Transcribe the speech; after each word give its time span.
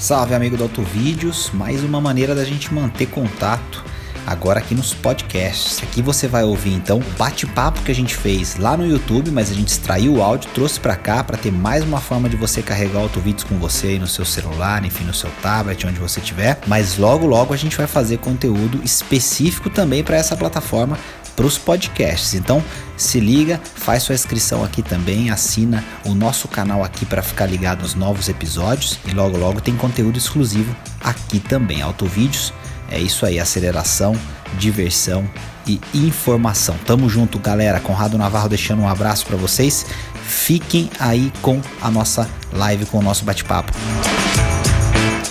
Salve 0.00 0.34
amigo 0.34 0.56
do 0.56 0.62
Autovídeos, 0.62 1.50
mais 1.52 1.84
uma 1.84 2.00
maneira 2.00 2.34
da 2.34 2.42
gente 2.42 2.72
manter 2.72 3.04
contato 3.04 3.84
agora 4.26 4.58
aqui 4.58 4.74
nos 4.74 4.94
podcasts. 4.94 5.82
Aqui 5.82 6.00
você 6.00 6.26
vai 6.26 6.42
ouvir 6.42 6.72
então 6.72 7.00
o 7.00 7.18
bate-papo 7.18 7.82
que 7.82 7.90
a 7.90 7.94
gente 7.94 8.16
fez 8.16 8.56
lá 8.56 8.78
no 8.78 8.86
YouTube, 8.86 9.30
mas 9.30 9.50
a 9.50 9.54
gente 9.54 9.68
extraiu 9.68 10.14
o 10.14 10.22
áudio, 10.22 10.48
trouxe 10.54 10.80
para 10.80 10.96
cá 10.96 11.22
para 11.22 11.36
ter 11.36 11.52
mais 11.52 11.84
uma 11.84 12.00
forma 12.00 12.30
de 12.30 12.36
você 12.36 12.62
carregar 12.62 13.00
Autovídeos 13.00 13.44
com 13.44 13.58
você 13.58 13.88
aí 13.88 13.98
no 13.98 14.06
seu 14.06 14.24
celular, 14.24 14.82
enfim, 14.86 15.04
no 15.04 15.12
seu 15.12 15.28
tablet, 15.42 15.86
onde 15.86 16.00
você 16.00 16.18
tiver. 16.18 16.58
Mas 16.66 16.96
logo 16.96 17.26
logo 17.26 17.52
a 17.52 17.56
gente 17.56 17.76
vai 17.76 17.86
fazer 17.86 18.16
conteúdo 18.20 18.80
específico 18.82 19.68
também 19.68 20.02
para 20.02 20.16
essa 20.16 20.34
plataforma 20.34 20.98
para 21.40 21.46
os 21.46 21.56
podcasts. 21.56 22.34
Então 22.34 22.62
se 22.98 23.18
liga, 23.18 23.58
faz 23.74 24.02
sua 24.02 24.14
inscrição 24.14 24.62
aqui 24.62 24.82
também, 24.82 25.30
assina 25.30 25.82
o 26.04 26.14
nosso 26.14 26.46
canal 26.46 26.84
aqui 26.84 27.06
para 27.06 27.22
ficar 27.22 27.46
ligado 27.46 27.80
nos 27.80 27.94
novos 27.94 28.28
episódios 28.28 28.98
e 29.06 29.12
logo 29.12 29.38
logo 29.38 29.58
tem 29.58 29.74
conteúdo 29.74 30.18
exclusivo 30.18 30.76
aqui 31.02 31.40
também. 31.40 31.80
Autovídeos 31.80 32.52
é 32.90 32.98
isso 32.98 33.24
aí, 33.24 33.40
aceleração, 33.40 34.14
diversão 34.58 35.26
e 35.66 35.80
informação. 35.94 36.76
Tamo 36.84 37.08
junto, 37.08 37.38
galera. 37.38 37.80
Conrado 37.80 38.18
Navarro 38.18 38.50
deixando 38.50 38.82
um 38.82 38.88
abraço 38.88 39.24
para 39.24 39.38
vocês. 39.38 39.86
Fiquem 40.22 40.90
aí 40.98 41.32
com 41.40 41.58
a 41.80 41.90
nossa 41.90 42.28
live, 42.52 42.84
com 42.84 42.98
o 42.98 43.02
nosso 43.02 43.24
bate-papo. 43.24 43.72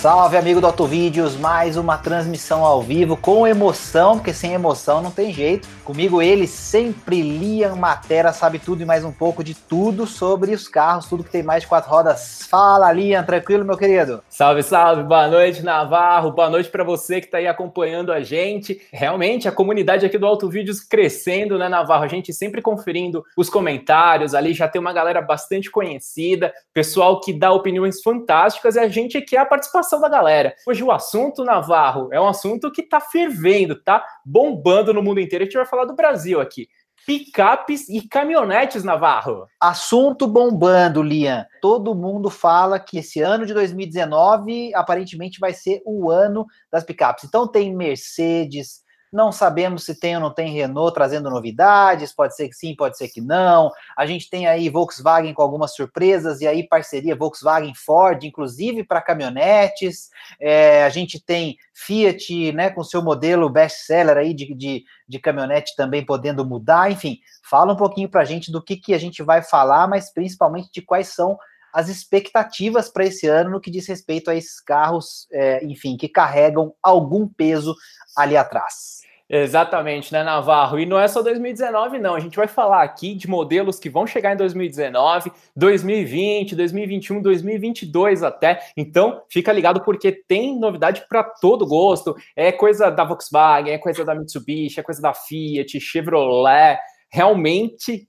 Salve, 0.02 0.38
amigo 0.38 0.62
do 0.62 0.68
Autovídeos, 0.68 1.36
mais 1.36 1.76
uma 1.76 1.98
transmissão 1.98 2.64
ao 2.64 2.82
vivo 2.82 3.18
com 3.18 3.46
emoção, 3.46 4.16
porque 4.16 4.32
sem 4.32 4.54
emoção 4.54 5.02
não 5.02 5.12
tem 5.12 5.34
jeito. 5.34 5.68
Comigo 5.84 6.22
ele 6.22 6.48
sempre, 6.48 7.22
Liam 7.22 7.76
Matera, 7.76 8.32
sabe 8.32 8.60
tudo 8.60 8.82
e 8.82 8.86
mais 8.86 9.04
um 9.04 9.12
pouco 9.12 9.44
de 9.44 9.54
tudo 9.54 10.08
sobre 10.08 10.54
os 10.54 10.70
carros, 10.70 11.08
tudo 11.08 11.22
que 11.22 11.30
tem 11.30 11.44
mais 11.44 11.64
de 11.64 11.68
quatro 11.68 11.92
rodas. 11.92 12.48
Fala, 12.50 12.94
Liam, 12.94 13.26
tranquilo, 13.26 13.66
meu 13.66 13.76
querido? 13.76 14.24
Salve, 14.30 14.64
salve, 14.64 15.04
boa 15.04 15.28
noite, 15.28 15.64
Navarro, 15.64 16.32
boa 16.32 16.50
noite 16.50 16.70
para 16.70 16.86
você 16.86 17.20
que 17.20 17.28
está 17.28 17.40
aí 17.40 17.48
acompanhando 17.48 18.14
a 18.14 18.22
gente. 18.22 18.80
Realmente, 18.94 19.50
a 19.50 19.52
comunidade 19.52 20.06
aqui 20.06 20.18
do 20.18 20.28
Autovídeos 20.28 20.80
crescendo, 20.80 21.58
né, 21.58 21.68
Navarro? 21.68 22.06
A 22.06 22.08
gente 22.08 22.32
sempre 22.32 22.62
conferindo 22.62 23.22
os 23.36 23.50
comentários, 23.50 24.34
ali 24.34 24.54
já 24.54 24.70
tem 24.70 24.80
uma 24.80 24.94
galera 24.94 25.22
bastante 25.22 25.70
conhecida, 25.70 26.54
pessoal 26.74 27.20
que 27.20 27.34
dá 27.34 27.52
opiniões 27.52 28.02
fantásticas 28.02 28.78
e 28.78 28.80
a 28.80 28.88
gente 28.88 29.20
quer 29.20 29.40
a 29.40 29.46
participação 29.46 29.89
participação 29.90 30.00
da 30.00 30.08
galera. 30.08 30.54
Hoje 30.68 30.84
o 30.84 30.92
assunto, 30.92 31.44
Navarro, 31.44 32.10
é 32.12 32.22
um 32.22 32.28
assunto 32.28 32.72
que 32.72 32.84
tá 32.84 33.02
fervendo, 33.02 33.82
tá 33.82 34.06
bombando 34.24 34.94
no 34.94 35.02
mundo 35.02 35.20
inteiro. 35.20 35.44
A 35.44 35.46
gente 35.46 35.58
vai 35.58 35.66
falar 35.66 35.86
do 35.86 35.96
Brasil 35.96 36.40
aqui. 36.40 36.68
Picapes 37.06 37.90
e 37.90 38.08
caminhonetes, 38.08 38.84
Navarro. 38.84 39.48
Assunto 39.60 40.28
bombando, 40.28 41.02
Lian. 41.02 41.46
Todo 41.62 41.96
mundo 41.96 42.30
fala 42.30 42.80
que 42.80 43.00
esse 43.00 43.22
ano 43.22 43.46
de 43.46 43.54
2019 43.54 44.74
aparentemente 44.76 45.40
vai 45.40 45.54
ser 45.54 45.82
o 45.86 46.12
ano 46.12 46.46
das 46.72 46.84
picapes. 46.84 47.24
Então 47.24 47.48
tem 47.48 47.76
Mercedes, 47.76 48.84
não 49.12 49.32
sabemos 49.32 49.84
se 49.86 49.96
tem 49.96 50.16
ou 50.16 50.22
não 50.22 50.34
tem 50.34 50.54
Renault 50.54 50.94
trazendo 50.94 51.30
novidades, 51.30 52.14
pode 52.14 52.36
ser 52.36 52.48
que 52.48 52.56
sim, 52.56 52.76
pode 52.76 52.98
ser 52.98 53.08
que 53.08 53.22
não. 53.22 53.72
A 53.98 54.06
gente 54.06 54.30
tem 54.30 54.48
aí 54.48 54.70
Volkswagen 54.70 55.34
com 55.34 55.42
algumas 55.42 55.74
surpresas, 55.74 56.42
e 56.42 56.48
aí 56.48 56.68
parceria 56.68 57.16
Volkswagen-Ford, 57.16 58.24
inclusive 58.24 58.84
para 58.84 59.02
caminhonetes. 59.02 60.10
É, 60.40 60.84
a 60.84 60.90
gente 60.90 61.20
tem 61.20 61.58
Fiat 61.74 62.52
né, 62.54 62.70
com 62.70 62.84
seu 62.84 63.02
modelo 63.02 63.50
best-seller 63.50 64.18
aí 64.18 64.34
de, 64.34 64.54
de, 64.54 64.84
de 65.08 65.20
caminhonete 65.20 65.76
também 65.76 66.06
podendo 66.06 66.46
mudar. 66.46 66.92
Enfim, 66.92 67.20
fala 67.44 67.74
um 67.74 67.78
pouquinho 67.78 68.10
para 68.10 68.22
a 68.22 68.26
gente 68.26 68.52
do 68.52 68.62
que, 68.62 68.78
que 68.78 68.94
a 68.94 69.00
gente 69.00 69.24
vai 69.24 69.42
falar, 69.42 69.88
mas 69.88 70.14
principalmente 70.14 70.70
de 70.72 70.82
quais 70.82 71.08
são 71.08 71.38
as 71.74 71.88
expectativas 71.88 72.90
para 72.90 73.06
esse 73.06 73.28
ano 73.28 73.52
no 73.52 73.62
que 73.62 73.72
diz 73.72 73.88
respeito 73.88 74.30
a 74.30 74.36
esses 74.36 74.60
carros, 74.60 75.28
é, 75.32 75.64
enfim, 75.66 75.98
que 75.98 76.10
carregam 76.10 76.74
algum 76.82 77.28
peso 77.28 77.76
ali 78.16 78.36
atrás. 78.36 78.99
Exatamente, 79.32 80.12
né, 80.12 80.24
Navarro? 80.24 80.80
E 80.80 80.88
não 80.88 81.00
é 81.00 81.08
só 81.08 81.22
2019, 81.22 82.00
não. 82.00 82.16
A 82.16 82.20
gente 82.20 82.36
vai 82.36 82.48
falar 82.48 82.82
aqui 82.82 83.14
de 83.14 83.30
modelos 83.30 83.78
que 83.78 83.88
vão 83.88 84.08
chegar 84.08 84.34
em 84.34 84.38
2019, 84.38 85.32
2020, 85.56 86.56
2021, 86.56 87.22
2022 87.22 88.24
até. 88.24 88.60
Então, 88.76 89.22
fica 89.30 89.54
ligado 89.54 89.82
porque 89.82 90.12
tem 90.12 90.60
novidade 90.60 91.06
para 91.08 91.24
todo 91.24 91.68
gosto. 91.68 92.16
É 92.36 92.52
coisa 92.52 92.90
da 92.90 93.04
Volkswagen, 93.04 93.72
é 93.72 93.78
coisa 93.78 94.04
da 94.04 94.16
Mitsubishi, 94.16 94.80
é 94.80 94.84
coisa 94.84 95.00
da 95.00 95.14
Fiat, 95.14 95.80
Chevrolet. 95.80 96.80
Realmente 97.12 98.09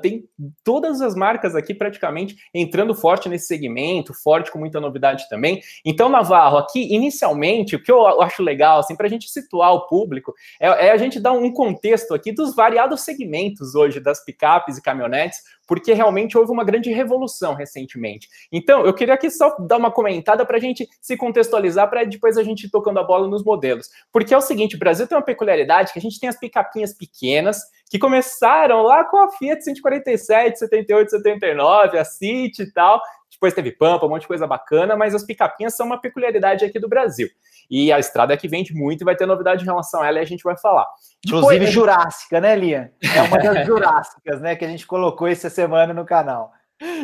Tem 0.00 0.24
todas 0.62 1.00
as 1.00 1.14
marcas 1.14 1.54
aqui 1.54 1.74
praticamente 1.74 2.36
entrando 2.54 2.94
forte 2.94 3.28
nesse 3.28 3.46
segmento, 3.46 4.14
forte 4.14 4.50
com 4.50 4.58
muita 4.58 4.80
novidade 4.80 5.28
também. 5.28 5.60
Então, 5.84 6.08
Navarro, 6.08 6.58
aqui 6.58 6.94
inicialmente, 6.94 7.76
o 7.76 7.82
que 7.82 7.90
eu 7.90 8.22
acho 8.22 8.42
legal, 8.42 8.78
assim, 8.78 8.96
para 8.96 9.06
a 9.06 9.10
gente 9.10 9.28
situar 9.28 9.72
o 9.72 9.86
público, 9.86 10.32
é, 10.60 10.86
é, 10.86 10.90
a 10.92 10.96
gente 10.96 11.18
dar 11.20 11.32
um 11.32 11.52
contexto 11.52 12.14
aqui 12.14 12.32
dos 12.32 12.54
variados 12.54 13.00
segmentos 13.00 13.74
hoje 13.74 14.00
das 14.00 14.24
picapes 14.24 14.78
e 14.78 14.82
caminhonetes, 14.82 15.38
porque 15.68 15.92
realmente 15.92 16.36
houve 16.36 16.50
uma 16.50 16.64
grande 16.64 16.90
revolução 16.90 17.54
recentemente. 17.54 18.26
Então, 18.50 18.86
eu 18.86 18.94
queria 18.94 19.12
aqui 19.12 19.30
só 19.30 19.54
dar 19.60 19.76
uma 19.76 19.90
comentada 19.90 20.44
para 20.46 20.56
a 20.56 20.60
gente 20.60 20.88
se 20.98 21.14
contextualizar, 21.14 21.88
para 21.90 22.04
depois 22.04 22.38
a 22.38 22.42
gente 22.42 22.64
ir 22.64 22.70
tocando 22.70 22.98
a 22.98 23.04
bola 23.04 23.28
nos 23.28 23.44
modelos. 23.44 23.90
Porque 24.10 24.32
é 24.32 24.36
o 24.36 24.40
seguinte, 24.40 24.76
o 24.76 24.78
Brasil 24.78 25.06
tem 25.06 25.16
uma 25.16 25.22
peculiaridade 25.22 25.92
que 25.92 25.98
a 25.98 26.02
gente 26.02 26.18
tem 26.18 26.28
as 26.28 26.38
picapinhas 26.38 26.94
pequenas, 26.94 27.60
que 27.90 27.98
começaram 27.98 28.82
lá 28.82 29.04
com 29.04 29.18
a 29.18 29.30
Fiat 29.32 29.62
147, 29.62 30.58
78, 30.58 31.10
79, 31.10 31.98
a 31.98 32.04
City 32.04 32.62
e 32.62 32.72
tal. 32.72 33.00
Depois 33.38 33.54
teve 33.54 33.70
Pampa, 33.70 34.04
um 34.04 34.08
monte 34.08 34.22
de 34.22 34.28
coisa 34.28 34.48
bacana, 34.48 34.96
mas 34.96 35.14
as 35.14 35.22
picapinhas 35.22 35.76
são 35.76 35.86
uma 35.86 36.00
peculiaridade 36.00 36.64
aqui 36.64 36.80
do 36.80 36.88
Brasil. 36.88 37.28
E 37.70 37.92
a 37.92 37.98
estrada 38.00 38.34
é 38.34 38.36
que 38.36 38.48
vende 38.48 38.74
muito 38.74 39.02
e 39.02 39.04
vai 39.04 39.14
ter 39.14 39.26
novidade 39.26 39.62
em 39.62 39.66
relação 39.66 40.02
a 40.02 40.08
ela 40.08 40.18
e 40.18 40.22
a 40.22 40.26
gente 40.26 40.42
vai 40.42 40.58
falar. 40.58 40.86
Inclusive 41.24 41.54
Depois, 41.54 41.70
Jurássica, 41.70 42.40
né, 42.40 42.56
Lia? 42.56 42.92
É 43.14 43.22
uma 43.22 43.38
das 43.38 43.64
Jurássicas, 43.64 44.40
né, 44.40 44.56
que 44.56 44.64
a 44.64 44.68
gente 44.68 44.84
colocou 44.86 45.28
essa 45.28 45.48
semana 45.48 45.94
no 45.94 46.04
canal. 46.04 46.52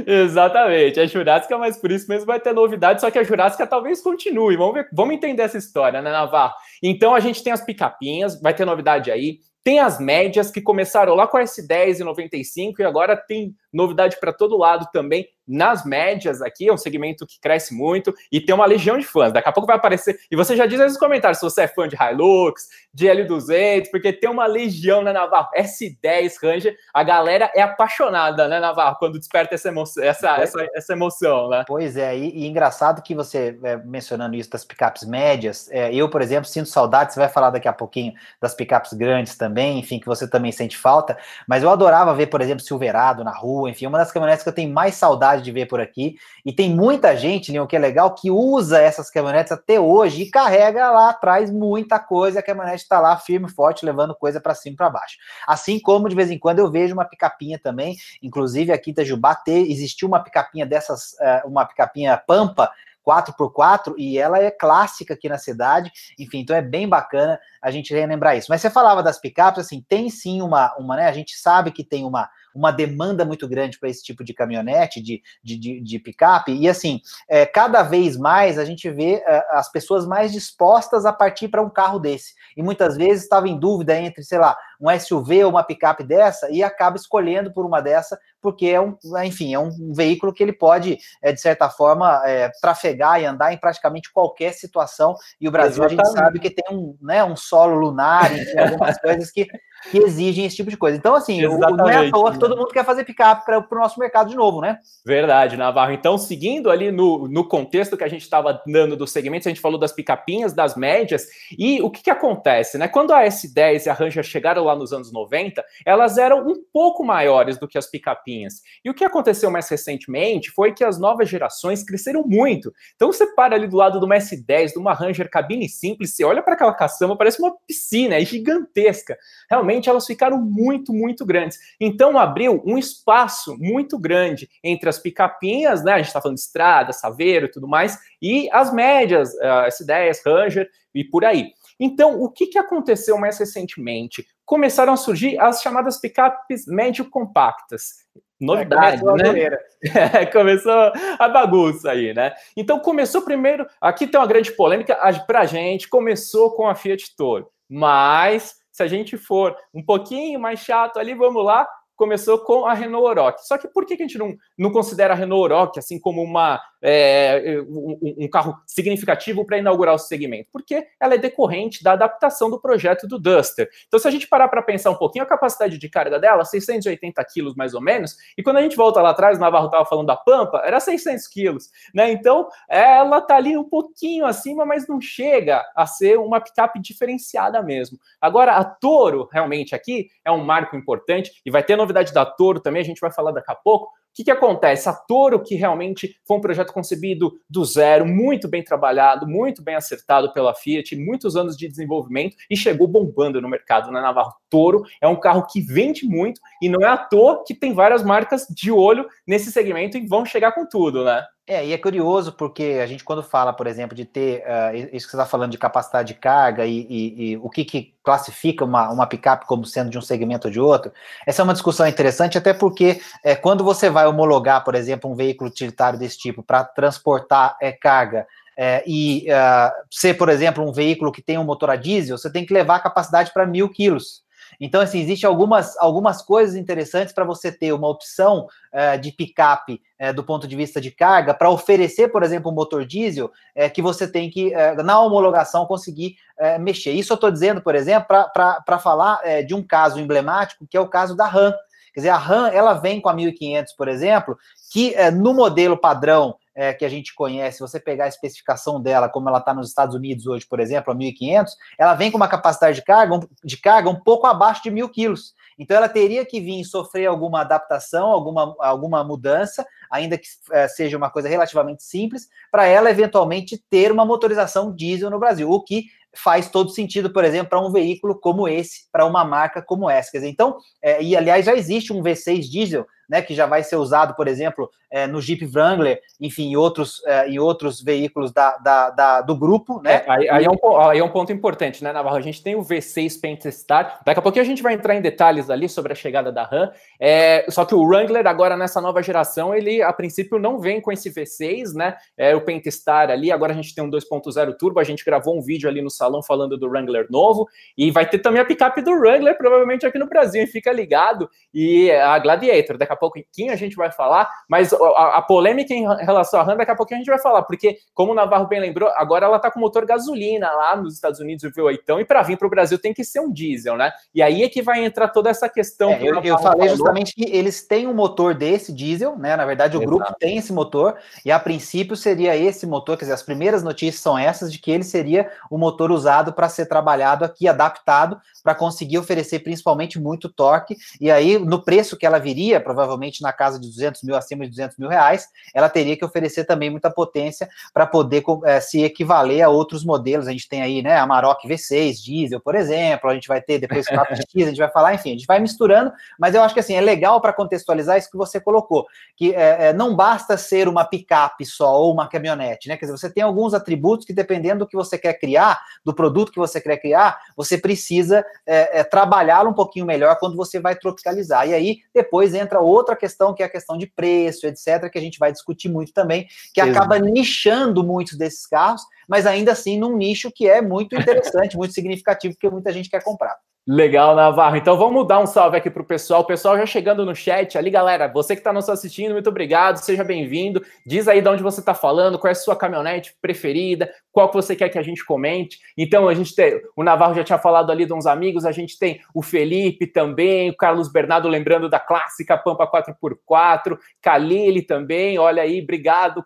Exatamente, 0.06 1.00
é 1.00 1.06
Jurássica, 1.06 1.58
mas 1.58 1.76
por 1.76 1.90
isso 1.90 2.08
mesmo 2.08 2.26
vai 2.26 2.38
ter 2.38 2.52
novidade, 2.52 3.00
só 3.00 3.10
que 3.10 3.18
a 3.18 3.24
Jurássica 3.24 3.66
talvez 3.66 4.00
continue. 4.00 4.56
Vamos 4.56 4.74
ver, 4.74 4.88
vamos 4.92 5.14
entender 5.14 5.42
essa 5.42 5.58
história, 5.58 6.00
né, 6.00 6.10
Navarro? 6.10 6.54
Então 6.86 7.14
a 7.14 7.20
gente 7.20 7.42
tem 7.42 7.50
as 7.50 7.64
picapinhas, 7.64 8.38
vai 8.38 8.52
ter 8.52 8.66
novidade 8.66 9.10
aí. 9.10 9.38
Tem 9.64 9.80
as 9.80 9.98
médias 9.98 10.50
que 10.50 10.60
começaram 10.60 11.14
lá 11.14 11.26
com 11.26 11.38
a 11.38 11.42
S10 11.42 12.00
e 12.00 12.04
95 12.04 12.82
e 12.82 12.84
agora 12.84 13.16
tem 13.16 13.56
novidade 13.72 14.20
para 14.20 14.34
todo 14.34 14.58
lado 14.58 14.86
também 14.92 15.26
nas 15.46 15.84
médias 15.84 16.40
aqui, 16.40 16.68
é 16.68 16.72
um 16.72 16.76
segmento 16.76 17.26
que 17.26 17.38
cresce 17.38 17.74
muito 17.74 18.14
e 18.32 18.40
tem 18.40 18.54
uma 18.54 18.64
legião 18.64 18.98
de 18.98 19.04
fãs. 19.04 19.32
Daqui 19.32 19.48
a 19.48 19.52
pouco 19.52 19.66
vai 19.66 19.76
aparecer. 19.76 20.18
E 20.30 20.36
você 20.36 20.56
já 20.56 20.64
diz 20.64 20.80
aí 20.80 20.86
nos 20.86 20.96
comentários 20.96 21.38
se 21.38 21.44
você 21.44 21.62
é 21.62 21.68
fã 21.68 21.86
de 21.86 21.96
Hilux, 21.96 22.66
de 22.92 23.06
L200, 23.06 23.90
porque 23.90 24.12
tem 24.12 24.30
uma 24.30 24.46
legião, 24.46 25.02
né, 25.02 25.12
Navarro? 25.12 25.48
S10 25.56 26.34
Ranger, 26.42 26.76
a 26.92 27.02
galera 27.02 27.50
é 27.54 27.60
apaixonada, 27.60 28.48
né, 28.48 28.58
Navarro, 28.58 28.96
quando 28.98 29.18
desperta 29.18 29.54
essa 29.54 29.68
emoção, 29.68 30.02
essa, 30.02 30.36
essa, 30.36 30.66
essa 30.74 30.92
emoção, 30.92 31.50
né? 31.50 31.64
Pois 31.66 31.96
é, 31.96 32.16
e, 32.16 32.30
e 32.30 32.46
engraçado 32.46 33.02
que 33.02 33.14
você 33.14 33.58
é, 33.62 33.76
mencionando 33.76 34.36
isso 34.36 34.50
das 34.50 34.64
picapes 34.64 35.06
médias, 35.06 35.70
é, 35.70 35.94
eu, 35.94 36.08
por 36.08 36.22
exemplo, 36.22 36.48
sinto 36.48 36.68
saudade, 36.74 37.14
você 37.14 37.20
vai 37.20 37.28
falar 37.28 37.50
daqui 37.50 37.68
a 37.68 37.72
pouquinho 37.72 38.12
das 38.40 38.54
picapes 38.54 38.92
grandes 38.92 39.36
também, 39.36 39.78
enfim, 39.78 39.98
que 39.98 40.06
você 40.06 40.28
também 40.28 40.52
sente 40.52 40.76
falta, 40.76 41.16
mas 41.48 41.62
eu 41.62 41.70
adorava 41.70 42.14
ver, 42.14 42.26
por 42.26 42.40
exemplo, 42.40 42.64
Silverado 42.64 43.24
na 43.24 43.30
rua, 43.30 43.70
enfim, 43.70 43.86
uma 43.86 43.98
das 43.98 44.12
caminhonetes 44.12 44.42
que 44.42 44.48
eu 44.48 44.54
tenho 44.54 44.72
mais 44.72 44.94
saudade 44.94 45.42
de 45.42 45.52
ver 45.52 45.66
por 45.66 45.80
aqui. 45.80 46.16
E 46.44 46.52
tem 46.52 46.70
muita 46.70 47.16
gente, 47.16 47.52
Leon, 47.52 47.66
que 47.66 47.76
é 47.76 47.78
legal, 47.78 48.14
que 48.14 48.30
usa 48.30 48.80
essas 48.80 49.10
caminhonetes 49.10 49.52
até 49.52 49.78
hoje 49.78 50.22
e 50.22 50.30
carrega 50.30 50.90
lá 50.90 51.10
atrás 51.10 51.50
muita 51.50 51.98
coisa. 51.98 52.40
A 52.40 52.42
caminhonete 52.42 52.82
está 52.82 53.00
lá 53.00 53.16
firme, 53.16 53.48
forte, 53.48 53.86
levando 53.86 54.14
coisa 54.14 54.40
para 54.40 54.54
cima 54.54 54.74
e 54.74 54.76
para 54.76 54.90
baixo. 54.90 55.16
Assim 55.46 55.78
como 55.78 56.08
de 56.08 56.14
vez 56.14 56.30
em 56.30 56.38
quando 56.38 56.58
eu 56.58 56.70
vejo 56.70 56.94
uma 56.94 57.04
picapinha 57.04 57.58
também, 57.58 57.96
inclusive 58.22 58.72
aqui 58.72 58.90
em 58.90 58.92
Itajubá, 58.92 59.40
existiu 59.46 60.08
uma 60.08 60.22
picapinha 60.22 60.66
dessas, 60.66 61.16
eh, 61.20 61.42
uma 61.44 61.64
picapinha 61.64 62.16
Pampa 62.16 62.70
4x4 63.06 63.94
e 63.96 64.18
ela 64.18 64.38
é 64.38 64.50
clássica 64.50 65.14
aqui 65.14 65.28
na 65.28 65.38
cidade. 65.38 65.92
Enfim, 66.18 66.40
então 66.40 66.56
é 66.56 66.62
bem 66.62 66.88
bacana 66.88 67.38
a 67.60 67.70
gente 67.70 67.92
relembrar 67.92 68.36
isso. 68.36 68.46
Mas 68.50 68.60
você 68.60 68.70
falava 68.70 69.02
das 69.02 69.18
picapes, 69.18 69.64
assim, 69.64 69.84
tem 69.88 70.08
sim 70.08 70.40
uma, 70.40 70.74
uma 70.78 70.96
né? 70.96 71.06
A 71.06 71.12
gente 71.12 71.36
sabe 71.36 71.70
que 71.70 71.84
tem 71.84 72.04
uma 72.04 72.28
uma 72.54 72.70
demanda 72.70 73.24
muito 73.24 73.48
grande 73.48 73.78
para 73.78 73.88
esse 73.88 74.02
tipo 74.02 74.22
de 74.22 74.32
caminhonete, 74.32 75.00
de, 75.00 75.22
de, 75.42 75.58
de, 75.58 75.80
de 75.80 75.98
picape, 75.98 76.52
e 76.52 76.68
assim, 76.68 77.00
é, 77.28 77.44
cada 77.44 77.82
vez 77.82 78.16
mais 78.16 78.58
a 78.58 78.64
gente 78.64 78.88
vê 78.90 79.22
é, 79.26 79.44
as 79.50 79.70
pessoas 79.70 80.06
mais 80.06 80.32
dispostas 80.32 81.04
a 81.04 81.12
partir 81.12 81.48
para 81.48 81.62
um 81.62 81.70
carro 81.70 81.98
desse. 81.98 82.34
E 82.56 82.62
muitas 82.62 82.96
vezes 82.96 83.24
estava 83.24 83.48
em 83.48 83.58
dúvida 83.58 83.98
entre, 83.98 84.22
sei 84.22 84.38
lá, 84.38 84.56
um 84.80 84.90
SUV 84.98 85.44
ou 85.44 85.50
uma 85.50 85.64
picape 85.64 86.04
dessa, 86.04 86.50
e 86.50 86.62
acaba 86.62 86.96
escolhendo 86.96 87.52
por 87.52 87.64
uma 87.64 87.80
dessa, 87.80 88.18
porque 88.40 88.66
é 88.66 88.80
um, 88.80 88.96
enfim, 89.24 89.54
é 89.54 89.58
um 89.58 89.92
veículo 89.94 90.32
que 90.32 90.42
ele 90.42 90.52
pode, 90.52 90.98
é, 91.22 91.32
de 91.32 91.40
certa 91.40 91.70
forma, 91.70 92.22
é, 92.26 92.50
trafegar 92.60 93.20
e 93.20 93.24
andar 93.24 93.52
em 93.52 93.56
praticamente 93.56 94.12
qualquer 94.12 94.52
situação. 94.52 95.16
E 95.40 95.48
o 95.48 95.50
Brasil 95.50 95.82
Exatamente. 95.82 96.00
a 96.00 96.04
gente 96.04 96.14
sabe 96.14 96.38
que 96.38 96.50
tem 96.50 96.76
um, 96.76 96.96
né, 97.00 97.24
um 97.24 97.36
solo 97.36 97.74
lunar, 97.76 98.32
enfim, 98.36 98.58
algumas 98.58 98.98
coisas 99.00 99.30
que 99.30 99.48
que 99.90 99.98
exigem 99.98 100.44
esse 100.44 100.56
tipo 100.56 100.70
de 100.70 100.76
coisa. 100.76 100.96
Então, 100.96 101.14
assim, 101.14 101.42
não 101.42 101.88
é 101.88 102.06
à 102.06 102.10
toa 102.10 102.32
que 102.32 102.38
todo 102.38 102.56
mundo 102.56 102.68
quer 102.68 102.84
fazer 102.84 103.04
picape 103.04 103.44
para 103.44 103.58
o 103.58 103.78
nosso 103.80 103.98
mercado 103.98 104.30
de 104.30 104.36
novo, 104.36 104.60
né? 104.60 104.78
Verdade, 105.04 105.56
Navarro. 105.56 105.92
Então, 105.92 106.16
seguindo 106.16 106.70
ali 106.70 106.90
no, 106.90 107.28
no 107.28 107.46
contexto 107.46 107.96
que 107.96 108.04
a 108.04 108.08
gente 108.08 108.22
estava 108.22 108.60
dando 108.66 108.96
dos 108.96 109.12
segmentos, 109.12 109.46
a 109.46 109.50
gente 109.50 109.60
falou 109.60 109.78
das 109.78 109.92
picapinhas, 109.92 110.52
das 110.52 110.76
médias, 110.76 111.26
e 111.58 111.80
o 111.82 111.90
que, 111.90 112.02
que 112.02 112.10
acontece, 112.10 112.78
né? 112.78 112.88
Quando 112.88 113.12
a 113.12 113.22
S10 113.24 113.86
e 113.86 113.90
a 113.90 113.94
Ranger 113.94 114.24
chegaram 114.24 114.64
lá 114.64 114.74
nos 114.74 114.92
anos 114.92 115.12
90, 115.12 115.64
elas 115.84 116.18
eram 116.18 116.46
um 116.46 116.54
pouco 116.72 117.04
maiores 117.04 117.58
do 117.58 117.68
que 117.68 117.78
as 117.78 117.86
picapinhas. 117.86 118.62
E 118.84 118.90
o 118.90 118.94
que 118.94 119.04
aconteceu 119.04 119.50
mais 119.50 119.68
recentemente 119.68 120.50
foi 120.50 120.72
que 120.72 120.84
as 120.84 120.98
novas 120.98 121.28
gerações 121.28 121.82
cresceram 121.82 122.24
muito. 122.26 122.72
Então, 122.94 123.12
você 123.12 123.26
para 123.34 123.54
ali 123.54 123.66
do 123.66 123.76
lado 123.76 123.98
de 123.98 124.04
uma 124.04 124.16
S10, 124.16 124.72
de 124.72 124.78
uma 124.78 124.94
Ranger 124.94 125.30
cabine 125.30 125.68
simples, 125.68 126.14
você 126.14 126.24
olha 126.24 126.42
para 126.42 126.54
aquela 126.54 126.72
caçamba, 126.72 127.16
parece 127.16 127.40
uma 127.40 127.54
piscina, 127.66 128.16
é 128.16 128.24
gigantesca. 128.24 129.16
Realmente, 129.50 129.73
elas 129.88 130.06
ficaram 130.06 130.40
muito, 130.40 130.92
muito 130.92 131.24
grandes. 131.24 131.58
Então, 131.80 132.18
abriu 132.18 132.62
um 132.64 132.78
espaço 132.78 133.56
muito 133.58 133.98
grande 133.98 134.48
entre 134.62 134.88
as 134.88 134.98
picapinhas, 134.98 135.84
né? 135.84 135.92
A 135.92 135.98
gente 135.98 136.08
está 136.08 136.20
falando 136.20 136.36
de 136.36 136.42
estrada, 136.42 136.92
saveiro 136.92 137.46
e 137.46 137.50
tudo 137.50 137.68
mais, 137.68 137.98
e 138.20 138.48
as 138.52 138.72
médias, 138.72 139.32
uh, 139.34 139.68
S10, 139.68 140.18
Ranger 140.24 140.68
e 140.94 141.04
por 141.04 141.24
aí. 141.24 141.52
Então, 141.78 142.22
o 142.22 142.30
que, 142.30 142.46
que 142.46 142.58
aconteceu 142.58 143.18
mais 143.18 143.38
recentemente? 143.38 144.26
Começaram 144.44 144.92
a 144.92 144.96
surgir 144.96 145.38
as 145.40 145.60
chamadas 145.60 145.98
picapes 146.00 146.66
médio 146.66 147.08
compactas. 147.10 148.04
Novidade, 148.40 149.02
é, 149.02 149.32
né? 149.32 149.58
É, 150.22 150.26
começou 150.26 150.92
a 151.18 151.28
bagunça 151.28 151.90
aí, 151.90 152.12
né? 152.14 152.34
Então 152.56 152.78
começou 152.80 153.22
primeiro, 153.22 153.66
aqui 153.80 154.06
tem 154.06 154.18
uma 154.18 154.26
grande 154.26 154.52
polêmica 154.52 154.96
para 155.26 155.40
a 155.40 155.46
gente, 155.46 155.88
começou 155.88 156.52
com 156.52 156.66
a 156.66 156.74
Fiat 156.74 157.14
Toro, 157.16 157.48
mas 157.68 158.56
se 158.74 158.82
a 158.82 158.88
gente 158.88 159.16
for 159.16 159.56
um 159.72 159.80
pouquinho 159.80 160.40
mais 160.40 160.58
chato 160.58 160.98
ali, 160.98 161.14
vamos 161.14 161.44
lá, 161.44 161.64
começou 161.94 162.40
com 162.40 162.66
a 162.66 162.74
Renault 162.74 163.06
Oroch. 163.06 163.46
Só 163.46 163.56
que 163.56 163.68
por 163.68 163.86
que 163.86 163.94
a 163.94 163.96
gente 163.96 164.18
não, 164.18 164.34
não 164.58 164.72
considera 164.72 165.14
a 165.14 165.16
Renault 165.16 165.44
Oroch 165.44 165.78
assim 165.78 165.96
como 165.96 166.20
uma, 166.20 166.60
é, 166.86 167.62
um, 167.66 167.98
um, 168.18 168.28
carro 168.28 168.56
significativo 168.66 169.44
para 169.46 169.56
inaugurar 169.56 169.94
o 169.94 169.98
segmento? 169.98 170.50
Porque 170.52 170.86
ela 171.00 171.14
é 171.14 171.18
decorrente 171.18 171.82
da 171.82 171.92
adaptação 171.92 172.50
do 172.50 172.60
projeto 172.60 173.08
do 173.08 173.18
Duster. 173.18 173.68
Então, 173.86 173.98
se 173.98 174.06
a 174.06 174.10
gente 174.10 174.28
parar 174.28 174.48
para 174.48 174.62
pensar 174.62 174.90
um 174.90 174.96
pouquinho, 174.96 175.24
a 175.24 175.26
capacidade 175.26 175.78
de 175.78 175.88
carga 175.88 176.20
dela, 176.20 176.44
680 176.44 177.24
quilos 177.24 177.54
mais 177.54 177.72
ou 177.72 177.80
menos, 177.80 178.16
e 178.36 178.42
quando 178.42 178.58
a 178.58 178.62
gente 178.62 178.76
volta 178.76 179.00
lá 179.00 179.10
atrás, 179.10 179.38
o 179.38 179.40
Navarro 179.40 179.66
estava 179.66 179.86
falando 179.86 180.06
da 180.06 180.16
Pampa, 180.16 180.62
era 180.64 180.78
600 180.78 181.26
quilos, 181.28 181.70
né? 181.94 182.10
Então, 182.12 182.48
ela 182.68 183.18
está 183.18 183.36
ali 183.36 183.56
um 183.56 183.64
pouquinho 183.64 184.26
acima, 184.26 184.66
mas 184.66 184.86
não 184.86 185.00
chega 185.00 185.64
a 185.74 185.86
ser 185.86 186.18
uma 186.18 186.40
picape 186.40 186.80
diferenciada 186.80 187.62
mesmo. 187.62 187.98
Agora, 188.20 188.52
a 188.56 188.64
Toro, 188.64 189.28
realmente 189.32 189.74
aqui, 189.74 190.08
é 190.24 190.30
um 190.30 190.44
marco 190.44 190.76
importante, 190.76 191.32
e 191.46 191.50
vai 191.50 191.62
ter 191.62 191.76
novidade 191.76 192.12
da 192.12 192.26
Toro 192.26 192.60
também, 192.60 192.82
a 192.82 192.84
gente 192.84 193.00
vai 193.00 193.10
falar 193.10 193.32
daqui 193.32 193.50
a 193.50 193.54
pouco. 193.54 193.90
O 194.14 194.16
que, 194.16 194.22
que 194.22 194.30
acontece? 194.30 194.88
A 194.88 194.92
Toro, 194.92 195.42
que 195.42 195.56
realmente 195.56 196.16
foi 196.24 196.36
um 196.36 196.40
projeto 196.40 196.72
concebido 196.72 197.32
do 197.50 197.64
zero, 197.64 198.06
muito 198.06 198.46
bem 198.46 198.62
trabalhado, 198.62 199.26
muito 199.26 199.60
bem 199.60 199.74
acertado 199.74 200.32
pela 200.32 200.54
Fiat, 200.54 200.94
muitos 200.94 201.34
anos 201.34 201.56
de 201.56 201.66
desenvolvimento 201.66 202.36
e 202.48 202.56
chegou 202.56 202.86
bombando 202.86 203.42
no 203.42 203.48
mercado, 203.48 203.90
né, 203.90 204.00
Navarro? 204.00 204.32
Toro 204.54 204.84
é 205.00 205.08
um 205.08 205.18
carro 205.18 205.44
que 205.50 205.60
vende 205.60 206.06
muito 206.06 206.40
e 206.62 206.68
não 206.68 206.80
é 206.80 206.86
à 206.86 206.96
toa 206.96 207.42
que 207.44 207.52
tem 207.52 207.74
várias 207.74 208.04
marcas 208.04 208.46
de 208.48 208.70
olho 208.70 209.04
nesse 209.26 209.50
segmento 209.50 209.98
e 209.98 210.06
vão 210.06 210.24
chegar 210.24 210.52
com 210.52 210.64
tudo, 210.64 211.04
né? 211.04 211.24
É, 211.44 211.66
e 211.66 211.72
é 211.72 211.78
curioso 211.78 212.32
porque 212.32 212.78
a 212.80 212.86
gente, 212.86 213.02
quando 213.02 213.20
fala, 213.20 213.52
por 213.52 213.66
exemplo, 213.66 213.96
de 213.96 214.04
ter 214.04 214.44
uh, 214.44 214.76
isso 214.92 215.06
que 215.06 215.10
você 215.10 215.16
está 215.16 215.26
falando 215.26 215.50
de 215.50 215.58
capacidade 215.58 216.14
de 216.14 216.14
carga 216.14 216.64
e, 216.64 216.86
e, 216.88 217.32
e 217.32 217.36
o 217.36 217.50
que, 217.50 217.64
que 217.64 217.94
classifica 218.02 218.64
uma, 218.64 218.90
uma 218.90 219.06
picape 219.08 219.44
como 219.44 219.66
sendo 219.66 219.90
de 219.90 219.98
um 219.98 220.00
segmento 220.00 220.46
ou 220.46 220.52
de 220.52 220.60
outro, 220.60 220.92
essa 221.26 221.42
é 221.42 221.44
uma 221.44 221.52
discussão 221.52 221.86
interessante, 221.86 222.38
até 222.38 222.54
porque 222.54 223.00
é, 223.24 223.34
quando 223.34 223.64
você 223.64 223.90
vai 223.90 224.06
homologar, 224.06 224.62
por 224.62 224.76
exemplo, 224.76 225.10
um 225.10 225.16
veículo 225.16 225.50
utilitário 225.50 225.98
desse 225.98 226.16
tipo 226.16 226.44
para 226.44 226.62
transportar 226.62 227.56
é, 227.60 227.72
carga 227.72 228.24
é, 228.56 228.84
e 228.86 229.26
uh, 229.28 229.72
ser, 229.90 230.14
por 230.14 230.28
exemplo, 230.28 230.66
um 230.66 230.72
veículo 230.72 231.10
que 231.10 231.20
tem 231.20 231.36
um 231.36 231.44
motor 231.44 231.70
a 231.70 231.76
diesel, 231.76 232.16
você 232.16 232.30
tem 232.30 232.46
que 232.46 232.54
levar 232.54 232.76
a 232.76 232.80
capacidade 232.80 233.32
para 233.32 233.46
mil 233.46 233.68
quilos. 233.68 234.22
Então, 234.60 234.80
assim, 234.80 235.00
existem 235.00 235.28
algumas, 235.28 235.76
algumas 235.78 236.22
coisas 236.22 236.56
interessantes 236.56 237.12
para 237.12 237.24
você 237.24 237.50
ter 237.50 237.72
uma 237.72 237.88
opção 237.88 238.46
uh, 238.72 238.98
de 239.00 239.12
picape 239.12 239.80
uh, 240.00 240.12
do 240.12 240.22
ponto 240.22 240.46
de 240.46 240.56
vista 240.56 240.80
de 240.80 240.90
carga, 240.90 241.34
para 241.34 241.50
oferecer, 241.50 242.08
por 242.08 242.22
exemplo, 242.22 242.50
um 242.50 242.54
motor 242.54 242.84
diesel, 242.84 243.26
uh, 243.26 243.70
que 243.72 243.82
você 243.82 244.06
tem 244.06 244.30
que, 244.30 244.52
na 244.84 245.00
homologação, 245.00 245.66
conseguir 245.66 246.16
mexer. 246.60 246.90
Isso 246.90 247.12
eu 247.12 247.16
estou 247.16 247.30
dizendo, 247.30 247.62
por 247.62 247.74
exemplo, 247.76 248.08
para 248.08 248.78
falar 248.78 249.20
de 249.46 249.54
um 249.54 249.62
caso 249.62 250.00
emblemático, 250.00 250.66
que 250.68 250.76
é 250.76 250.80
o 250.80 250.88
caso 250.88 251.14
da 251.16 251.26
RAM. 251.26 251.54
Quer 251.92 252.00
dizer, 252.00 252.08
a 252.10 252.16
RAM, 252.16 252.48
ela 252.48 252.74
vem 252.74 253.00
com 253.00 253.08
a 253.08 253.14
1500, 253.14 253.72
por 253.74 253.86
exemplo, 253.86 254.36
que 254.72 254.94
no 255.12 255.32
modelo 255.32 255.78
padrão 255.78 256.34
é, 256.54 256.72
que 256.72 256.84
a 256.84 256.88
gente 256.88 257.14
conhece, 257.14 257.60
você 257.60 257.80
pegar 257.80 258.04
a 258.04 258.08
especificação 258.08 258.80
dela, 258.80 259.08
como 259.08 259.28
ela 259.28 259.38
está 259.38 259.52
nos 259.52 259.68
Estados 259.68 259.94
Unidos 259.94 260.26
hoje, 260.26 260.46
por 260.46 260.60
exemplo, 260.60 260.92
a 260.92 260.96
1.500, 260.96 261.50
ela 261.78 261.94
vem 261.94 262.10
com 262.10 262.16
uma 262.16 262.28
capacidade 262.28 262.76
de 262.76 262.84
carga, 262.84 263.14
um, 263.16 263.20
de 263.42 263.56
carga 263.56 263.90
um 263.90 264.00
pouco 264.00 264.26
abaixo 264.26 264.62
de 264.62 264.70
mil 264.70 264.88
quilos. 264.88 265.34
Então, 265.58 265.76
ela 265.76 265.88
teria 265.88 266.24
que 266.24 266.40
vir 266.40 266.64
sofrer 266.64 267.06
alguma 267.06 267.40
adaptação, 267.40 268.06
alguma, 268.06 268.54
alguma 268.60 269.04
mudança, 269.04 269.66
ainda 269.90 270.18
que 270.18 270.26
é, 270.52 270.68
seja 270.68 270.96
uma 270.96 271.10
coisa 271.10 271.28
relativamente 271.28 271.82
simples, 271.82 272.28
para 272.50 272.66
ela 272.66 272.90
eventualmente 272.90 273.62
ter 273.70 273.90
uma 273.90 274.04
motorização 274.04 274.74
diesel 274.74 275.10
no 275.10 275.18
Brasil, 275.18 275.50
o 275.50 275.62
que 275.62 275.84
faz 276.16 276.48
todo 276.48 276.70
sentido, 276.70 277.12
por 277.12 277.24
exemplo, 277.24 277.50
para 277.50 277.60
um 277.60 277.72
veículo 277.72 278.18
como 278.18 278.48
esse, 278.48 278.88
para 278.92 279.04
uma 279.04 279.24
marca 279.24 279.60
como 279.60 279.90
essa. 279.90 280.12
Quer 280.12 280.18
dizer, 280.18 280.30
então, 280.30 280.56
é, 280.80 281.02
e 281.02 281.16
aliás, 281.16 281.44
já 281.44 281.54
existe 281.54 281.92
um 281.92 282.02
V6 282.02 282.48
diesel 282.50 282.86
né, 283.08 283.22
que 283.22 283.34
já 283.34 283.46
vai 283.46 283.62
ser 283.62 283.76
usado, 283.76 284.14
por 284.14 284.28
exemplo, 284.28 284.70
é, 284.94 285.08
no 285.08 285.20
Jeep 285.20 285.44
Wrangler, 285.52 286.00
enfim, 286.20 286.50
em 286.50 286.56
outros, 286.56 287.02
é, 287.04 287.28
em 287.28 287.36
outros 287.36 287.82
veículos 287.82 288.32
da, 288.32 288.56
da, 288.58 288.90
da 288.90 289.20
do 289.22 289.36
grupo, 289.36 289.80
né? 289.82 289.94
É, 289.94 290.04
aí, 290.06 290.28
aí, 290.30 290.44
é 290.44 290.48
um, 290.48 290.80
aí, 290.80 290.98
é 291.00 291.04
um, 291.04 291.08
ponto 291.08 291.32
importante, 291.32 291.82
né, 291.82 291.92
Navarro? 291.92 292.16
A 292.16 292.20
gente 292.20 292.40
tem 292.40 292.54
o 292.54 292.62
V6 292.62 293.20
Pentastar, 293.20 294.00
daqui 294.06 294.20
a 294.20 294.22
pouquinho 294.22 294.44
a 294.44 294.46
gente 294.46 294.62
vai 294.62 294.72
entrar 294.72 294.94
em 294.94 295.00
detalhes 295.00 295.50
ali 295.50 295.68
sobre 295.68 295.92
a 295.92 295.96
chegada 295.96 296.30
da 296.30 296.44
RAM, 296.44 296.70
é, 297.00 297.44
só 297.48 297.64
que 297.64 297.74
o 297.74 297.82
Wrangler 297.82 298.24
agora 298.28 298.56
nessa 298.56 298.80
nova 298.80 299.02
geração, 299.02 299.52
ele 299.52 299.82
a 299.82 299.92
princípio 299.92 300.38
não 300.38 300.60
vem 300.60 300.80
com 300.80 300.92
esse 300.92 301.10
V6, 301.10 301.74
né, 301.74 301.96
é 302.16 302.36
o 302.36 302.40
Pentastar 302.40 303.10
ali, 303.10 303.32
agora 303.32 303.52
a 303.52 303.56
gente 303.56 303.74
tem 303.74 303.82
um 303.82 303.90
2.0 303.90 304.56
turbo, 304.56 304.78
a 304.78 304.84
gente 304.84 305.04
gravou 305.04 305.36
um 305.36 305.42
vídeo 305.42 305.68
ali 305.68 305.82
no 305.82 305.90
salão 305.90 306.22
falando 306.22 306.56
do 306.56 306.68
Wrangler 306.68 307.06
novo, 307.10 307.48
e 307.76 307.90
vai 307.90 308.08
ter 308.08 308.20
também 308.20 308.40
a 308.40 308.44
picape 308.44 308.80
do 308.80 308.92
Wrangler, 308.92 309.36
provavelmente 309.36 309.84
aqui 309.84 309.98
no 309.98 310.06
Brasil, 310.06 310.44
e 310.44 310.46
fica 310.46 310.70
ligado, 310.70 311.28
e 311.52 311.90
a 311.90 312.16
Gladiator, 312.20 312.78
daqui 312.78 312.92
a 312.92 312.93
pouquinho 312.96 313.52
a 313.52 313.56
gente 313.56 313.76
vai 313.76 313.90
falar, 313.90 314.28
mas 314.48 314.72
a, 314.72 315.18
a, 315.18 315.22
polêmica 315.22 315.72
em 315.74 315.84
relação 316.04 316.40
à 316.40 316.42
RAM, 316.42 316.56
daqui 316.56 316.70
a 316.70 316.76
pouquinho 316.76 316.98
a 316.98 317.02
gente 317.02 317.10
vai 317.10 317.18
falar, 317.18 317.42
porque, 317.42 317.78
como 317.92 318.12
o 318.12 318.14
Navarro 318.14 318.46
bem 318.46 318.60
lembrou, 318.60 318.90
agora 318.96 319.26
ela 319.26 319.36
está 319.36 319.50
com 319.50 319.60
motor 319.60 319.84
gasolina 319.84 320.50
lá 320.52 320.76
nos 320.76 320.94
Estados 320.94 321.20
Unidos, 321.20 321.44
o 321.44 321.50
V8, 321.50 322.00
e 322.00 322.04
para 322.04 322.22
vir 322.22 322.36
para 322.36 322.46
o 322.46 322.50
Brasil 322.50 322.78
tem 322.78 322.92
que 322.92 323.04
ser 323.04 323.20
um 323.20 323.32
diesel, 323.32 323.76
né? 323.76 323.92
E 324.14 324.22
aí 324.22 324.42
é 324.42 324.48
que 324.48 324.62
vai 324.62 324.84
entrar 324.84 325.08
toda 325.08 325.30
essa 325.30 325.48
questão. 325.48 325.90
É, 325.90 326.02
eu, 326.02 326.22
eu 326.22 326.38
falei 326.38 326.68
justamente 326.68 327.14
que 327.14 327.24
eles 327.24 327.66
têm 327.66 327.86
um 327.86 327.94
motor 327.94 328.34
desse 328.34 328.72
diesel, 328.72 329.16
né? 329.18 329.36
Na 329.36 329.44
verdade, 329.44 329.76
o 329.76 329.80
Exato. 329.80 329.90
grupo 329.90 330.14
tem 330.18 330.36
esse 330.36 330.52
motor, 330.52 330.96
e 331.24 331.30
a 331.30 331.38
princípio 331.38 331.96
seria 331.96 332.36
esse 332.36 332.66
motor, 332.66 332.96
quer 332.96 333.04
dizer, 333.04 333.14
as 333.14 333.22
primeiras 333.22 333.62
notícias 333.62 334.02
são 334.02 334.18
essas 334.18 334.52
de 334.52 334.58
que 334.58 334.70
ele 334.70 334.84
seria 334.84 335.30
o 335.50 335.58
motor 335.58 335.90
usado 335.90 336.32
para 336.32 336.48
ser 336.48 336.66
trabalhado 336.66 337.24
aqui, 337.24 337.48
adaptado, 337.48 338.20
para 338.42 338.54
conseguir 338.54 338.98
oferecer 338.98 339.40
principalmente 339.40 339.98
muito 339.98 340.28
torque, 340.28 340.76
e 341.00 341.10
aí 341.10 341.38
no 341.38 341.62
preço 341.62 341.96
que 341.96 342.06
ela 342.06 342.18
viria, 342.18 342.60
provavelmente 342.60 342.83
na 343.22 343.32
casa 343.32 343.58
de 343.58 343.66
200 343.68 344.02
mil, 344.02 344.16
acima 344.16 344.44
de 344.44 344.50
200 344.50 344.78
mil 344.78 344.88
reais, 344.88 345.28
ela 345.54 345.68
teria 345.68 345.96
que 345.96 346.04
oferecer 346.04 346.44
também 346.44 346.70
muita 346.70 346.90
potência 346.90 347.48
para 347.72 347.86
poder 347.86 348.22
é, 348.44 348.60
se 348.60 348.82
equivaler 348.82 349.42
a 349.42 349.48
outros 349.48 349.84
modelos. 349.84 350.26
A 350.26 350.32
gente 350.32 350.48
tem 350.48 350.62
aí, 350.62 350.82
né, 350.82 350.96
a 350.96 351.06
Maroc 351.06 351.44
V6 351.44 352.02
diesel, 352.02 352.40
por 352.40 352.54
exemplo, 352.54 353.10
a 353.10 353.14
gente 353.14 353.28
vai 353.28 353.40
ter 353.40 353.58
depois 353.58 353.86
o 353.86 353.90
4X, 353.90 354.42
a 354.42 354.48
gente 354.48 354.58
vai 354.58 354.70
falar, 354.70 354.94
enfim, 354.94 355.10
a 355.10 355.14
gente 355.14 355.26
vai 355.26 355.38
misturando, 355.38 355.92
mas 356.18 356.34
eu 356.34 356.42
acho 356.42 356.54
que 356.54 356.60
assim, 356.60 356.74
é 356.74 356.80
legal 356.80 357.20
para 357.20 357.32
contextualizar 357.32 357.96
isso 357.98 358.10
que 358.10 358.16
você 358.16 358.40
colocou, 358.40 358.86
que 359.16 359.34
é, 359.34 359.72
não 359.72 359.94
basta 359.94 360.36
ser 360.36 360.68
uma 360.68 360.84
picape 360.84 361.44
só 361.44 361.80
ou 361.80 361.92
uma 361.92 362.08
caminhonete, 362.08 362.68
né? 362.68 362.76
Quer 362.76 362.86
dizer, 362.86 362.98
você 362.98 363.10
tem 363.10 363.22
alguns 363.22 363.54
atributos 363.54 364.06
que, 364.06 364.12
dependendo 364.12 364.60
do 364.60 364.68
que 364.68 364.76
você 364.76 364.98
quer 364.98 365.14
criar, 365.14 365.60
do 365.84 365.94
produto 365.94 366.32
que 366.32 366.38
você 366.38 366.60
quer 366.60 366.76
criar, 366.78 367.18
você 367.36 367.58
precisa 367.58 368.24
é, 368.46 368.80
é 368.80 368.84
trabalhá-lo 368.84 369.50
um 369.50 369.54
pouquinho 369.54 369.86
melhor 369.86 370.16
quando 370.18 370.36
você 370.36 370.60
vai 370.60 370.74
tropicalizar. 370.74 371.48
E 371.48 371.54
aí, 371.54 371.78
depois 371.94 372.34
entra 372.34 372.60
outra 372.74 372.96
questão, 372.96 373.34
que 373.34 373.42
é 373.42 373.46
a 373.46 373.50
questão 373.50 373.78
de 373.78 373.86
preço, 373.86 374.46
etc., 374.46 374.90
que 374.90 374.98
a 374.98 375.00
gente 375.00 375.18
vai 375.18 375.32
discutir 375.32 375.68
muito 375.68 375.92
também, 375.92 376.26
que 376.52 376.60
Exato. 376.60 376.76
acaba 376.78 376.98
nichando 376.98 377.84
muitos 377.84 378.18
desses 378.18 378.46
carros, 378.46 378.82
mas 379.08 379.26
ainda 379.26 379.52
assim 379.52 379.78
num 379.78 379.96
nicho 379.96 380.30
que 380.30 380.48
é 380.48 380.60
muito 380.60 380.94
interessante, 380.96 381.56
muito 381.58 381.74
significativo, 381.74 382.34
porque 382.34 382.50
muita 382.50 382.72
gente 382.72 382.90
quer 382.90 383.02
comprar. 383.02 383.36
Legal, 383.66 384.14
Navarro. 384.14 384.56
Então 384.56 384.76
vamos 384.76 385.08
dar 385.08 385.20
um 385.20 385.26
salve 385.26 385.56
aqui 385.56 385.70
para 385.70 385.80
o 385.80 385.86
pessoal. 385.86 386.20
O 386.20 386.26
pessoal 386.26 386.54
já 386.58 386.66
chegando 386.66 387.06
no 387.06 387.14
chat 387.14 387.56
ali, 387.56 387.70
galera. 387.70 388.06
Você 388.08 388.34
que 388.34 388.40
está 388.40 388.52
nos 388.52 388.68
assistindo, 388.68 389.12
muito 389.12 389.30
obrigado. 389.30 389.78
Seja 389.78 390.04
bem-vindo. 390.04 390.62
Diz 390.84 391.08
aí 391.08 391.22
de 391.22 391.28
onde 391.30 391.42
você 391.42 391.60
está 391.60 391.72
falando, 391.72 392.18
qual 392.18 392.28
é 392.28 392.32
a 392.32 392.34
sua 392.34 392.54
caminhonete 392.54 393.16
preferida, 393.22 393.90
qual 394.12 394.28
que 394.28 394.34
você 394.34 394.54
quer 394.54 394.68
que 394.68 394.78
a 394.78 394.82
gente 394.82 395.02
comente. 395.02 395.60
Então, 395.78 396.08
a 396.08 396.14
gente 396.14 396.34
tem. 396.34 396.60
O 396.76 396.84
Navarro 396.84 397.14
já 397.14 397.24
tinha 397.24 397.38
falado 397.38 397.72
ali 397.72 397.86
de 397.86 397.94
uns 397.94 398.04
amigos, 398.04 398.44
a 398.44 398.52
gente 398.52 398.78
tem 398.78 399.00
o 399.14 399.22
Felipe 399.22 399.86
também, 399.86 400.50
o 400.50 400.56
Carlos 400.56 400.92
Bernardo 400.92 401.26
lembrando 401.26 401.66
da 401.66 401.80
clássica 401.80 402.36
Pampa 402.36 402.66
4x4, 402.66 403.78
Kalili 404.02 404.60
também. 404.60 405.18
Olha 405.18 405.42
aí, 405.42 405.62
obrigado, 405.62 406.22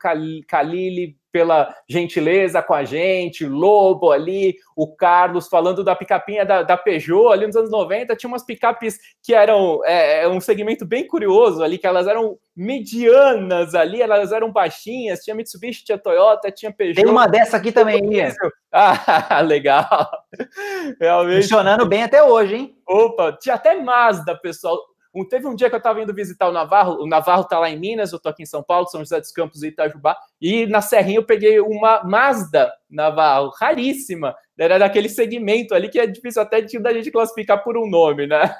Kalili 0.48 1.16
pela 1.30 1.74
gentileza 1.88 2.62
com 2.62 2.74
a 2.74 2.84
gente, 2.84 3.46
Lobo 3.46 4.10
ali, 4.10 4.56
o 4.76 4.94
Carlos 4.94 5.48
falando 5.48 5.84
da 5.84 5.94
picapinha 5.94 6.44
da, 6.44 6.62
da 6.62 6.76
Peugeot 6.76 7.32
ali 7.32 7.46
nos 7.46 7.56
anos 7.56 7.70
90, 7.70 8.16
tinha 8.16 8.28
umas 8.28 8.44
picapes 8.44 8.98
que 9.22 9.34
eram 9.34 9.80
é, 9.84 10.22
é, 10.22 10.28
um 10.28 10.40
segmento 10.40 10.86
bem 10.86 11.06
curioso 11.06 11.62
ali, 11.62 11.78
que 11.78 11.86
elas 11.86 12.06
eram 12.06 12.38
medianas 12.56 13.74
ali, 13.74 14.00
elas 14.00 14.32
eram 14.32 14.50
baixinhas, 14.50 15.20
tinha 15.20 15.36
Mitsubishi, 15.36 15.84
tinha 15.84 15.98
Toyota, 15.98 16.50
tinha 16.50 16.72
Peugeot. 16.72 17.02
Tem 17.02 17.10
uma 17.10 17.26
dessa 17.26 17.56
aqui 17.56 17.72
também, 17.72 18.14
Ian. 18.14 18.32
Ah, 18.70 19.40
legal. 19.40 20.10
Realmente. 21.00 21.40
Funcionando 21.40 21.86
bem 21.86 22.02
até 22.02 22.22
hoje, 22.22 22.54
hein? 22.54 22.76
Opa, 22.86 23.32
tinha 23.40 23.54
até 23.54 23.74
Mazda, 23.80 24.36
pessoal. 24.36 24.78
Um, 25.14 25.24
teve 25.24 25.46
um 25.46 25.54
dia 25.54 25.68
que 25.68 25.74
eu 25.74 25.78
estava 25.78 26.02
indo 26.02 26.14
visitar 26.14 26.48
o 26.48 26.52
Navarro, 26.52 27.02
o 27.02 27.06
Navarro 27.06 27.42
está 27.42 27.58
lá 27.58 27.70
em 27.70 27.78
Minas, 27.78 28.12
eu 28.12 28.16
estou 28.16 28.30
aqui 28.30 28.42
em 28.42 28.46
São 28.46 28.62
Paulo, 28.62 28.88
São 28.88 29.00
José 29.00 29.18
dos 29.20 29.32
Campos 29.32 29.62
e 29.62 29.68
Itajubá, 29.68 30.16
e 30.40 30.66
na 30.66 30.80
Serrinha 30.80 31.18
eu 31.18 31.24
peguei 31.24 31.60
uma 31.60 32.02
Mazda 32.04 32.72
Navarro, 32.90 33.50
raríssima, 33.58 34.34
era 34.58 34.78
daquele 34.78 35.08
segmento 35.08 35.74
ali 35.74 35.88
que 35.88 36.00
é 36.00 36.06
difícil 36.06 36.42
até 36.42 36.60
de 36.60 36.78
da 36.78 36.92
gente 36.92 37.10
classificar 37.10 37.62
por 37.62 37.76
um 37.78 37.88
nome, 37.88 38.26
né? 38.26 38.54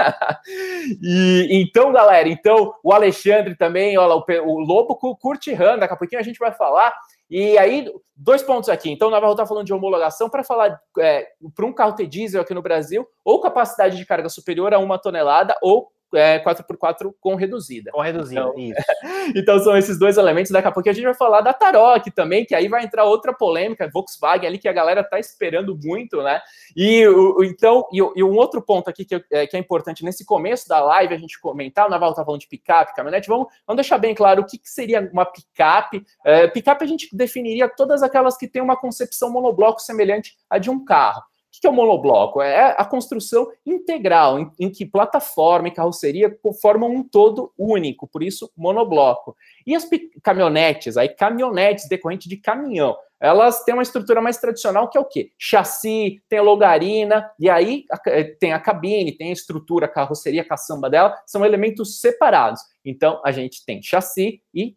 e 1.03 1.49
então, 1.51 1.93
galera, 1.93 2.29
então 2.29 2.73
o 2.85 2.93
Alexandre 2.93 3.57
também, 3.57 3.99
olha, 3.99 4.15
o, 4.15 4.49
o 4.49 4.61
Lobo 4.61 4.97
curte 4.97 5.53
RAM, 5.53 5.79
daqui 5.79 5.95
a 5.95 5.97
pouquinho 5.97 6.21
a 6.21 6.25
gente 6.25 6.39
vai 6.39 6.53
falar. 6.53 6.95
E 7.31 7.59
aí, 7.59 7.87
dois 8.17 8.43
pontos 8.43 8.71
aqui. 8.71 8.91
Então, 8.91 9.09
o 9.09 9.11
Navarro 9.11 9.33
está 9.33 9.45
falando 9.45 9.67
de 9.67 9.73
homologação 9.73 10.31
para 10.31 10.43
falar 10.43 10.81
é, 10.99 11.27
para 11.55 11.67
um 11.67 11.73
carro 11.73 11.95
ter 11.95 12.07
diesel 12.07 12.41
aqui 12.41 12.55
no 12.55 12.63
Brasil, 12.63 13.07
ou 13.25 13.41
capacidade 13.41 13.97
de 13.97 14.07
carga 14.07 14.29
superior 14.29 14.73
a 14.73 14.79
uma 14.79 14.99
tonelada, 14.99 15.55
ou 15.61 15.89
é, 16.15 16.39
4x4 16.39 17.13
com 17.21 17.35
reduzida. 17.35 17.91
Com 17.93 18.01
reduzida, 18.01 18.41
então, 18.41 18.55
isso. 18.59 18.83
então 19.37 19.59
são 19.59 19.77
esses 19.77 19.99
dois 19.99 20.17
elementos. 20.17 20.51
Daqui 20.51 20.69
a 20.69 20.73
pouco 20.73 20.89
a 20.89 20.93
gente 20.93 21.05
vai 21.05 21.15
falar 21.15 21.41
da 21.41 21.53
Tarok 21.53 22.11
também, 22.11 22.45
que 22.45 22.55
aí 22.55 22.69
vai 22.69 22.85
entrar 22.85 23.05
outra 23.05 23.33
polêmica, 23.33 23.91
Volkswagen 23.93 24.47
ali, 24.47 24.59
que 24.59 24.69
a 24.69 24.73
galera 24.73 25.05
tá 25.05 25.19
esperando 25.19 25.79
muito, 25.83 26.23
né? 26.23 26.41
E 26.77 27.07
o, 27.07 27.43
então, 27.45 27.87
e, 27.93 27.99
e, 27.99 28.25
um 28.25 28.37
outro 28.37 28.63
ponto 28.63 28.89
aqui 28.89 29.05
que 29.05 29.25
é, 29.31 29.47
que 29.47 29.57
é, 29.57 29.61
importante 29.61 30.05
nesse 30.05 30.25
começo 30.25 30.69
da 30.69 30.81
live 30.81 31.15
a 31.15 31.19
gente 31.19 31.41
comentar, 31.41 31.87
o 31.87 31.91
Naval 31.91 32.15
tá 32.15 32.25
falando 32.25 32.41
de 32.41 32.49
picape, 32.49 32.95
caminhonete, 32.95 33.29
vamos, 33.29 33.49
vamos 33.67 33.81
deixar 33.81 33.99
bem 33.99 34.15
claro 34.15 34.43
o 34.43 34.47
que, 34.47 34.59
que 34.59 34.69
seria 34.69 35.09
uma 35.13 35.25
picape. 35.25 36.05
É, 36.25 36.47
picape 36.47 36.85
a 36.85 36.89
gente 36.89 37.09
definiria 37.15 37.69
todas 37.69 38.03
aquelas 38.03 38.37
que 38.37 38.49
têm 38.49 38.63
uma 38.63 38.77
concepção 38.77 39.31
monobloco 39.31 39.81
semelhante 39.81 40.37
à 40.49 40.59
de 40.59 40.71
um 40.71 40.85
carro. 40.85 41.23
Que 41.61 41.67
é 41.67 41.71
o 41.71 41.73
monobloco? 41.73 42.41
É 42.41 42.75
a 42.79 42.85
construção 42.85 43.51
integral, 43.67 44.39
em, 44.39 44.51
em, 44.61 44.71
que 44.71 44.87
plataforma 44.87 45.69
e 45.69 45.73
carroceria 45.73 46.37
formam 46.61 46.91
um 46.91 47.03
todo 47.03 47.53
único, 47.59 48.07
por 48.07 48.23
isso 48.23 48.51
monobloco. 48.57 49.37
E 49.67 49.75
as 49.75 49.89
caminhonetes, 50.23 50.97
aí 50.97 51.09
caminhonetes 51.09 51.89
decorrente 51.89 52.29
de 52.29 52.37
caminhão, 52.37 52.97
elas 53.21 53.65
têm 53.65 53.75
uma 53.75 53.83
estrutura 53.83 54.21
mais 54.21 54.39
tradicional 54.39 54.89
que 54.89 54.97
é 54.97 55.01
o 55.01 55.05
quê? 55.05 55.33
Chassi, 55.37 56.23
tem 56.29 56.39
a 56.39 56.43
logarina, 56.43 57.29
e 57.39 57.51
aí 57.51 57.85
eh, 58.07 58.25
tem 58.39 58.53
a 58.53 58.61
cabine, 58.61 59.17
tem 59.17 59.31
a 59.31 59.33
estrutura, 59.33 59.87
a 59.87 59.89
carroceria, 59.89 60.43
a 60.43 60.45
caçamba 60.45 60.89
dela, 60.89 61.17
são 61.27 61.45
elementos 61.45 62.01
separados. 62.01 62.61
Então 62.85 63.21
a 63.25 63.33
gente 63.33 63.65
tem 63.65 63.83
chassi 63.83 64.41
e, 64.55 64.77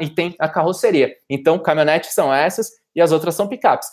e 0.00 0.08
tem 0.08 0.36
a 0.38 0.48
carroceria. 0.48 1.12
Então 1.28 1.58
caminhonetes 1.58 2.14
são 2.14 2.32
essas 2.32 2.70
e 2.94 3.00
as 3.00 3.10
outras 3.10 3.34
são 3.34 3.48
picapes 3.48 3.88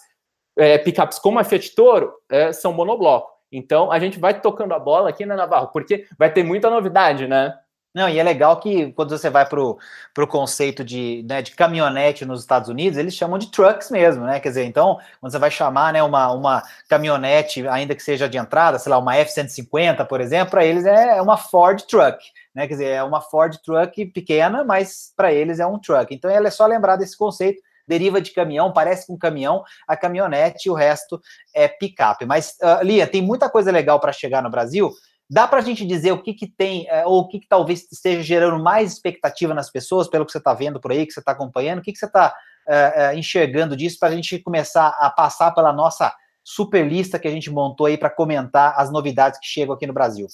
é, 0.59 0.77
picapes 0.77 1.17
como 1.17 1.39
a 1.39 1.43
Fiat 1.43 1.73
Toro 1.73 2.13
é, 2.29 2.51
são 2.51 2.73
monobloco. 2.73 3.29
Então 3.51 3.91
a 3.91 3.99
gente 3.99 4.19
vai 4.19 4.39
tocando 4.39 4.73
a 4.73 4.79
bola 4.79 5.09
aqui, 5.09 5.25
né, 5.25 5.35
Navarro? 5.35 5.69
Porque 5.69 6.05
vai 6.17 6.31
ter 6.31 6.43
muita 6.43 6.69
novidade, 6.69 7.27
né? 7.27 7.55
Não, 7.93 8.07
e 8.07 8.19
é 8.19 8.23
legal 8.23 8.59
que 8.59 8.91
quando 8.93 9.09
você 9.09 9.31
vai 9.31 9.47
para 9.47 9.59
o 9.59 10.27
conceito 10.27 10.83
de, 10.83 11.25
né, 11.27 11.41
de 11.41 11.51
caminhonete 11.55 12.23
nos 12.23 12.41
Estados 12.41 12.69
Unidos, 12.69 12.99
eles 12.99 13.15
chamam 13.15 13.39
de 13.39 13.49
trucks 13.49 13.89
mesmo, 13.89 14.25
né? 14.25 14.39
Quer 14.39 14.49
dizer, 14.49 14.65
então, 14.65 14.99
quando 15.19 15.31
você 15.31 15.39
vai 15.39 15.49
chamar 15.49 15.91
né, 15.91 16.03
uma, 16.03 16.31
uma 16.31 16.63
caminhonete, 16.87 17.67
ainda 17.67 17.95
que 17.95 18.03
seja 18.03 18.29
de 18.29 18.37
entrada, 18.37 18.77
sei 18.77 18.91
lá, 18.91 18.99
uma 18.99 19.15
F-150, 19.15 20.05
por 20.05 20.21
exemplo, 20.21 20.51
para 20.51 20.63
eles 20.63 20.85
é 20.85 21.19
uma 21.19 21.35
Ford 21.35 21.81
Truck, 21.81 22.23
né? 22.53 22.67
Quer 22.67 22.73
dizer, 22.73 22.87
é 22.89 23.03
uma 23.03 23.21
Ford 23.21 23.57
Truck 23.57 24.05
pequena, 24.05 24.63
mas 24.63 25.11
para 25.17 25.33
eles 25.33 25.59
é 25.59 25.65
um 25.65 25.79
truck. 25.79 26.13
Então, 26.13 26.29
é 26.29 26.51
só 26.51 26.67
lembrar 26.67 26.95
desse 26.95 27.17
conceito 27.17 27.59
deriva 27.89 28.21
de 28.21 28.31
caminhão, 28.31 28.71
parece 28.71 29.07
com 29.07 29.17
caminhão, 29.17 29.63
a 29.87 29.97
caminhonete 29.97 30.67
e 30.67 30.71
o 30.71 30.75
resto 30.75 31.19
é 31.53 31.67
picape. 31.67 32.23
Mas, 32.25 32.55
uh, 32.61 32.83
Lia, 32.83 33.07
tem 33.07 33.21
muita 33.21 33.49
coisa 33.49 33.71
legal 33.71 33.99
para 33.99 34.13
chegar 34.13 34.43
no 34.43 34.49
Brasil. 34.49 34.91
Dá 35.27 35.47
para 35.47 35.59
a 35.59 35.63
gente 35.63 35.85
dizer 35.85 36.11
o 36.11 36.21
que, 36.21 36.35
que 36.35 36.47
tem, 36.47 36.83
uh, 36.83 37.09
ou 37.09 37.21
o 37.21 37.27
que, 37.27 37.39
que 37.39 37.47
talvez 37.47 37.91
esteja 37.91 38.21
gerando 38.21 38.61
mais 38.63 38.93
expectativa 38.93 39.55
nas 39.55 39.71
pessoas, 39.71 40.07
pelo 40.07 40.23
que 40.23 40.31
você 40.31 40.37
está 40.37 40.53
vendo 40.53 40.79
por 40.79 40.91
aí, 40.91 41.05
que 41.05 41.11
você 41.11 41.19
está 41.19 41.31
acompanhando? 41.31 41.79
O 41.79 41.81
que, 41.81 41.91
que 41.91 41.97
você 41.97 42.05
está 42.05 42.33
uh, 42.67 43.17
enxergando 43.17 43.75
disso 43.75 43.97
para 43.99 44.09
a 44.09 44.15
gente 44.15 44.37
começar 44.37 44.89
a 44.99 45.09
passar 45.09 45.51
pela 45.51 45.73
nossa 45.73 46.13
super 46.43 46.87
lista 46.87 47.17
que 47.17 47.27
a 47.27 47.31
gente 47.31 47.49
montou 47.49 47.87
aí 47.87 47.97
para 47.97 48.09
comentar 48.09 48.75
as 48.77 48.91
novidades 48.91 49.39
que 49.39 49.47
chegam 49.47 49.73
aqui 49.73 49.87
no 49.87 49.93
Brasil? 49.93 50.27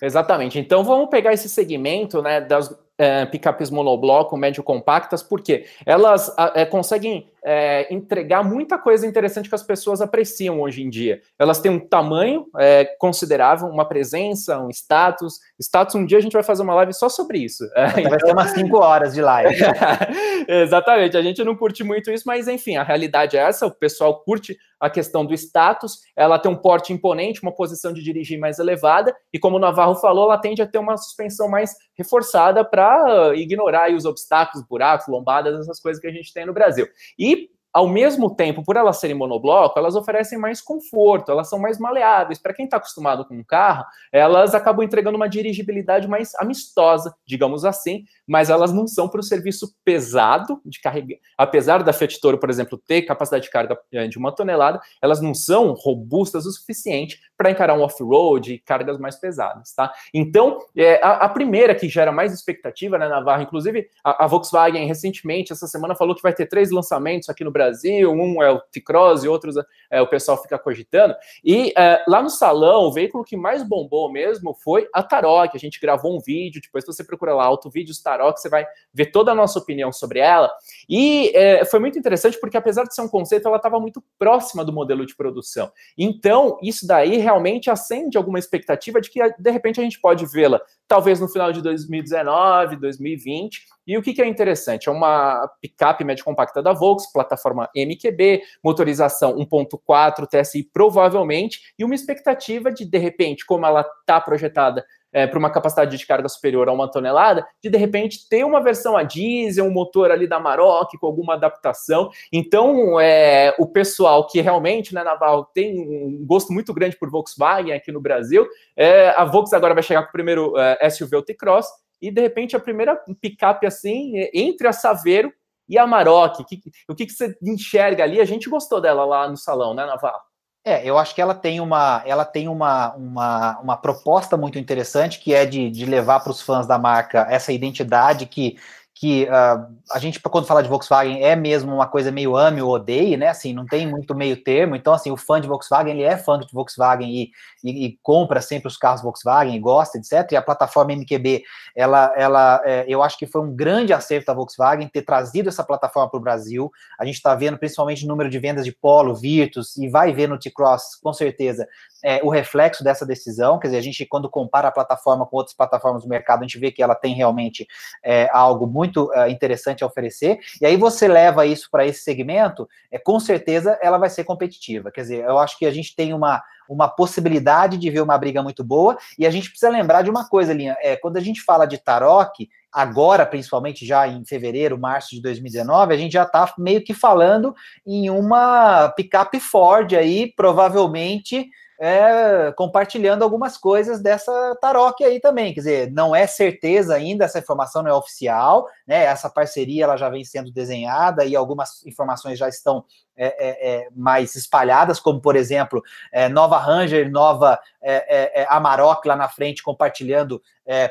Exatamente. 0.00 0.58
Então 0.58 0.82
vamos 0.82 1.10
pegar 1.10 1.32
esse 1.32 1.48
segmento 1.48 2.22
né, 2.22 2.40
das 2.40 2.74
é, 3.00 3.24
picapes 3.24 3.70
monobloco, 3.70 4.36
médio 4.36 4.62
compactas, 4.62 5.22
porque 5.22 5.64
elas 5.86 6.30
é, 6.54 6.66
conseguem 6.66 7.30
é, 7.42 7.92
entregar 7.92 8.44
muita 8.44 8.76
coisa 8.76 9.06
interessante 9.06 9.48
que 9.48 9.54
as 9.54 9.62
pessoas 9.62 10.02
apreciam 10.02 10.60
hoje 10.60 10.82
em 10.82 10.90
dia. 10.90 11.22
Elas 11.38 11.60
têm 11.60 11.72
um 11.72 11.80
tamanho 11.80 12.46
é, 12.58 12.84
considerável, 12.98 13.68
uma 13.68 13.86
presença, 13.86 14.60
um 14.60 14.68
status. 14.68 15.38
Status, 15.58 15.94
um 15.94 16.04
dia 16.04 16.18
a 16.18 16.20
gente 16.20 16.34
vai 16.34 16.42
fazer 16.42 16.62
uma 16.62 16.74
live 16.74 16.92
só 16.92 17.08
sobre 17.08 17.38
isso. 17.38 17.64
Vai 17.74 18.02
então... 18.04 18.20
ser 18.20 18.32
umas 18.32 18.50
5 18.52 18.76
horas 18.76 19.14
de 19.14 19.22
live. 19.22 19.56
Exatamente, 20.46 21.16
a 21.16 21.22
gente 21.22 21.42
não 21.42 21.56
curte 21.56 21.82
muito 21.82 22.10
isso, 22.10 22.24
mas 22.26 22.48
enfim, 22.48 22.76
a 22.76 22.82
realidade 22.82 23.38
é 23.38 23.40
essa, 23.40 23.66
o 23.66 23.70
pessoal 23.70 24.22
curte 24.22 24.58
a 24.80 24.88
questão 24.88 25.26
do 25.26 25.34
status, 25.34 26.00
ela 26.16 26.38
tem 26.38 26.50
um 26.50 26.56
porte 26.56 26.92
imponente, 26.92 27.42
uma 27.42 27.52
posição 27.52 27.92
de 27.92 28.02
dirigir 28.02 28.38
mais 28.38 28.58
elevada, 28.58 29.14
e 29.30 29.38
como 29.38 29.56
o 29.56 29.60
Navarro 29.60 29.94
falou, 29.96 30.24
ela 30.24 30.38
tende 30.38 30.62
a 30.62 30.66
ter 30.66 30.78
uma 30.78 30.96
suspensão 30.96 31.48
mais 31.48 31.74
reforçada 31.96 32.64
para 32.64 32.89
ignorar 33.34 33.92
os 33.92 34.04
obstáculos, 34.04 34.66
buracos, 34.66 35.08
lombadas, 35.08 35.58
essas 35.58 35.80
coisas 35.80 36.00
que 36.00 36.08
a 36.08 36.12
gente 36.12 36.32
tem 36.32 36.46
no 36.46 36.52
Brasil. 36.52 36.86
E 37.18 37.50
ao 37.72 37.88
mesmo 37.88 38.34
tempo, 38.34 38.64
por 38.64 38.76
elas 38.76 38.98
serem 38.98 39.16
monobloco, 39.16 39.78
elas 39.78 39.94
oferecem 39.94 40.36
mais 40.36 40.60
conforto, 40.60 41.30
elas 41.30 41.48
são 41.48 41.58
mais 41.58 41.78
maleáveis. 41.78 42.38
Para 42.38 42.52
quem 42.52 42.64
está 42.64 42.78
acostumado 42.78 43.24
com 43.24 43.34
um 43.34 43.44
carro, 43.44 43.84
elas 44.12 44.54
acabam 44.54 44.84
entregando 44.84 45.16
uma 45.16 45.28
dirigibilidade 45.28 46.08
mais 46.08 46.34
amistosa, 46.36 47.14
digamos 47.24 47.64
assim, 47.64 48.04
mas 48.26 48.50
elas 48.50 48.72
não 48.72 48.86
são 48.88 49.08
para 49.08 49.20
o 49.20 49.22
serviço 49.22 49.72
pesado 49.84 50.60
de 50.64 50.80
carregar. 50.80 51.18
Apesar 51.38 51.82
da 51.82 51.92
Fiat 51.92 52.20
Toro, 52.20 52.38
por 52.38 52.50
exemplo, 52.50 52.76
ter 52.76 53.02
capacidade 53.02 53.44
de 53.44 53.50
carga 53.50 53.78
de 54.08 54.18
uma 54.18 54.34
tonelada, 54.34 54.80
elas 55.00 55.20
não 55.20 55.32
são 55.32 55.72
robustas 55.72 56.46
o 56.46 56.50
suficiente 56.50 57.20
para 57.40 57.50
encarar 57.50 57.72
um 57.72 57.80
off-road 57.80 58.52
e 58.52 58.58
cargas 58.58 58.98
mais 58.98 59.16
pesadas, 59.16 59.72
tá? 59.72 59.90
Então, 60.12 60.58
é, 60.76 61.00
a, 61.02 61.24
a, 61.24 61.28
primeira 61.30 61.74
que 61.74 61.88
gera 61.88 62.12
mais 62.12 62.34
expectativa, 62.34 62.98
né, 62.98 63.08
Navarra, 63.08 63.42
inclusive 63.42 63.88
a, 64.04 64.24
a 64.24 64.26
Volkswagen 64.26 64.86
recentemente, 64.86 65.50
essa 65.50 65.66
semana, 65.66 65.94
falou 65.94 66.14
que 66.14 66.20
vai 66.20 66.34
ter 66.34 66.44
três 66.44 66.70
lançamentos 66.70 67.30
aqui 67.30 67.42
no 67.42 67.50
Brasil, 67.50 68.12
um 68.12 68.42
é 68.42 68.50
o 68.50 68.60
T-Cross 68.60 69.24
e 69.24 69.28
outros 69.28 69.54
é, 69.90 70.02
o 70.02 70.06
pessoal 70.06 70.36
fica 70.36 70.58
cogitando. 70.58 71.14
E 71.42 71.72
é, 71.78 72.04
lá 72.06 72.22
no 72.22 72.28
salão, 72.28 72.82
o 72.82 72.92
veículo 72.92 73.24
que 73.24 73.38
mais 73.38 73.66
bombou 73.66 74.12
mesmo 74.12 74.52
foi 74.52 74.86
a 74.92 75.02
Tarok. 75.02 75.56
A 75.56 75.58
gente 75.58 75.80
gravou 75.80 76.14
um 76.14 76.20
vídeo, 76.20 76.60
depois 76.60 76.84
você 76.84 77.02
procura 77.02 77.34
lá, 77.34 77.44
Auto 77.44 77.70
Vídeos 77.70 78.02
Tarok, 78.02 78.38
você 78.38 78.50
vai 78.50 78.66
ver 78.92 79.06
toda 79.06 79.32
a 79.32 79.34
nossa 79.34 79.58
opinião 79.58 79.90
sobre 79.90 80.18
ela. 80.18 80.52
E 80.86 81.34
é, 81.34 81.64
foi 81.64 81.80
muito 81.80 81.98
interessante 81.98 82.38
porque, 82.38 82.58
apesar 82.58 82.84
de 82.84 82.94
ser 82.94 83.00
um 83.00 83.08
conceito, 83.08 83.48
ela 83.48 83.56
estava 83.56 83.80
muito 83.80 84.04
próxima 84.18 84.62
do 84.62 84.74
modelo 84.74 85.06
de 85.06 85.16
produção. 85.16 85.72
Então, 85.96 86.58
isso 86.62 86.86
daí 86.86 87.16
realmente 87.30 87.70
acende 87.70 88.18
alguma 88.18 88.38
expectativa 88.38 89.00
de 89.00 89.08
que, 89.08 89.20
de 89.38 89.50
repente, 89.50 89.80
a 89.80 89.84
gente 89.84 90.00
pode 90.00 90.26
vê-la 90.26 90.60
talvez 90.88 91.20
no 91.20 91.28
final 91.28 91.52
de 91.52 91.62
2019, 91.62 92.76
2020. 92.76 93.60
E 93.86 93.96
o 93.96 94.02
que, 94.02 94.12
que 94.12 94.20
é 94.20 94.26
interessante? 94.26 94.88
É 94.88 94.92
uma 94.92 95.48
picape 95.60 96.02
médio 96.02 96.24
compacta 96.24 96.60
da 96.60 96.72
Volks, 96.72 97.12
plataforma 97.12 97.70
MQB, 97.74 98.42
motorização 98.62 99.36
1.4 99.36 100.26
TSI 100.26 100.68
provavelmente, 100.72 101.72
e 101.78 101.84
uma 101.84 101.94
expectativa 101.94 102.72
de, 102.72 102.84
de 102.84 102.98
repente, 102.98 103.46
como 103.46 103.64
ela 103.64 103.86
está 104.00 104.20
projetada 104.20 104.84
é, 105.12 105.26
para 105.26 105.38
uma 105.38 105.50
capacidade 105.50 105.96
de 105.96 106.06
carga 106.06 106.28
superior 106.28 106.68
a 106.68 106.72
uma 106.72 106.90
tonelada, 106.90 107.46
de 107.62 107.70
de 107.70 107.78
repente 107.78 108.28
ter 108.28 108.44
uma 108.44 108.62
versão 108.62 108.96
a 108.96 109.02
diesel, 109.02 109.64
um 109.64 109.70
motor 109.70 110.10
ali 110.10 110.26
da 110.26 110.38
Maroc 110.38 110.90
com 111.00 111.06
alguma 111.06 111.34
adaptação. 111.34 112.10
Então, 112.32 113.00
é, 113.00 113.54
o 113.58 113.66
pessoal 113.66 114.26
que 114.26 114.40
realmente, 114.40 114.94
né, 114.94 115.02
Naval, 115.02 115.44
tem 115.46 115.80
um 115.80 116.24
gosto 116.26 116.52
muito 116.52 116.72
grande 116.74 116.96
por 116.96 117.10
Volkswagen 117.10 117.72
aqui 117.72 117.92
no 117.92 118.00
Brasil, 118.00 118.46
é, 118.76 119.10
a 119.10 119.24
Volkswagen 119.24 119.58
agora 119.58 119.74
vai 119.74 119.82
chegar 119.82 120.02
com 120.02 120.08
o 120.08 120.12
primeiro 120.12 120.58
é, 120.58 120.88
SUV 120.90 121.16
o 121.16 121.22
T-Cross, 121.22 121.66
e 122.00 122.10
de 122.10 122.20
repente 122.20 122.56
a 122.56 122.60
primeira 122.60 122.96
picape 123.20 123.66
assim, 123.66 124.18
é, 124.18 124.30
entre 124.34 124.66
a 124.66 124.72
Saveiro 124.72 125.32
e 125.68 125.78
a 125.78 125.86
Maroc, 125.86 126.44
que, 126.48 126.60
o 126.88 126.94
que, 126.94 127.06
que 127.06 127.12
você 127.12 127.36
enxerga 127.42 128.02
ali? 128.02 128.20
A 128.20 128.24
gente 128.24 128.48
gostou 128.48 128.80
dela 128.80 129.04
lá 129.04 129.28
no 129.28 129.36
salão, 129.36 129.72
né, 129.74 129.86
Naval? 129.86 130.29
É, 130.62 130.84
eu 130.84 130.98
acho 130.98 131.14
que 131.14 131.22
ela 131.22 131.34
tem 131.34 131.58
uma, 131.58 132.02
ela 132.04 132.24
tem 132.24 132.46
uma, 132.46 132.92
uma, 132.94 133.58
uma 133.60 133.76
proposta 133.78 134.36
muito 134.36 134.58
interessante 134.58 135.18
que 135.18 135.32
é 135.32 135.46
de, 135.46 135.70
de 135.70 135.86
levar 135.86 136.20
para 136.20 136.32
os 136.32 136.42
fãs 136.42 136.66
da 136.66 136.78
marca 136.78 137.26
essa 137.30 137.50
identidade 137.50 138.26
que 138.26 138.58
que 139.00 139.24
uh, 139.24 139.66
a 139.90 139.98
gente, 139.98 140.20
quando 140.20 140.46
fala 140.46 140.62
de 140.62 140.68
Volkswagen, 140.68 141.22
é 141.24 141.34
mesmo 141.34 141.74
uma 141.74 141.86
coisa 141.86 142.12
meio 142.12 142.36
ame 142.36 142.60
ou 142.60 142.70
odeie, 142.70 143.16
né? 143.16 143.28
Assim, 143.28 143.54
não 143.54 143.64
tem 143.64 143.86
muito 143.86 144.14
meio 144.14 144.36
termo. 144.36 144.76
Então, 144.76 144.92
assim, 144.92 145.10
o 145.10 145.16
fã 145.16 145.40
de 145.40 145.48
Volkswagen, 145.48 145.94
ele 145.94 146.02
é 146.02 146.18
fã 146.18 146.38
de 146.38 146.46
Volkswagen 146.52 147.08
e, 147.08 147.30
e, 147.64 147.86
e 147.86 147.98
compra 148.02 148.42
sempre 148.42 148.68
os 148.68 148.76
carros 148.76 149.00
Volkswagen 149.00 149.56
e 149.56 149.58
gosta, 149.58 149.96
etc. 149.96 150.32
E 150.32 150.36
a 150.36 150.42
plataforma 150.42 150.92
MQB, 150.92 151.42
ela, 151.74 152.12
ela 152.14 152.60
é, 152.62 152.84
eu 152.86 153.02
acho 153.02 153.16
que 153.16 153.26
foi 153.26 153.40
um 153.40 153.56
grande 153.56 153.94
acerto 153.94 154.26
da 154.26 154.34
Volkswagen 154.34 154.86
ter 154.86 155.00
trazido 155.00 155.48
essa 155.48 155.64
plataforma 155.64 156.10
para 156.10 156.18
o 156.18 156.22
Brasil. 156.22 156.70
A 156.98 157.06
gente 157.06 157.14
está 157.14 157.34
vendo 157.34 157.56
principalmente 157.56 158.04
o 158.04 158.08
número 158.08 158.28
de 158.28 158.38
vendas 158.38 158.66
de 158.66 158.72
Polo, 158.72 159.14
Virtus, 159.14 159.78
e 159.78 159.88
vai 159.88 160.12
ver 160.12 160.28
no 160.28 160.38
T-Cross, 160.38 160.96
com 161.02 161.14
certeza, 161.14 161.66
é, 162.02 162.20
o 162.22 162.28
reflexo 162.28 162.82
dessa 162.82 163.06
decisão. 163.06 163.58
Quer 163.58 163.68
dizer, 163.68 163.78
a 163.78 163.82
gente, 163.82 164.04
quando 164.06 164.28
compara 164.28 164.68
a 164.68 164.72
plataforma 164.72 165.26
com 165.26 165.36
outras 165.36 165.56
plataformas 165.56 166.02
do 166.02 166.08
mercado, 166.08 166.40
a 166.40 166.42
gente 166.42 166.58
vê 166.58 166.70
que 166.70 166.82
ela 166.82 166.94
tem 166.94 167.14
realmente 167.14 167.66
é, 168.02 168.28
algo 168.32 168.66
muito 168.66 168.89
é, 169.14 169.30
interessante 169.30 169.84
a 169.84 169.86
oferecer. 169.86 170.38
E 170.60 170.66
aí 170.66 170.76
você 170.76 171.06
leva 171.06 171.46
isso 171.46 171.68
para 171.70 171.86
esse 171.86 172.00
segmento, 172.00 172.68
é, 172.90 172.98
com 172.98 173.18
certeza 173.20 173.78
ela 173.82 173.98
vai 173.98 174.10
ser 174.10 174.24
competitiva. 174.24 174.90
Quer 174.90 175.02
dizer, 175.02 175.24
eu 175.24 175.38
acho 175.38 175.58
que 175.58 175.66
a 175.66 175.70
gente 175.70 175.94
tem 175.94 176.12
uma, 176.12 176.42
uma 176.68 176.88
possibilidade 176.88 177.76
de 177.76 177.90
ver 177.90 178.00
uma 178.00 178.16
briga 178.16 178.42
muito 178.42 178.62
boa. 178.62 178.96
E 179.18 179.26
a 179.26 179.30
gente 179.30 179.50
precisa 179.50 179.70
lembrar 179.70 180.02
de 180.02 180.10
uma 180.10 180.28
coisa, 180.28 180.52
Linha. 180.52 180.76
É, 180.80 180.96
quando 180.96 181.16
a 181.16 181.20
gente 181.20 181.42
fala 181.42 181.66
de 181.66 181.78
Tarok, 181.78 182.48
agora, 182.72 183.26
principalmente 183.26 183.84
já 183.84 184.06
em 184.06 184.24
fevereiro, 184.24 184.78
março 184.78 185.14
de 185.14 185.20
2019, 185.20 185.92
a 185.92 185.96
gente 185.96 186.12
já 186.12 186.22
está 186.22 186.52
meio 186.56 186.82
que 186.82 186.94
falando 186.94 187.54
em 187.86 188.08
uma 188.08 188.88
picape 188.90 189.40
Ford 189.40 189.92
aí, 189.94 190.32
provavelmente 190.34 191.48
é, 191.82 192.52
compartilhando 192.52 193.22
algumas 193.22 193.56
coisas 193.56 194.02
dessa 194.02 194.54
Tarok 194.60 195.02
aí 195.02 195.18
também. 195.18 195.54
Quer 195.54 195.60
dizer, 195.60 195.90
não 195.90 196.14
é 196.14 196.26
certeza 196.26 196.94
ainda, 196.94 197.24
essa 197.24 197.38
informação 197.38 197.82
não 197.82 197.90
é 197.90 197.94
oficial, 197.94 198.68
né? 198.86 199.04
Essa 199.04 199.30
parceria 199.30 199.84
ela 199.84 199.96
já 199.96 200.10
vem 200.10 200.22
sendo 200.22 200.52
desenhada 200.52 201.24
e 201.24 201.34
algumas 201.34 201.84
informações 201.86 202.38
já 202.38 202.50
estão 202.50 202.84
é, 203.22 203.26
é, 203.26 203.74
é 203.74 203.88
mais 203.94 204.34
espalhadas, 204.34 204.98
como 204.98 205.20
por 205.20 205.36
exemplo, 205.36 205.82
é, 206.10 206.26
Nova 206.26 206.56
Ranger, 206.56 207.10
Nova 207.10 207.60
é, 207.82 208.46
Amarok 208.48 209.06
lá 209.06 209.14
na 209.14 209.28
frente 209.28 209.62
compartilhando 209.62 210.42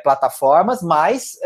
plataformas, 0.03 0.81
mas 0.83 1.37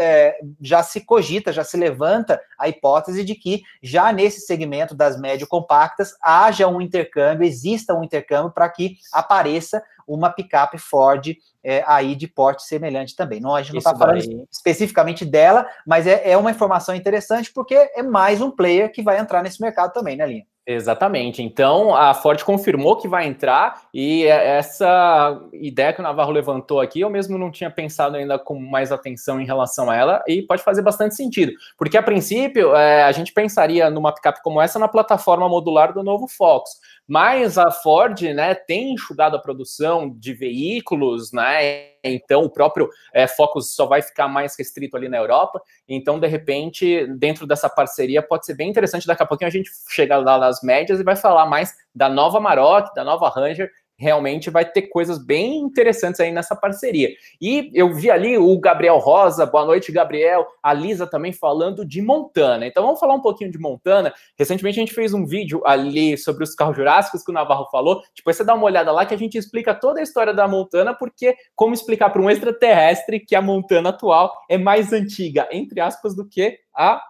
já 0.60 0.82
se 0.82 1.02
cogita, 1.02 1.54
já 1.54 1.64
se 1.64 1.78
levanta 1.78 2.42
a 2.58 2.68
hipótese 2.68 3.24
de 3.24 3.36
que 3.36 3.62
já 3.82 4.12
nesse 4.12 4.42
segmento 4.42 4.96
das 4.96 5.20
médio 5.20 5.46
compactas 5.46 6.16
haja 6.20 6.68
um 6.68 6.82
intercâmbio, 6.82 7.46
exista 7.46 7.94
um 7.94 8.04
intercâmbio 8.04 8.52
para 8.52 8.68
que 8.70 8.98
apareça 9.12 9.84
uma 10.08 10.30
picape 10.30 10.78
Ford 10.78 11.36
é, 11.64 11.84
aí 11.88 12.16
de 12.16 12.28
porte 12.28 12.64
semelhante 12.64 13.16
também. 13.16 13.40
Não, 13.40 13.56
a 13.56 13.62
gente 13.62 13.74
não 13.74 13.78
está 13.80 13.96
falando 13.96 14.20
daí... 14.20 14.46
especificamente 14.52 15.24
dela, 15.26 15.68
mas 15.86 16.06
é, 16.06 16.32
é 16.32 16.38
uma 16.38 16.52
informação 16.52 16.94
interessante 16.94 17.52
porque 17.54 17.76
é 17.76 18.04
mais 18.04 18.42
um 18.42 18.52
player 18.52 18.92
que 18.92 19.02
vai 19.02 19.20
entrar 19.20 19.42
nesse 19.42 19.62
mercado 19.62 19.94
também, 19.94 20.18
né, 20.18 20.26
Linha? 20.26 20.46
Exatamente. 20.66 21.44
Então 21.44 21.94
a 21.94 22.14
Ford 22.14 22.42
confirmou 22.44 22.96
que 22.96 23.06
vai 23.06 23.28
entrar 23.28 23.82
e 23.94 24.24
é, 24.24 24.58
essa 24.58 25.42
ideia 25.52 25.92
que 25.92 26.00
o 26.00 26.04
Navarro 26.04 26.32
levantou 26.32 26.80
aqui, 26.80 27.02
eu 27.02 27.10
mesmo 27.10 27.38
não 27.38 27.52
tinha 27.52 27.70
pensado 27.70 28.16
ainda 28.16 28.40
com 28.40 28.58
mais 28.58 28.90
atenção 28.90 29.42
em 29.42 29.46
relação 29.46 29.90
a 29.90 29.96
ela 29.96 30.24
e 30.26 30.42
pode 30.42 30.64
fazer 30.64 30.82
bastante 30.82 31.16
sentido, 31.16 31.52
porque 31.78 31.98
a 31.98 32.04
princípio 32.04 32.74
é, 32.76 33.04
a 33.04 33.12
gente 33.12 33.34
pensaria 33.34 33.90
numa 33.90 34.14
picape 34.16 34.42
como 34.42 34.62
essa 34.62 34.80
na 34.80 34.88
plataforma 34.88 35.50
modular 35.50 35.94
do 35.94 36.02
novo 36.02 36.30
Fox, 36.30 36.72
mas 37.06 37.58
a 37.58 37.70
Ford, 37.70 38.22
né, 38.22 38.56
tem 38.56 38.94
enxugado 38.94 39.36
a 39.36 39.42
produção 39.42 40.10
de 40.10 40.34
veículos, 40.34 41.34
né? 41.34 41.93
Então 42.04 42.44
o 42.44 42.50
próprio 42.50 42.90
é, 43.14 43.28
Focus 43.28 43.74
só 43.74 43.86
vai 43.86 44.02
ficar 44.02 44.28
mais 44.28 44.58
restrito 44.58 44.98
ali 44.98 45.08
na 45.08 45.18
Europa. 45.18 45.62
Então, 45.88 46.20
de 46.20 46.28
repente, 46.28 47.08
dentro 47.18 47.48
dessa 47.48 47.70
parceria 47.70 48.22
pode 48.22 48.46
ser 48.46 48.56
bem 48.56 48.70
interessante. 48.70 49.08
Daqui 49.08 49.24
a 49.24 49.26
pouquinho 49.26 49.48
a 49.48 49.52
gente 49.52 49.70
chega 49.90 50.18
lá 50.18 50.38
nas 50.38 50.62
médias 50.62 51.00
e 51.00 51.04
vai 51.04 51.16
falar 51.16 51.46
mais 51.46 51.74
da 51.96 52.10
nova 52.10 52.40
Maroc, 52.40 52.94
da 52.94 53.04
nova 53.04 53.30
Ranger 53.30 53.72
realmente 53.98 54.50
vai 54.50 54.66
ter 54.66 54.84
coisas 54.84 55.18
bem 55.18 55.58
interessantes 55.58 56.20
aí 56.20 56.32
nessa 56.32 56.56
parceria. 56.56 57.10
E 57.42 57.72
eu 57.74 57.94
vi 57.94 58.10
ali 58.10 58.38
o 58.38 58.60
Gabriel 58.60 58.98
Rosa, 58.98 59.46
boa 59.46 59.66
noite, 59.66 59.92
Gabriel, 59.92 60.46
a 60.62 60.74
Lisa 60.74 61.08
também 61.08 61.32
falando 61.32 61.86
de 61.86 62.02
Montana. 62.02 62.66
Então 62.66 62.84
vamos 62.84 63.00
falar 63.00 63.14
um 63.16 63.22
pouquinho 63.22 63.52
de 63.52 63.58
Montana. 63.58 64.14
Recentemente 64.38 64.80
a 64.80 64.82
gente 64.82 64.94
fez 64.94 65.14
um 65.14 65.26
vídeo 65.26 65.62
ali 65.66 66.18
sobre 66.18 66.44
os 66.44 66.56
carros 66.56 66.76
jurássicos 66.76 67.24
que 67.24 67.32
o 67.32 67.34
Navarro 67.34 67.68
falou. 67.72 68.02
Depois 68.16 68.36
você 68.36 68.44
dá 68.44 68.54
uma 68.54 68.66
olhada 68.66 68.92
lá 68.92 69.06
que 69.06 69.14
a 69.14 69.18
gente 69.18 69.38
explica 69.38 69.74
toda 69.74 70.00
a 70.00 70.04
história 70.04 70.34
da 70.34 70.48
Montana, 70.48 70.94
porque 70.94 71.36
como 71.56 71.74
explicar 71.74 72.10
para 72.10 72.22
um 72.22 72.30
extraterrestre 72.30 73.20
que 73.20 73.36
a 73.36 73.42
Montana 73.42 73.90
atual 73.90 74.34
é 74.50 74.58
mais 74.58 74.92
antiga, 74.92 75.48
entre 75.52 75.80
aspas, 75.80 76.16
do 76.16 76.28
que 76.28 76.63
a 76.76 77.04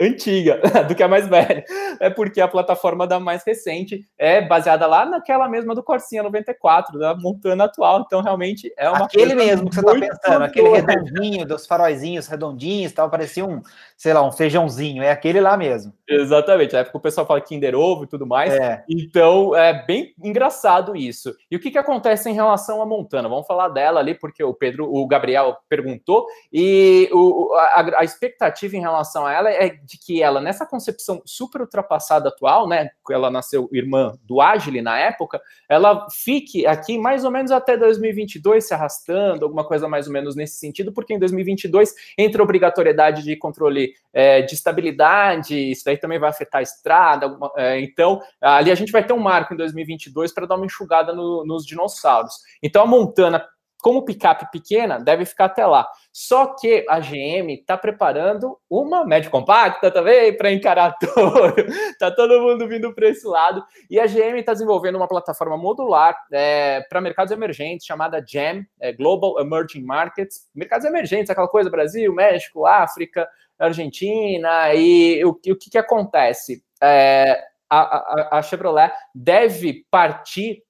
antiga 0.00 0.60
do 0.88 0.94
que 0.94 1.02
a 1.02 1.08
mais 1.08 1.28
velha. 1.28 1.64
É 2.00 2.10
porque 2.10 2.40
a 2.40 2.48
plataforma 2.48 3.06
da 3.06 3.20
mais 3.20 3.44
recente 3.44 4.00
é 4.18 4.40
baseada 4.40 4.86
lá 4.86 5.06
naquela 5.06 5.48
mesma 5.48 5.74
do 5.74 5.82
Corsinha 5.82 6.22
94, 6.22 6.98
da 6.98 7.14
Montana 7.14 7.64
atual. 7.64 8.02
Então, 8.04 8.20
realmente 8.20 8.72
é 8.76 8.88
uma 8.88 9.04
Aquele 9.04 9.34
mesmo 9.34 9.68
que 9.68 9.76
você 9.76 9.80
está 9.80 10.16
pensando, 10.16 10.44
aquele 10.44 10.68
redondinho, 10.68 11.46
dos 11.46 11.66
faróizinhos 11.66 12.26
redondinhos, 12.26 12.92
tal, 12.92 13.10
parecia 13.10 13.44
um, 13.44 13.62
sei 13.96 14.12
lá, 14.12 14.26
um 14.26 14.32
feijãozinho. 14.32 15.02
É 15.02 15.10
aquele 15.10 15.40
lá 15.40 15.56
mesmo. 15.56 15.92
Exatamente. 16.08 16.72
Na 16.72 16.80
época 16.80 16.98
o 16.98 17.00
pessoal 17.00 17.26
fala 17.26 17.40
Kinder 17.40 17.74
Ovo 17.74 18.04
e 18.04 18.06
tudo 18.06 18.26
mais. 18.26 18.52
É. 18.52 18.82
Então, 18.88 19.54
é 19.54 19.84
bem 19.86 20.14
engraçado 20.22 20.96
isso. 20.96 21.34
E 21.50 21.56
o 21.56 21.60
que, 21.60 21.70
que 21.70 21.78
acontece 21.78 22.28
em 22.28 22.34
relação 22.34 22.82
à 22.82 22.86
Montana? 22.86 23.28
Vamos 23.28 23.46
falar 23.46 23.68
dela 23.68 24.00
ali, 24.00 24.14
porque 24.14 24.42
o 24.42 24.54
Pedro, 24.54 24.92
o 24.92 25.06
Gabriel 25.06 25.58
perguntou, 25.68 26.26
e 26.52 27.08
o, 27.12 27.52
a, 27.54 28.00
a 28.00 28.04
expectativa 28.04 28.76
em 28.76 28.80
relação 28.80 29.01
relação 29.02 29.26
a 29.26 29.32
ela 29.32 29.50
é 29.50 29.68
de 29.68 29.98
que 29.98 30.22
ela, 30.22 30.40
nessa 30.40 30.64
concepção 30.64 31.20
super 31.26 31.60
ultrapassada 31.60 32.28
atual, 32.28 32.68
né, 32.68 32.90
ela 33.10 33.30
nasceu 33.30 33.68
irmã 33.72 34.14
do 34.22 34.40
Agile 34.40 34.80
na 34.80 34.98
época, 34.98 35.40
ela 35.68 36.06
fique 36.10 36.66
aqui 36.66 36.96
mais 36.96 37.24
ou 37.24 37.30
menos 37.30 37.50
até 37.50 37.76
2022 37.76 38.66
se 38.66 38.72
arrastando, 38.72 39.44
alguma 39.44 39.66
coisa 39.66 39.88
mais 39.88 40.06
ou 40.06 40.12
menos 40.12 40.36
nesse 40.36 40.58
sentido, 40.58 40.92
porque 40.92 41.14
em 41.14 41.18
2022 41.18 41.92
entra 42.16 42.42
obrigatoriedade 42.42 43.22
de 43.22 43.36
controle 43.36 43.92
é, 44.12 44.42
de 44.42 44.54
estabilidade, 44.54 45.72
isso 45.72 45.84
daí 45.84 45.96
também 45.96 46.18
vai 46.18 46.30
afetar 46.30 46.60
a 46.60 46.62
estrada, 46.62 47.26
alguma, 47.26 47.50
é, 47.56 47.80
então 47.80 48.20
ali 48.40 48.70
a 48.70 48.74
gente 48.74 48.92
vai 48.92 49.04
ter 49.04 49.12
um 49.12 49.18
marco 49.18 49.52
em 49.52 49.56
2022 49.56 50.32
para 50.32 50.46
dar 50.46 50.56
uma 50.56 50.66
enxugada 50.66 51.12
no, 51.12 51.44
nos 51.44 51.66
dinossauros. 51.66 52.34
Então 52.62 52.82
a 52.82 52.86
Montana 52.86 53.44
como 53.82 54.04
picape 54.04 54.48
pequena, 54.52 55.00
deve 55.00 55.26
ficar 55.26 55.46
até 55.46 55.66
lá. 55.66 55.88
Só 56.12 56.54
que 56.54 56.86
a 56.88 57.00
GM 57.00 57.52
está 57.52 57.76
preparando 57.76 58.56
uma 58.70 59.04
média 59.04 59.28
compacta 59.28 59.90
também 59.90 60.34
para 60.36 60.52
encarar 60.52 60.96
todo. 61.02 61.54
tá 61.98 62.12
todo 62.12 62.40
mundo 62.40 62.68
vindo 62.68 62.94
para 62.94 63.08
esse 63.08 63.26
lado. 63.26 63.62
E 63.90 63.98
a 63.98 64.06
GM 64.06 64.38
está 64.38 64.52
desenvolvendo 64.52 64.94
uma 64.94 65.08
plataforma 65.08 65.56
modular 65.56 66.16
é, 66.32 66.82
para 66.88 67.00
mercados 67.00 67.32
emergentes 67.32 67.84
chamada 67.84 68.24
GEM, 68.24 68.64
é, 68.80 68.92
Global 68.92 69.40
Emerging 69.40 69.82
Markets. 69.82 70.48
Mercados 70.54 70.86
emergentes, 70.86 71.30
aquela 71.30 71.48
coisa: 71.48 71.68
Brasil, 71.68 72.14
México, 72.14 72.64
África, 72.64 73.28
Argentina. 73.58 74.72
E 74.74 75.24
o, 75.24 75.30
o 75.30 75.34
que, 75.34 75.70
que 75.70 75.78
acontece? 75.78 76.62
É, 76.80 77.42
a, 77.68 78.36
a, 78.36 78.38
a 78.38 78.42
Chevrolet 78.42 78.92
deve 79.12 79.84
partir 79.90 80.62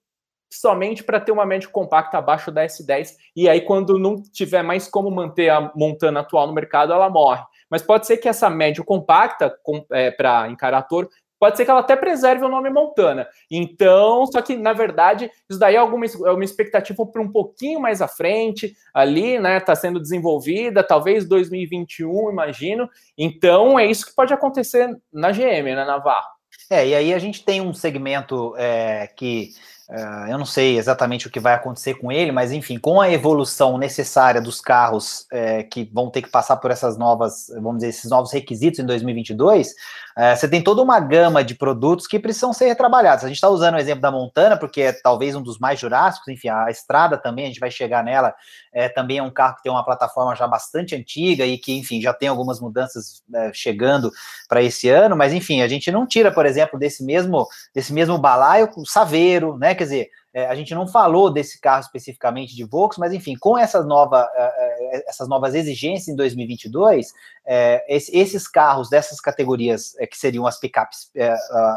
somente 0.53 1.03
para 1.03 1.21
ter 1.21 1.33
uma 1.33 1.47
média 1.47 1.69
compacta 1.69 2.19
abaixo 2.19 2.51
da 2.51 2.65
S10 2.65 3.17
e 3.35 3.49
aí 3.49 3.61
quando 3.61 3.99
não 3.99 4.23
tiver 4.23 4.63
mais 4.63 4.89
como 4.89 5.11
manter 5.11 5.49
a 5.49 5.73
Montana 5.75 6.21
atual 6.21 6.47
no 6.47 6.53
mercado, 6.53 6.93
ela 6.93 7.09
morre. 7.09 7.43
Mas 7.71 7.83
pode 7.83 8.07
ser 8.07 8.19
que 8.19 8.29
essa 8.29 8.51
média 8.51 8.85
compacta 8.85 9.55
é, 9.91 10.11
para 10.11 10.49
encarar 10.51 10.83
Toro 10.83 11.09
pode 11.43 11.57
ser 11.57 11.65
que 11.65 11.73
ela 11.73 11.81
até 11.81 11.97
preserve 11.97 12.45
o 12.45 12.49
nome 12.49 12.71
Montana. 12.71 13.27
Então, 13.51 14.25
só 14.27 14.41
que 14.41 14.55
na 14.57 14.73
verdade, 14.73 15.29
isso 15.51 15.59
daí 15.59 15.75
é, 15.75 15.79
alguma, 15.79 16.07
é 16.07 16.31
uma 16.31 16.45
expectativa 16.45 17.05
para 17.05 17.21
um 17.21 17.33
pouquinho 17.33 17.81
mais 17.81 18.01
à 18.01 18.07
frente, 18.07 18.77
ali, 18.95 19.41
né? 19.41 19.57
Está 19.57 19.75
sendo 19.75 19.99
desenvolvida, 19.99 20.85
talvez 20.85 21.27
2021, 21.27 22.31
imagino. 22.31 22.89
Então, 23.19 23.77
é 23.77 23.85
isso 23.85 24.07
que 24.07 24.15
pode 24.15 24.33
acontecer 24.33 24.89
na 25.13 25.33
GM, 25.33 25.65
né, 25.65 25.85
Navarro? 25.85 26.29
É, 26.71 26.87
e 26.87 26.95
aí 26.95 27.13
a 27.13 27.19
gente 27.19 27.45
tem 27.45 27.61
um 27.61 27.75
segmento 27.75 28.55
é, 28.57 29.09
que 29.17 29.51
eu 30.31 30.39
não 30.39 30.47
sei 30.47 30.79
exatamente 30.79 31.27
o 31.27 31.31
que 31.31 31.39
vai 31.39 31.55
acontecer 31.55 31.95
com 31.95 32.11
ele, 32.11 32.33
mas 32.33 32.51
enfim, 32.51 32.79
com 32.79 33.01
a 33.01 33.11
evolução 33.11 33.77
necessária 33.77 34.41
dos 34.41 34.61
carros 34.61 35.27
é, 35.31 35.63
que 35.63 35.89
vão 35.93 36.09
ter 36.09 36.23
que 36.23 36.31
passar 36.31 36.57
por 36.57 36.71
essas 36.71 36.97
novas, 36.97 37.49
vamos 37.55 37.77
dizer, 37.77 37.89
esses 37.89 38.11
novos 38.11 38.33
requisitos 38.33 38.81
em 38.81 38.87
2022, 38.87 39.75
é, 40.17 40.35
você 40.35 40.49
tem 40.49 40.63
toda 40.63 40.83
uma 40.83 41.01
gama 41.01 41.43
de 41.43 41.55
produtos 41.55 42.07
que 42.07 42.19
precisam 42.19 42.53
ser 42.53 42.67
retrabalhados. 42.67 43.25
A 43.25 43.29
gente 43.29 43.37
está 43.37 43.49
usando 43.49 43.75
o 43.75 43.79
exemplo 43.79 44.03
da 44.03 44.11
Montana, 44.11 44.57
porque 44.57 44.83
é 44.83 44.93
talvez 44.93 45.35
um 45.35 45.43
dos 45.43 45.59
mais 45.59 45.81
jurássicos, 45.81 46.29
enfim, 46.29 46.49
a 46.49 46.71
Estrada 46.71 47.17
também, 47.17 47.45
a 47.45 47.49
gente 47.49 47.61
vai 47.61 47.71
chegar 47.71 48.05
nela, 48.05 48.35
é, 48.73 48.89
também 48.89 49.19
é 49.19 49.23
um 49.23 49.31
carro 49.31 49.57
que 49.57 49.63
tem 49.63 49.73
uma 49.73 49.85
plataforma 49.85 50.35
já 50.35 50.47
bastante 50.47 50.95
antiga 50.95 51.47
e 51.47 51.59
que, 51.59 51.73
enfim, 51.77 52.01
já 52.01 52.13
tem 52.13 52.29
algumas 52.29 52.61
mudanças 52.61 53.23
é, 53.35 53.51
chegando 53.53 54.11
para 54.49 54.63
esse 54.63 54.89
ano, 54.89 55.17
mas 55.17 55.33
enfim, 55.33 55.63
a 55.63 55.69
gente 55.69 55.91
não 55.91 56.07
tira, 56.07 56.31
por 56.31 56.47
exemplo, 56.47 56.79
desse 56.79 57.05
mesmo, 57.05 57.47
desse 57.75 57.93
mesmo 57.93 58.19
balaio 58.19 58.69
o 58.77 58.87
Saveiro, 58.87 59.57
né? 59.59 59.75
Quer 59.75 59.85
dizer, 59.85 60.11
é, 60.35 60.47
a 60.47 60.55
gente 60.55 60.75
não 60.75 60.87
falou 60.87 61.31
desse 61.31 61.61
carro 61.61 61.83
especificamente 61.83 62.57
de 62.57 62.65
Volks, 62.65 62.97
mas 62.97 63.13
enfim, 63.13 63.37
com 63.37 63.59
essa 63.59 63.83
nova, 63.83 64.31
é, 64.35 64.97
é, 64.97 65.05
essas 65.09 65.29
novas 65.29 65.55
exigências 65.55 66.09
em 66.09 66.17
2022, 66.17 67.13
é, 67.45 67.85
esses 67.89 68.49
carros 68.49 68.89
dessas 68.89 69.21
categorias 69.21 69.95
é, 69.99 70.07
que 70.07 70.17
seriam 70.17 70.47
as 70.47 70.59
picapes, 70.59 71.11
é, 71.15 71.35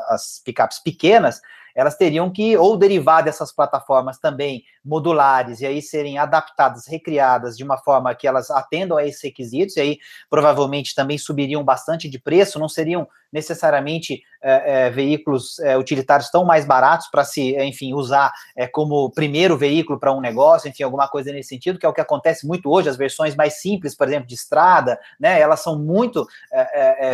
as 0.09 0.41
picapes 0.43 0.79
pequenas, 0.79 1.41
elas 1.75 1.95
teriam 1.95 2.31
que 2.31 2.55
ou 2.57 2.77
derivar 2.77 3.23
dessas 3.23 3.51
plataformas 3.51 4.17
também 4.17 4.63
modulares 4.83 5.59
e 5.59 5.65
aí 5.65 5.81
serem 5.81 6.17
adaptadas, 6.17 6.87
recriadas 6.87 7.57
de 7.57 7.63
uma 7.63 7.77
forma 7.77 8.15
que 8.15 8.27
elas 8.27 8.49
atendam 8.49 8.97
a 8.97 9.05
esses 9.05 9.21
requisitos, 9.21 9.75
e 9.75 9.81
aí 9.81 9.99
provavelmente 10.29 10.95
também 10.95 11.17
subiriam 11.17 11.63
bastante 11.63 12.09
de 12.09 12.17
preço, 12.17 12.59
não 12.59 12.69
seriam 12.69 13.07
necessariamente 13.35 14.23
é, 14.41 14.85
é, 14.85 14.89
veículos 14.89 15.59
é, 15.59 15.77
utilitários 15.77 16.29
tão 16.29 16.45
mais 16.45 16.65
baratos 16.65 17.07
para 17.11 17.25
se, 17.25 17.57
enfim, 17.63 17.93
usar 17.93 18.31
como 18.71 19.11
primeiro 19.11 19.57
veículo 19.57 19.99
para 19.99 20.13
um 20.13 20.21
negócio, 20.21 20.69
enfim, 20.69 20.83
alguma 20.83 21.07
coisa 21.07 21.33
nesse 21.33 21.49
sentido, 21.49 21.77
que 21.77 21.85
é 21.85 21.89
o 21.89 21.93
que 21.93 21.99
acontece 21.99 22.47
muito 22.47 22.71
hoje, 22.71 22.87
as 22.87 22.95
versões 22.95 23.35
mais 23.35 23.59
simples, 23.59 23.95
por 23.95 24.07
exemplo, 24.07 24.27
de 24.27 24.35
estrada, 24.35 24.97
né, 25.19 25.39
elas 25.41 25.61
são 25.61 25.77
muito 25.77 26.25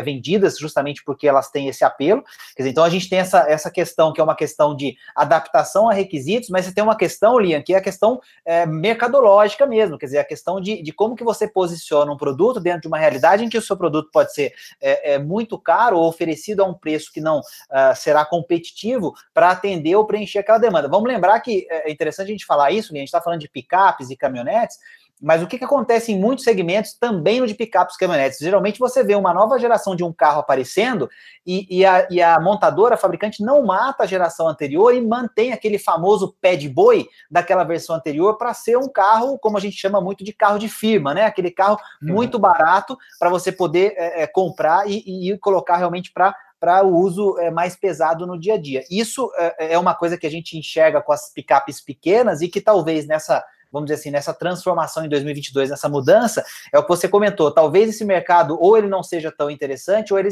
vendidas 0.04 0.58
justamente 0.58 1.04
porque 1.04 1.28
elas 1.28 1.50
têm 1.50 1.67
esse 1.67 1.84
apelo, 1.84 2.24
dizer, 2.56 2.69
então 2.69 2.84
a 2.84 2.89
gente 2.89 3.10
tem 3.10 3.19
essa, 3.19 3.50
essa 3.50 3.71
questão 3.71 4.13
que 4.13 4.21
é 4.21 4.24
uma 4.24 4.36
questão 4.36 4.51
de 4.76 4.96
adaptação 5.16 5.90
a 5.90 5.94
requisitos, 5.94 6.50
mas 6.50 6.66
você 6.66 6.74
tem 6.74 6.84
uma 6.84 6.98
questão, 6.98 7.40
Lian, 7.40 7.62
que 7.62 7.74
é 7.74 7.78
a 7.78 7.82
questão 7.82 8.20
mercadológica 8.68 9.66
mesmo, 9.66 9.98
quer 9.98 10.06
dizer, 10.06 10.18
a 10.20 10.24
questão 10.24 10.60
de, 10.60 10.82
de 10.82 10.92
como 10.92 11.16
que 11.16 11.24
você 11.24 11.48
posiciona 11.48 12.12
um 12.12 12.18
produto 12.18 12.60
dentro 12.60 12.82
de 12.82 12.88
uma 12.88 12.98
realidade 12.98 13.44
em 13.44 13.50
que 13.50 13.58
o 13.58 13.62
seu 13.62 13.78
produto 13.78 14.10
pode 14.12 14.34
ser 14.34 14.54
muito 15.26 15.58
caro 15.58 15.98
ou 15.98 16.08
oferecido 16.08 16.62
a 16.62 16.66
um 16.66 16.74
preço 16.74 17.12
que 17.12 17.22
não 17.22 17.40
uh, 17.40 17.96
será 17.96 18.26
competitivo 18.26 19.14
para 19.34 19.52
atender 19.52 19.96
ou 19.96 20.06
preencher 20.06 20.40
aquela 20.40 20.58
demanda. 20.58 20.88
Vamos 20.88 21.08
lembrar 21.08 21.40
que 21.40 21.68
é, 21.70 21.90
é 21.90 21.92
interessante 21.92 22.28
a 22.28 22.32
gente 22.32 22.46
falar 22.46 22.72
isso, 22.72 22.94
né? 22.94 23.00
a 23.00 23.02
gente 23.02 23.08
está 23.08 23.22
falando 23.22 23.40
de 23.40 23.50
picapes 23.50 24.10
e 24.10 24.16
caminhonetes, 24.16 24.78
mas 25.21 25.43
o 25.43 25.47
que, 25.47 25.60
que 25.60 25.63
acontece 25.63 26.12
em 26.12 26.19
muitos 26.19 26.43
segmentos, 26.43 26.93
também 26.93 27.39
no 27.39 27.45
de 27.45 27.53
picapes 27.53 27.95
e 27.95 27.99
caminhonetes? 27.99 28.39
Geralmente 28.39 28.79
você 28.79 29.03
vê 29.03 29.13
uma 29.13 29.34
nova 29.34 29.60
geração 29.60 29.95
de 29.95 30.03
um 30.03 30.12
carro 30.12 30.39
aparecendo 30.39 31.07
e, 31.45 31.67
e, 31.69 31.86
a, 31.86 32.07
e, 32.10 32.21
a, 32.21 32.39
montadora, 32.39 32.95
a 32.95 32.97
fabricante, 32.97 33.43
não 33.43 33.63
mata 33.63 34.03
a 34.03 34.07
geração 34.07 34.47
anterior 34.47 34.95
e 34.95 35.01
mantém 35.01 35.53
aquele 35.53 35.77
famoso 35.77 36.36
pé 36.41 36.55
de 36.55 36.67
boi 36.67 37.07
daquela 37.29 37.63
versão 37.63 37.95
anterior 37.95 38.38
para 38.38 38.53
ser 38.53 38.77
um 38.77 38.89
carro, 38.89 39.38
como 39.38 39.57
a 39.57 39.62
gente 39.62 39.77
chama 39.77 40.01
muito 40.01 40.23
de 40.23 40.34
carro 40.34 40.57
de 40.57 40.67
firma, 40.67 41.13
né? 41.13 41.25
Aquele 41.25 41.51
carro 41.51 41.77
uhum. 42.01 42.13
muito 42.15 42.39
barato 42.39 42.97
para 43.19 43.29
você 43.29 43.51
poder 43.51 43.93
é, 43.95 44.23
é, 44.23 44.27
comprar 44.27 44.89
e, 44.89 45.31
e 45.31 45.38
colocar 45.38 45.77
realmente 45.77 46.12
para 46.12 46.36
para 46.60 46.84
o 46.86 46.95
uso 46.95 47.39
é, 47.39 47.49
mais 47.49 47.75
pesado 47.75 48.27
no 48.27 48.39
dia 48.39 48.53
a 48.53 48.57
dia. 48.62 48.84
Isso 48.88 49.31
é, 49.36 49.73
é 49.73 49.79
uma 49.79 49.95
coisa 49.95 50.15
que 50.15 50.27
a 50.27 50.29
gente 50.29 50.55
enxerga 50.55 51.01
com 51.01 51.12
as 51.12 51.34
picapes 51.34 51.81
pequenas 51.81 52.39
e 52.43 52.47
que 52.47 52.62
talvez 52.62 53.07
nessa 53.07 53.43
vamos 53.71 53.88
dizer 53.88 53.99
assim, 53.99 54.12
nessa 54.12 54.34
transformação 54.34 55.05
em 55.05 55.10
2022, 55.10 55.69
nessa 55.69 55.88
mudança, 55.88 56.43
é 56.73 56.77
o 56.77 56.84
que 56.84 56.89
você 56.89 57.07
comentou. 57.07 57.51
Talvez 57.51 57.89
esse 57.89 58.03
mercado 58.03 58.57
ou 58.60 58.77
ele 58.77 58.88
não 58.88 59.01
seja 59.01 59.31
tão 59.31 59.49
interessante, 59.49 60.13
ou 60.13 60.19
ele 60.19 60.29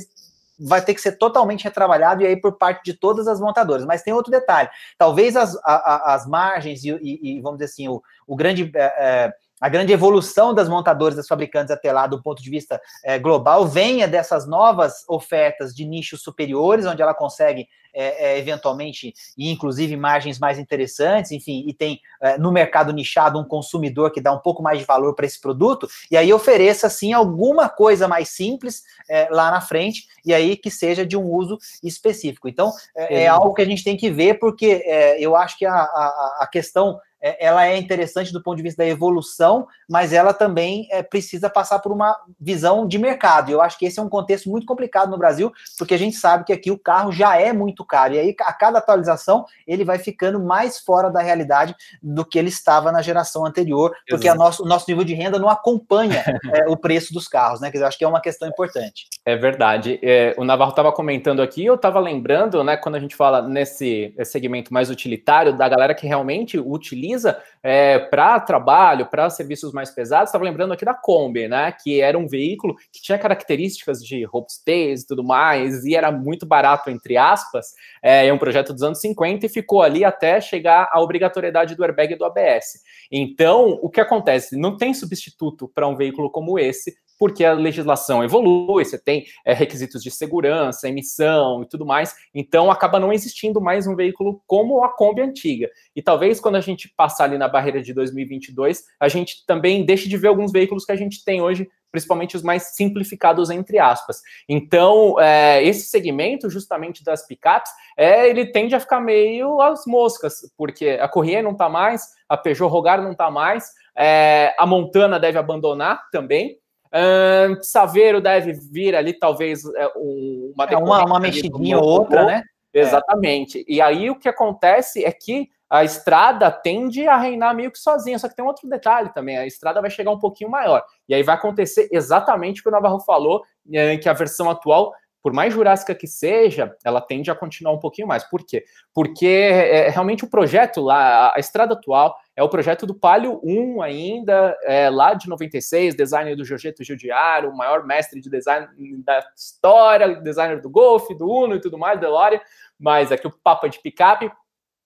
vai 0.59 0.83
ter 0.83 0.93
que 0.93 1.01
ser 1.01 1.13
totalmente 1.13 1.63
retrabalhado 1.63 2.21
e 2.21 2.27
aí 2.27 2.35
por 2.35 2.57
parte 2.57 2.83
de 2.83 2.93
todas 2.93 3.27
as 3.27 3.39
montadoras. 3.39 3.85
Mas 3.85 4.03
tem 4.03 4.13
outro 4.13 4.31
detalhe: 4.31 4.69
talvez 4.97 5.35
as, 5.35 5.55
a, 5.63 6.13
as 6.13 6.27
margens 6.27 6.83
e, 6.83 6.89
e, 7.01 7.37
e, 7.37 7.41
vamos 7.41 7.59
dizer 7.59 7.71
assim, 7.71 7.87
o, 7.87 8.03
o 8.27 8.35
grande. 8.35 8.69
É, 8.75 8.83
é 8.97 9.33
a 9.59 9.69
grande 9.69 9.91
evolução 9.91 10.53
das 10.53 10.69
montadoras, 10.69 11.15
das 11.15 11.27
fabricantes 11.27 11.71
até 11.71 11.91
lá, 11.91 12.07
do 12.07 12.21
ponto 12.21 12.41
de 12.41 12.49
vista 12.49 12.81
é, 13.03 13.19
global, 13.19 13.67
venha 13.67 14.07
dessas 14.07 14.47
novas 14.47 15.03
ofertas 15.07 15.75
de 15.75 15.85
nichos 15.85 16.21
superiores, 16.21 16.85
onde 16.85 17.01
ela 17.01 17.13
consegue 17.13 17.67
é, 17.91 18.33
é, 18.33 18.37
eventualmente 18.37 19.13
e 19.35 19.49
inclusive 19.49 19.97
margens 19.97 20.37
mais 20.37 20.59
interessantes, 20.59 21.31
enfim, 21.31 21.63
e 21.67 21.73
tem 21.73 21.99
no 22.37 22.51
mercado 22.51 22.93
nichado 22.93 23.39
um 23.39 23.43
consumidor 23.43 24.11
que 24.11 24.21
dá 24.21 24.31
um 24.31 24.39
pouco 24.39 24.61
mais 24.61 24.77
de 24.77 24.85
valor 24.85 25.15
para 25.15 25.25
esse 25.25 25.39
produto, 25.39 25.87
e 26.11 26.15
aí 26.15 26.31
ofereça 26.31 26.87
assim 26.87 27.13
alguma 27.13 27.67
coisa 27.67 28.07
mais 28.07 28.29
simples 28.29 28.83
lá 29.31 29.49
na 29.49 29.61
frente, 29.61 30.07
e 30.23 30.33
aí 30.33 30.55
que 30.55 30.69
seja 30.69 31.05
de 31.05 31.17
um 31.17 31.25
uso 31.25 31.57
específico. 31.81 32.47
Então 32.47 32.71
é, 32.95 33.27
algo 33.27 33.53
que 33.53 33.61
a 33.61 33.65
gente 33.65 33.83
tem 33.83 33.97
que 33.97 34.11
ver, 34.11 34.37
porque 34.37 34.83
eu 35.17 35.35
acho 35.35 35.57
que 35.57 35.65
a, 35.65 35.73
a, 35.73 36.37
a 36.41 36.47
questão 36.51 36.99
é, 37.21 37.45
ela 37.45 37.65
é 37.65 37.77
interessante 37.77 38.31
do 38.31 38.41
ponto 38.41 38.57
de 38.57 38.63
vista 38.63 38.83
da 38.83 38.89
evolução, 38.89 39.67
mas 39.89 40.13
ela 40.13 40.33
também 40.33 40.87
é, 40.91 41.03
precisa 41.03 41.49
passar 41.49 41.79
por 41.79 41.91
uma 41.91 42.15
visão 42.39 42.87
de 42.87 42.97
mercado. 42.97 43.49
E 43.49 43.53
eu 43.53 43.61
acho 43.61 43.77
que 43.77 43.85
esse 43.85 43.99
é 43.99 44.01
um 44.01 44.09
contexto 44.09 44.49
muito 44.49 44.65
complicado 44.65 45.09
no 45.09 45.17
Brasil, 45.17 45.51
porque 45.77 45.93
a 45.93 45.97
gente 45.97 46.15
sabe 46.15 46.45
que 46.45 46.53
aqui 46.53 46.71
o 46.71 46.77
carro 46.77 47.11
já 47.11 47.37
é 47.37 47.51
muito 47.51 47.83
caro. 47.83 48.13
E 48.13 48.19
aí, 48.19 48.35
a 48.41 48.53
cada 48.53 48.79
atualização, 48.79 49.45
ele 49.67 49.83
vai 49.83 49.99
ficando 49.99 50.39
mais 50.39 50.79
fora 50.79 51.09
da 51.09 51.21
realidade 51.21 51.75
do 52.01 52.25
que 52.25 52.39
ele 52.39 52.49
estava 52.49 52.91
na 52.91 53.01
geração 53.01 53.45
anterior, 53.45 53.93
porque 54.07 54.33
nosso, 54.33 54.63
o 54.63 54.67
nosso 54.67 54.85
nível 54.87 55.03
de 55.03 55.13
renda 55.13 55.37
não 55.37 55.49
acompanha 55.49 56.23
é, 56.53 56.67
o 56.69 56.77
preço 56.77 57.13
dos 57.13 57.27
carros, 57.27 57.59
né? 57.59 57.69
Que 57.69 57.77
eu 57.77 57.85
acho 57.85 57.97
que 57.97 58.03
é 58.03 58.07
uma 58.07 58.21
questão 58.21 58.47
importante. 58.47 59.07
É 59.25 59.35
verdade. 59.35 59.99
É, 60.01 60.33
o 60.37 60.43
Navarro 60.43 60.71
estava 60.71 60.91
comentando 60.91 61.41
aqui, 61.41 61.65
eu 61.65 61.75
estava 61.75 61.99
lembrando, 61.99 62.63
né, 62.63 62.77
quando 62.77 62.95
a 62.95 62.99
gente 62.99 63.15
fala 63.15 63.41
nesse 63.41 64.13
segmento 64.23 64.73
mais 64.73 64.89
utilitário, 64.89 65.55
da 65.55 65.67
galera 65.67 65.93
que 65.93 66.07
realmente 66.07 66.57
utiliza 66.59 67.08
utiliza 67.09 67.41
é, 67.61 67.99
para 67.99 68.39
trabalho, 68.39 69.05
para 69.07 69.29
serviços 69.29 69.73
mais 69.73 69.89
pesados, 69.91 70.29
estava 70.29 70.43
lembrando 70.43 70.73
aqui 70.73 70.85
da 70.85 70.93
Kombi, 70.93 71.47
né? 71.47 71.71
Que 71.71 72.01
era 72.01 72.17
um 72.17 72.27
veículo 72.27 72.75
que 72.91 73.01
tinha 73.01 73.17
características 73.17 74.03
de 74.03 74.23
robustez 74.23 75.01
e 75.01 75.07
tudo 75.07 75.23
mais, 75.23 75.83
e 75.85 75.95
era 75.95 76.11
muito 76.11 76.45
barato, 76.45 76.89
entre 76.89 77.17
aspas. 77.17 77.73
É, 78.01 78.27
é 78.27 78.33
um 78.33 78.37
projeto 78.37 78.73
dos 78.73 78.83
anos 78.83 79.01
50 79.01 79.45
e 79.45 79.49
ficou 79.49 79.81
ali 79.81 80.05
até 80.05 80.39
chegar 80.39 80.87
à 80.91 81.01
obrigatoriedade 81.01 81.75
do 81.75 81.83
airbag 81.83 82.13
e 82.13 82.17
do 82.17 82.25
ABS. 82.25 82.81
Então, 83.11 83.79
o 83.81 83.89
que 83.89 83.99
acontece? 83.99 84.55
Não 84.55 84.77
tem 84.77 84.93
substituto 84.93 85.67
para 85.67 85.87
um 85.87 85.95
veículo 85.95 86.29
como 86.29 86.57
esse, 86.57 86.95
porque 87.19 87.43
a 87.43 87.51
legislação 87.51 88.23
evolui, 88.23 88.85
você 88.85 88.97
tem 88.97 89.25
é, 89.45 89.53
requisitos 89.53 90.01
de 90.01 90.09
segurança, 90.09 90.87
emissão 90.87 91.61
e 91.61 91.67
tudo 91.67 91.85
mais, 91.85 92.15
então 92.33 92.71
acaba 92.71 92.99
não 92.99 93.11
existindo 93.11 93.59
mais 93.59 93.85
um 93.85 93.95
veículo 93.95 94.41
como 94.47 94.83
a 94.83 94.89
Kombi 94.89 95.21
antiga. 95.21 95.69
E 95.93 96.01
talvez 96.01 96.39
quando 96.39 96.55
a 96.55 96.61
gente 96.61 96.87
passar 96.95 97.25
ali 97.25 97.37
na 97.37 97.49
barreira 97.49 97.81
de 97.81 97.93
2022, 97.93 98.85
a 98.99 99.09
gente 99.09 99.45
também 99.45 99.85
deixe 99.85 100.07
de 100.07 100.15
ver 100.15 100.29
alguns 100.29 100.53
veículos 100.53 100.85
que 100.85 100.93
a 100.93 100.95
gente 100.95 101.23
tem 101.23 101.41
hoje 101.41 101.67
principalmente 101.91 102.35
os 102.35 102.43
mais 102.43 102.75
simplificados 102.75 103.49
entre 103.49 103.79
aspas. 103.79 104.21
Então, 104.47 105.19
é, 105.19 105.63
esse 105.63 105.89
segmento 105.89 106.49
justamente 106.49 107.03
das 107.03 107.25
picapes, 107.25 107.71
é, 107.97 108.29
ele 108.29 108.45
tende 108.45 108.75
a 108.75 108.79
ficar 108.79 108.99
meio 108.99 109.59
às 109.61 109.85
moscas, 109.85 110.41
porque 110.55 110.99
a 111.01 111.07
Corrêa 111.07 111.41
não 111.41 111.51
está 111.51 111.67
mais, 111.67 112.03
a 112.27 112.37
Peugeot 112.37 112.69
Rogar 112.69 113.01
não 113.01 113.13
está 113.13 113.31
mais, 113.31 113.71
é, 113.97 114.53
a 114.57 114.65
Montana 114.65 115.19
deve 115.19 115.37
abandonar 115.37 116.09
também, 116.11 116.57
Uh, 116.91 117.61
Saveiro 117.61 118.19
deve 118.19 118.53
vir 118.53 118.95
ali, 118.95 119.13
talvez, 119.13 119.63
é, 119.65 119.87
uma, 119.95 120.65
é, 120.65 120.77
uma, 120.77 121.05
uma 121.05 121.19
mexidinha 121.19 121.77
ou 121.77 121.87
outra, 121.87 122.25
né? 122.25 122.43
Exatamente. 122.73 123.59
É. 123.59 123.63
E 123.67 123.81
aí 123.81 124.09
o 124.09 124.17
que 124.17 124.29
acontece 124.29 125.03
é 125.03 125.11
que 125.11 125.49
a 125.69 125.83
estrada 125.83 126.49
tende 126.51 127.07
a 127.07 127.15
reinar 127.15 127.55
meio 127.55 127.71
que 127.71 127.77
sozinha. 127.77 128.17
Só 128.17 128.27
que 128.27 128.35
tem 128.35 128.45
outro 128.45 128.67
detalhe 128.67 129.13
também: 129.13 129.37
a 129.37 129.45
estrada 129.45 129.81
vai 129.81 129.89
chegar 129.89 130.11
um 130.11 130.19
pouquinho 130.19 130.49
maior. 130.49 130.83
E 131.07 131.13
aí 131.13 131.21
vai 131.21 131.35
acontecer 131.35 131.87
exatamente 131.91 132.59
o 132.59 132.63
que 132.63 132.69
o 132.69 132.71
Navarro 132.71 132.99
falou, 133.01 133.43
é, 133.71 133.97
que 133.97 134.09
a 134.09 134.13
versão 134.13 134.49
atual 134.49 134.91
por 135.21 135.33
mais 135.33 135.53
jurássica 135.53 135.93
que 135.93 136.07
seja, 136.07 136.75
ela 136.83 137.01
tende 137.01 137.29
a 137.29 137.35
continuar 137.35 137.73
um 137.73 137.79
pouquinho 137.79 138.07
mais. 138.07 138.23
Por 138.23 138.45
quê? 138.45 138.63
Porque 138.93 139.27
é, 139.27 139.87
é 139.87 139.89
realmente 139.89 140.23
o 140.23 140.29
projeto 140.29 140.81
lá, 140.81 141.33
a 141.35 141.39
estrada 141.39 141.73
atual, 141.73 142.15
é 142.35 142.43
o 142.43 142.49
projeto 142.49 142.85
do 142.85 142.95
Palio 142.95 143.39
1 143.43 143.81
ainda, 143.81 144.57
é, 144.63 144.89
lá 144.89 145.13
de 145.13 145.27
96, 145.27 145.95
designer 145.95 146.35
do 146.35 146.45
Giorgetto 146.45 146.83
Giudiaro, 146.83 147.49
o 147.49 147.57
maior 147.57 147.85
mestre 147.85 148.21
de 148.21 148.29
design 148.29 148.67
da 149.03 149.19
história, 149.35 150.15
designer 150.21 150.61
do 150.61 150.69
Golf, 150.69 151.09
do 151.17 151.29
Uno 151.29 151.55
e 151.55 151.61
tudo 151.61 151.77
mais, 151.77 151.99
DeLorean, 151.99 152.39
mas 152.79 153.11
aqui 153.11 153.27
o 153.27 153.31
Papa 153.43 153.67
de 153.67 153.79
picape, 153.79 154.31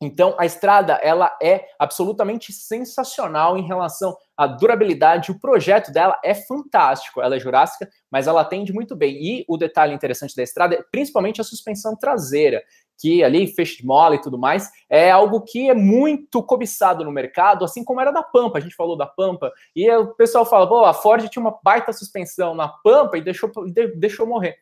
então, 0.02 0.36
a 0.38 0.46
estrada 0.46 0.94
ela 0.96 1.36
é 1.42 1.66
absolutamente 1.80 2.52
sensacional 2.52 3.58
em 3.58 3.66
relação 3.66 4.16
à 4.36 4.46
durabilidade. 4.46 5.32
O 5.32 5.40
projeto 5.40 5.92
dela 5.94 6.20
é 6.24 6.36
fantástico. 6.36 7.22
Ela 7.22 7.38
é 7.38 7.40
jurássica, 7.40 7.88
mas 8.12 8.28
ela 8.28 8.42
atende 8.42 8.74
muito 8.74 8.96
bem. 8.96 9.16
E 9.16 9.46
o 9.48 9.58
detalhe 9.58 9.94
interessante 9.94 10.36
da 10.36 10.44
estrada 10.44 10.76
é 10.76 10.84
principalmente 10.92 11.40
a 11.40 11.44
suspensão 11.44 11.96
traseira, 11.96 12.62
que 13.00 13.24
ali 13.24 13.48
feixe 13.48 13.78
de 13.78 13.86
mola 13.86 14.16
e 14.16 14.22
tudo 14.22 14.38
mais, 14.38 14.70
é 14.90 15.10
algo 15.10 15.42
que 15.42 15.70
é 15.70 15.74
muito 15.74 16.44
cobiçado 16.44 17.04
no 17.04 17.12
mercado, 17.12 17.66
assim 17.66 17.84
como 17.84 18.02
era 18.02 18.12
da 18.12 18.24
Pampa. 18.24 18.58
A 18.58 18.62
gente 18.62 18.76
falou 18.76 18.98
da 18.98 19.08
Pampa 19.08 19.52
e 19.76 19.90
o 19.90 20.08
pessoal 20.16 20.46
fala, 20.46 20.68
pô, 20.68 20.86
a 20.86 20.94
Ford 20.94 21.28
tinha 21.30 21.42
uma 21.42 21.58
baita 21.64 21.92
suspensão 21.94 22.54
na 22.54 22.68
Pampa 22.68 23.18
e 23.18 23.22
deixou, 23.22 23.50
deixou 23.96 24.28
morrer. 24.28 24.58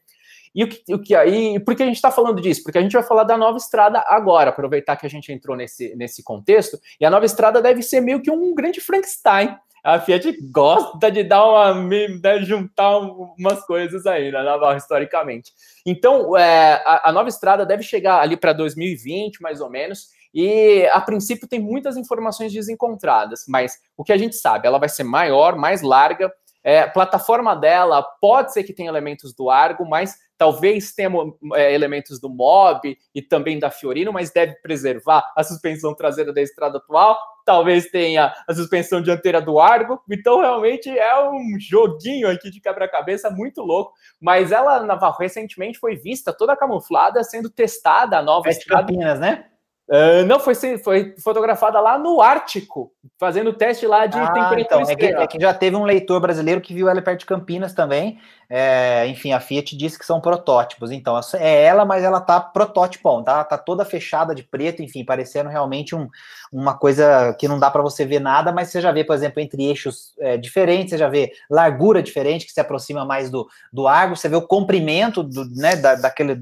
E 0.54 0.64
o 0.64 0.68
que, 0.68 0.94
o 0.94 1.02
que 1.02 1.16
aí, 1.16 1.60
por 1.60 1.76
que 1.76 1.84
a 1.84 1.86
gente 1.86 1.96
está 1.96 2.12
falando 2.12 2.42
disso? 2.42 2.62
Porque 2.64 2.78
a 2.78 2.82
gente 2.82 2.94
vai 2.94 3.04
falar 3.04 3.24
da 3.24 3.38
nova 3.38 3.58
estrada 3.58 4.04
agora, 4.08 4.50
aproveitar 4.50 4.98
que 4.98 5.06
a 5.06 5.10
gente 5.10 5.32
entrou 5.32 5.56
nesse, 5.56 5.96
nesse 5.96 6.24
contexto, 6.24 6.78
e 7.00 7.06
a 7.06 7.10
nova 7.10 7.26
estrada 7.26 7.62
deve 7.62 7.82
ser 7.82 8.02
meio 8.02 8.22
que 8.22 8.30
um 8.30 8.54
grande 8.54 8.82
Frankenstein. 8.82 9.56
A 9.84 10.00
Fiat 10.00 10.38
gosta 10.52 11.10
de 11.10 11.24
dar 11.24 11.44
uma 11.44 11.74
de 11.74 12.46
juntar 12.46 13.00
umas 13.00 13.66
coisas 13.66 14.06
aí 14.06 14.32
na 14.32 14.44
Navarro 14.44 14.78
historicamente. 14.78 15.52
Então, 15.84 16.38
é, 16.38 16.74
a, 16.86 17.10
a 17.10 17.12
nova 17.12 17.30
estrada 17.30 17.66
deve 17.66 17.82
chegar 17.82 18.22
ali 18.22 18.38
para 18.38 18.54
2020, 18.54 19.42
mais 19.42 19.60
ou 19.60 19.72
menos, 19.72 20.10
e 20.34 20.88
a 20.94 21.02
princípio 21.02 21.48
tem 21.48 21.60
muitas 21.60 21.98
informações 21.98 22.54
desencontradas, 22.54 23.44
mas 23.48 23.78
o 23.98 24.04
que 24.04 24.14
a 24.14 24.18
gente 24.18 24.36
sabe, 24.36 24.68
ela 24.68 24.80
vai 24.80 24.88
ser 24.88 25.04
maior, 25.04 25.56
mais 25.58 25.82
larga. 25.82 26.32
É, 26.64 26.82
a 26.82 26.88
plataforma 26.88 27.56
dela 27.56 28.04
pode 28.22 28.54
ser 28.54 28.64
que 28.64 28.74
tenha 28.74 28.90
elementos 28.90 29.34
do 29.34 29.50
Argo, 29.50 29.84
mas 29.84 30.16
talvez 30.42 30.92
tenha 30.92 31.12
é, 31.54 31.72
elementos 31.72 32.20
do 32.20 32.28
Mob 32.28 32.98
e 33.14 33.22
também 33.22 33.60
da 33.60 33.70
Fiorino, 33.70 34.12
mas 34.12 34.32
deve 34.32 34.56
preservar 34.56 35.24
a 35.38 35.44
suspensão 35.44 35.94
traseira 35.94 36.34
da 36.34 36.42
estrada 36.42 36.80
atual. 36.80 37.16
Talvez 37.46 37.92
tenha 37.92 38.34
a 38.48 38.54
suspensão 38.56 39.04
dianteira 39.04 39.40
do 39.40 39.60
Argo. 39.60 40.02
Então, 40.10 40.40
realmente 40.40 40.90
é 40.90 41.30
um 41.30 41.60
joguinho 41.60 42.28
aqui 42.28 42.50
de 42.50 42.60
quebra-cabeça 42.60 43.30
muito 43.30 43.62
louco. 43.62 43.94
Mas 44.20 44.52
ela, 44.52 44.82
Navarro, 44.82 45.18
recentemente 45.20 45.78
foi 45.78 45.96
vista 45.96 46.34
toda 46.34 46.58
camuflada, 46.58 47.24
sendo 47.24 47.48
testada 47.48 48.18
a 48.18 48.24
nova 48.24 48.52
Sete 48.52 48.62
estrada. 48.62 48.88
Campinas, 48.88 49.20
né? 49.20 49.46
Uh, 49.90 50.26
não, 50.26 50.40
foi, 50.40 50.56
foi 50.78 51.16
fotografada 51.22 51.80
lá 51.82 51.98
no 51.98 52.22
Ártico, 52.22 52.94
fazendo 53.20 53.52
teste 53.52 53.86
lá 53.86 54.06
de 54.06 54.18
ah, 54.18 54.28
temperatura 54.28 54.62
então, 54.62 54.82
é 54.82 54.96
que, 54.96 55.06
é 55.06 55.28
que, 55.28 55.40
já 55.40 55.54
teve 55.54 55.76
um 55.76 55.84
leitor 55.84 56.22
brasileiro 56.22 56.62
que 56.62 56.74
viu 56.74 56.88
ela 56.88 57.02
perto 57.02 57.20
de 57.20 57.26
Campinas 57.26 57.74
também. 57.74 58.18
É, 58.50 59.06
enfim, 59.08 59.34
a 59.34 59.40
Fiat 59.42 59.76
disse 59.76 60.00
que 60.00 60.06
são 60.06 60.22
protótipos. 60.22 60.92
Então, 60.92 61.20
é 61.34 61.64
ela, 61.64 61.84
mas 61.84 62.04
ela 62.04 62.22
tá 62.22 62.40
prototipão, 62.40 63.22
tá? 63.22 63.44
Tá 63.44 63.58
toda 63.58 63.84
fechada 63.84 64.34
de 64.34 64.44
preto, 64.44 64.82
enfim, 64.82 65.04
parecendo 65.04 65.50
realmente 65.50 65.94
um, 65.94 66.08
uma 66.52 66.78
coisa 66.78 67.34
que 67.40 67.48
não 67.48 67.58
dá 67.58 67.72
para 67.72 67.82
você 67.82 68.06
ver 68.06 68.20
nada, 68.20 68.52
mas 68.52 68.68
você 68.68 68.82
já 68.82 68.92
vê, 68.92 69.06
por 69.06 69.16
exemplo, 69.16 69.40
entre 69.42 69.64
eixos 69.64 70.14
é, 70.20 70.36
diferentes, 70.36 70.90
você 70.90 70.98
já 70.98 71.08
vê 71.08 71.32
largura 71.50 72.04
diferente, 72.04 72.46
que 72.46 72.52
se 72.52 72.60
aproxima 72.60 73.06
mais 73.06 73.30
do, 73.30 73.48
do 73.72 73.88
Argo, 73.88 74.18
você 74.18 74.28
vê 74.28 74.36
o 74.36 74.42
comprimento 74.42 75.24
do, 75.24 75.46
né, 75.56 75.78
da, 75.78 75.96
daquele. 75.96 76.42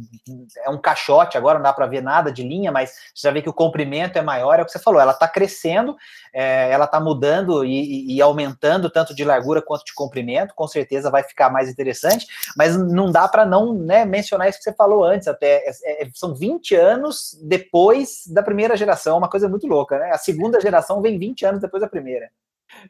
É 0.65 0.69
um 0.69 0.79
caixote, 0.79 1.37
agora 1.37 1.59
não 1.59 1.63
dá 1.63 1.71
para 1.71 1.85
ver 1.85 2.01
nada 2.01 2.31
de 2.31 2.41
linha, 2.41 2.71
mas 2.71 2.95
você 3.13 3.27
já 3.27 3.31
vê 3.31 3.41
que 3.41 3.49
o 3.49 3.53
comprimento 3.53 4.17
é 4.17 4.21
maior, 4.21 4.57
é 4.57 4.63
o 4.63 4.65
que 4.65 4.71
você 4.71 4.79
falou, 4.79 4.99
ela 4.99 5.13
tá 5.13 5.27
crescendo, 5.27 5.95
é, 6.33 6.71
ela 6.71 6.87
tá 6.87 6.99
mudando 6.99 7.65
e, 7.65 8.15
e 8.15 8.21
aumentando 8.21 8.89
tanto 8.89 9.15
de 9.15 9.23
largura 9.23 9.61
quanto 9.61 9.85
de 9.85 9.93
comprimento, 9.93 10.53
com 10.55 10.67
certeza 10.67 11.09
vai 11.09 11.23
ficar 11.23 11.49
mais 11.49 11.69
interessante 11.69 12.27
mas 12.55 12.77
não 12.77 13.11
dá 13.11 13.27
para 13.27 13.45
não 13.45 13.73
né, 13.73 14.05
mencionar 14.05 14.49
isso 14.49 14.57
que 14.57 14.63
você 14.63 14.73
falou 14.73 15.03
antes, 15.03 15.27
até 15.27 15.63
é, 15.65 16.03
é, 16.03 16.09
são 16.13 16.33
20 16.33 16.75
anos 16.75 17.37
depois 17.41 18.23
da 18.27 18.43
primeira 18.43 18.75
geração, 18.75 19.17
uma 19.17 19.29
coisa 19.29 19.47
muito 19.47 19.67
louca, 19.67 19.97
né? 19.97 20.11
A 20.11 20.17
segunda 20.17 20.59
geração 20.59 21.01
vem 21.01 21.17
20 21.17 21.45
anos 21.45 21.61
depois 21.61 21.81
da 21.81 21.87
primeira. 21.87 22.29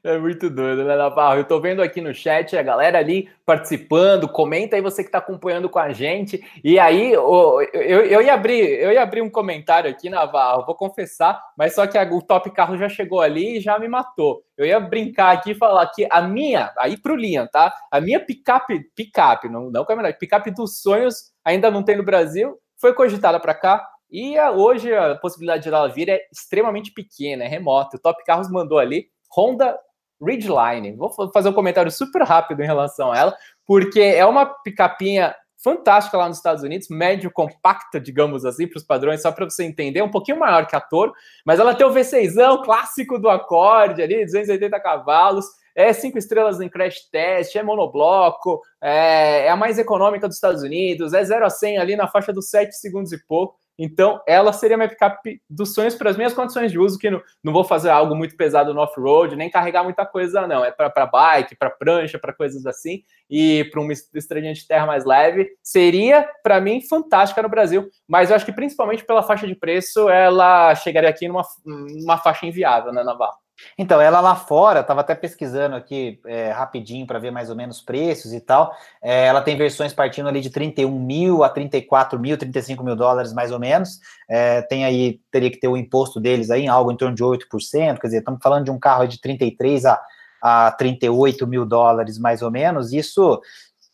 É 0.03 0.17
muito 0.17 0.49
doido, 0.49 0.83
né, 0.83 0.95
Navarro? 0.95 1.39
Eu 1.39 1.45
tô 1.45 1.59
vendo 1.59 1.81
aqui 1.81 2.01
no 2.01 2.13
chat 2.13 2.55
a 2.57 2.61
galera 2.61 2.97
ali 2.99 3.29
participando, 3.45 4.27
comenta 4.27 4.75
aí 4.75 4.81
você 4.81 5.03
que 5.03 5.11
tá 5.11 5.19
acompanhando 5.19 5.69
com 5.69 5.79
a 5.79 5.91
gente. 5.91 6.43
E 6.63 6.77
aí, 6.77 7.13
eu, 7.13 7.61
eu, 7.73 8.05
eu, 8.05 8.21
ia 8.21 8.33
abrir, 8.33 8.59
eu 8.59 8.91
ia 8.91 9.01
abrir 9.01 9.21
um 9.21 9.29
comentário 9.29 9.89
aqui, 9.89 10.09
Navarro, 10.09 10.65
vou 10.65 10.75
confessar, 10.75 11.41
mas 11.57 11.73
só 11.75 11.87
que 11.87 11.97
a, 11.97 12.03
o 12.03 12.21
Top 12.21 12.49
Carro 12.51 12.77
já 12.77 12.89
chegou 12.89 13.21
ali 13.21 13.57
e 13.57 13.61
já 13.61 13.79
me 13.79 13.87
matou. 13.87 14.43
Eu 14.57 14.65
ia 14.65 14.79
brincar 14.79 15.31
aqui 15.31 15.51
e 15.51 15.55
falar 15.55 15.87
que 15.87 16.07
a 16.11 16.21
minha, 16.21 16.71
aí 16.77 16.97
pro 16.97 17.15
Liam, 17.15 17.47
tá? 17.47 17.73
A 17.89 18.01
minha 18.01 18.19
picape, 18.19 18.83
picape, 18.95 19.47
não, 19.47 19.71
não 19.71 19.85
caminhonete, 19.85 20.19
picape 20.19 20.51
dos 20.51 20.81
sonhos 20.81 21.31
ainda 21.43 21.71
não 21.71 21.83
tem 21.83 21.97
no 21.97 22.03
Brasil, 22.03 22.57
foi 22.77 22.93
cogitada 22.93 23.39
para 23.39 23.55
cá, 23.55 23.85
e 24.11 24.39
hoje 24.39 24.93
a 24.93 25.15
possibilidade 25.15 25.63
de 25.63 25.69
ela 25.69 25.87
vir 25.87 26.09
é 26.09 26.19
extremamente 26.31 26.91
pequena, 26.91 27.43
é 27.43 27.47
remota. 27.47 27.97
O 27.97 27.99
Top 27.99 28.23
Carros 28.25 28.49
mandou 28.49 28.79
ali 28.79 29.07
Honda 29.35 29.77
Ridgeline. 30.21 30.95
Vou 30.95 31.09
fazer 31.31 31.49
um 31.49 31.53
comentário 31.53 31.91
super 31.91 32.23
rápido 32.23 32.61
em 32.61 32.65
relação 32.65 33.11
a 33.11 33.17
ela, 33.17 33.37
porque 33.65 34.01
é 34.01 34.25
uma 34.25 34.45
picapinha 34.45 35.35
fantástica 35.61 36.17
lá 36.17 36.27
nos 36.27 36.37
Estados 36.37 36.63
Unidos, 36.63 36.87
médio 36.89 37.29
compacta, 37.29 37.99
digamos 37.99 38.45
assim, 38.45 38.65
para 38.65 38.77
os 38.77 38.83
padrões, 38.83 39.21
só 39.21 39.31
para 39.31 39.43
você 39.43 39.65
entender, 39.65 40.01
um 40.01 40.09
pouquinho 40.09 40.39
maior 40.39 40.65
que 40.65 40.75
a 40.75 40.79
Toro, 40.79 41.13
mas 41.45 41.59
ela 41.59 41.75
tem 41.75 41.85
o 41.85 41.91
V6 41.91 42.63
clássico 42.63 43.19
do 43.19 43.29
acorde 43.29 44.01
ali, 44.01 44.23
280 44.23 44.79
cavalos, 44.79 45.45
é 45.75 45.91
cinco 45.91 46.17
estrelas 46.17 46.61
em 46.61 46.69
crash 46.69 47.09
test, 47.11 47.55
é 47.55 47.63
monobloco, 47.63 48.61
é, 48.81 49.45
é 49.45 49.49
a 49.49 49.55
mais 49.57 49.77
econômica 49.77 50.27
dos 50.27 50.37
Estados 50.37 50.63
Unidos, 50.63 51.13
é 51.13 51.23
0 51.23 51.45
a 51.45 51.49
100 51.49 51.77
ali 51.77 51.95
na 51.95 52.07
faixa 52.07 52.31
dos 52.31 52.49
7 52.49 52.73
segundos 52.73 53.11
e 53.11 53.25
pouco. 53.25 53.58
Então, 53.81 54.21
ela 54.27 54.51
seria 54.51 54.75
minha 54.75 54.89
picape 54.89 55.41
dos 55.49 55.73
sonhos 55.73 55.95
para 55.95 56.09
as 56.09 56.17
minhas 56.17 56.33
condições 56.33 56.69
de 56.69 56.77
uso, 56.77 56.99
que 56.99 57.09
não, 57.09 57.21
não 57.41 57.53
vou 57.53 57.63
fazer 57.63 57.89
algo 57.89 58.13
muito 58.13 58.35
pesado 58.35 58.73
no 58.73 58.81
off-road, 58.81 59.37
nem 59.37 59.49
carregar 59.49 59.85
muita 59.85 60.05
coisa, 60.05 60.45
não. 60.45 60.65
É 60.65 60.69
para 60.69 61.05
bike, 61.05 61.55
para 61.55 61.69
prancha, 61.69 62.19
para 62.19 62.33
coisas 62.33 62.65
assim, 62.65 63.03
e 63.29 63.63
para 63.71 63.79
uma 63.79 63.93
estradinha 63.93 64.53
de 64.53 64.67
terra 64.67 64.85
mais 64.85 65.05
leve. 65.05 65.49
Seria, 65.63 66.29
para 66.43 66.59
mim, 66.59 66.81
fantástica 66.81 67.41
no 67.41 67.47
Brasil, 67.47 67.89
mas 68.05 68.29
eu 68.29 68.35
acho 68.35 68.45
que 68.45 68.51
principalmente 68.51 69.05
pela 69.05 69.23
faixa 69.23 69.47
de 69.47 69.55
preço, 69.55 70.09
ela 70.09 70.75
chegaria 70.75 71.09
aqui 71.09 71.29
numa, 71.29 71.45
numa 71.65 72.17
faixa 72.17 72.45
inviável, 72.45 72.91
né, 72.91 73.01
Navarro? 73.01 73.37
Então, 73.77 74.01
ela 74.01 74.19
lá 74.19 74.35
fora, 74.35 74.81
estava 74.81 75.01
até 75.01 75.15
pesquisando 75.15 75.75
aqui 75.75 76.19
é, 76.25 76.51
rapidinho 76.51 77.07
para 77.07 77.19
ver 77.19 77.31
mais 77.31 77.49
ou 77.49 77.55
menos 77.55 77.81
preços 77.81 78.33
e 78.33 78.39
tal. 78.39 78.75
É, 79.01 79.25
ela 79.25 79.41
tem 79.41 79.57
versões 79.57 79.93
partindo 79.93 80.27
ali 80.27 80.41
de 80.41 80.49
31 80.49 80.91
mil 80.99 81.43
a 81.43 81.49
34 81.49 82.19
mil, 82.19 82.37
35 82.37 82.83
mil 82.83 82.95
dólares 82.95 83.33
mais 83.33 83.51
ou 83.51 83.59
menos. 83.59 83.99
É, 84.29 84.61
tem 84.63 84.85
aí, 84.85 85.19
teria 85.31 85.49
que 85.49 85.59
ter 85.59 85.67
o 85.67 85.77
imposto 85.77 86.19
deles 86.19 86.49
aí 86.49 86.67
algo 86.67 86.91
em 86.91 86.97
torno 86.97 87.15
de 87.15 87.23
8%. 87.23 87.99
Quer 87.99 88.07
dizer, 88.07 88.19
estamos 88.19 88.39
falando 88.43 88.65
de 88.65 88.71
um 88.71 88.79
carro 88.79 89.07
de 89.07 89.19
33 89.21 89.85
a, 89.85 90.01
a 90.41 90.71
38 90.71 91.47
mil 91.47 91.65
dólares 91.65 92.17
mais 92.17 92.41
ou 92.41 92.51
menos. 92.51 92.91
Isso, 92.91 93.41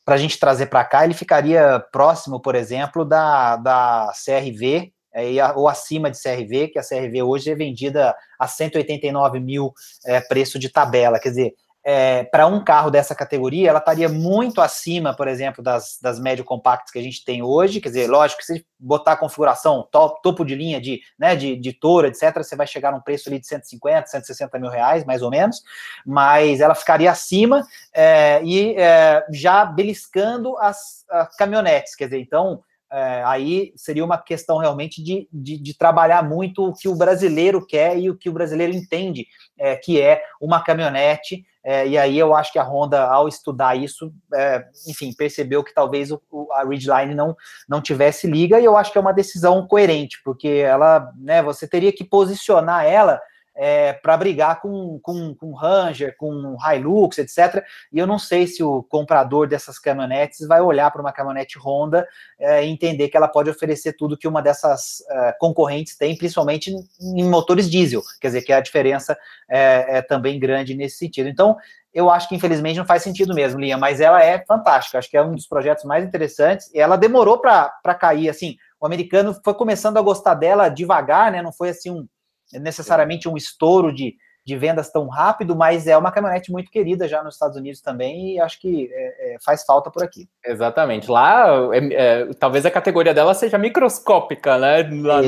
para 0.03 0.15
a 0.15 0.17
gente 0.17 0.39
trazer 0.39 0.67
para 0.67 0.83
cá, 0.83 1.03
ele 1.03 1.13
ficaria 1.13 1.79
próximo, 1.91 2.39
por 2.39 2.55
exemplo, 2.55 3.05
da, 3.05 3.55
da 3.57 4.11
CRV 4.13 4.94
é, 5.15 5.53
ou 5.55 5.69
acima 5.69 6.11
de 6.11 6.21
CRV, 6.21 6.67
que 6.67 6.79
a 6.79 6.83
CRV 6.83 7.23
hoje 7.23 7.49
é 7.49 7.55
vendida 7.55 8.13
a 8.37 8.47
189 8.47 9.39
mil 9.39 9.73
é, 10.05 10.19
preço 10.19 10.59
de 10.59 10.69
tabela. 10.69 11.19
Quer 11.19 11.29
dizer, 11.29 11.53
é, 11.87 12.23
para 12.23 12.47
um 12.47 12.63
carro 12.63 12.89
dessa 12.89 13.13
categoria, 13.13 13.69
ela 13.69 13.77
estaria 13.77 14.09
muito 14.09 14.59
acima, 14.59 15.15
por 15.15 15.27
exemplo, 15.27 15.63
das, 15.63 15.99
das 16.01 16.19
médio 16.19 16.43
compactas 16.43 16.91
que 16.91 16.97
a 16.97 17.01
gente 17.01 17.23
tem 17.23 17.43
hoje. 17.43 17.79
Quer 17.79 17.89
dizer, 17.89 18.09
lógico 18.09 18.39
que 18.39 18.45
se 18.47 18.65
botar 18.79 19.11
a 19.11 19.17
configuração 19.17 19.87
top, 19.91 20.19
topo 20.23 20.43
de 20.43 20.55
linha 20.55 20.81
de, 20.81 20.99
né, 21.17 21.35
de, 21.35 21.55
de 21.55 21.73
Toro, 21.73 22.07
etc., 22.07 22.37
você 22.37 22.55
vai 22.55 22.65
chegar 22.65 22.91
num 22.91 23.01
preço 23.01 23.29
ali 23.29 23.39
de 23.39 23.45
150, 23.45 24.07
160 24.07 24.57
mil 24.57 24.71
reais, 24.71 25.05
mais 25.05 25.21
ou 25.21 25.29
menos, 25.29 25.61
mas 26.03 26.59
ela 26.59 26.73
ficaria 26.73 27.11
acima 27.11 27.63
é, 27.93 28.41
e 28.43 28.75
é, 28.79 29.23
já 29.31 29.63
beliscando 29.63 30.57
as, 30.57 31.05
as 31.07 31.35
caminhonetes. 31.35 31.95
Quer 31.95 32.05
dizer, 32.05 32.19
então 32.19 32.63
é, 32.95 33.23
aí 33.25 33.73
seria 33.75 34.05
uma 34.05 34.17
questão 34.17 34.57
realmente 34.57 35.03
de, 35.03 35.27
de, 35.29 35.57
de, 35.57 35.77
trabalhar 35.77 36.23
muito 36.23 36.65
o 36.65 36.73
que 36.73 36.87
o 36.87 36.95
brasileiro 36.95 37.65
quer 37.65 37.99
e 37.99 38.09
o 38.09 38.15
que 38.15 38.29
o 38.29 38.31
brasileiro 38.31 38.73
entende 38.73 39.27
é, 39.59 39.75
que 39.75 39.99
é 39.99 40.23
uma 40.39 40.63
caminhonete. 40.63 41.43
É, 41.61 41.85
e 41.85 41.97
aí 41.97 42.17
eu 42.17 42.33
acho 42.33 42.53
que 42.53 42.59
a 42.59 42.63
Honda, 42.63 43.03
ao 43.03 43.27
estudar 43.27 43.75
isso, 43.75 44.13
é, 44.33 44.63
enfim, 44.87 45.11
percebeu 45.13 45.61
que 45.61 45.73
talvez 45.73 46.09
o, 46.09 46.21
o, 46.31 46.49
a 46.53 46.63
Ridgeline 46.63 47.13
não, 47.13 47.35
não 47.67 47.81
tivesse 47.81 48.27
liga, 48.27 48.61
e 48.61 48.65
eu 48.65 48.77
acho 48.77 48.93
que 48.93 48.97
é 48.97 49.01
uma 49.01 49.11
decisão 49.11 49.67
coerente, 49.67 50.21
porque 50.23 50.47
ela, 50.47 51.11
né, 51.17 51.43
você 51.43 51.67
teria 51.67 51.91
que 51.91 52.05
posicionar 52.05 52.85
ela 52.85 53.19
é, 53.55 53.93
para 53.93 54.17
brigar 54.17 54.59
com, 54.61 54.99
com, 55.01 55.33
com 55.33 55.53
Ranger, 55.53 56.15
com 56.17 56.57
Hilux, 56.59 57.17
etc. 57.17 57.63
E 57.91 57.97
eu 57.97 58.05
não 58.05 58.19
sei 58.19 58.45
se 58.45 58.61
o 58.61 58.83
comprador 58.83 59.47
dessas 59.47 59.79
caminhonetes 59.79 60.45
vai 60.47 60.61
olhar 60.61 60.91
para 60.91 61.01
uma 61.01 61.13
caminhonete 61.13 61.57
Honda 61.57 62.07
é, 62.37 62.65
e 62.65 62.69
entender 62.69 63.09
que 63.09 63.17
ela 63.17 63.27
pode 63.27 63.49
oferecer 63.49 63.93
tudo 63.93 64.17
que 64.17 64.27
uma 64.27 64.41
dessas 64.41 65.03
é, 65.09 65.35
concorrentes 65.39 65.97
tem, 65.97 66.17
principalmente 66.17 66.73
em 67.01 67.23
motores 67.23 67.69
diesel, 67.69 68.01
quer 68.19 68.27
dizer 68.27 68.41
que 68.41 68.51
a 68.51 68.59
diferença 68.59 69.17
é, 69.49 69.97
é 69.97 70.01
também 70.01 70.39
grande 70.39 70.75
nesse 70.75 70.97
sentido. 70.97 71.29
Então, 71.29 71.55
eu 71.93 72.09
acho 72.09 72.27
que 72.27 72.35
infelizmente 72.35 72.77
não 72.77 72.85
faz 72.85 73.03
sentido 73.03 73.33
mesmo, 73.33 73.59
Linha, 73.61 73.77
mas 73.77 74.01
ela 74.01 74.21
é 74.21 74.43
fantástica, 74.45 74.97
acho 74.97 75.09
que 75.09 75.15
é 75.15 75.23
um 75.23 75.33
dos 75.33 75.47
projetos 75.47 75.85
mais 75.85 76.03
interessantes. 76.03 76.69
E 76.73 76.79
ela 76.79 76.97
demorou 76.97 77.39
para 77.39 77.95
cair, 77.97 78.27
assim, 78.27 78.57
o 78.81 78.85
americano 78.85 79.33
foi 79.43 79.53
começando 79.53 79.97
a 79.97 80.01
gostar 80.01 80.33
dela 80.33 80.67
devagar, 80.67 81.31
né? 81.31 81.41
Não 81.41 81.53
foi 81.53 81.69
assim 81.69 81.89
um 81.89 82.05
necessariamente 82.53 83.27
um 83.27 83.35
estouro 83.37 83.93
de, 83.93 84.15
de 84.45 84.55
vendas 84.55 84.91
tão 84.91 85.07
rápido, 85.07 85.55
mas 85.55 85.87
é 85.87 85.97
uma 85.97 86.11
caminhonete 86.11 86.51
muito 86.51 86.69
querida 86.69 87.07
já 87.07 87.23
nos 87.23 87.33
Estados 87.33 87.57
Unidos 87.57 87.81
também 87.81 88.35
e 88.35 88.39
acho 88.39 88.61
que 88.61 88.87
é, 88.93 89.33
é, 89.33 89.37
faz 89.43 89.65
falta 89.65 89.89
por 89.89 90.03
aqui. 90.03 90.29
Exatamente. 90.45 91.09
Lá, 91.09 91.47
é, 91.73 91.93
é 91.93 92.33
talvez 92.39 92.63
a 92.63 92.69
categoria 92.69 93.11
dela 93.11 93.33
seja 93.33 93.57
microscópica, 93.57 94.59
né? 94.59 94.87
Lá 95.01 95.21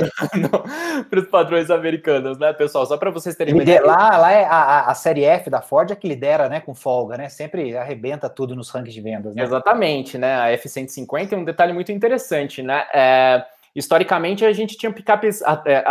para 1.10 1.20
os 1.20 1.28
padrões 1.28 1.72
americanos, 1.72 2.38
né, 2.38 2.54
pessoal? 2.54 2.86
Só 2.86 2.96
para 2.96 3.10
vocês 3.10 3.36
terem 3.36 3.56
uma 3.56 3.64
ideia. 3.64 3.82
Lá, 3.84 4.18
lá 4.18 4.32
é 4.32 4.46
a, 4.46 4.82
a, 4.82 4.94
série 4.94 5.24
F 5.24 5.50
da 5.50 5.64
Ford 5.64 5.90
é 5.90 5.96
que 5.96 6.08
lidera, 6.08 6.48
né, 6.48 6.60
com 6.60 6.76
folga, 6.76 7.18
né? 7.18 7.28
Sempre 7.28 7.76
arrebenta 7.76 8.30
tudo 8.30 8.56
nos 8.56 8.70
rankings 8.70 8.94
de 8.94 9.02
vendas. 9.02 9.36
Né? 9.36 9.42
Exatamente, 9.42 10.16
né? 10.20 10.40
A 10.40 10.56
F150 10.56 11.34
é 11.34 11.36
um 11.36 11.44
detalhe 11.44 11.74
muito 11.74 11.92
interessante, 11.92 12.62
né? 12.62 12.86
É, 12.94 13.44
historicamente, 13.78 14.44
a 14.44 14.52
gente 14.52 14.76
tinha 14.76 14.92
picapes, 14.92 15.42
é, 15.66 15.84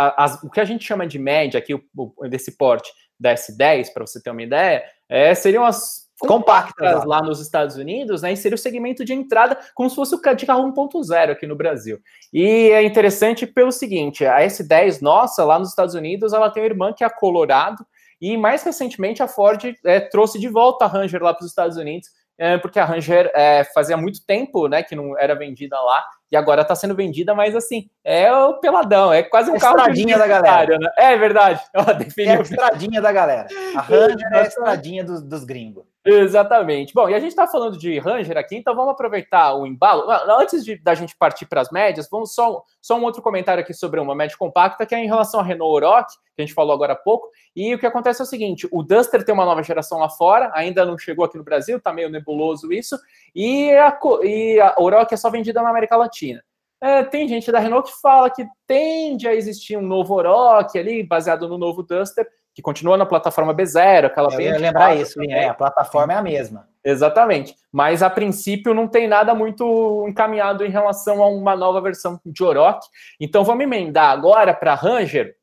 o 0.43 0.49
que 0.49 0.59
a 0.59 0.65
gente 0.65 0.83
chama 0.83 1.07
de 1.07 1.17
média 1.17 1.57
aqui, 1.57 1.73
o, 1.73 1.81
o, 1.95 2.27
desse 2.27 2.57
porte 2.57 2.91
da 3.17 3.33
S10, 3.33 3.93
para 3.93 4.05
você 4.05 4.21
ter 4.21 4.29
uma 4.29 4.43
ideia, 4.43 4.83
é, 5.07 5.33
seriam 5.33 5.63
as 5.63 6.05
compactas 6.19 7.05
lá 7.05 7.21
nos 7.21 7.39
Estados 7.39 7.77
Unidos, 7.77 8.21
né? 8.21 8.33
E 8.33 8.37
seria 8.37 8.55
o 8.55 8.59
segmento 8.59 9.05
de 9.05 9.13
entrada, 9.13 9.57
como 9.73 9.89
se 9.89 9.95
fosse 9.95 10.15
o 10.15 10.35
de 10.35 10.45
carro 10.45 10.71
1.0 10.73 11.31
aqui 11.31 11.47
no 11.47 11.55
Brasil. 11.55 11.99
E 12.33 12.69
é 12.71 12.83
interessante 12.83 13.47
pelo 13.47 13.71
seguinte: 13.71 14.25
a 14.25 14.41
S10 14.41 15.01
nossa, 15.01 15.45
lá 15.45 15.57
nos 15.57 15.69
Estados 15.69 15.95
Unidos, 15.95 16.33
ela 16.33 16.49
tem 16.49 16.63
uma 16.63 16.69
irmã 16.69 16.93
que 16.93 17.03
é 17.03 17.07
a 17.07 17.11
Colorado, 17.11 17.85
e 18.19 18.35
mais 18.35 18.63
recentemente 18.63 19.23
a 19.23 19.27
Ford 19.27 19.63
é, 19.85 19.99
trouxe 20.01 20.39
de 20.39 20.49
volta 20.49 20.85
a 20.85 20.87
Ranger 20.87 21.21
lá 21.21 21.33
para 21.33 21.45
os 21.45 21.51
Estados 21.51 21.77
Unidos, 21.77 22.09
porque 22.57 22.79
a 22.79 22.85
Ranger 22.85 23.31
é, 23.33 23.63
fazia 23.73 23.97
muito 23.97 24.25
tempo 24.25 24.67
né, 24.67 24.83
que 24.83 24.95
não 24.95 25.17
era 25.17 25.35
vendida 25.35 25.79
lá, 25.79 26.03
e 26.31 26.35
agora 26.35 26.61
está 26.61 26.75
sendo 26.75 26.95
vendida, 26.95 27.33
mas 27.33 27.55
assim, 27.55 27.89
é 28.03 28.31
o 28.33 28.55
peladão, 28.55 29.13
é 29.13 29.23
quase 29.23 29.49
um 29.49 29.55
é 29.55 29.59
carro. 29.59 29.77
Estradinha 29.77 30.17
da 30.17 30.27
galera. 30.27 30.77
Né? 30.77 30.89
É 30.97 31.17
verdade. 31.17 31.61
É 32.17 32.31
a 32.31 32.41
estradinha 32.41 33.01
da 33.01 33.11
galera. 33.11 33.47
A 33.75 33.79
Ranger 33.81 34.33
é 34.33 34.39
a 34.39 34.43
estradinha 34.43 35.03
dos, 35.03 35.21
dos 35.21 35.43
gringos. 35.43 35.85
Exatamente. 36.09 36.93
Bom, 36.93 37.09
e 37.09 37.13
a 37.13 37.19
gente 37.19 37.31
está 37.31 37.45
falando 37.45 37.77
de 37.77 37.99
Ranger 37.99 38.37
aqui, 38.37 38.55
então 38.55 38.73
vamos 38.73 38.91
aproveitar 38.91 39.53
o 39.55 39.67
embalo. 39.67 40.09
Antes 40.39 40.63
de, 40.63 40.77
da 40.77 40.95
gente 40.95 41.13
partir 41.17 41.45
para 41.45 41.59
as 41.59 41.69
médias, 41.69 42.07
vamos 42.09 42.33
só, 42.33 42.63
só 42.81 42.97
um 42.97 43.03
outro 43.03 43.21
comentário 43.21 43.61
aqui 43.61 43.73
sobre 43.73 43.99
uma 43.99 44.15
média 44.15 44.37
compacta, 44.37 44.85
que 44.85 44.95
é 44.95 45.03
em 45.03 45.07
relação 45.07 45.41
à 45.41 45.43
Renault 45.43 45.85
Oroch, 45.85 46.07
que 46.33 46.41
a 46.41 46.45
gente 46.45 46.53
falou 46.53 46.73
agora 46.73 46.93
há 46.93 46.95
pouco. 46.95 47.29
E 47.53 47.75
o 47.75 47.79
que 47.79 47.85
acontece 47.85 48.21
é 48.21 48.23
o 48.23 48.27
seguinte: 48.27 48.69
o 48.71 48.81
Duster 48.83 49.25
tem 49.25 49.35
uma 49.35 49.43
nova 49.43 49.61
geração 49.61 49.99
lá 49.99 50.07
fora, 50.07 50.49
ainda 50.53 50.85
não 50.85 50.97
chegou 50.97 51.25
aqui 51.25 51.37
no 51.37 51.43
Brasil, 51.43 51.77
tá 51.77 51.91
meio 51.91 52.09
nebuloso 52.09 52.71
isso, 52.71 52.97
e 53.35 53.71
a, 53.71 53.99
e 54.23 54.61
a 54.61 54.75
Oroch 54.79 55.13
é 55.13 55.17
só 55.17 55.29
vendida 55.29 55.61
na 55.61 55.69
América 55.69 55.97
Latina. 55.97 56.41
É, 56.79 57.03
tem 57.03 57.27
gente 57.27 57.51
da 57.51 57.59
Renault 57.59 57.91
que 57.91 57.99
fala 57.99 58.29
que 58.29 58.45
tende 58.65 59.27
a 59.27 59.35
existir 59.35 59.75
um 59.75 59.81
novo 59.81 60.13
Oroch 60.13 60.77
ali, 60.77 61.03
baseado 61.03 61.49
no 61.49 61.57
novo 61.57 61.83
Duster, 61.83 62.25
que 62.57 62.61
continua 62.63 62.97
na 62.97 63.05
plataforma 63.05 63.53
B0, 63.53 64.05
aquela 64.05 64.33
Eu 64.33 64.41
ia 64.41 64.57
lembrar 64.57 64.97
isso, 64.97 65.21
é, 65.21 65.47
a 65.47 65.53
plataforma 65.53 66.11
é 66.11 66.15
a 66.15 66.23
mesma. 66.23 66.67
Exatamente. 66.83 67.53
Mas 67.71 68.01
a 68.01 68.09
princípio 68.09 68.73
não 68.73 68.87
tem 68.87 69.07
nada 69.07 69.35
muito 69.35 70.03
encaminhado 70.09 70.65
em 70.65 70.69
relação 70.71 71.21
a 71.21 71.27
uma 71.27 71.55
nova 71.55 71.79
versão 71.79 72.19
de 72.25 72.43
Oroch. 72.43 72.79
Então 73.21 73.43
vamos 73.43 73.63
emendar 73.63 74.09
agora 74.09 74.55
para 74.55 74.71
a 74.71 74.75
Ranger, 74.75 75.35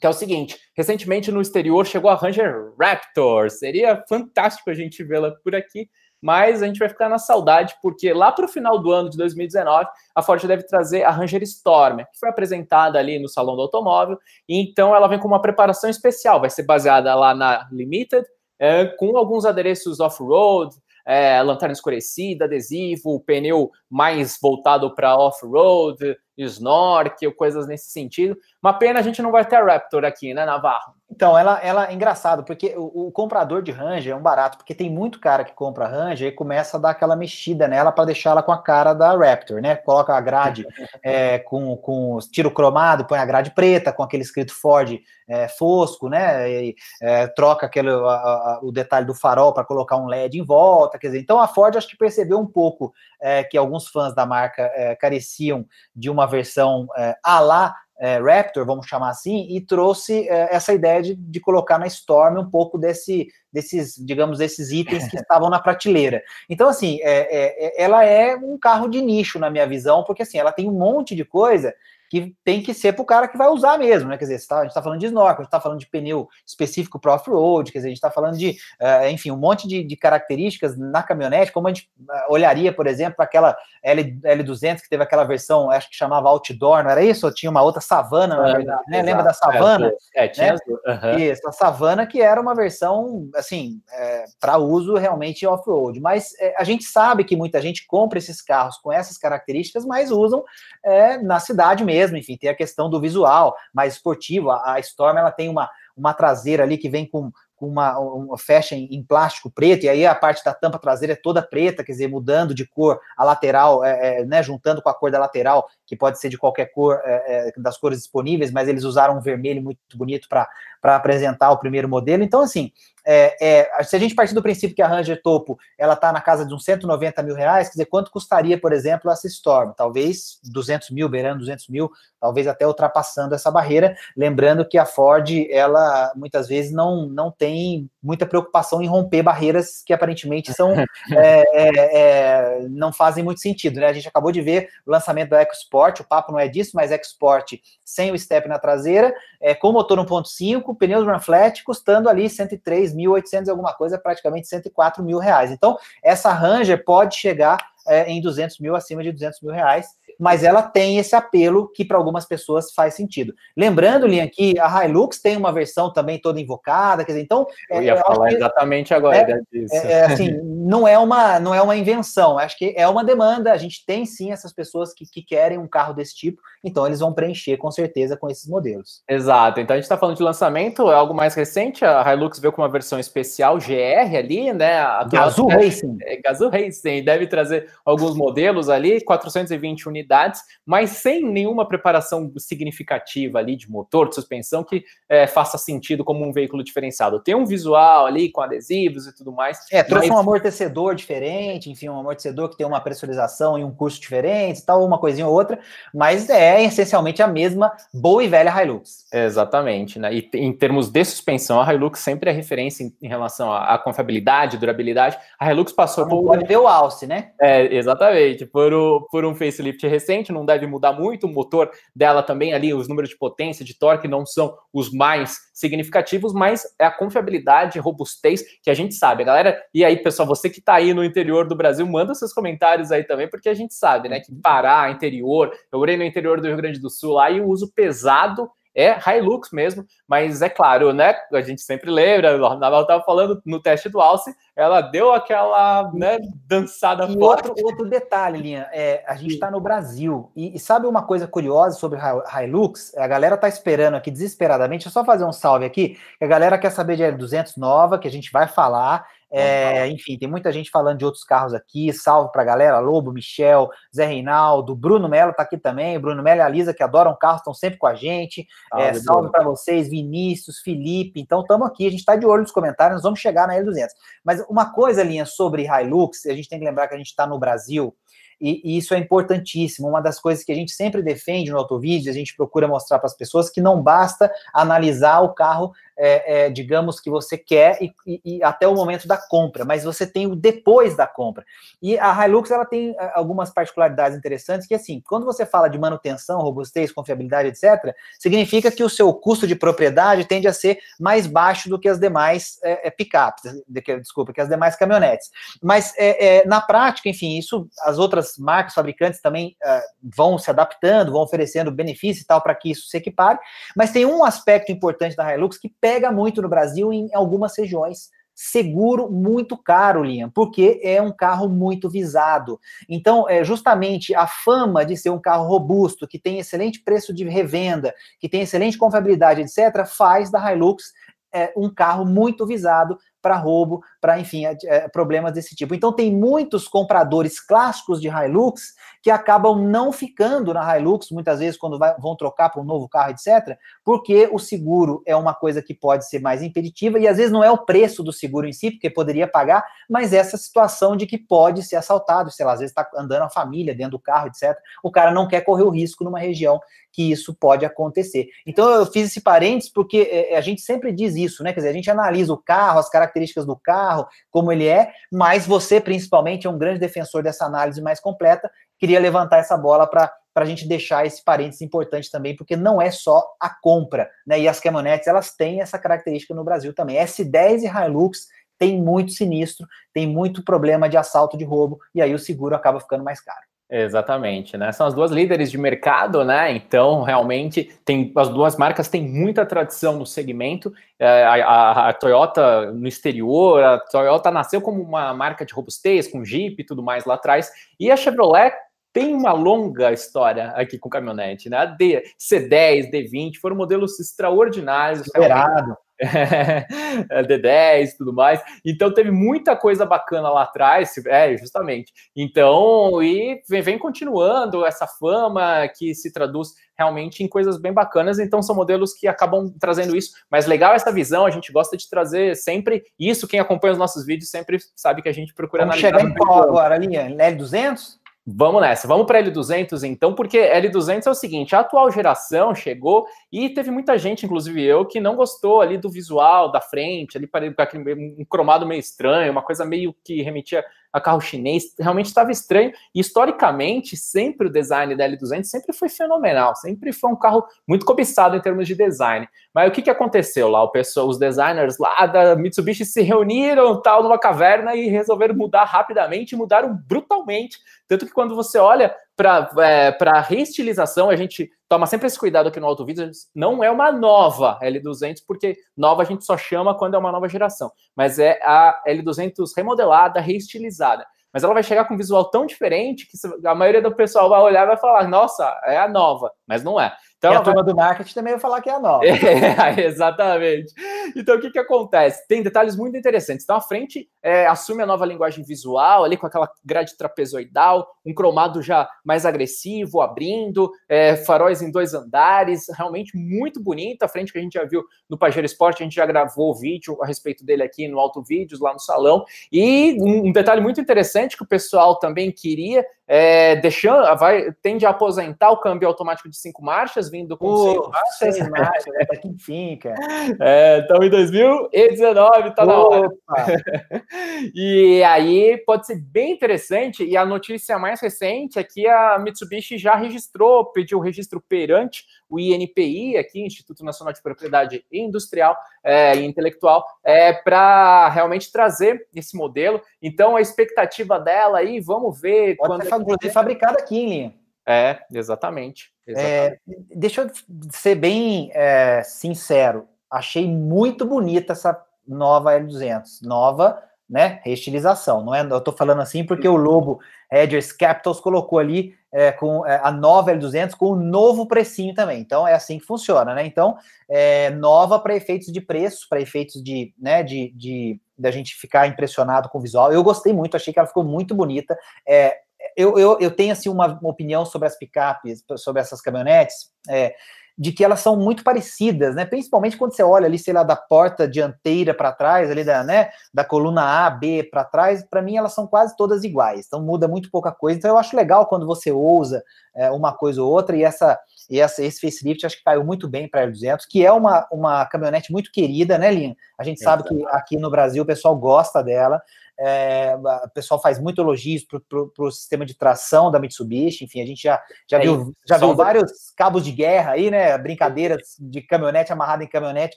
que 0.00 0.06
é 0.06 0.08
o 0.08 0.14
seguinte: 0.14 0.56
recentemente 0.74 1.30
no 1.30 1.42
exterior 1.42 1.86
chegou 1.86 2.10
a 2.10 2.14
Ranger 2.14 2.72
Raptor. 2.80 3.50
Seria 3.50 4.02
fantástico 4.08 4.70
a 4.70 4.74
gente 4.74 5.04
vê-la 5.04 5.30
por 5.44 5.54
aqui 5.54 5.90
mas 6.22 6.62
a 6.62 6.66
gente 6.66 6.78
vai 6.78 6.88
ficar 6.88 7.08
na 7.08 7.18
saudade, 7.18 7.74
porque 7.82 8.12
lá 8.12 8.30
para 8.30 8.44
o 8.44 8.48
final 8.48 8.78
do 8.78 8.92
ano 8.92 9.10
de 9.10 9.16
2019, 9.16 9.88
a 10.14 10.22
Ford 10.22 10.46
deve 10.46 10.62
trazer 10.62 11.02
a 11.02 11.10
Ranger 11.10 11.42
Storm, 11.42 11.98
que 11.98 12.18
foi 12.20 12.28
apresentada 12.28 12.98
ali 12.98 13.18
no 13.18 13.28
Salão 13.28 13.56
do 13.56 13.62
Automóvel, 13.62 14.16
e 14.48 14.62
então 14.62 14.94
ela 14.94 15.08
vem 15.08 15.18
com 15.18 15.26
uma 15.26 15.42
preparação 15.42 15.90
especial, 15.90 16.40
vai 16.40 16.48
ser 16.48 16.62
baseada 16.62 17.12
lá 17.14 17.34
na 17.34 17.68
Limited, 17.72 18.24
é, 18.58 18.86
com 18.86 19.16
alguns 19.16 19.44
adereços 19.44 19.98
off-road, 19.98 20.76
é, 21.04 21.42
lanterna 21.42 21.72
escurecida, 21.72 22.44
adesivo, 22.44 23.20
pneu 23.20 23.70
mais 23.90 24.38
voltado 24.40 24.94
para 24.94 25.16
off-road, 25.16 26.16
snorkel, 26.36 27.34
coisas 27.34 27.66
nesse 27.66 27.90
sentido. 27.90 28.36
Uma 28.62 28.72
pena 28.72 29.00
a 29.00 29.02
gente 29.02 29.20
não 29.20 29.32
vai 29.32 29.44
ter 29.44 29.56
a 29.56 29.64
Raptor 29.64 30.04
aqui, 30.04 30.32
né, 30.32 30.44
Navarro? 30.44 30.94
Então, 31.14 31.36
ela, 31.36 31.60
ela 31.62 31.90
é 31.90 31.92
engraçado, 31.92 32.42
porque 32.42 32.74
o, 32.74 33.08
o, 33.08 33.12
comprador 33.12 33.62
de 33.62 33.70
Ranger 33.70 34.14
é 34.14 34.16
um 34.16 34.22
barato, 34.22 34.56
porque 34.56 34.74
tem 34.74 34.88
muito 34.88 35.20
cara 35.20 35.44
que 35.44 35.52
compra 35.52 35.86
Ranger 35.86 36.28
e 36.28 36.34
começa 36.34 36.78
a 36.78 36.80
dar 36.80 36.90
aquela 36.90 37.14
mexida 37.14 37.68
nela 37.68 37.92
para 37.92 38.06
deixar 38.06 38.30
ela 38.30 38.42
com 38.42 38.50
a 38.50 38.56
cara 38.56 38.94
da 38.94 39.14
Raptor, 39.14 39.60
né? 39.60 39.76
Coloca 39.76 40.14
a 40.14 40.20
grade 40.22 40.66
é, 41.04 41.38
com, 41.40 41.76
com 41.76 42.18
tiro 42.32 42.50
cromado, 42.50 43.04
põe 43.04 43.18
a 43.18 43.26
grade 43.26 43.50
preta, 43.50 43.92
com 43.92 44.02
aquele 44.02 44.22
escrito 44.22 44.54
Ford 44.54 44.98
é, 45.28 45.48
fosco, 45.48 46.08
né? 46.08 46.50
E, 46.50 46.74
é, 47.02 47.26
troca 47.26 47.66
aquele, 47.66 47.90
a, 47.90 47.92
a, 47.92 48.60
o 48.62 48.72
detalhe 48.72 49.04
do 49.04 49.14
farol 49.14 49.52
para 49.52 49.66
colocar 49.66 49.98
um 49.98 50.06
LED 50.06 50.38
em 50.38 50.44
volta, 50.44 50.98
quer 50.98 51.08
dizer, 51.08 51.20
então 51.20 51.38
a 51.38 51.46
Ford 51.46 51.76
acho 51.76 51.88
que 51.88 51.96
percebeu 51.96 52.38
um 52.38 52.46
pouco 52.46 52.94
é, 53.20 53.44
que 53.44 53.58
alguns 53.58 53.86
fãs 53.86 54.14
da 54.14 54.24
marca 54.24 54.62
é, 54.74 54.96
careciam 54.96 55.66
de 55.94 56.08
uma 56.08 56.26
versão 56.26 56.86
é, 56.96 57.14
a 57.22 57.38
lá 57.38 57.76
é, 58.02 58.18
Raptor, 58.18 58.66
vamos 58.66 58.88
chamar 58.88 59.10
assim, 59.10 59.46
e 59.48 59.60
trouxe 59.60 60.28
é, 60.28 60.52
essa 60.52 60.72
ideia 60.72 61.00
de, 61.00 61.14
de 61.14 61.38
colocar 61.38 61.78
na 61.78 61.86
Storm 61.86 62.36
um 62.36 62.50
pouco 62.50 62.76
desse, 62.76 63.28
desses, 63.52 63.94
digamos, 63.94 64.40
esses 64.40 64.72
itens 64.72 65.06
que 65.06 65.14
estavam 65.22 65.48
na 65.48 65.60
prateleira. 65.60 66.20
Então, 66.50 66.68
assim, 66.68 66.98
é, 67.00 67.76
é, 67.76 67.80
ela 67.80 68.04
é 68.04 68.34
um 68.34 68.58
carro 68.58 68.88
de 68.88 69.00
nicho, 69.00 69.38
na 69.38 69.48
minha 69.48 69.68
visão, 69.68 70.02
porque 70.02 70.22
assim, 70.22 70.36
ela 70.36 70.50
tem 70.50 70.68
um 70.68 70.72
monte 70.72 71.14
de 71.14 71.24
coisa 71.24 71.72
que 72.12 72.36
tem 72.44 72.62
que 72.62 72.74
ser 72.74 72.92
para 72.92 73.00
o 73.00 73.06
cara 73.06 73.26
que 73.26 73.38
vai 73.38 73.48
usar 73.48 73.78
mesmo, 73.78 74.10
né? 74.10 74.18
Quer 74.18 74.26
dizer, 74.26 74.46
tá, 74.46 74.58
a 74.58 74.60
gente 74.64 74.72
está 74.72 74.82
falando 74.82 75.00
de 75.00 75.06
snorkel, 75.06 75.32
a 75.32 75.42
gente 75.44 75.46
está 75.46 75.58
falando 75.58 75.78
de 75.78 75.86
pneu 75.86 76.28
específico 76.46 77.00
para 77.00 77.14
off-road, 77.14 77.72
quer 77.72 77.78
dizer, 77.78 77.88
a 77.88 77.90
gente 77.90 77.96
está 77.96 78.10
falando 78.10 78.36
de, 78.36 78.50
uh, 78.50 79.08
enfim, 79.08 79.30
um 79.30 79.36
monte 79.38 79.66
de, 79.66 79.82
de, 79.82 79.96
características 79.96 80.76
na 80.76 81.02
caminhonete, 81.02 81.50
como 81.50 81.68
a 81.68 81.72
gente 81.72 81.88
uh, 82.00 82.30
olharia, 82.30 82.70
por 82.70 82.86
exemplo, 82.86 83.14
aquela 83.20 83.56
L, 83.82 84.20
L200 84.24 84.82
que 84.82 84.90
teve 84.90 85.02
aquela 85.02 85.24
versão, 85.24 85.70
acho 85.70 85.88
que 85.88 85.96
chamava 85.96 86.28
Outdoor, 86.28 86.84
não 86.84 86.90
era 86.90 87.02
isso? 87.02 87.24
Ou 87.24 87.32
tinha 87.32 87.48
uma 87.48 87.62
outra 87.62 87.80
Savana, 87.80 88.36
na 88.36 88.52
verdade, 88.52 88.82
né? 88.88 89.00
Lembra 89.00 89.22
da 89.22 89.32
Savana? 89.32 89.90
É, 90.14 90.26
é 90.26 90.28
tinha 90.28 90.52
né? 90.52 90.58
uhum. 90.68 91.18
Isso, 91.18 91.48
a 91.48 91.52
Savana 91.52 92.06
que 92.06 92.20
era 92.20 92.38
uma 92.38 92.54
versão, 92.54 93.26
assim, 93.34 93.80
é, 93.90 94.24
para 94.38 94.58
uso 94.58 94.96
realmente 94.96 95.46
off-road, 95.46 95.98
mas 95.98 96.38
é, 96.38 96.54
a 96.58 96.64
gente 96.64 96.84
sabe 96.84 97.24
que 97.24 97.36
muita 97.36 97.58
gente 97.58 97.86
compra 97.86 98.18
esses 98.18 98.42
carros 98.42 98.76
com 98.76 98.92
essas 98.92 99.16
características, 99.16 99.86
mas 99.86 100.10
usam 100.10 100.44
é, 100.84 101.16
na 101.16 101.40
cidade 101.40 101.82
mesmo, 101.82 102.01
mesmo, 102.02 102.16
enfim, 102.16 102.36
tem 102.36 102.50
a 102.50 102.54
questão 102.54 102.90
do 102.90 103.00
visual 103.00 103.54
mais 103.72 103.94
esportivo. 103.94 104.50
A, 104.50 104.74
a 104.74 104.80
Storm 104.80 105.16
ela 105.16 105.30
tem 105.30 105.48
uma, 105.48 105.70
uma 105.96 106.12
traseira 106.12 106.64
ali 106.64 106.76
que 106.76 106.88
vem 106.88 107.06
com, 107.06 107.30
com 107.54 107.68
uma, 107.68 107.98
uma 107.98 108.38
fecha 108.38 108.74
em, 108.74 108.88
em, 108.90 109.02
plástico 109.02 109.50
preto, 109.50 109.84
e 109.84 109.88
aí 109.88 110.04
a 110.04 110.14
parte 110.14 110.44
da 110.44 110.52
tampa 110.52 110.78
traseira 110.78 111.12
é 111.12 111.16
toda 111.16 111.40
preta, 111.42 111.84
quer 111.84 111.92
dizer, 111.92 112.08
mudando 112.08 112.54
de 112.54 112.66
cor 112.66 113.00
a 113.16 113.24
lateral, 113.24 113.84
é, 113.84 114.20
é, 114.20 114.24
né, 114.24 114.42
juntando 114.42 114.82
com 114.82 114.88
a 114.88 114.94
cor 114.94 115.10
da 115.10 115.18
lateral, 115.18 115.68
que 115.86 115.96
pode 115.96 116.18
ser 116.18 116.28
de 116.28 116.38
qualquer 116.38 116.66
cor 116.72 117.00
é, 117.04 117.48
é 117.48 117.52
das 117.56 117.78
cores 117.78 117.98
disponíveis, 117.98 118.50
mas 118.50 118.68
eles 118.68 118.84
usaram 118.84 119.16
um 119.16 119.20
vermelho 119.20 119.62
muito 119.62 119.96
bonito 119.96 120.28
para 120.28 120.48
apresentar 120.82 121.50
o 121.52 121.58
primeiro 121.58 121.88
modelo. 121.88 122.22
Então, 122.22 122.40
assim, 122.40 122.72
é, 123.04 123.36
é, 123.40 123.82
se 123.82 123.96
a 123.96 123.98
gente 123.98 124.14
partir 124.14 124.34
do 124.34 124.42
princípio 124.42 124.74
que 124.76 124.82
a 124.82 124.86
Ranger 124.86 125.20
Topo 125.22 125.58
ela 125.76 125.94
está 125.94 126.12
na 126.12 126.20
casa 126.20 126.46
de 126.46 126.54
uns 126.54 126.64
190 126.64 127.22
mil 127.22 127.34
reais, 127.34 127.68
quer 127.68 127.72
dizer, 127.72 127.86
quanto 127.86 128.10
custaria, 128.10 128.58
por 128.58 128.72
exemplo, 128.72 129.10
essa 129.10 129.26
Storm? 129.26 129.72
Talvez 129.76 130.38
200 130.44 130.90
mil, 130.90 131.08
beirando 131.08 131.40
200 131.40 131.68
mil, 131.68 131.90
talvez 132.20 132.46
até 132.46 132.66
ultrapassando 132.66 133.34
essa 133.34 133.50
barreira. 133.50 133.96
Lembrando 134.16 134.64
que 134.64 134.78
a 134.78 134.86
Ford, 134.86 135.28
ela 135.50 136.12
muitas 136.14 136.48
vezes 136.48 136.72
não, 136.72 137.06
não 137.06 137.30
tem 137.30 137.90
muita 138.02 138.26
preocupação 138.26 138.80
em 138.80 138.86
romper 138.86 139.22
barreiras 139.22 139.82
que 139.84 139.92
aparentemente 139.92 140.52
são 140.52 140.72
é, 141.10 141.44
é, 141.52 142.00
é, 142.00 142.68
não 142.70 142.92
fazem 142.92 143.24
muito 143.24 143.40
sentido. 143.40 143.80
Né? 143.80 143.86
A 143.86 143.92
gente 143.92 144.08
acabou 144.08 144.30
de 144.30 144.40
ver 144.40 144.68
o 144.86 144.90
lançamento 144.90 145.30
da 145.30 145.42
EcoSport, 145.42 146.00
o 146.00 146.04
papo 146.04 146.32
não 146.32 146.38
é 146.38 146.46
disso, 146.46 146.72
mas 146.74 146.92
EcoSport 146.92 147.54
sem 147.84 148.12
o 148.12 148.18
step 148.18 148.48
na 148.48 148.58
traseira, 148.58 149.12
é, 149.40 149.54
com 149.54 149.72
motor 149.72 149.98
1.5, 149.98 150.76
pneus 150.78 151.04
run 151.04 151.20
flat, 151.20 151.62
custando 151.64 152.08
ali 152.08 152.30
103 152.30 152.91
3.800 152.94 153.48
alguma 153.48 153.72
coisa, 153.74 153.98
praticamente 153.98 154.48
104 154.48 155.02
mil 155.02 155.18
reais. 155.18 155.50
Então, 155.50 155.76
essa 156.02 156.32
Ranger 156.32 156.84
pode 156.84 157.16
chegar 157.16 157.58
é, 157.86 158.10
em 158.10 158.20
200 158.20 158.58
mil, 158.60 158.76
acima 158.76 159.02
de 159.02 159.12
200 159.12 159.40
mil 159.42 159.52
reais, 159.52 159.86
mas 160.22 160.44
ela 160.44 160.62
tem 160.62 160.98
esse 160.98 161.16
apelo 161.16 161.66
que 161.74 161.84
para 161.84 161.98
algumas 161.98 162.24
pessoas 162.24 162.72
faz 162.72 162.94
sentido. 162.94 163.34
Lembrando, 163.56 164.06
Linha, 164.06 164.28
que 164.28 164.56
a 164.56 164.86
Hilux 164.86 165.20
tem 165.20 165.36
uma 165.36 165.50
versão 165.52 165.92
também 165.92 166.16
toda 166.16 166.40
invocada, 166.40 167.04
quer 167.04 167.10
dizer, 167.10 167.24
então... 167.24 167.44
Eu 167.68 167.82
ia 167.82 167.94
é, 167.94 167.96
falar 167.96 168.28
que, 168.28 168.36
exatamente 168.36 168.94
agora 168.94 169.16
é, 169.16 169.40
disso. 169.50 169.74
É, 169.74 169.92
é, 169.92 170.04
assim, 170.04 170.30
não 170.44 170.86
é, 170.86 170.96
uma, 170.96 171.40
não 171.40 171.52
é 171.52 171.60
uma 171.60 171.74
invenção, 171.74 172.38
acho 172.38 172.56
que 172.56 172.72
é 172.76 172.86
uma 172.86 173.02
demanda, 173.02 173.50
a 173.50 173.56
gente 173.56 173.84
tem 173.84 174.06
sim 174.06 174.30
essas 174.30 174.52
pessoas 174.52 174.94
que, 174.94 175.04
que 175.06 175.22
querem 175.22 175.58
um 175.58 175.66
carro 175.66 175.92
desse 175.92 176.14
tipo, 176.14 176.40
então 176.62 176.86
eles 176.86 177.00
vão 177.00 177.12
preencher 177.12 177.56
com 177.56 177.72
certeza 177.72 178.16
com 178.16 178.30
esses 178.30 178.48
modelos. 178.48 179.02
Exato, 179.08 179.58
então 179.58 179.74
a 179.74 179.76
gente 179.76 179.86
está 179.86 179.98
falando 179.98 180.16
de 180.16 180.22
lançamento, 180.22 180.88
é 180.88 180.94
algo 180.94 181.12
mais 181.12 181.34
recente, 181.34 181.84
a 181.84 182.12
Hilux 182.12 182.38
veio 182.38 182.52
com 182.52 182.62
uma 182.62 182.68
versão 182.68 183.00
especial 183.00 183.58
GR 183.58 184.16
ali, 184.16 184.52
né? 184.52 184.78
A 184.78 185.02
Gazoo 185.02 185.48
Racing. 185.48 185.98
É, 186.02 186.20
Gazoo 186.22 186.48
Racing, 186.48 187.02
deve 187.02 187.26
trazer 187.26 187.68
alguns 187.84 188.14
modelos 188.14 188.68
ali, 188.68 189.00
420 189.00 189.88
unidades 189.88 190.11
unidades, 190.12 190.42
mas 190.66 190.90
sem 190.90 191.24
nenhuma 191.24 191.66
preparação 191.66 192.32
significativa 192.36 193.38
ali 193.38 193.56
de 193.56 193.70
motor, 193.70 194.08
de 194.08 194.14
suspensão, 194.14 194.62
que 194.62 194.84
é, 195.08 195.26
faça 195.26 195.56
sentido 195.56 196.04
como 196.04 196.24
um 196.24 196.32
veículo 196.32 196.62
diferenciado. 196.62 197.22
Tem 197.22 197.34
um 197.34 197.46
visual 197.46 198.06
ali 198.06 198.30
com 198.30 198.42
adesivos 198.42 199.06
e 199.06 199.14
tudo 199.14 199.32
mais. 199.32 199.58
É, 199.72 199.82
trouxe 199.82 200.08
mas... 200.08 200.16
um 200.16 200.20
amortecedor 200.20 200.94
diferente, 200.94 201.70
enfim, 201.70 201.88
um 201.88 201.98
amortecedor 201.98 202.50
que 202.50 202.56
tem 202.56 202.66
uma 202.66 202.80
pressurização 202.80 203.58
e 203.58 203.64
um 203.64 203.74
curso 203.74 204.00
diferente, 204.00 204.64
tal, 204.64 204.84
uma 204.84 204.98
coisinha 204.98 205.26
ou 205.26 205.32
outra, 205.32 205.58
mas 205.94 206.28
é 206.28 206.62
essencialmente 206.62 207.22
a 207.22 207.26
mesma 207.26 207.72
boa 207.92 208.22
e 208.22 208.28
velha 208.28 208.62
Hilux. 208.62 209.06
Exatamente, 209.12 209.98
né? 209.98 210.12
E 210.12 210.28
em 210.34 210.52
termos 210.52 210.90
de 210.90 211.04
suspensão, 211.04 211.60
a 211.60 211.72
Hilux 211.72 212.00
sempre 212.00 212.30
é 212.30 212.32
referência 212.32 212.84
em, 212.84 212.92
em 213.02 213.08
relação 213.08 213.52
à, 213.52 213.74
à 213.74 213.78
confiabilidade, 213.78 214.58
durabilidade. 214.58 215.16
A 215.38 215.50
Hilux 215.50 215.72
passou 215.72 216.06
por. 216.06 216.24
Pode 216.24 216.46
ver 216.46 216.58
o 216.58 216.66
Alce, 216.66 217.06
né? 217.06 217.30
É, 217.40 217.74
exatamente. 217.74 218.46
Por, 218.46 218.72
o, 218.72 219.06
por 219.10 219.24
um 219.24 219.34
facelift 219.34 219.86
recente, 220.02 220.32
não 220.32 220.44
deve 220.44 220.66
mudar 220.66 220.92
muito. 220.92 221.26
O 221.26 221.30
motor 221.30 221.70
dela 221.94 222.22
também 222.22 222.52
ali, 222.52 222.74
os 222.74 222.88
números 222.88 223.10
de 223.10 223.16
potência, 223.16 223.64
de 223.64 223.78
torque 223.78 224.08
não 224.08 224.26
são 224.26 224.56
os 224.72 224.92
mais 224.92 225.50
significativos, 225.54 226.32
mas 226.32 226.64
é 226.78 226.84
a 226.84 226.90
confiabilidade, 226.90 227.78
robustez 227.78 228.42
que 228.62 228.70
a 228.70 228.74
gente 228.74 228.94
sabe. 228.94 229.24
Galera, 229.24 229.62
e 229.72 229.84
aí, 229.84 229.96
pessoal, 230.02 230.26
você 230.26 230.50
que 230.50 230.58
está 230.58 230.74
aí 230.74 230.92
no 230.92 231.04
interior 231.04 231.46
do 231.46 231.56
Brasil, 231.56 231.86
manda 231.86 232.14
seus 232.14 232.32
comentários 232.32 232.90
aí 232.90 233.04
também, 233.04 233.28
porque 233.28 233.48
a 233.48 233.54
gente 233.54 233.74
sabe, 233.74 234.08
né, 234.08 234.20
que 234.20 234.32
Pará, 234.42 234.90
interior, 234.90 235.52
eu 235.70 235.78
morei 235.78 235.96
no 235.96 236.02
interior 236.02 236.40
do 236.40 236.48
Rio 236.48 236.56
Grande 236.56 236.80
do 236.80 236.90
Sul 236.90 237.12
lá 237.12 237.30
e 237.30 237.40
o 237.40 237.46
uso 237.46 237.72
pesado 237.72 238.50
é 238.74 238.96
Hilux 239.06 239.50
mesmo, 239.52 239.84
mas 240.06 240.42
é 240.42 240.48
claro, 240.48 240.92
né? 240.92 241.14
A 241.32 241.40
gente 241.40 241.60
sempre 241.60 241.90
lembra, 241.90 242.34
a 242.34 242.56
Naval 242.56 242.82
estava 242.82 243.02
falando 243.02 243.40
no 243.44 243.60
teste 243.60 243.88
do 243.88 244.00
Alce, 244.00 244.34
ela 244.56 244.80
deu 244.80 245.12
aquela 245.12 245.90
né, 245.92 246.18
dançada 246.46 247.04
e 247.04 247.18
forte. 247.18 247.48
Outro, 247.48 247.64
outro 247.64 247.88
detalhe, 247.88 248.38
Linha, 248.38 248.68
é, 248.72 249.04
a 249.06 249.14
gente 249.14 249.34
está 249.34 249.50
no 249.50 249.60
Brasil, 249.60 250.30
e, 250.34 250.56
e, 250.56 250.58
sabe 250.58 250.86
uma 250.86 251.02
coisa 251.02 251.26
curiosa 251.26 251.76
sobre 251.78 251.98
Hilux? 251.98 252.94
A 252.96 253.06
galera 253.06 253.36
tá 253.36 253.48
esperando 253.48 253.94
aqui 253.94 254.10
desesperadamente, 254.10 254.84
deixa 254.84 254.88
eu 254.88 254.92
só 254.92 255.04
fazer 255.04 255.24
um 255.24 255.32
salve 255.32 255.64
aqui, 255.64 255.98
que 256.18 256.24
a 256.24 256.28
galera 256.28 256.58
quer 256.58 256.70
saber 256.70 256.96
de 256.96 257.02
L200 257.02 257.56
nova, 257.56 257.98
que 257.98 258.08
a 258.08 258.10
gente 258.10 258.32
vai 258.32 258.48
falar, 258.48 259.06
é, 259.32 259.88
enfim, 259.88 260.18
tem 260.18 260.28
muita 260.28 260.52
gente 260.52 260.70
falando 260.70 260.98
de 260.98 261.04
outros 261.06 261.24
carros 261.24 261.54
aqui. 261.54 261.90
Salve 261.92 262.30
pra 262.30 262.44
galera, 262.44 262.78
Lobo, 262.80 263.12
Michel, 263.12 263.70
Zé 263.94 264.04
Reinaldo, 264.04 264.76
Bruno 264.76 265.08
Melo 265.08 265.32
tá 265.32 265.42
aqui 265.42 265.56
também. 265.56 265.98
Bruno 265.98 266.22
Melo 266.22 266.40
e 266.40 266.42
a 266.42 266.48
Lisa, 266.48 266.74
que 266.74 266.82
adoram 266.82 267.16
carros, 267.18 267.40
estão 267.40 267.54
sempre 267.54 267.78
com 267.78 267.86
a 267.86 267.94
gente. 267.94 268.46
Salve, 268.68 268.86
é, 268.86 268.94
salve 268.94 269.30
para 269.30 269.42
vocês, 269.42 269.88
Vinícius, 269.88 270.60
Felipe. 270.60 271.18
Então, 271.18 271.40
estamos 271.40 271.66
aqui, 271.66 271.86
a 271.86 271.90
gente 271.90 272.00
está 272.00 272.14
de 272.14 272.26
olho 272.26 272.42
nos 272.42 272.52
comentários, 272.52 272.96
nós 272.96 273.02
vamos 273.02 273.20
chegar 273.20 273.46
na 273.46 273.54
L200. 273.54 273.88
Mas 274.22 274.44
uma 274.50 274.70
coisa, 274.70 275.02
linha, 275.02 275.24
sobre 275.24 275.66
Hilux, 275.66 276.26
a 276.26 276.34
gente 276.34 276.48
tem 276.48 276.58
que 276.58 276.64
lembrar 276.64 276.86
que 276.88 276.94
a 276.94 276.98
gente 276.98 277.06
está 277.06 277.26
no 277.26 277.38
Brasil. 277.38 277.96
E, 278.42 278.60
e, 278.64 278.76
isso 278.76 278.92
é 278.92 278.98
importantíssimo. 278.98 279.88
Uma 279.88 280.02
das 280.02 280.18
coisas 280.18 280.44
que 280.44 280.50
a 280.50 280.54
gente 280.54 280.72
sempre 280.72 281.00
defende 281.00 281.52
no 281.52 281.58
Autovídeo, 281.58 282.10
a 282.10 282.14
gente 282.14 282.34
procura 282.34 282.66
mostrar 282.66 282.98
para 282.98 283.06
as 283.06 283.16
pessoas 283.16 283.48
que 283.48 283.60
não 283.60 283.80
basta 283.80 284.28
analisar 284.52 285.20
o 285.20 285.32
carro 285.32 285.72
é, 285.96 286.46
é, 286.46 286.50
digamos, 286.50 287.00
que 287.00 287.10
você 287.10 287.36
quer 287.36 287.82
e, 287.82 287.92
e, 288.06 288.20
e, 288.24 288.42
até 288.42 288.66
o 288.66 288.74
momento 288.74 289.06
da 289.06 289.16
compra, 289.16 289.64
mas 289.64 289.84
você 289.84 290.06
tem 290.06 290.26
o 290.26 290.34
depois 290.34 290.96
da 290.96 291.06
compra. 291.06 291.44
E 291.80 291.98
a 291.98 292.26
Hilux 292.26 292.50
ela 292.50 292.64
tem 292.64 292.94
é, 292.98 293.12
algumas 293.14 293.50
particularidades 293.50 294.16
interessantes 294.16 294.66
que, 294.66 294.74
assim, 294.74 295.02
quando 295.06 295.24
você 295.24 295.44
fala 295.44 295.68
de 295.68 295.78
manutenção, 295.78 296.40
robustez, 296.40 296.92
confiabilidade, 296.92 297.48
etc., 297.48 297.94
significa 298.18 298.70
que 298.70 298.82
o 298.82 298.88
seu 298.88 299.12
custo 299.12 299.46
de 299.46 299.54
propriedade 299.54 300.24
tende 300.24 300.48
a 300.48 300.52
ser 300.52 300.78
mais 300.98 301.26
baixo 301.26 301.68
do 301.68 301.78
que 301.78 301.88
as 301.88 301.98
demais 301.98 302.58
é, 302.62 302.88
é 302.88 302.90
picapes, 302.90 303.42
desculpa, 303.68 304.32
que 304.32 304.40
as 304.40 304.48
demais 304.48 304.76
caminhonetes. 304.76 305.30
Mas 305.62 305.92
é, 305.96 306.46
na 306.46 306.60
prática, 306.60 307.08
enfim, 307.08 307.38
isso 307.38 307.68
as 307.80 307.98
outras 307.98 308.36
marcas 308.38 308.74
fabricantes 308.74 309.20
também 309.20 309.56
vão 310.02 310.38
se 310.38 310.50
adaptando, 310.50 311.12
vão 311.12 311.22
oferecendo 311.22 311.70
benefícios 311.70 312.24
e 312.24 312.26
tal 312.26 312.40
para 312.40 312.54
que 312.54 312.70
isso 312.70 312.88
se 312.88 312.96
equipare. 312.96 313.38
Mas 313.76 313.92
tem 313.92 314.06
um 314.06 314.24
aspecto 314.24 314.72
importante 314.72 315.16
da 315.16 315.34
Hilux 315.34 315.58
que 315.58 315.68
pega 315.82 316.12
muito 316.12 316.40
no 316.40 316.48
Brasil 316.48 316.92
em 316.92 317.10
algumas 317.12 317.58
regiões. 317.58 318.08
Seguro 318.34 319.10
muito 319.10 319.58
caro, 319.58 320.02
Liam, 320.02 320.30
porque 320.30 320.80
é 320.82 321.02
um 321.02 321.14
carro 321.14 321.48
muito 321.48 321.90
visado. 321.90 322.58
Então, 322.88 323.28
é 323.28 323.44
justamente 323.44 324.14
a 324.14 324.26
fama 324.26 324.86
de 324.86 324.96
ser 324.96 325.10
um 325.10 325.20
carro 325.20 325.46
robusto, 325.46 326.08
que 326.08 326.18
tem 326.18 326.38
excelente 326.38 326.80
preço 326.82 327.12
de 327.12 327.28
revenda, 327.28 327.92
que 328.18 328.28
tem 328.28 328.40
excelente 328.40 328.78
confiabilidade, 328.78 329.42
etc., 329.42 329.84
faz 329.84 330.30
da 330.30 330.50
Hilux 330.50 330.92
é, 331.34 331.52
um 331.56 331.68
carro 331.68 332.04
muito 332.04 332.46
visado 332.46 332.96
para 333.20 333.36
roubo, 333.36 333.82
para, 334.02 334.18
enfim, 334.18 334.44
é, 334.44 334.56
é, 334.64 334.88
problemas 334.88 335.32
desse 335.32 335.54
tipo. 335.54 335.76
Então, 335.76 335.92
tem 335.92 336.12
muitos 336.12 336.66
compradores 336.66 337.38
clássicos 337.38 338.00
de 338.00 338.08
Hilux 338.08 338.74
que 339.00 339.08
acabam 339.12 339.62
não 339.62 339.92
ficando 339.92 340.52
na 340.52 340.76
Hilux, 340.76 341.12
muitas 341.12 341.38
vezes, 341.38 341.56
quando 341.56 341.78
vai, 341.78 341.94
vão 342.00 342.16
trocar 342.16 342.50
para 342.50 342.60
um 342.60 342.64
novo 342.64 342.88
carro, 342.88 343.12
etc., 343.12 343.56
porque 343.84 344.28
o 344.32 344.40
seguro 344.40 345.04
é 345.06 345.14
uma 345.14 345.32
coisa 345.32 345.62
que 345.62 345.72
pode 345.72 346.08
ser 346.08 346.20
mais 346.20 346.42
impeditiva, 346.42 346.98
e 346.98 347.06
às 347.06 347.16
vezes 347.16 347.30
não 347.30 347.44
é 347.44 347.50
o 347.50 347.64
preço 347.64 348.02
do 348.02 348.12
seguro 348.12 348.48
em 348.48 348.52
si, 348.52 348.72
porque 348.72 348.90
poderia 348.90 349.28
pagar, 349.28 349.64
mas 349.88 350.12
essa 350.12 350.36
situação 350.36 350.96
de 350.96 351.06
que 351.06 351.16
pode 351.16 351.62
ser 351.62 351.76
assaltado, 351.76 352.28
sei 352.32 352.44
lá, 352.44 352.54
às 352.54 352.58
vezes 352.58 352.72
está 352.76 352.90
andando 352.96 353.22
a 353.22 353.30
família 353.30 353.72
dentro 353.72 353.92
do 353.92 354.00
carro, 354.00 354.26
etc., 354.26 354.56
o 354.82 354.90
cara 354.90 355.12
não 355.12 355.28
quer 355.28 355.42
correr 355.42 355.62
o 355.62 355.70
risco 355.70 356.02
numa 356.02 356.18
região 356.18 356.60
que 356.92 357.10
isso 357.10 357.34
pode 357.34 357.64
acontecer. 357.64 358.28
Então, 358.46 358.68
eu 358.68 358.86
fiz 358.86 359.08
esse 359.08 359.20
parênteses 359.20 359.72
porque 359.72 360.08
é, 360.10 360.36
a 360.36 360.40
gente 360.40 360.60
sempre 360.60 360.92
diz 360.92 361.16
isso, 361.16 361.42
né? 361.42 361.52
Quer 361.52 361.60
dizer, 361.60 361.70
a 361.70 361.72
gente 361.72 361.90
analisa 361.90 362.32
o 362.32 362.36
carro, 362.36 362.78
as 362.78 362.90
características 362.90 363.46
do 363.46 363.56
carro, 363.56 363.91
como 364.30 364.52
ele 364.52 364.66
é, 364.66 364.92
mas 365.10 365.46
você, 365.46 365.80
principalmente, 365.80 366.46
é 366.46 366.50
um 366.50 366.58
grande 366.58 366.78
defensor 366.78 367.22
dessa 367.22 367.44
análise 367.44 367.80
mais 367.80 368.00
completa. 368.00 368.50
Queria 368.78 369.00
levantar 369.00 369.38
essa 369.38 369.56
bola 369.56 369.86
para 369.86 370.12
para 370.34 370.44
a 370.44 370.46
gente 370.46 370.66
deixar 370.66 371.04
esse 371.04 371.22
parênteses 371.22 371.60
importante 371.60 372.10
também, 372.10 372.34
porque 372.34 372.56
não 372.56 372.80
é 372.80 372.90
só 372.90 373.22
a 373.38 373.50
compra, 373.50 374.10
né? 374.26 374.40
E 374.40 374.48
as 374.48 374.60
caminhonetes, 374.60 375.06
elas 375.06 375.34
têm 375.34 375.60
essa 375.60 375.78
característica 375.78 376.34
no 376.34 376.44
Brasil 376.44 376.74
também. 376.74 376.96
S10 376.96 377.62
e 377.62 377.66
Hilux 377.66 378.28
tem 378.58 378.80
muito 378.80 379.12
sinistro, 379.12 379.66
tem 379.92 380.06
muito 380.06 380.42
problema 380.44 380.88
de 380.88 380.96
assalto, 380.96 381.36
de 381.36 381.44
roubo, 381.44 381.78
e 381.94 382.00
aí 382.00 382.14
o 382.14 382.18
seguro 382.18 382.54
acaba 382.54 382.80
ficando 382.80 383.04
mais 383.04 383.20
caro. 383.20 383.51
Exatamente, 383.74 384.54
né? 384.54 384.70
São 384.70 384.86
as 384.86 384.92
duas 384.92 385.10
líderes 385.10 385.50
de 385.50 385.56
mercado, 385.56 386.22
né? 386.22 386.52
Então, 386.52 387.00
realmente, 387.00 387.72
tem 387.86 388.12
as 388.14 388.28
duas 388.28 388.54
marcas 388.58 388.86
têm 388.86 389.00
muita 389.02 389.46
tradição 389.46 389.98
no 389.98 390.04
segmento. 390.04 390.70
É, 390.98 391.24
a, 391.24 391.88
a, 391.88 391.92
Toyota 391.94 392.70
no 392.70 392.86
exterior, 392.86 393.64
a 393.64 393.78
Toyota 393.78 394.30
nasceu 394.30 394.60
como 394.60 394.82
uma 394.82 395.14
marca 395.14 395.46
de 395.46 395.54
robustez, 395.54 396.06
com 396.06 396.22
Jeep 396.22 396.60
e 396.60 396.66
tudo 396.66 396.82
mais 396.82 397.06
lá 397.06 397.14
atrás, 397.14 397.50
e 397.80 397.90
a 397.90 397.96
Chevrolet 397.96 398.52
tem 398.92 399.14
uma 399.14 399.32
longa 399.32 399.90
história 399.90 400.48
aqui 400.50 400.78
com 400.78 400.90
caminhonete, 400.90 401.48
né? 401.48 401.74
D, 401.78 402.02
C10, 402.20 402.90
D20 402.92 403.38
foram 403.40 403.56
modelos 403.56 403.98
extraordinários. 403.98 405.06
Esperado. 405.06 405.78
D10 407.28 407.88
e 407.88 407.96
tudo 407.96 408.12
mais. 408.12 408.42
Então 408.64 408.92
teve 408.92 409.10
muita 409.10 409.56
coisa 409.56 409.86
bacana 409.86 410.30
lá 410.30 410.42
atrás, 410.42 410.94
é, 411.06 411.36
justamente. 411.36 411.92
Então, 412.16 413.02
e 413.02 413.40
vem, 413.48 413.62
vem, 413.62 413.78
continuando 413.78 414.64
essa 414.64 414.86
fama 414.86 415.68
que 415.68 415.94
se 415.94 416.12
traduz 416.12 416.50
realmente 416.76 417.22
em 417.22 417.28
coisas 417.28 417.58
bem 417.60 417.72
bacanas. 417.72 418.18
Então, 418.18 418.42
são 418.42 418.56
modelos 418.56 418.92
que 418.94 419.06
acabam 419.06 419.52
trazendo 419.60 419.96
isso. 419.96 420.12
Mas 420.30 420.46
legal 420.46 420.74
essa 420.74 420.92
visão, 420.92 421.24
a 421.24 421.30
gente 421.30 421.52
gosta 421.52 421.76
de 421.76 421.88
trazer 421.88 422.34
sempre 422.36 422.82
isso. 422.98 423.28
Quem 423.28 423.40
acompanha 423.40 423.72
os 423.72 423.78
nossos 423.78 424.04
vídeos 424.04 424.30
sempre 424.30 424.58
sabe 424.74 425.02
que 425.02 425.08
a 425.08 425.12
gente 425.12 425.34
procura 425.34 425.64
Vamos 425.64 425.78
analisar. 425.82 426.00
Chegar 426.00 426.10
em 426.10 426.14
qual 426.14 426.42
agora, 426.42 426.76
linha? 426.76 427.08
L200? 427.08 428.01
Vamos 428.24 428.60
nessa, 428.60 428.86
vamos 428.86 429.04
para 429.04 429.20
L200 429.20 429.82
então, 429.82 430.14
porque 430.14 430.38
L200 430.38 431.06
é 431.08 431.10
o 431.10 431.14
seguinte: 431.14 431.56
a 431.56 431.60
atual 431.60 431.90
geração 431.90 432.54
chegou 432.54 433.04
e 433.32 433.50
teve 433.50 433.68
muita 433.72 433.98
gente, 433.98 434.24
inclusive 434.24 434.62
eu, 434.62 434.86
que 434.86 435.00
não 435.00 435.16
gostou 435.16 435.60
ali 435.60 435.76
do 435.76 435.90
visual 435.90 436.52
da 436.52 436.60
frente, 436.60 437.18
ali 437.18 437.26
para 437.26 437.50
um 437.76 438.24
cromado 438.24 438.64
meio 438.64 438.78
estranho, 438.78 439.32
uma 439.32 439.42
coisa 439.42 439.64
meio 439.64 439.92
que 440.04 440.22
remetia 440.22 440.64
a 440.92 441.00
carro 441.00 441.20
chinês, 441.20 441.74
realmente 441.78 442.06
estava 442.06 442.30
estranho. 442.30 442.72
E 442.94 443.00
historicamente, 443.00 443.96
sempre 443.96 444.48
o 444.48 444.52
design 444.52 444.94
da 444.94 445.08
L200 445.08 445.44
sempre 445.44 445.72
foi 445.72 445.88
fenomenal, 445.88 446.54
sempre 446.56 446.92
foi 446.92 447.10
um 447.10 447.16
carro 447.16 447.44
muito 447.66 447.86
cobiçado 447.86 448.36
em 448.36 448.40
termos 448.40 448.66
de 448.66 448.74
design. 448.74 449.28
Mas 449.54 449.68
o 449.68 449.72
que, 449.72 449.82
que 449.82 449.90
aconteceu 449.90 450.48
lá? 450.48 450.62
O 450.62 450.70
pessoal, 450.70 451.08
os 451.08 451.18
designers 451.18 451.78
lá 451.78 452.06
da 452.06 452.36
Mitsubishi 452.36 452.84
se 452.84 453.02
reuniram 453.02 453.80
tal 453.80 454.02
numa 454.02 454.18
caverna 454.18 454.74
e 454.74 454.88
resolveram 454.88 455.34
mudar 455.34 455.64
rapidamente, 455.64 456.36
mudaram 456.36 456.78
brutalmente. 456.86 457.58
Tanto 457.88 458.06
que 458.06 458.12
quando 458.12 458.34
você 458.34 458.58
olha 458.58 458.94
para 459.16 459.50
é, 459.58 459.96
reestilização, 460.26 461.10
a 461.10 461.16
gente 461.16 461.50
toma 461.68 461.86
sempre 461.86 462.06
esse 462.06 462.18
cuidado 462.18 462.48
aqui 462.48 462.60
no 462.60 462.66
Auto 462.66 462.84
Vídeos, 462.84 463.28
não 463.34 463.62
é 463.62 463.70
uma 463.70 463.92
nova 463.92 464.58
L200, 464.62 465.18
porque 465.26 465.56
nova 465.76 466.02
a 466.02 466.04
gente 466.04 466.24
só 466.24 466.36
chama 466.36 466.76
quando 466.76 466.94
é 466.94 466.98
uma 466.98 467.12
nova 467.12 467.28
geração, 467.28 467.70
mas 467.96 468.18
é 468.18 468.40
a 468.42 468.82
L200 468.86 469.50
remodelada, 469.56 470.20
reestilizada. 470.20 471.06
Mas 471.32 471.42
ela 471.42 471.54
vai 471.54 471.62
chegar 471.62 471.86
com 471.86 471.94
um 471.94 471.96
visual 471.96 472.30
tão 472.30 472.44
diferente 472.44 473.06
que 473.06 473.16
a 473.46 473.54
maioria 473.54 473.80
do 473.80 473.94
pessoal 473.94 474.28
vai 474.28 474.40
olhar 474.40 474.64
e 474.64 474.66
vai 474.66 474.76
falar, 474.76 475.08
nossa, 475.08 475.44
é 475.64 475.78
a 475.78 475.88
nova, 475.88 476.30
mas 476.46 476.62
não 476.62 476.78
é. 476.78 476.94
Então, 477.22 477.34
e 477.34 477.36
a 477.36 477.40
turma 477.40 477.62
vai... 477.62 477.72
do 477.72 477.76
marketing 477.76 478.14
também 478.14 478.32
vai 478.32 478.40
falar 478.40 478.60
que 478.60 478.68
é 478.68 478.74
a 478.74 478.80
nova. 478.80 479.04
É, 479.12 479.84
exatamente. 479.84 480.74
Então, 481.14 481.36
o 481.36 481.40
que, 481.40 481.50
que 481.50 481.58
acontece? 481.58 482.26
Tem 482.26 482.42
detalhes 482.42 482.74
muito 482.74 482.96
interessantes. 482.96 483.44
Então, 483.44 483.54
a 483.54 483.60
frente 483.60 484.08
é, 484.20 484.46
assume 484.46 484.82
a 484.82 484.86
nova 484.86 485.06
linguagem 485.06 485.44
visual, 485.44 486.02
ali 486.02 486.16
com 486.16 486.26
aquela 486.26 486.50
grade 486.64 486.96
trapezoidal, 486.96 487.86
um 488.04 488.12
cromado 488.12 488.60
já 488.60 488.88
mais 489.04 489.24
agressivo, 489.24 490.00
abrindo, 490.00 490.72
é, 490.88 491.14
faróis 491.14 491.62
em 491.62 491.70
dois 491.70 491.94
andares, 491.94 492.66
realmente 492.76 493.16
muito 493.16 493.62
bonita. 493.62 494.06
A 494.06 494.08
frente 494.08 494.32
que 494.32 494.38
a 494.38 494.42
gente 494.42 494.54
já 494.54 494.64
viu 494.64 494.82
no 495.08 495.16
Pajero 495.16 495.46
Esporte, 495.46 495.82
a 495.82 495.84
gente 495.84 495.94
já 495.94 496.06
gravou 496.06 496.50
o 496.50 496.58
vídeo 496.58 496.98
a 497.00 497.06
respeito 497.06 497.44
dele 497.44 497.62
aqui 497.62 497.86
no 497.86 498.00
Alto 498.00 498.20
Vídeos, 498.20 498.60
lá 498.60 498.72
no 498.72 498.80
salão. 498.80 499.24
E 499.52 499.96
um 500.00 500.32
detalhe 500.32 500.60
muito 500.60 500.80
interessante 500.80 501.36
que 501.36 501.44
o 501.44 501.48
pessoal 501.48 502.00
também 502.00 502.32
queria 502.32 502.84
é, 503.14 503.56
deixando, 503.56 504.16
vai, 504.16 504.52
tende 504.62 504.86
a 504.86 504.88
aposentar 504.88 505.50
o 505.50 505.58
câmbio 505.58 505.86
automático 505.86 506.30
de 506.30 506.36
cinco 506.38 506.64
marchas, 506.64 507.10
vindo 507.10 507.36
com 507.36 507.46
oh, 507.46 507.92
seis 508.16 508.38
marchas. 508.38 508.48
marchas, 508.48 508.86
né? 508.86 509.04
que 509.20 509.28
enfim, 509.28 509.76
cara. 509.76 509.96
É, 510.40 510.78
então, 510.78 511.02
em 511.02 511.10
2019, 511.10 512.54
tá 512.54 512.62
Opa. 512.62 512.66
na 512.66 512.78
hora. 512.78 513.08
e 514.54 515.02
aí, 515.02 515.62
pode 515.66 515.86
ser 515.86 515.96
bem 515.96 516.32
interessante, 516.32 517.04
e 517.04 517.14
a 517.14 517.26
notícia 517.26 517.78
mais 517.78 518.00
recente 518.00 518.58
é 518.58 518.64
que 518.64 518.86
a 518.86 519.18
Mitsubishi 519.18 519.76
já 519.76 519.94
registrou, 519.94 520.72
pediu 520.72 520.98
registro 520.98 521.38
perante 521.38 522.06
o 522.32 522.40
INPI, 522.40 523.18
aqui, 523.18 523.42
Instituto 523.42 523.84
Nacional 523.84 524.14
de 524.14 524.22
Propriedade 524.22 524.84
Industrial 524.90 525.54
é, 525.84 526.16
e 526.16 526.24
Intelectual, 526.24 526.82
é, 527.04 527.34
para 527.34 528.08
realmente 528.08 528.50
trazer 528.50 529.06
esse 529.14 529.36
modelo. 529.36 529.82
Então, 530.00 530.34
a 530.34 530.40
expectativa 530.40 531.20
dela 531.20 531.58
aí, 531.58 531.78
vamos 531.78 532.18
ver... 532.18 532.56
Pode 532.56 532.68
quando 532.70 532.82
ser, 532.84 532.94
inclusive, 532.94 533.30
fabricada 533.30 533.78
aqui 533.78 533.98
em 533.98 534.08
linha. 534.08 534.34
É, 534.66 535.00
exatamente. 535.12 535.92
exatamente. 536.06 536.26
É, 536.26 536.58
deixa 536.96 537.22
eu 537.22 537.30
ser 537.70 537.96
bem 537.96 538.50
é, 538.54 539.02
sincero. 539.02 539.86
Achei 540.10 540.48
muito 540.48 541.04
bonita 541.04 541.52
essa 541.52 541.84
nova 542.08 542.58
L200. 542.58 543.22
Nova, 543.22 543.82
né? 544.08 544.40
Reestilização. 544.42 545.22
Não 545.22 545.34
é, 545.34 545.42
eu 545.42 545.58
estou 545.58 545.74
falando 545.74 546.00
assim 546.00 546.24
porque 546.24 546.48
o 546.48 546.56
Lobo 546.56 547.00
Hedgers 547.30 547.72
Capitals 547.72 548.20
colocou 548.20 548.58
ali 548.58 548.94
é, 549.12 549.30
com 549.30 549.66
é, 549.66 549.80
a 549.82 549.90
nova 549.90 550.32
L200 550.32 550.72
com 550.72 550.86
o 550.86 550.96
novo 550.96 551.46
precinho 551.46 551.94
também. 551.94 552.20
Então 552.20 552.48
é 552.48 552.54
assim 552.54 552.78
que 552.78 552.86
funciona, 552.86 553.34
né? 553.34 553.46
Então 553.46 553.76
é, 554.08 554.50
nova 554.50 554.98
para 554.98 555.14
efeitos 555.14 555.52
de 555.52 555.60
preço, 555.60 556.06
para 556.08 556.20
efeitos 556.20 556.62
de, 556.62 556.94
né, 556.98 557.22
de, 557.22 557.52
de 557.54 558.00
da 558.16 558.30
gente 558.30 558.54
ficar 558.54 558.86
impressionado 558.86 559.48
com 559.48 559.58
o 559.58 559.60
visual. 559.60 559.92
Eu 559.92 560.02
gostei 560.02 560.32
muito, 560.32 560.56
achei 560.56 560.72
que 560.72 560.78
ela 560.78 560.88
ficou 560.88 561.04
muito 561.04 561.34
bonita. 561.34 561.76
É, 562.08 562.36
eu, 562.76 562.98
eu, 562.98 563.18
eu 563.20 563.30
tenho 563.30 563.52
assim 563.52 563.68
uma, 563.68 563.98
uma 563.98 564.10
opinião 564.10 564.46
sobre 564.46 564.68
as 564.68 564.78
picapes, 564.78 565.44
sobre 565.56 565.82
essas 565.82 566.00
caminhonetes. 566.00 566.70
É, 566.88 567.14
de 567.58 567.72
que 567.72 567.84
elas 567.84 568.00
são 568.00 568.16
muito 568.16 568.42
parecidas, 568.42 569.14
né? 569.14 569.24
Principalmente 569.24 569.76
quando 569.76 569.94
você 569.94 570.02
olha 570.02 570.26
ali, 570.26 570.38
sei 570.38 570.54
lá, 570.54 570.62
da 570.62 570.76
porta 570.76 571.28
dianteira 571.28 571.94
para 571.94 572.12
trás, 572.12 572.50
ali 572.50 572.64
da, 572.64 572.82
né, 572.82 573.10
da 573.32 573.44
coluna 573.44 574.06
A, 574.06 574.10
B 574.10 574.48
para 574.50 574.64
trás, 574.64 575.04
para 575.08 575.22
mim 575.22 575.36
elas 575.36 575.52
são 575.52 575.66
quase 575.66 575.96
todas 575.96 576.24
iguais. 576.24 576.66
Então 576.66 576.82
muda 576.82 577.06
muito 577.06 577.30
pouca 577.30 577.52
coisa. 577.52 577.78
Então 577.78 577.90
eu 577.90 577.98
acho 577.98 578.16
legal 578.16 578.46
quando 578.46 578.66
você 578.66 578.90
ousa 578.90 579.42
é, 579.74 579.90
uma 579.90 580.12
coisa 580.12 580.42
ou 580.42 580.50
outra 580.50 580.76
e 580.76 580.82
essa 580.82 581.18
e 581.50 581.60
essa, 581.60 581.82
esse 581.84 582.00
facelift 582.00 582.46
acho 582.46 582.56
que 582.56 582.64
caiu 582.64 582.84
muito 582.84 583.08
bem 583.08 583.28
para 583.28 583.42
a 583.42 583.46
L200, 583.46 583.80
que 583.88 584.04
é 584.04 584.12
uma, 584.12 584.46
uma 584.50 584.86
caminhonete 584.86 585.30
muito 585.32 585.50
querida, 585.52 585.98
né, 585.98 586.10
Linha? 586.10 586.36
A 586.58 586.64
gente 586.64 586.80
sabe 586.80 587.02
que 587.02 587.26
aqui 587.26 587.56
no 587.58 587.70
Brasil 587.70 588.02
o 588.02 588.06
pessoal 588.06 588.36
gosta 588.36 588.82
dela. 588.82 589.20
É, 589.58 590.16
o 590.16 590.50
pessoal 590.50 590.80
faz 590.80 590.98
muito 590.98 591.20
elogios 591.20 591.62
para 591.64 592.24
o 592.24 592.30
sistema 592.30 592.64
de 592.64 592.74
tração 592.74 593.30
da 593.30 593.38
Mitsubishi, 593.38 594.04
enfim, 594.04 594.22
a 594.22 594.26
gente 594.26 594.42
já, 594.42 594.60
já 594.88 594.98
é, 594.98 595.02
viu, 595.02 595.34
já 595.46 595.58
viu 595.58 595.74
vários 595.76 596.32
cabos 596.34 596.64
de 596.64 596.72
guerra 596.72 597.12
aí, 597.12 597.30
né? 597.30 597.56
Brincadeiras 597.58 598.22
de 598.40 598.62
caminhonete 598.62 599.12
amarrada 599.12 599.44
em 599.44 599.48
caminhonete, 599.48 599.96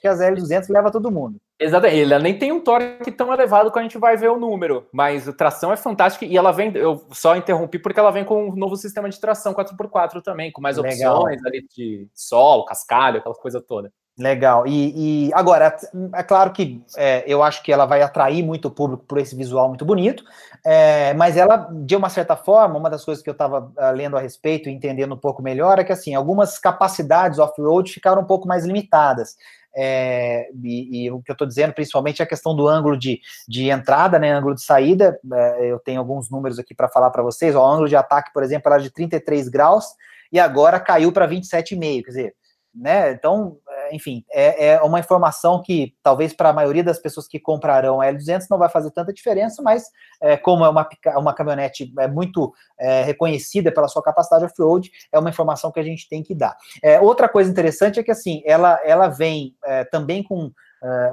que 0.00 0.06
as 0.06 0.20
L200 0.20 0.68
leva 0.68 0.90
todo 0.90 1.10
mundo. 1.10 1.40
Exatamente, 1.58 2.02
ela 2.02 2.18
nem 2.18 2.38
tem 2.38 2.52
um 2.52 2.60
torque 2.60 3.10
tão 3.10 3.32
elevado 3.32 3.72
que 3.72 3.78
a 3.78 3.82
gente 3.82 3.96
vai 3.96 4.14
ver 4.16 4.30
o 4.30 4.38
número, 4.38 4.86
mas 4.92 5.26
a 5.26 5.32
tração 5.32 5.72
é 5.72 5.76
fantástica 5.76 6.26
e 6.26 6.36
ela 6.36 6.52
vem, 6.52 6.70
eu 6.76 7.06
só 7.12 7.34
interrompi 7.34 7.78
porque 7.78 7.98
ela 7.98 8.10
vem 8.10 8.24
com 8.24 8.50
um 8.50 8.54
novo 8.54 8.76
sistema 8.76 9.08
de 9.08 9.18
tração 9.18 9.54
4x4 9.54 10.22
também, 10.22 10.52
com 10.52 10.60
mais 10.60 10.76
Legal. 10.76 11.16
opções 11.16 11.44
ali 11.46 11.66
de 11.74 12.06
solo, 12.14 12.66
cascalho, 12.66 13.20
aquela 13.20 13.34
coisa 13.34 13.58
toda. 13.60 13.90
Legal. 14.18 14.66
E, 14.66 15.28
e, 15.28 15.34
agora, 15.34 15.76
é 16.14 16.22
claro 16.22 16.50
que 16.50 16.82
é, 16.96 17.22
eu 17.26 17.42
acho 17.42 17.62
que 17.62 17.70
ela 17.70 17.84
vai 17.84 18.00
atrair 18.00 18.42
muito 18.42 18.68
o 18.68 18.70
público 18.70 19.04
por 19.06 19.18
esse 19.18 19.36
visual 19.36 19.68
muito 19.68 19.84
bonito, 19.84 20.24
é, 20.64 21.12
mas 21.12 21.36
ela, 21.36 21.68
de 21.70 21.94
uma 21.94 22.08
certa 22.08 22.34
forma, 22.34 22.78
uma 22.78 22.88
das 22.88 23.04
coisas 23.04 23.22
que 23.22 23.28
eu 23.28 23.32
estava 23.32 23.70
uh, 23.76 23.92
lendo 23.94 24.16
a 24.16 24.20
respeito 24.20 24.70
e 24.70 24.72
entendendo 24.72 25.14
um 25.14 25.18
pouco 25.18 25.42
melhor 25.42 25.78
é 25.78 25.84
que 25.84 25.92
assim, 25.92 26.14
algumas 26.14 26.58
capacidades 26.58 27.38
off-road 27.38 27.92
ficaram 27.92 28.22
um 28.22 28.26
pouco 28.26 28.48
mais 28.48 28.64
limitadas. 28.64 29.36
É, 29.78 30.48
e, 30.64 31.04
e, 31.04 31.10
o 31.10 31.20
que 31.20 31.30
eu 31.30 31.34
estou 31.34 31.46
dizendo, 31.46 31.74
principalmente, 31.74 32.22
é 32.22 32.24
a 32.24 32.28
questão 32.28 32.56
do 32.56 32.66
ângulo 32.66 32.96
de, 32.96 33.20
de 33.46 33.68
entrada, 33.68 34.18
né, 34.18 34.32
ângulo 34.32 34.54
de 34.54 34.62
saída. 34.62 35.20
É, 35.34 35.70
eu 35.70 35.78
tenho 35.78 36.00
alguns 36.00 36.30
números 36.30 36.58
aqui 36.58 36.74
para 36.74 36.88
falar 36.88 37.10
para 37.10 37.22
vocês. 37.22 37.54
Ó, 37.54 37.62
o 37.62 37.70
ângulo 37.70 37.88
de 37.88 37.96
ataque, 37.96 38.32
por 38.32 38.42
exemplo, 38.42 38.72
era 38.72 38.82
de 38.82 38.90
33 38.90 39.48
graus 39.48 39.84
e 40.32 40.40
agora 40.40 40.80
caiu 40.80 41.12
para 41.12 41.28
27,5. 41.28 42.04
Quer 42.04 42.08
dizer, 42.08 42.34
né? 42.74 43.12
Então, 43.12 43.58
enfim, 43.92 44.24
é, 44.32 44.68
é 44.68 44.82
uma 44.82 45.00
informação 45.00 45.62
que 45.62 45.94
talvez 46.02 46.32
para 46.32 46.50
a 46.50 46.52
maioria 46.52 46.84
das 46.84 46.98
pessoas 46.98 47.26
que 47.26 47.38
comprarão 47.38 48.00
a 48.00 48.06
L200 48.06 48.46
não 48.50 48.58
vai 48.58 48.68
fazer 48.68 48.90
tanta 48.90 49.12
diferença, 49.12 49.62
mas 49.62 49.84
é, 50.20 50.36
como 50.36 50.64
é 50.64 50.68
uma, 50.68 50.88
uma 51.16 51.34
caminhonete 51.34 51.92
é 51.98 52.08
muito 52.08 52.52
é, 52.78 53.02
reconhecida 53.02 53.72
pela 53.72 53.88
sua 53.88 54.02
capacidade 54.02 54.44
off-road, 54.44 54.90
é 55.12 55.18
uma 55.18 55.30
informação 55.30 55.70
que 55.72 55.80
a 55.80 55.84
gente 55.84 56.08
tem 56.08 56.22
que 56.22 56.34
dar. 56.34 56.56
É, 56.82 57.00
outra 57.00 57.28
coisa 57.28 57.50
interessante 57.50 58.00
é 58.00 58.02
que 58.02 58.10
assim, 58.10 58.42
ela, 58.44 58.80
ela 58.84 59.08
vem 59.08 59.54
é, 59.64 59.84
também 59.84 60.22
com 60.22 60.50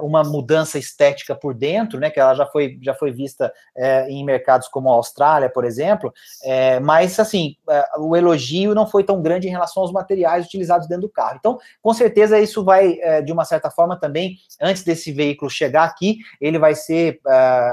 uma 0.02 0.22
mudança 0.22 0.78
estética 0.78 1.34
por 1.34 1.54
dentro, 1.54 1.98
né, 1.98 2.10
que 2.10 2.20
ela 2.20 2.34
já 2.34 2.46
foi, 2.46 2.78
já 2.82 2.94
foi 2.94 3.10
vista 3.10 3.52
é, 3.76 4.08
em 4.08 4.24
mercados 4.24 4.68
como 4.68 4.88
a 4.88 4.92
Austrália, 4.92 5.48
por 5.48 5.64
exemplo, 5.64 6.12
é, 6.44 6.78
mas 6.80 7.18
assim, 7.18 7.56
é, 7.68 7.84
o 7.98 8.14
elogio 8.14 8.74
não 8.74 8.86
foi 8.86 9.02
tão 9.02 9.20
grande 9.22 9.48
em 9.48 9.50
relação 9.50 9.82
aos 9.82 9.90
materiais 9.90 10.46
utilizados 10.46 10.86
dentro 10.86 11.02
do 11.02 11.08
carro. 11.08 11.36
Então, 11.38 11.58
com 11.82 11.92
certeza 11.92 12.38
isso 12.38 12.62
vai, 12.62 12.98
de 13.24 13.32
uma 13.32 13.44
certa 13.44 13.70
forma 13.70 13.98
também, 13.98 14.36
antes 14.60 14.84
desse 14.84 15.10
veículo 15.12 15.50
chegar 15.50 15.84
aqui, 15.84 16.18
ele 16.40 16.58
vai 16.58 16.74
ser 16.74 17.20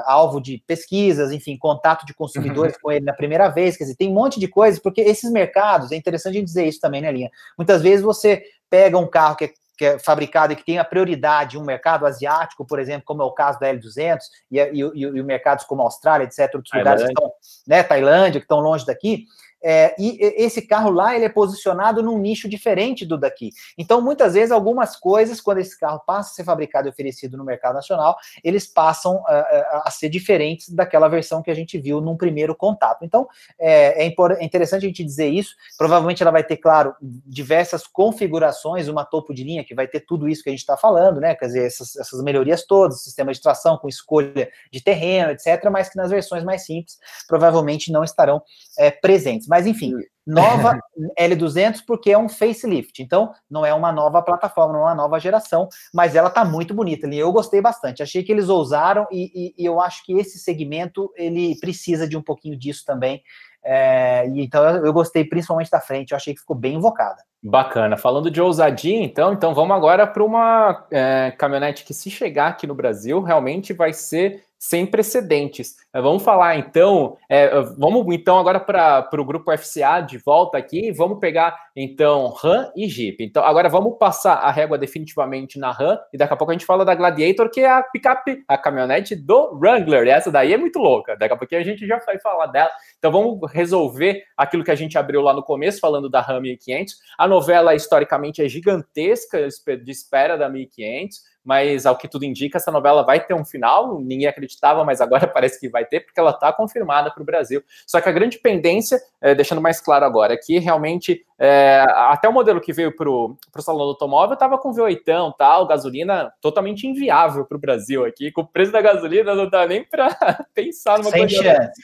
alvo 0.05 0.41
de 0.41 0.63
pesquisas, 0.65 1.31
enfim, 1.31 1.57
contato 1.57 2.05
de 2.05 2.13
consumidores 2.13 2.75
uhum. 2.75 2.81
com 2.81 2.91
ele 2.91 3.05
na 3.05 3.13
primeira 3.13 3.49
vez, 3.49 3.77
quer 3.77 3.83
dizer, 3.83 3.95
tem 3.95 4.09
um 4.09 4.13
monte 4.13 4.39
de 4.39 4.47
coisas, 4.47 4.79
porque 4.79 5.01
esses 5.01 5.31
mercados, 5.31 5.91
é 5.91 5.95
interessante 5.95 6.35
a 6.35 6.39
gente 6.39 6.47
dizer 6.47 6.65
isso 6.65 6.79
também, 6.79 7.01
né, 7.01 7.11
Linha? 7.11 7.29
Muitas 7.57 7.81
vezes 7.81 8.01
você 8.03 8.43
pega 8.69 8.97
um 8.97 9.07
carro 9.07 9.35
que 9.35 9.45
é 9.45 9.51
que 9.82 9.86
é 9.86 9.97
fabricado 9.97 10.53
e 10.53 10.55
que 10.55 10.63
tem 10.63 10.77
a 10.77 10.86
prioridade 10.86 11.57
em 11.57 11.59
um 11.59 11.65
mercado 11.65 12.05
asiático, 12.05 12.63
por 12.63 12.79
exemplo, 12.79 13.01
como 13.03 13.23
é 13.23 13.25
o 13.25 13.32
caso 13.32 13.59
da 13.59 13.73
L200, 13.73 14.19
e, 14.51 14.59
e, 14.59 14.79
e, 14.79 15.01
e 15.01 15.23
mercados 15.23 15.65
como 15.65 15.82
a 15.82 15.86
Austrália, 15.86 16.25
etc., 16.25 16.53
outros 16.53 16.71
lugares 16.71 17.01
que 17.01 17.09
estão, 17.09 17.32
né, 17.67 17.82
Tailândia, 17.82 18.39
que 18.39 18.45
estão 18.45 18.59
longe 18.59 18.86
daqui, 18.86 19.25
é, 19.64 19.95
e 19.97 20.18
esse 20.38 20.62
carro 20.62 20.89
lá 20.89 21.16
ele 21.16 21.26
é 21.26 21.30
posicionado 21.30 22.01
num 22.01 22.18
nicho 22.18 22.49
diferente 22.49 23.05
do 23.05 23.18
daqui. 23.18 23.51
Então, 23.78 24.01
muitas 24.01 24.34
vezes, 24.34 24.51
algumas 24.51 24.95
coisas, 24.95 25.39
quando 25.39 25.59
esse 25.59 25.78
carro 25.80 26.01
passa 26.05 26.32
a 26.32 26.34
ser 26.34 26.43
fabricado 26.43 26.88
e 26.88 26.89
oferecido 26.91 27.38
no 27.38 27.45
mercado 27.45 27.76
nacional, 27.76 28.18
eles 28.43 28.66
passam 28.66 29.18
uh, 29.18 29.82
a 29.84 29.91
ser 29.91 30.09
diferentes 30.09 30.70
daquela 30.70 31.07
versão 31.07 31.41
que 31.41 31.51
a 31.51 31.53
gente 31.53 31.78
viu 31.78 32.01
num 32.01 32.18
primeiro 32.18 32.55
contato. 32.55 33.03
Então, 33.03 33.28
é, 33.59 34.05
é, 34.05 34.07
é, 34.07 34.43
interessante 34.43 34.86
a 34.86 34.88
gente 34.88 35.03
dizer 35.03 35.28
isso. 35.28 35.55
Provavelmente 35.78 36.22
ela 36.22 36.32
vai 36.32 36.43
ter, 36.43 36.57
claro, 36.57 36.95
diversas 37.01 37.86
configurações, 37.86 38.88
uma 38.88 39.05
topo 39.05 39.34
de 39.34 39.43
linha 39.43 39.64
que 39.64 39.76
vai 39.76 39.88
ter 39.88 40.01
tudo 40.01 40.28
isso 40.28 40.43
que 40.43 40.49
a 40.49 40.53
gente 40.53 40.62
está 40.62 40.78
falando, 40.78 41.20
né? 41.20 41.36
Quer 41.36 41.45
dizer, 41.45 41.66
essas, 41.66 41.95
essas 41.95 42.22
melhorias 42.24 42.66
todas, 42.66 43.03
sistema 43.03 43.32
de 43.34 43.41
tração 43.41 43.78
com 43.78 43.88
escolha 43.88 44.49
de 44.72 44.82
terreno, 44.82 45.32
etc., 45.32 45.70
mas 45.72 45.89
que 45.89 45.97
nas 45.97 46.09
versões 46.09 46.43
mais 46.43 46.66
simples 46.66 46.97
provavelmente 47.28 47.91
não 47.91 48.03
estarão 48.03 48.41
é, 48.78 48.89
presentes. 48.89 49.47
Mas 49.52 49.68
enfim, 49.68 49.93
nova 50.26 50.80
L200 51.20 51.82
porque 51.86 52.10
é 52.10 52.18
um 52.18 52.30
facelift. 52.30 53.04
Então, 53.04 53.34
não 53.49 53.66
é 53.66 53.74
uma 53.74 53.91
nova 53.91 54.22
plataforma, 54.22 54.72
não 54.72 54.80
é 54.80 54.84
uma 54.84 54.95
nova 54.95 55.20
geração, 55.20 55.68
mas 55.93 56.16
ela 56.16 56.30
tá 56.30 56.45
muito 56.45 56.74
bonita 56.74 57.06
ali. 57.06 57.20
Eu 57.20 57.34
gostei 57.34 57.60
bastante. 57.60 58.02
Achei 58.02 58.24
que 58.24 58.32
eles 58.32 58.47
ousaram 58.47 59.06
e, 59.12 59.30
e, 59.36 59.62
e 59.62 59.66
eu 59.66 59.82
acho 59.82 60.06
que 60.06 60.14
esse 60.14 60.39
segmento 60.39 61.12
ele 61.18 61.60
precisa 61.60 62.08
de 62.08 62.16
um 62.16 62.22
pouquinho 62.22 62.58
disso 62.58 62.86
também. 62.86 63.22
É, 63.62 64.26
e 64.30 64.41
então 64.41 64.64
eu, 64.64 64.86
eu, 64.86 64.93
gostei 64.93 65.26
principalmente 65.26 65.70
da 65.70 65.82
frente, 65.82 66.12
eu 66.12 66.16
achei 66.16 66.34
que 66.34 66.39
ficou 66.39 66.56
bem 66.56 66.76
invocada. 66.76 67.22
Bacana. 67.43 67.97
Falando 67.97 68.32
de 68.32 68.41
ousadia, 68.41 69.04
então, 69.04 69.34
então 69.34 69.54
vamos 69.54 69.76
agora 69.76 70.08
para 70.08 70.24
uma 70.24 70.88
é, 70.89 71.34
caminhonete 71.38 71.84
que, 71.84 71.93
se 71.93 72.10
chegar 72.10 72.47
aqui 72.47 72.66
no 72.66 72.74
Brasil, 72.74 73.22
realmente 73.22 73.74
vai 73.74 73.91
ser 73.91 74.45
sem 74.62 74.86
precedentes. 74.86 75.76
É, 75.91 75.99
vamos 75.99 76.22
falar 76.22 76.55
então, 76.55 77.18
é, 77.28 77.49
vamos 77.80 78.05
então 78.14 78.38
agora 78.38 78.59
para 78.59 79.09
o 79.20 79.26
grupo 79.26 79.51
FCA 79.57 80.01
de 80.01 80.20
volta 80.20 80.55
aqui, 80.55 80.91
vamos 80.91 81.18
pegar 81.18 81.57
então 81.76 82.28
RAM 82.30 82.72
e 82.76 82.88
Jeep. 82.88 83.24
Então 83.24 83.43
agora 83.43 83.68
vamos 83.68 83.97
passar 83.97 84.36
a 84.36 84.51
régua 84.51 84.78
definitivamente 84.78 85.57
na 85.57 85.72
RAM 85.72 85.99
e 86.14 86.18
daqui 86.18 86.32
a 86.32 86.38
pouco 86.38 86.51
a 86.51 86.53
gente 86.53 86.66
fala 86.66 86.86
da 86.86 86.93
Gladiator, 86.93 87.49
que 87.49 87.62
é 87.62 87.72
a 87.72 87.82
picape, 87.82 88.43
a 88.47 88.55
caminhonete 88.55 89.16
do 89.16 89.57
Wrangler. 89.59 90.05
E 90.05 90.12
essa 90.12 90.32
daí 90.32 90.53
é 90.53 90.57
muito 90.57 90.78
louca. 90.78 91.18
Daqui 91.18 91.34
a 91.34 91.38
pouquinho 91.38 91.62
a 91.62 91.64
gente 91.66 91.88
já 91.88 91.97
vai 91.97 92.20
falar 92.20 92.45
dela. 92.45 92.70
Então 92.99 93.12
vamos 93.12 93.39
resolver 93.51 94.24
aquilo 94.38 94.64
que 94.64 94.72
a 94.72 94.76
gente 94.76 94.95
abriu 94.95 95.22
lá 95.22 95.34
no 95.34 95.41
começo, 95.41 95.80
falando 95.80 96.07
da 96.07 96.22
RAM 96.22 96.39
1500. 96.39 96.97
A 97.18 97.28
novela 97.28 97.74
historicamente 97.74 98.43
é 98.43 98.47
gigantesca 98.47 99.47
de 99.84 99.91
espera 99.91 100.38
da 100.38 100.47
1500 100.47 101.30
mas 101.43 101.85
ao 101.85 101.97
que 101.97 102.07
tudo 102.07 102.25
indica, 102.25 102.57
essa 102.57 102.71
novela 102.71 103.03
vai 103.03 103.19
ter 103.19 103.33
um 103.33 103.45
final. 103.45 103.99
Ninguém 103.99 104.27
acreditava, 104.27 104.83
mas 104.83 105.01
agora 105.01 105.27
parece 105.29 105.59
que 105.59 105.69
vai 105.69 105.85
ter, 105.85 106.01
porque 106.01 106.19
ela 106.19 106.31
está 106.31 106.51
confirmada 106.53 107.11
para 107.11 107.21
o 107.21 107.25
Brasil. 107.25 107.63
Só 107.85 107.99
que 107.99 108.09
a 108.09 108.11
grande 108.11 108.39
pendência, 108.39 108.99
é, 109.19 109.33
deixando 109.33 109.61
mais 109.61 109.81
claro 109.81 110.05
agora, 110.05 110.33
é 110.33 110.37
que 110.37 110.59
realmente 110.59 111.25
é, 111.39 111.83
até 111.87 112.29
o 112.29 112.33
modelo 112.33 112.61
que 112.61 112.71
veio 112.71 112.95
para 112.95 113.09
o 113.09 113.37
salão 113.59 113.85
do 113.85 113.89
automóvel 113.89 114.35
estava 114.35 114.57
com 114.57 114.71
V8 114.71 115.33
tal, 115.37 115.65
gasolina 115.65 116.31
totalmente 116.39 116.85
inviável 116.85 117.45
para 117.45 117.57
o 117.57 117.59
Brasil 117.61 118.05
aqui. 118.05 118.31
Com 118.31 118.41
o 118.41 118.47
preço 118.47 118.71
da 118.71 118.81
gasolina 118.81 119.33
não 119.33 119.49
dá 119.49 119.65
nem 119.65 119.83
para 119.83 120.09
pensar 120.53 120.99
numa 120.99 121.09
Sem 121.09 121.21
coisa. 121.21 121.43
Chance. 121.43 121.81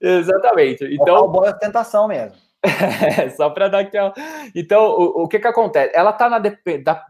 Exatamente. 0.00 0.84
Então, 0.90 1.24
o 1.24 1.28
boa 1.28 1.52
tentação 1.52 2.08
mesmo. 2.08 2.44
só 3.36 3.50
para 3.50 3.68
dar 3.68 3.80
aquela. 3.80 4.12
Então, 4.54 4.86
o, 4.86 5.24
o 5.24 5.28
que 5.28 5.38
que 5.38 5.46
acontece? 5.46 5.92
Ela 5.94 6.10
está 6.10 6.28
na, 6.28 6.40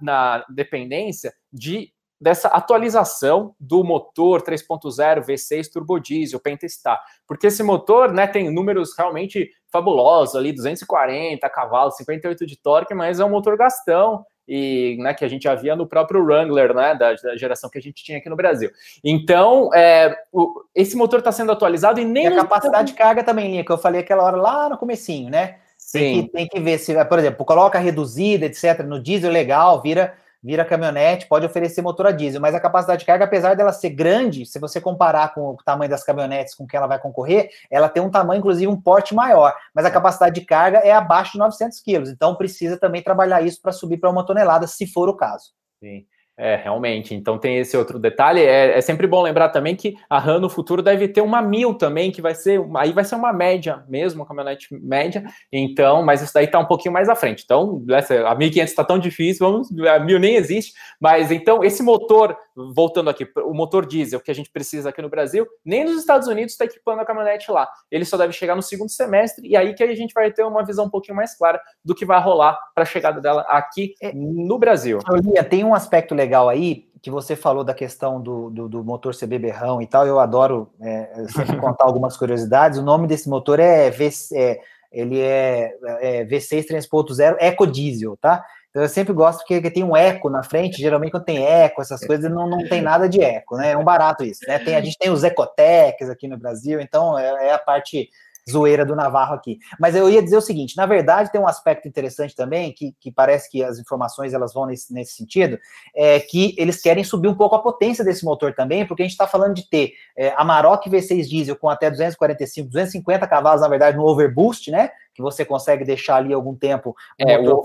na 0.00 0.44
dependência 0.48 1.32
de 1.52 1.92
dessa 2.20 2.48
atualização 2.48 3.54
do 3.60 3.84
motor 3.84 4.40
3.0 4.42 5.26
V6 5.26 5.70
turbo 5.70 5.98
diesel 5.98 6.40
Pentastar, 6.40 6.98
porque 7.26 7.48
esse 7.48 7.62
motor, 7.62 8.12
né, 8.12 8.26
tem 8.26 8.50
números 8.50 8.96
realmente 8.96 9.50
fabulosos 9.70 10.34
ali, 10.34 10.52
240 10.52 11.46
cavalos, 11.50 11.96
58 11.96 12.46
de 12.46 12.56
torque, 12.56 12.94
mas 12.94 13.20
é 13.20 13.24
um 13.24 13.30
motor 13.30 13.58
gastão 13.58 14.24
e 14.46 14.96
né, 15.00 15.14
que 15.14 15.24
a 15.24 15.28
gente 15.28 15.44
já 15.44 15.54
via 15.54 15.74
no 15.74 15.86
próprio 15.86 16.22
Wrangler, 16.22 16.74
né, 16.74 16.94
da, 16.94 17.14
da 17.14 17.36
geração 17.36 17.70
que 17.70 17.78
a 17.78 17.82
gente 17.82 18.02
tinha 18.04 18.18
aqui 18.18 18.28
no 18.28 18.36
Brasil. 18.36 18.70
Então, 19.02 19.70
é, 19.74 20.16
o, 20.32 20.62
esse 20.74 20.96
motor 20.96 21.20
está 21.20 21.32
sendo 21.32 21.52
atualizado 21.52 22.00
e 22.00 22.04
nem... 22.04 22.24
E 22.24 22.26
a 22.28 22.36
capacidade 22.36 22.92
de 22.92 22.98
carga 22.98 23.22
também, 23.22 23.50
Linha, 23.50 23.64
que 23.64 23.72
eu 23.72 23.78
falei 23.78 24.00
aquela 24.00 24.22
hora 24.22 24.36
lá 24.36 24.68
no 24.68 24.78
comecinho, 24.78 25.30
né? 25.30 25.56
Sim. 25.76 25.98
Tem 25.98 26.22
que, 26.22 26.28
tem 26.32 26.48
que 26.48 26.60
ver 26.60 26.78
se, 26.78 27.04
por 27.04 27.18
exemplo, 27.18 27.44
coloca 27.44 27.78
reduzida, 27.78 28.46
etc, 28.46 28.80
no 28.84 29.00
diesel 29.00 29.30
legal, 29.30 29.80
vira 29.82 30.14
vira 30.44 30.64
caminhonete, 30.64 31.26
pode 31.26 31.46
oferecer 31.46 31.80
motor 31.80 32.06
a 32.06 32.10
diesel, 32.12 32.40
mas 32.40 32.54
a 32.54 32.60
capacidade 32.60 33.00
de 33.00 33.06
carga, 33.06 33.24
apesar 33.24 33.56
dela 33.56 33.72
ser 33.72 33.88
grande, 33.88 34.44
se 34.44 34.58
você 34.58 34.78
comparar 34.78 35.32
com 35.32 35.40
o 35.40 35.56
tamanho 35.64 35.90
das 35.90 36.04
caminhonetes 36.04 36.54
com 36.54 36.66
que 36.66 36.76
ela 36.76 36.86
vai 36.86 36.98
concorrer, 36.98 37.48
ela 37.70 37.88
tem 37.88 38.02
um 38.02 38.10
tamanho, 38.10 38.40
inclusive, 38.40 38.70
um 38.70 38.78
porte 38.78 39.14
maior, 39.14 39.56
mas 39.74 39.86
a 39.86 39.90
capacidade 39.90 40.38
de 40.38 40.46
carga 40.46 40.78
é 40.78 40.92
abaixo 40.92 41.32
de 41.32 41.38
900 41.38 41.80
quilos, 41.80 42.10
então 42.10 42.34
precisa 42.34 42.76
também 42.76 43.02
trabalhar 43.02 43.40
isso 43.40 43.60
para 43.62 43.72
subir 43.72 43.96
para 43.96 44.10
uma 44.10 44.26
tonelada, 44.26 44.66
se 44.66 44.86
for 44.86 45.08
o 45.08 45.16
caso. 45.16 45.52
Sim. 45.82 46.04
É, 46.36 46.56
realmente. 46.56 47.14
Então 47.14 47.38
tem 47.38 47.58
esse 47.58 47.76
outro 47.76 47.96
detalhe. 47.96 48.40
É, 48.40 48.76
é, 48.76 48.80
sempre 48.80 49.06
bom 49.06 49.22
lembrar 49.22 49.50
também 49.50 49.76
que 49.76 49.94
a 50.10 50.18
RAM 50.18 50.40
no 50.40 50.50
futuro 50.50 50.82
deve 50.82 51.06
ter 51.06 51.20
uma 51.20 51.40
mil 51.40 51.74
também, 51.74 52.10
que 52.10 52.20
vai 52.20 52.34
ser. 52.34 52.60
Aí 52.76 52.92
vai 52.92 53.04
ser 53.04 53.14
uma 53.14 53.32
média 53.32 53.84
mesmo, 53.88 54.20
uma 54.20 54.26
caminhonete 54.26 54.66
média. 54.82 55.22
Então, 55.52 56.02
mas 56.02 56.22
isso 56.22 56.34
daí 56.34 56.48
tá 56.48 56.58
um 56.58 56.64
pouquinho 56.64 56.92
mais 56.92 57.08
à 57.08 57.14
frente. 57.14 57.42
Então, 57.44 57.84
essa, 57.90 58.26
a 58.26 58.34
1500 58.34 58.70
está 58.70 58.82
tão 58.82 58.98
difícil, 58.98 59.46
vamos, 59.46 59.68
a 59.86 60.00
mil 60.00 60.18
nem 60.18 60.34
existe. 60.34 60.72
Mas 61.00 61.30
então, 61.30 61.62
esse 61.62 61.84
motor, 61.84 62.36
voltando 62.74 63.10
aqui, 63.10 63.28
o 63.36 63.54
motor 63.54 63.86
diesel 63.86 64.18
que 64.20 64.30
a 64.30 64.34
gente 64.34 64.50
precisa 64.50 64.88
aqui 64.88 65.00
no 65.00 65.08
Brasil, 65.08 65.46
nem 65.64 65.84
nos 65.84 65.98
Estados 65.98 66.26
Unidos 66.26 66.52
está 66.52 66.64
equipando 66.64 67.00
a 67.00 67.04
caminhonete 67.04 67.48
lá. 67.52 67.68
Ele 67.92 68.04
só 68.04 68.16
deve 68.16 68.32
chegar 68.32 68.56
no 68.56 68.62
segundo 68.62 68.90
semestre, 68.90 69.46
e 69.46 69.56
aí 69.56 69.72
que 69.72 69.84
a 69.84 69.94
gente 69.94 70.12
vai 70.12 70.32
ter 70.32 70.42
uma 70.42 70.64
visão 70.64 70.86
um 70.86 70.90
pouquinho 70.90 71.16
mais 71.16 71.36
clara 71.36 71.60
do 71.84 71.94
que 71.94 72.04
vai 72.04 72.20
rolar 72.20 72.58
para 72.74 72.82
a 72.82 72.86
chegada 72.86 73.20
dela 73.20 73.42
aqui 73.42 73.94
é. 74.02 74.12
no 74.12 74.58
Brasil. 74.58 74.98
Lia, 75.22 75.44
tem 75.44 75.62
um 75.62 75.74
aspecto 75.74 76.12
legal 76.12 76.23
legal 76.24 76.48
aí, 76.48 76.86
que 77.02 77.10
você 77.10 77.36
falou 77.36 77.62
da 77.62 77.74
questão 77.74 78.20
do, 78.20 78.48
do, 78.48 78.68
do 78.68 78.82
motor 78.82 79.14
ser 79.14 79.26
beberrão 79.26 79.82
e 79.82 79.86
tal, 79.86 80.06
eu 80.06 80.18
adoro 80.18 80.70
é, 80.80 81.26
sempre 81.28 81.56
contar 81.60 81.84
algumas 81.84 82.16
curiosidades. 82.16 82.78
O 82.78 82.82
nome 82.82 83.06
desse 83.06 83.28
motor 83.28 83.60
é, 83.60 83.90
v, 83.90 84.08
é 84.32 84.60
ele 84.90 85.20
é, 85.20 85.76
é 86.00 86.24
V6 86.24 86.66
3.0 86.66 87.36
Eco 87.40 87.66
Diesel, 87.66 88.16
tá? 88.16 88.42
Então 88.70 88.82
eu 88.82 88.88
sempre 88.88 89.12
gosto 89.12 89.44
porque 89.46 89.70
tem 89.70 89.84
um 89.84 89.96
eco 89.96 90.30
na 90.30 90.42
frente, 90.42 90.80
geralmente 90.80 91.10
quando 91.10 91.24
tem 91.24 91.44
eco, 91.44 91.82
essas 91.82 92.04
coisas, 92.04 92.30
não, 92.30 92.48
não 92.48 92.66
tem 92.68 92.80
nada 92.80 93.08
de 93.08 93.20
eco, 93.20 93.56
né? 93.56 93.72
É 93.72 93.76
um 93.76 93.84
barato 93.84 94.24
isso, 94.24 94.40
né? 94.48 94.58
Tem, 94.58 94.74
a 94.74 94.80
gente 94.80 94.98
tem 94.98 95.10
os 95.10 95.22
ecotecs 95.22 96.08
aqui 96.08 96.26
no 96.26 96.38
Brasil, 96.38 96.80
então 96.80 97.18
é, 97.18 97.48
é 97.48 97.52
a 97.52 97.58
parte 97.58 98.08
zoeira 98.50 98.84
do 98.84 98.94
Navarro 98.94 99.34
aqui. 99.34 99.58
Mas 99.78 99.94
eu 99.94 100.08
ia 100.08 100.22
dizer 100.22 100.36
o 100.36 100.40
seguinte, 100.40 100.76
na 100.76 100.86
verdade 100.86 101.32
tem 101.32 101.40
um 101.40 101.46
aspecto 101.46 101.88
interessante 101.88 102.34
também, 102.34 102.72
que, 102.72 102.94
que 103.00 103.10
parece 103.10 103.50
que 103.50 103.62
as 103.62 103.78
informações 103.78 104.34
elas 104.34 104.52
vão 104.52 104.66
nesse, 104.66 104.92
nesse 104.92 105.14
sentido, 105.14 105.58
é 105.94 106.20
que 106.20 106.54
eles 106.58 106.80
querem 106.80 107.04
subir 107.04 107.28
um 107.28 107.34
pouco 107.34 107.56
a 107.56 107.62
potência 107.62 108.04
desse 108.04 108.24
motor 108.24 108.54
também, 108.54 108.86
porque 108.86 109.02
a 109.02 109.06
gente 109.06 109.12
está 109.12 109.26
falando 109.26 109.54
de 109.54 109.68
ter 109.68 109.92
é, 110.16 110.32
a 110.36 110.44
Maroc 110.44 110.86
V6 110.86 111.28
diesel 111.28 111.56
com 111.56 111.68
até 111.68 111.90
245, 111.90 112.68
250 112.68 113.26
cavalos, 113.26 113.62
na 113.62 113.68
verdade, 113.68 113.96
no 113.96 114.04
overboost, 114.04 114.70
né, 114.70 114.90
que 115.14 115.22
você 115.22 115.44
consegue 115.44 115.84
deixar 115.84 116.16
ali 116.16 116.32
algum 116.32 116.54
tempo... 116.54 116.94
É, 117.18 117.38
o, 117.38 117.62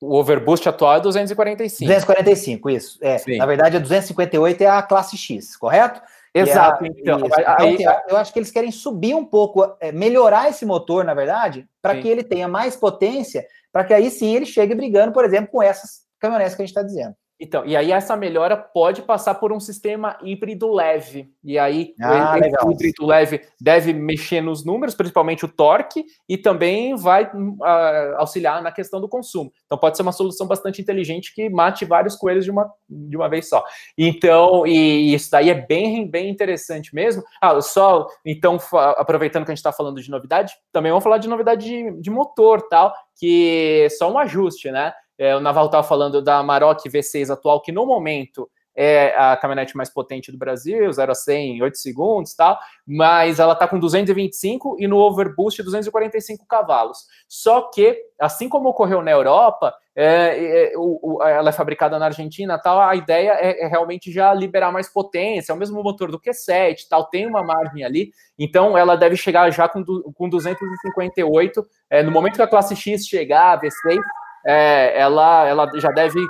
o 0.00 0.14
overboost 0.16 0.66
atual 0.66 0.96
é 0.96 1.00
245. 1.00 1.84
245, 1.84 2.70
isso. 2.70 2.98
É, 3.02 3.18
na 3.36 3.44
verdade, 3.44 3.76
a 3.76 3.80
258 3.80 4.62
é 4.62 4.66
a 4.66 4.82
classe 4.82 5.16
X, 5.16 5.56
correto? 5.56 6.00
Exato. 6.32 6.84
então, 6.86 7.20
aí, 7.58 7.74
então 7.74 8.00
eu 8.08 8.16
acho 8.16 8.32
que 8.32 8.38
eles 8.38 8.50
querem 8.50 8.70
subir 8.70 9.14
um 9.14 9.24
pouco, 9.24 9.76
é, 9.80 9.90
melhorar 9.90 10.48
esse 10.48 10.64
motor, 10.64 11.04
na 11.04 11.12
verdade, 11.12 11.68
para 11.82 12.00
que 12.00 12.08
ele 12.08 12.22
tenha 12.22 12.46
mais 12.46 12.76
potência, 12.76 13.44
para 13.72 13.84
que 13.84 13.92
aí 13.92 14.10
sim 14.10 14.36
ele 14.36 14.46
chegue 14.46 14.74
brigando, 14.74 15.12
por 15.12 15.24
exemplo, 15.24 15.50
com 15.50 15.62
essas 15.62 16.02
caminhonetes 16.20 16.54
que 16.54 16.62
a 16.62 16.64
gente 16.64 16.70
está 16.70 16.82
dizendo. 16.82 17.14
Então, 17.40 17.64
e 17.64 17.74
aí 17.74 17.90
essa 17.90 18.14
melhora 18.16 18.54
pode 18.54 19.00
passar 19.00 19.36
por 19.36 19.50
um 19.50 19.58
sistema 19.58 20.18
híbrido 20.22 20.70
leve. 20.70 21.32
E 21.42 21.58
aí 21.58 21.94
ah, 21.98 22.34
o 22.66 22.72
híbrido 22.72 23.06
leve 23.06 23.40
deve 23.58 23.94
mexer 23.94 24.42
nos 24.42 24.62
números, 24.62 24.94
principalmente 24.94 25.46
o 25.46 25.48
torque, 25.48 26.04
e 26.28 26.36
também 26.36 26.94
vai 26.94 27.24
uh, 27.24 28.16
auxiliar 28.18 28.62
na 28.62 28.70
questão 28.70 29.00
do 29.00 29.08
consumo. 29.08 29.50
Então 29.64 29.78
pode 29.78 29.96
ser 29.96 30.02
uma 30.02 30.12
solução 30.12 30.46
bastante 30.46 30.82
inteligente 30.82 31.34
que 31.34 31.48
mate 31.48 31.86
vários 31.86 32.14
coelhos 32.14 32.44
de 32.44 32.50
uma, 32.50 32.70
de 32.86 33.16
uma 33.16 33.28
vez 33.28 33.48
só. 33.48 33.64
Então, 33.96 34.66
e, 34.66 35.14
isso 35.14 35.30
daí 35.30 35.48
é 35.48 35.54
bem, 35.54 36.06
bem 36.06 36.28
interessante 36.28 36.94
mesmo. 36.94 37.22
Ah, 37.40 37.58
só 37.62 38.06
então, 38.22 38.58
aproveitando 38.98 39.46
que 39.46 39.50
a 39.50 39.54
gente 39.54 39.60
está 39.60 39.72
falando 39.72 40.02
de 40.02 40.10
novidade, 40.10 40.52
também 40.70 40.92
vamos 40.92 41.04
falar 41.04 41.16
de 41.16 41.28
novidade 41.28 41.66
de, 41.66 42.02
de 42.02 42.10
motor 42.10 42.68
tal, 42.68 42.92
que 43.18 43.82
é 43.84 43.88
só 43.88 44.12
um 44.12 44.18
ajuste, 44.18 44.70
né? 44.70 44.92
É, 45.20 45.36
o 45.36 45.40
Naval 45.40 45.66
estava 45.66 45.86
falando 45.86 46.22
da 46.22 46.42
Maroc 46.42 46.80
V6 46.86 47.30
atual, 47.30 47.60
que 47.60 47.70
no 47.70 47.84
momento 47.84 48.50
é 48.74 49.14
a 49.14 49.36
caminhonete 49.36 49.76
mais 49.76 49.90
potente 49.90 50.32
do 50.32 50.38
Brasil, 50.38 50.90
0 50.90 51.12
a 51.12 51.14
100 51.14 51.58
em 51.58 51.62
8 51.62 51.76
segundos 51.76 52.32
tal, 52.32 52.58
mas 52.86 53.38
ela 53.38 53.52
está 53.52 53.68
com 53.68 53.78
225 53.78 54.76
e 54.78 54.88
no 54.88 54.96
overboost 54.96 55.62
245 55.62 56.46
cavalos. 56.46 57.00
Só 57.28 57.68
que, 57.70 58.00
assim 58.18 58.48
como 58.48 58.70
ocorreu 58.70 59.02
na 59.02 59.10
Europa, 59.10 59.74
é, 59.94 60.70
é, 60.70 60.72
o, 60.78 61.22
ela 61.22 61.50
é 61.50 61.52
fabricada 61.52 61.98
na 61.98 62.06
Argentina 62.06 62.58
tal, 62.58 62.80
a 62.80 62.96
ideia 62.96 63.32
é, 63.32 63.64
é, 63.64 63.66
realmente 63.66 64.10
já 64.10 64.32
liberar 64.32 64.72
mais 64.72 64.88
potência, 64.88 65.52
é 65.52 65.54
o 65.54 65.58
mesmo 65.58 65.82
motor 65.82 66.10
do 66.10 66.18
Q7 66.18 66.86
tal, 66.88 67.04
tem 67.10 67.26
uma 67.26 67.42
margem 67.42 67.84
ali, 67.84 68.10
então 68.38 68.78
ela 68.78 68.96
deve 68.96 69.16
chegar 69.16 69.50
já 69.50 69.68
com, 69.68 69.84
com 69.84 70.28
258, 70.30 71.66
é, 71.90 72.02
no 72.02 72.10
momento 72.10 72.36
que 72.36 72.42
a 72.42 72.46
classe 72.46 72.74
X 72.74 73.06
chegar, 73.06 73.52
a 73.52 73.60
V6, 73.60 74.00
é, 74.46 74.98
ela, 74.98 75.46
ela 75.46 75.70
já 75.76 75.90
deve 75.90 76.20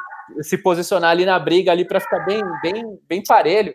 se 0.43 0.59
posicionar 0.59 1.11
ali 1.11 1.25
na 1.25 1.39
briga 1.39 1.73
ali 1.73 1.85
para 1.85 2.01
ficar 2.01 2.21
bem, 2.21 2.43
bem, 2.63 2.99
bem 3.09 3.23
parelho. 3.27 3.75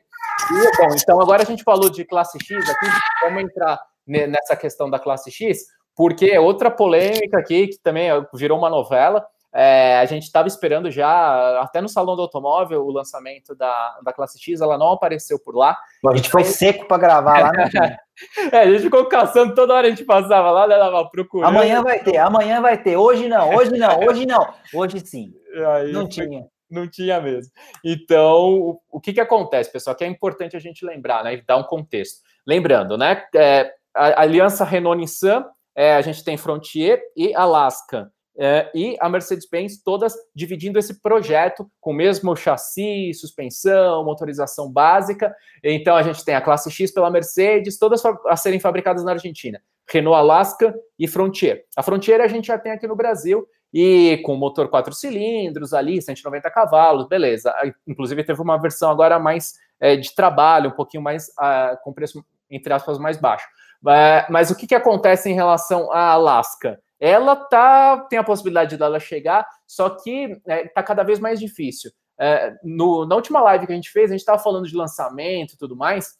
E, 0.51 0.77
bom, 0.77 0.95
então 0.95 1.21
agora 1.21 1.43
a 1.43 1.45
gente 1.45 1.63
falou 1.63 1.89
de 1.89 2.05
classe 2.05 2.37
X 2.43 2.69
aqui, 2.69 2.87
vamos 3.23 3.43
entrar 3.43 3.79
nessa 4.07 4.55
questão 4.55 4.89
da 4.89 4.99
classe 4.99 5.31
X, 5.31 5.65
porque 5.95 6.25
é 6.25 6.39
outra 6.39 6.69
polêmica 6.69 7.39
aqui 7.39 7.67
que 7.67 7.79
também 7.79 8.09
virou 8.33 8.57
uma 8.57 8.69
novela. 8.69 9.25
É, 9.57 9.99
a 9.99 10.05
gente 10.05 10.23
estava 10.23 10.49
esperando 10.49 10.91
já, 10.91 11.61
até 11.61 11.79
no 11.79 11.87
Salão 11.87 12.17
do 12.17 12.21
Automóvel, 12.21 12.85
o 12.85 12.91
lançamento 12.91 13.55
da, 13.55 13.99
da 14.03 14.11
classe 14.11 14.37
X, 14.37 14.59
ela 14.59 14.77
não 14.77 14.91
apareceu 14.91 15.39
por 15.39 15.55
lá. 15.55 15.77
a 16.05 16.15
gente 16.17 16.29
foi 16.29 16.43
seco 16.43 16.85
para 16.85 16.97
gravar 16.97 17.39
lá. 17.39 17.51
Né? 17.53 17.97
é, 18.51 18.59
a 18.59 18.65
gente 18.69 18.83
ficou 18.83 19.05
caçando 19.05 19.55
toda 19.55 19.73
hora, 19.73 19.87
a 19.87 19.89
gente 19.89 20.03
passava 20.03 20.51
lá, 20.51 20.67
né, 20.67 20.75
procurando. 21.09 21.47
Amanhã 21.47 21.81
vai 21.81 22.03
ter, 22.03 22.17
amanhã 22.17 22.59
vai 22.59 22.77
ter. 22.83 22.97
Hoje 22.97 23.29
não, 23.29 23.55
hoje 23.55 23.71
não, 23.77 23.99
hoje 24.01 24.25
não. 24.25 24.53
Hoje 24.73 24.99
sim. 24.99 25.33
Aí, 25.75 25.93
não 25.93 26.05
tinha. 26.05 26.45
Não 26.69 26.89
tinha 26.89 27.21
mesmo. 27.21 27.49
Então, 27.81 28.77
o 28.91 28.99
que, 28.99 29.13
que 29.13 29.21
acontece, 29.21 29.71
pessoal? 29.71 29.95
Que 29.95 30.03
é 30.03 30.07
importante 30.07 30.57
a 30.57 30.59
gente 30.59 30.83
lembrar, 30.83 31.23
né? 31.23 31.35
E 31.35 31.45
dar 31.45 31.55
um 31.55 31.63
contexto. 31.63 32.21
Lembrando, 32.45 32.97
né? 32.97 33.23
É, 33.33 33.71
a 33.95 34.21
Aliança 34.23 34.65
Renault-Nissan, 34.65 35.45
é, 35.73 35.95
a 35.95 36.01
gente 36.01 36.25
tem 36.25 36.35
Frontier 36.35 37.01
e 37.15 37.33
Alaska. 37.33 38.11
É, 38.37 38.69
e 38.75 38.97
a 38.99 39.07
Mercedes-Benz, 39.07 39.81
todas 39.81 40.13
dividindo 40.33 40.77
esse 40.77 41.01
projeto 41.01 41.69
com 41.79 41.91
o 41.91 41.93
mesmo 41.93 42.35
chassi, 42.35 43.13
suspensão, 43.13 44.03
motorização 44.03 44.71
básica. 44.71 45.33
Então 45.63 45.95
a 45.95 46.03
gente 46.03 46.23
tem 46.23 46.35
a 46.35 46.41
classe 46.41 46.69
X 46.69 46.91
pela 46.91 47.09
Mercedes, 47.09 47.77
todas 47.77 48.03
a 48.05 48.35
serem 48.35 48.59
fabricadas 48.59 49.03
na 49.03 49.11
Argentina. 49.11 49.61
Renault 49.89 50.17
Alaska 50.17 50.75
e 50.97 51.07
Frontier. 51.07 51.63
A 51.77 51.83
Frontier 51.83 52.19
a 52.21 52.27
gente 52.27 52.47
já 52.47 52.57
tem 52.57 52.71
aqui 52.71 52.87
no 52.87 52.95
Brasil 52.95 53.47
e 53.73 54.21
com 54.23 54.35
motor 54.35 54.69
quatro 54.69 54.93
cilindros 54.93 55.73
ali, 55.73 56.01
190 56.01 56.49
cavalos, 56.49 57.07
beleza. 57.07 57.53
Inclusive 57.87 58.23
teve 58.23 58.41
uma 58.41 58.57
versão 58.57 58.89
agora 58.89 59.19
mais 59.19 59.53
é, 59.79 59.95
de 59.95 60.13
trabalho, 60.15 60.69
um 60.69 60.75
pouquinho 60.75 61.03
mais 61.03 61.27
uh, 61.29 61.77
com 61.83 61.93
preço 61.93 62.25
entre 62.49 62.73
aspas 62.73 62.97
mais 62.97 63.17
baixo. 63.17 63.47
Uh, 63.83 64.31
mas 64.31 64.49
o 64.49 64.55
que, 64.55 64.67
que 64.67 64.75
acontece 64.75 65.29
em 65.29 65.33
relação 65.33 65.91
à 65.91 66.11
Alaska? 66.11 66.79
Ela 66.99 67.35
tá, 67.35 67.97
tem 68.09 68.17
a 68.17 68.23
possibilidade 68.23 68.77
dela 68.77 68.99
chegar, 68.99 69.47
só 69.67 69.89
que 69.89 70.39
é, 70.47 70.67
tá 70.67 70.81
cada 70.81 71.03
vez 71.03 71.19
mais 71.19 71.39
difícil. 71.39 71.91
É, 72.17 72.53
no, 72.63 73.05
na 73.05 73.15
última 73.15 73.41
live 73.41 73.67
que 73.67 73.73
a 73.73 73.75
gente 73.75 73.91
fez, 73.91 74.09
a 74.09 74.13
gente 74.13 74.21
estava 74.21 74.41
falando 74.41 74.67
de 74.67 74.75
lançamento 74.75 75.53
e 75.53 75.57
tudo 75.57 75.75
mais, 75.75 76.15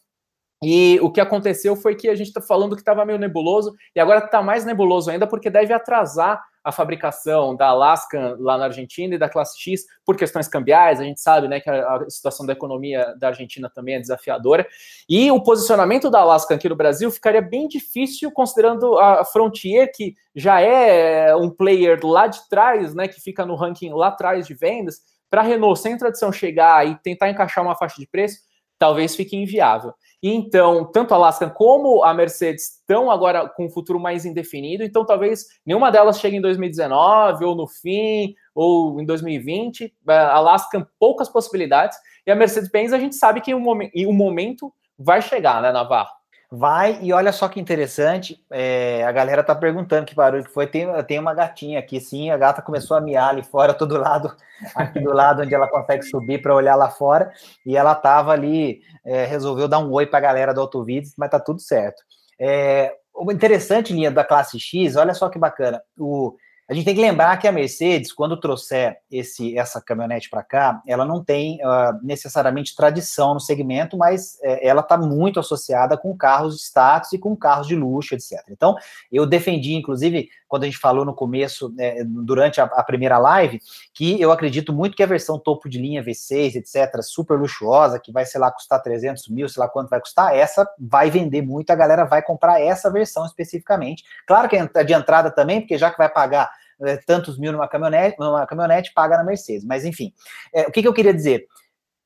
e 0.63 0.99
o 1.01 1.11
que 1.11 1.21
aconteceu 1.21 1.75
foi 1.75 1.95
que 1.95 2.09
a 2.09 2.15
gente 2.15 2.27
está 2.27 2.41
falando 2.41 2.75
que 2.75 2.81
estava 2.81 3.05
meio 3.05 3.19
nebuloso, 3.19 3.73
e 3.95 3.99
agora 3.99 4.25
está 4.25 4.41
mais 4.41 4.65
nebuloso 4.65 5.09
ainda, 5.09 5.27
porque 5.27 5.49
deve 5.49 5.73
atrasar 5.73 6.43
a 6.65 6.71
fabricação 6.71 7.55
da 7.55 7.67
Alaska 7.67 8.35
lá 8.39 8.57
na 8.57 8.65
Argentina 8.65 9.13
e 9.13 9.19
da 9.19 9.29
classe 9.29 9.61
X 9.61 9.85
por 10.03 10.17
questões 10.17 10.47
cambiais. 10.47 10.99
A 10.99 11.03
gente 11.03 11.21
sabe 11.21 11.47
né, 11.47 11.59
que 11.59 11.69
a, 11.69 11.95
a, 11.95 12.09
situação 12.09 12.43
da 12.43 12.53
economia 12.53 13.13
da 13.19 13.27
Argentina 13.27 13.69
também 13.69 13.93
é 13.93 13.99
desafiadora. 13.99 14.67
E 15.07 15.29
o 15.29 15.43
posicionamento 15.43 16.09
da 16.09 16.21
Alaska 16.21 16.55
aqui 16.55 16.67
no 16.67 16.75
Brasil 16.75 17.11
ficaria 17.11 17.41
bem 17.41 17.67
difícil, 17.67 18.31
considerando 18.31 18.97
a 18.97 19.23
Frontier, 19.23 19.91
que 19.93 20.15
já 20.35 20.59
é 20.59 21.35
um 21.35 21.51
player 21.51 21.99
lá 22.03 22.25
de 22.25 22.39
trás, 22.49 22.95
né, 22.95 23.07
que 23.07 23.21
fica 23.21 23.45
no 23.45 23.53
ranking 23.53 23.93
lá 23.93 24.07
atrás 24.07 24.47
de 24.47 24.55
vendas. 24.55 25.01
Para 25.29 25.41
a 25.41 25.43
Renault, 25.43 25.79
sem 25.79 25.95
tradição, 25.95 26.31
chegar 26.31 26.87
e 26.87 26.95
tentar 26.95 27.29
encaixar 27.29 27.63
uma 27.63 27.75
faixa 27.75 27.99
de 27.99 28.07
preço, 28.07 28.39
talvez 28.77 29.15
fique 29.15 29.35
inviável. 29.35 29.93
E 30.21 30.33
então, 30.33 30.89
tanto 30.91 31.13
a 31.13 31.17
Alaska 31.17 31.49
como 31.49 32.03
a 32.03 32.13
Mercedes 32.13 32.79
estão 32.79 33.11
agora 33.11 33.47
com 33.47 33.65
um 33.65 33.69
futuro 33.69 33.99
mais 33.99 34.25
indefinido, 34.25 34.83
então 34.83 35.05
talvez 35.05 35.45
nenhuma 35.65 35.91
delas 35.91 36.19
chegue 36.19 36.37
em 36.37 36.41
2019, 36.41 37.45
ou 37.45 37.55
no 37.55 37.67
fim, 37.67 38.33
ou 38.53 38.99
em 38.99 39.05
2020. 39.05 39.93
A 40.07 40.35
Alaska, 40.35 40.87
poucas 40.99 41.29
possibilidades. 41.29 41.97
E 42.25 42.31
a 42.31 42.35
Mercedes-Benz, 42.35 42.91
a 42.91 42.99
gente 42.99 43.15
sabe 43.15 43.41
que 43.41 43.51
em 43.51 44.07
um 44.07 44.13
momento 44.13 44.73
vai 44.97 45.21
chegar, 45.21 45.61
né, 45.61 45.71
Navarro? 45.71 46.09
Vai, 46.57 46.99
e 47.01 47.11
olha 47.11 47.33
só 47.33 47.49
que 47.49 47.59
interessante, 47.59 48.41
é, 48.49 49.03
a 49.03 49.11
galera 49.11 49.43
tá 49.43 49.53
perguntando 49.53 50.05
que 50.05 50.15
barulho 50.15 50.45
que 50.45 50.53
foi. 50.53 50.65
Tem, 50.65 50.87
tem 51.03 51.19
uma 51.19 51.33
gatinha 51.33 51.77
aqui, 51.77 51.99
sim, 51.99 52.29
a 52.29 52.37
gata 52.37 52.61
começou 52.61 52.95
a 52.95 53.01
miar 53.01 53.31
ali 53.31 53.43
fora, 53.43 53.73
todo 53.75 53.97
lado, 53.97 54.33
aqui 54.73 55.01
do 55.01 55.11
lado 55.11 55.41
onde 55.41 55.53
ela 55.53 55.67
consegue 55.67 56.03
subir 56.03 56.41
para 56.41 56.55
olhar 56.55 56.75
lá 56.77 56.89
fora, 56.89 57.29
e 57.65 57.75
ela 57.75 57.93
tava 57.93 58.31
ali, 58.31 58.79
é, 59.05 59.25
resolveu 59.25 59.67
dar 59.67 59.79
um 59.79 59.91
oi 59.91 60.05
para 60.05 60.19
a 60.19 60.21
galera 60.21 60.53
do 60.53 60.61
Autovides, 60.61 61.13
mas 61.17 61.29
tá 61.29 61.41
tudo 61.41 61.59
certo. 61.59 62.01
É, 62.39 62.95
interessante, 63.31 63.91
linha 63.91 64.09
da 64.09 64.23
classe 64.23 64.57
X, 64.57 64.95
olha 64.95 65.13
só 65.13 65.27
que 65.27 65.37
bacana, 65.37 65.81
o, 65.97 66.37
a 66.67 66.73
gente 66.73 66.85
tem 66.85 66.95
que 66.95 67.01
lembrar 67.01 67.37
que 67.37 67.47
a 67.47 67.51
Mercedes, 67.51 68.11
quando 68.11 68.39
trouxer 68.39 68.97
esse, 69.11 69.55
essa 69.57 69.79
caminhonete 69.79 70.29
para 70.29 70.41
cá, 70.41 70.81
ela 70.87 71.05
não 71.05 71.23
tem 71.23 71.57
uh, 71.57 71.99
necessariamente 72.01 72.75
tradição 72.75 73.35
no 73.35 73.39
segmento, 73.39 73.95
mas 73.95 74.39
é, 74.41 74.67
ela 74.67 74.81
está 74.81 74.97
muito 74.97 75.39
associada 75.39 75.95
com 75.95 76.17
carros 76.17 76.55
de 76.55 76.61
status 76.63 77.13
e 77.13 77.19
com 77.19 77.35
carros 77.35 77.67
de 77.67 77.75
luxo, 77.75 78.15
etc. 78.15 78.43
Então, 78.49 78.75
eu 79.11 79.27
defendi, 79.27 79.75
inclusive, 79.75 80.27
quando 80.47 80.63
a 80.63 80.65
gente 80.65 80.77
falou 80.77 81.05
no 81.05 81.13
começo, 81.13 81.73
é, 81.79 82.03
durante 82.03 82.61
a, 82.61 82.65
a, 82.65 82.83
primeira 82.83 83.17
live, 83.17 83.59
que 83.93 84.19
eu 84.19 84.31
acredito 84.31 84.71
muito 84.71 84.95
que 84.95 85.03
a 85.03 85.07
versão 85.07 85.39
topo 85.39 85.67
de 85.67 85.79
linha 85.79 86.03
V6, 86.03 86.55
etc., 86.55 87.01
super 87.01 87.39
luxuosa, 87.39 87.99
que 87.99 88.11
vai, 88.11 88.25
sei 88.25 88.39
lá, 88.39 88.51
custar 88.51 88.81
300 88.81 89.27
mil, 89.29 89.49
sei 89.49 89.61
lá 89.61 89.67
quanto 89.67 89.89
vai 89.89 89.99
custar, 89.99 90.35
essa 90.35 90.67
vai 90.79 91.09
vender 91.09 91.41
muito, 91.41 91.71
a 91.71 91.75
galera 91.75 92.05
vai 92.05 92.21
comprar 92.21 92.61
essa 92.61 92.91
versão 92.91 93.25
especificamente. 93.25 94.03
Claro 94.27 94.47
que 94.47 94.55
é 94.55 94.83
de 94.83 94.93
entrada 94.93 95.31
também, 95.31 95.61
porque 95.61 95.77
já 95.77 95.91
que 95.91 95.97
vai 95.97 96.09
pagar 96.09 96.49
é, 96.81 96.97
tantos 96.97 97.37
mil 97.37 97.51
numa 97.51 97.67
caminhonete, 97.67 98.17
numa 98.19 98.45
caminhonete, 98.45 98.93
paga 98.93 99.17
na 99.17 99.23
Mercedes. 99.23 99.65
Mas 99.65 99.85
enfim, 99.85 100.13
é, 100.53 100.63
o 100.63 100.71
que, 100.71 100.81
que, 100.81 100.87
eu 100.87 100.93
queria 100.93 101.13
dizer? 101.13 101.47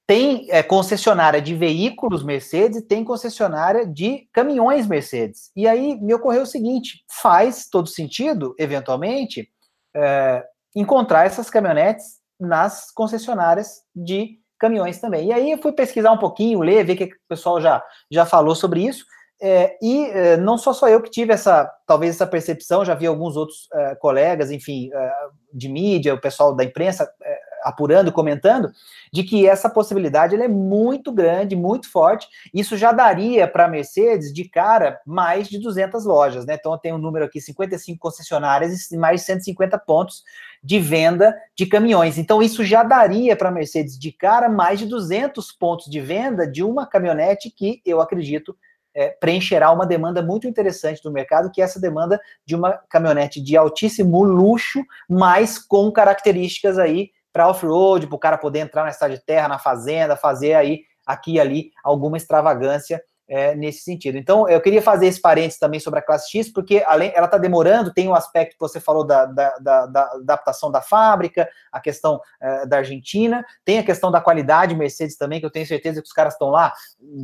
Tem 0.10 0.47
é, 0.49 0.64
concessionária 0.64 1.39
de 1.39 1.53
veículos 1.53 2.24
Mercedes 2.24 2.80
e 2.80 2.82
tem 2.82 3.03
concessionária 3.03 3.86
de 3.86 4.28
caminhões 4.34 4.88
Mercedes. 4.88 5.51
E 5.55 5.68
aí 5.68 6.01
me 6.01 6.16
ocorreu 6.16 6.41
o 6.41 6.47
seguinte: 6.47 7.05
faz 7.22 7.70
todo 7.70 7.88
sentido, 7.88 8.55
eventualmente, 8.57 9.47
é, 9.95 10.43
encontrar 10.76 11.28
essas 11.28 11.47
caminhonetes 11.47 12.05
nas 12.39 12.89
concessionárias 12.89 13.84
de 13.95 14.39
caminhões 14.57 14.99
também. 14.99 15.28
E 15.28 15.32
aí 15.32 15.51
eu 15.51 15.60
fui 15.60 15.74
pesquisar 15.74 16.12
um 16.12 16.18
pouquinho, 16.18 16.62
ler, 16.62 16.84
ver 16.84 16.93
o 16.93 16.97
que 16.97 17.03
o 17.03 17.10
pessoal 17.30 17.62
já, 17.62 17.84
já 18.10 18.26
falou 18.26 18.55
sobre 18.55 18.88
isso. 18.88 19.05
É, 19.39 19.78
e 19.80 20.05
é, 20.05 20.38
não 20.38 20.57
sou 20.57 20.74
só 20.74 20.89
eu 20.89 21.03
que 21.03 21.12
tive 21.12 21.34
essa, 21.34 21.72
talvez 21.86 22.16
essa 22.16 22.26
percepção, 22.26 22.84
já 22.84 22.95
vi 22.95 23.05
alguns 23.05 23.38
outros 23.38 23.68
é, 23.72 23.95
colegas, 23.97 24.49
enfim, 24.49 24.89
é, 24.91 25.14
de 25.53 25.70
mídia, 25.70 26.16
o 26.16 26.20
pessoal 26.20 26.55
da 26.55 26.64
imprensa 26.64 27.07
é, 27.24 27.48
apurando, 27.64 28.12
comentando, 28.12 28.72
de 29.12 29.24
que 29.24 29.47
essa 29.47 29.70
possibilidade 29.70 30.36
é 30.36 30.47
muito 30.47 31.12
grande, 31.12 31.55
muito 31.55 31.91
forte. 31.91 32.28
Isso 32.53 32.78
já 32.78 32.91
daria 32.91 33.47
para 33.47 33.66
a 33.66 33.68
Mercedes, 33.68 34.34
de 34.34 34.47
cara, 34.47 34.99
mais 35.05 35.47
de 35.47 35.60
200 35.60 36.05
lojas, 36.05 36.45
né? 36.45 36.55
Então, 36.60 36.72
eu 36.72 36.78
tenho 36.78 36.95
um 36.95 36.99
número 36.99 37.26
aqui, 37.26 37.41
55 37.41 37.99
concessionárias 37.99 38.91
e 38.91 38.97
mais 38.97 39.22
de 39.22 39.28
150 39.28 39.78
pontos 39.80 40.24
de 40.64 40.80
venda 40.80 41.36
de 41.55 41.66
caminhões. 41.66 42.18
Então, 42.18 42.41
isso 42.41 42.64
já 42.64 42.84
daria 42.84 43.36
para 43.36 43.49
a 43.49 43.51
Mercedes, 43.51 43.97
de 43.97 44.12
cara, 44.12 44.49
mais 44.49 44.80
de 44.80 44.86
200 44.86 45.51
pontos 45.53 45.89
de 45.89 45.99
venda 45.99 46.45
de 46.45 46.64
uma 46.64 46.86
caminhonete 46.86 47.49
que 47.49 47.82
eu 47.86 48.01
acredito 48.01 48.55
é, 48.93 49.10
preencherá 49.10 49.72
uma 49.72 49.86
demanda 49.86 50.22
muito 50.22 50.47
interessante 50.47 51.01
do 51.01 51.12
mercado, 51.12 51.51
que 51.51 51.62
é 51.62 51.64
essa 51.64 51.80
demanda 51.80 52.20
de 52.45 52.55
uma 52.55 52.74
caminhonete 52.89 53.41
de 53.41 53.55
altíssimo 53.55 54.24
luxo, 54.24 54.84
mas 55.07 55.57
com 55.57 55.91
características 55.91 56.78
aí 56.78 57.12
para 57.39 57.47
off-road, 57.47 58.05
para 58.07 58.15
o 58.17 58.19
cara 58.19 58.37
poder 58.37 58.59
entrar 58.59 58.83
na 58.83 58.89
estrada 58.89 59.15
de 59.15 59.23
terra, 59.23 59.47
na 59.47 59.57
fazenda, 59.57 60.17
fazer 60.17 60.55
aí 60.55 60.81
aqui 61.05 61.35
e 61.35 61.39
ali 61.39 61.71
alguma 61.81 62.17
extravagância 62.17 63.01
é, 63.30 63.55
nesse 63.55 63.82
sentido. 63.82 64.17
Então, 64.17 64.49
eu 64.49 64.59
queria 64.59 64.82
fazer 64.82 65.05
esse 65.05 65.21
parênteses 65.21 65.59
também 65.59 65.80
sobre 65.80 65.99
a 65.99 66.01
classe 66.01 66.32
X, 66.32 66.51
porque 66.51 66.84
além, 66.88 67.11
ela 67.13 67.25
está 67.25 67.38
demorando, 67.38 67.93
tem 67.93 68.07
o 68.07 68.11
um 68.11 68.15
aspecto 68.15 68.53
que 68.53 68.59
você 68.59 68.80
falou 68.80 69.05
da, 69.05 69.25
da, 69.25 69.57
da, 69.59 69.86
da, 69.86 70.03
adaptação 70.13 70.71
da 70.71 70.82
fábrica, 70.82 71.47
a 71.71 71.80
questão 71.80 72.19
é, 72.41 72.65
da 72.65 72.77
Argentina, 72.77 73.45
tem 73.63 73.77
a 73.77 73.84
questão 73.84 74.11
da 74.11 74.19
qualidade 74.19 74.75
Mercedes 74.75 75.15
também, 75.15 75.39
que 75.39 75.45
eu 75.45 75.51
tenho 75.51 75.67
certeza 75.67 76.01
que 76.01 76.07
os 76.07 76.13
caras 76.13 76.34
estão 76.34 76.49
lá 76.49 76.73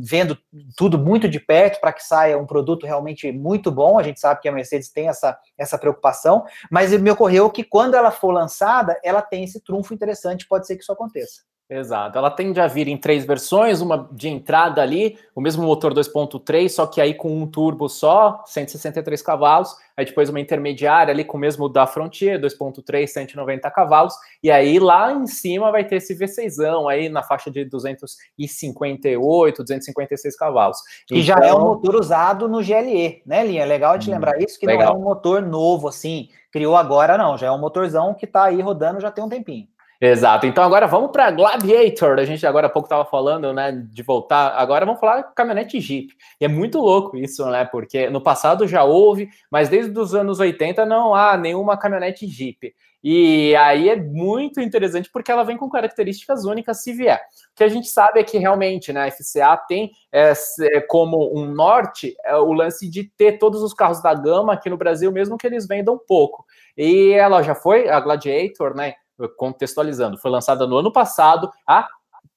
vendo 0.02 0.38
tudo 0.76 0.96
muito 0.96 1.28
de 1.28 1.40
perto 1.40 1.80
para 1.80 1.92
que 1.92 2.04
saia 2.04 2.38
um 2.38 2.46
produto 2.46 2.86
realmente 2.86 3.32
muito 3.32 3.70
bom. 3.72 3.98
A 3.98 4.02
gente 4.02 4.20
sabe 4.20 4.40
que 4.40 4.48
a 4.48 4.52
Mercedes 4.52 4.90
tem 4.90 5.08
essa, 5.08 5.36
essa 5.58 5.76
preocupação, 5.76 6.44
mas 6.70 6.92
me 6.92 7.10
ocorreu 7.10 7.50
que 7.50 7.64
quando 7.64 7.94
ela 7.94 8.12
for 8.12 8.30
lançada, 8.30 8.98
ela 9.02 9.22
tem 9.22 9.42
esse 9.42 9.60
trunfo 9.60 9.92
interessante, 9.92 10.46
pode 10.46 10.66
ser 10.66 10.76
que 10.76 10.82
isso 10.82 10.92
aconteça. 10.92 11.55
Exato. 11.68 12.16
Ela 12.16 12.30
tende 12.30 12.60
a 12.60 12.68
vir 12.68 12.86
em 12.86 12.96
três 12.96 13.24
versões, 13.24 13.80
uma 13.80 14.08
de 14.12 14.28
entrada 14.28 14.80
ali, 14.80 15.18
o 15.34 15.40
mesmo 15.40 15.64
motor 15.64 15.92
2.3, 15.92 16.68
só 16.68 16.86
que 16.86 17.00
aí 17.00 17.12
com 17.12 17.42
um 17.42 17.44
turbo 17.44 17.88
só, 17.88 18.40
163 18.46 19.20
cavalos, 19.20 19.74
aí 19.96 20.04
depois 20.04 20.28
uma 20.28 20.38
intermediária 20.38 21.12
ali 21.12 21.24
com 21.24 21.36
o 21.36 21.40
mesmo 21.40 21.68
da 21.68 21.84
Frontier, 21.84 22.40
2.3, 22.40 23.08
190 23.08 23.68
cavalos, 23.72 24.14
e 24.40 24.48
aí 24.48 24.78
lá 24.78 25.12
em 25.12 25.26
cima 25.26 25.72
vai 25.72 25.84
ter 25.84 25.96
esse 25.96 26.16
V6ão 26.16 26.88
aí 26.88 27.08
na 27.08 27.24
faixa 27.24 27.50
de 27.50 27.64
258, 27.64 29.64
256 29.64 30.36
cavalos. 30.36 30.78
Que 31.04 31.18
então, 31.18 31.24
já 31.24 31.34
é 31.34 31.52
um 31.52 31.56
então 31.56 31.64
motor 31.64 31.96
usado 31.96 32.48
no 32.48 32.62
GLE, 32.62 33.22
né, 33.26 33.44
Linha? 33.44 33.62
É 33.62 33.66
legal 33.66 33.98
te 33.98 34.08
hum, 34.08 34.12
lembrar 34.12 34.40
isso, 34.40 34.56
que 34.56 34.66
legal. 34.66 34.90
não 34.90 34.94
é 34.94 34.96
um 34.96 35.02
motor 35.02 35.42
novo 35.42 35.88
assim, 35.88 36.28
criou 36.52 36.76
agora 36.76 37.18
não, 37.18 37.36
já 37.36 37.48
é 37.48 37.50
um 37.50 37.58
motorzão 37.58 38.14
que 38.14 38.24
tá 38.24 38.44
aí 38.44 38.60
rodando 38.60 39.00
já 39.00 39.10
tem 39.10 39.24
um 39.24 39.28
tempinho. 39.28 39.66
Exato. 40.00 40.46
Então 40.46 40.62
agora 40.62 40.86
vamos 40.86 41.10
para 41.10 41.30
Gladiator. 41.30 42.18
A 42.18 42.24
gente 42.24 42.46
agora 42.46 42.66
há 42.66 42.70
pouco 42.70 42.86
estava 42.86 43.04
falando, 43.04 43.52
né, 43.52 43.72
de 43.72 44.02
voltar. 44.02 44.52
Agora 44.56 44.84
vamos 44.84 45.00
falar 45.00 45.22
caminhonete 45.34 45.80
Jeep. 45.80 46.12
E 46.40 46.44
é 46.44 46.48
muito 46.48 46.78
louco 46.78 47.16
isso, 47.16 47.44
né? 47.50 47.64
Porque 47.64 48.10
no 48.10 48.20
passado 48.20 48.66
já 48.66 48.84
houve, 48.84 49.28
mas 49.50 49.68
desde 49.68 49.98
os 49.98 50.14
anos 50.14 50.38
80 50.38 50.84
não 50.84 51.14
há 51.14 51.36
nenhuma 51.36 51.78
caminhonete 51.78 52.26
Jeep. 52.26 52.74
E 53.08 53.54
aí 53.54 53.88
é 53.88 53.94
muito 53.94 54.60
interessante 54.60 55.08
porque 55.12 55.30
ela 55.30 55.44
vem 55.44 55.56
com 55.56 55.70
características 55.70 56.44
únicas 56.44 56.82
se 56.82 56.92
vier. 56.92 57.20
O 57.52 57.56
que 57.56 57.62
a 57.62 57.68
gente 57.68 57.88
sabe 57.88 58.18
é 58.18 58.24
que 58.24 58.36
realmente, 58.36 58.92
né, 58.92 59.04
a 59.04 59.10
FCA 59.10 59.56
tem 59.56 59.92
é, 60.10 60.32
como 60.88 61.32
um 61.32 61.46
norte 61.46 62.16
é, 62.24 62.34
o 62.34 62.52
lance 62.52 62.90
de 62.90 63.04
ter 63.04 63.38
todos 63.38 63.62
os 63.62 63.72
carros 63.72 64.02
da 64.02 64.12
gama 64.12 64.54
aqui 64.54 64.68
no 64.68 64.76
Brasil, 64.76 65.12
mesmo 65.12 65.38
que 65.38 65.46
eles 65.46 65.68
vendam 65.68 65.96
pouco. 65.96 66.44
E 66.76 67.12
ela 67.12 67.42
já 67.42 67.54
foi 67.54 67.88
a 67.88 68.00
Gladiator, 68.00 68.74
né? 68.74 68.94
Contextualizando, 69.36 70.18
foi 70.18 70.30
lançada 70.30 70.66
no 70.66 70.76
ano 70.76 70.92
passado 70.92 71.50
a 71.66 71.88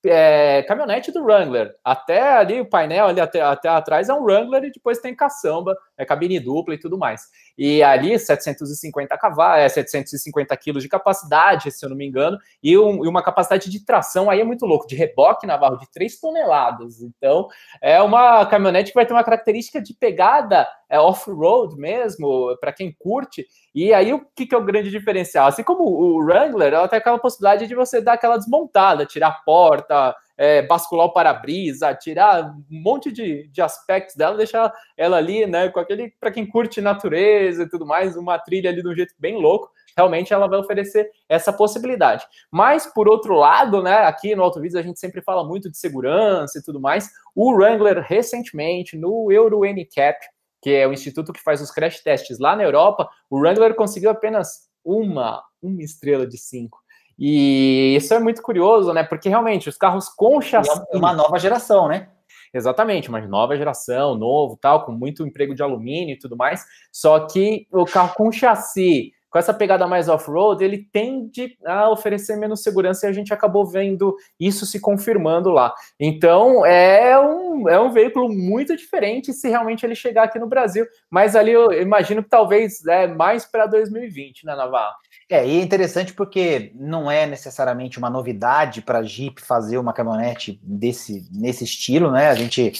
é, 0.05 0.63
caminhonete 0.63 1.11
do 1.11 1.23
Wrangler. 1.23 1.75
Até 1.84 2.38
ali 2.38 2.61
o 2.61 2.69
painel 2.69 3.07
ali 3.07 3.19
até, 3.19 3.41
até 3.41 3.67
atrás 3.67 4.09
é 4.09 4.13
um 4.13 4.23
Wrangler 4.23 4.63
e 4.63 4.71
depois 4.71 4.99
tem 4.99 5.15
caçamba, 5.15 5.75
é 5.97 6.05
cabine 6.05 6.39
dupla 6.39 6.73
e 6.73 6.80
tudo 6.80 6.97
mais. 6.97 7.23
E 7.60 7.84
ali 7.84 8.18
750 8.18 9.18
cavalos, 9.18 9.66
é, 9.66 9.68
750 9.68 10.55
quilos 10.55 10.82
de 10.82 10.88
capacidade, 10.88 11.70
se 11.70 11.86
eu 11.86 11.89
não 11.89 11.97
me 11.97 12.07
engano, 12.07 12.38
e, 12.64 12.78
um, 12.78 13.03
e, 13.03 13.07
uma 13.10 13.22
capacidade 13.22 13.70
de 13.70 13.84
tração 13.84 14.30
aí 14.30 14.39
é 14.39 14.45
muito 14.45 14.66
louco, 14.66 14.88
de 14.88 14.95
reboque 14.95 15.45
navarro 15.45 15.76
de 15.76 15.91
3 15.91 16.22
toneladas. 16.22 17.01
Então, 17.01 17.49
é 17.82 18.01
uma 18.01 18.45
caminhonete 18.45 18.91
que 18.91 18.95
vai 18.95 19.05
ter 19.05 19.12
uma 19.12 19.26
característica 19.26 19.82
de 19.82 19.93
pegada 19.93 20.66
é, 20.89 20.97
off-road 20.97 21.76
mesmo, 21.76 22.57
para 22.62 22.72
quem 22.72 22.95
curte. 22.97 23.45
E 23.76 23.93
aí, 23.93 24.14
o 24.14 24.26
que, 24.34 24.45
que 24.45 24.55
é 24.55 24.57
o 24.57 24.64
grande 24.64 24.89
diferencial? 24.89 25.47
Assim 25.47 25.62
como 25.62 25.84
o 25.84 26.18
Wrangler, 26.20 26.74
ela 26.74 26.88
tem 26.88 26.97
aquela 26.97 27.20
possibilidade 27.20 27.68
de 27.68 27.76
você 27.76 27.99
dar 27.99 28.14
aquela 28.14 28.38
desmontada, 28.38 29.05
tirar 29.05 29.28
a 29.28 29.43
porta, 29.43 30.16
é, 30.39 30.61
bascular 30.61 31.07
o 31.07 31.11
para-brisa, 31.11 31.93
tirar 31.93 32.55
um 32.71 32.81
monte 32.81 33.11
de, 33.11 33.49
de 33.49 33.61
aspectos 33.61 34.15
dela, 34.15 34.37
deixar 34.37 34.73
ela 34.95 35.17
ali, 35.17 35.45
né, 35.45 35.67
com 35.67 35.81
aquele, 35.81 36.13
para 36.17 36.31
quem 36.31 36.47
curte 36.47 36.79
natureza 36.79 37.63
e 37.63 37.69
tudo 37.69 37.85
mais, 37.85 38.15
uma 38.15 38.39
trilha 38.39 38.69
ali 38.69 38.81
de 38.81 38.87
um 38.87 38.95
jeito 38.95 39.13
bem 39.19 39.35
louco, 39.35 39.69
realmente 39.97 40.33
ela 40.33 40.47
vai 40.47 40.57
oferecer 40.57 41.11
essa 41.27 41.51
possibilidade. 41.51 42.25
Mas, 42.49 42.85
por 42.85 43.09
outro 43.09 43.33
lado, 43.35 43.83
né, 43.83 44.05
aqui 44.05 44.33
no 44.33 44.41
Auto 44.41 44.59
a 44.59 44.81
gente 44.81 44.97
sempre 44.97 45.21
fala 45.21 45.43
muito 45.43 45.69
de 45.69 45.77
segurança 45.77 46.57
e 46.57 46.63
tudo 46.63 46.79
mais, 46.79 47.09
o 47.35 47.51
Wrangler, 47.51 47.99
recentemente, 47.99 48.97
no 48.97 49.29
Euro 49.29 49.65
NCAP, 49.65 50.19
que 50.61 50.71
é 50.71 50.87
o 50.87 50.93
instituto 50.93 51.33
que 51.33 51.43
faz 51.43 51.59
os 51.59 51.69
crash 51.69 51.99
tests 51.99 52.39
lá 52.39 52.55
na 52.55 52.63
Europa, 52.63 53.09
o 53.29 53.39
Wrangler 53.39 53.75
conseguiu 53.75 54.09
apenas 54.09 54.69
uma, 54.85 55.43
uma 55.61 55.83
estrela 55.83 56.25
de 56.25 56.37
cinco. 56.37 56.79
E 57.20 57.95
isso 57.97 58.13
é 58.13 58.20
muito 58.20 58.41
curioso, 58.41 58.93
né? 58.93 59.03
Porque 59.03 59.28
realmente 59.28 59.67
os 59.67 59.78
carros 59.78 60.07
com 60.07 60.39
chassi. 60.39 60.82
É 60.91 60.97
uma 60.97 61.13
nova 61.13 61.38
geração, 61.38 61.89
né? 61.89 62.07
Exatamente, 62.53 63.09
uma 63.09 63.20
nova 63.22 63.55
geração, 63.55 64.15
novo, 64.15 64.57
tal, 64.59 64.86
com 64.86 64.91
muito 64.91 65.28
emprego 65.28 65.53
de 65.53 65.61
alumínio 65.61 66.13
e 66.13 66.17
tudo 66.17 66.38
mais. 66.38 66.65
Só 66.91 67.28
que 67.28 67.67
o 67.72 67.86
carro 67.86 68.15
com 68.15 68.32
chassi 68.32 69.11
com 69.30 69.38
essa 69.38 69.53
pegada 69.53 69.86
mais 69.86 70.09
off-road, 70.09 70.63
ele 70.63 70.88
tende 70.91 71.55
a 71.65 71.89
oferecer 71.89 72.36
menos 72.36 72.63
segurança 72.63 73.05
e 73.05 73.09
a 73.09 73.13
gente 73.13 73.34
acabou 73.34 73.65
vendo 73.65 74.15
isso 74.39 74.65
se 74.65 74.80
confirmando 74.80 75.51
lá. 75.51 75.74
Então, 75.99 76.65
é 76.65 77.17
um, 77.20 77.70
é 77.70 77.80
um 77.80 77.91
veículo 77.91 78.28
muito 78.28 78.76
diferente 78.76 79.32
se 79.32 79.47
realmente 79.47 79.86
ele 79.86 79.95
chegar 79.95 80.24
aqui 80.24 80.39
no 80.39 80.47
Brasil, 80.47 80.86
mas 81.09 81.36
ali 81.36 81.51
eu 81.51 81.72
imagino 81.72 82.24
que 82.24 82.30
talvez 82.30 82.84
é 82.88 83.07
mais 83.07 83.45
para 83.45 83.67
2020, 83.67 84.45
né, 84.45 84.55
Navarro? 84.55 84.95
É, 85.32 85.47
e 85.47 85.59
é 85.59 85.61
interessante 85.61 86.11
porque 86.11 86.71
não 86.73 87.09
é 87.09 87.27
necessariamente 87.27 87.99
uma 87.99 88.09
novidade 88.09 88.82
para 88.82 88.97
a 88.97 89.03
Jeep 89.03 89.39
fazer 89.39 89.77
uma 89.77 89.93
caminhonete 89.93 90.59
desse, 90.63 91.30
nesse 91.32 91.63
estilo, 91.63 92.11
né? 92.11 92.30
A 92.30 92.36
gente 92.36 92.73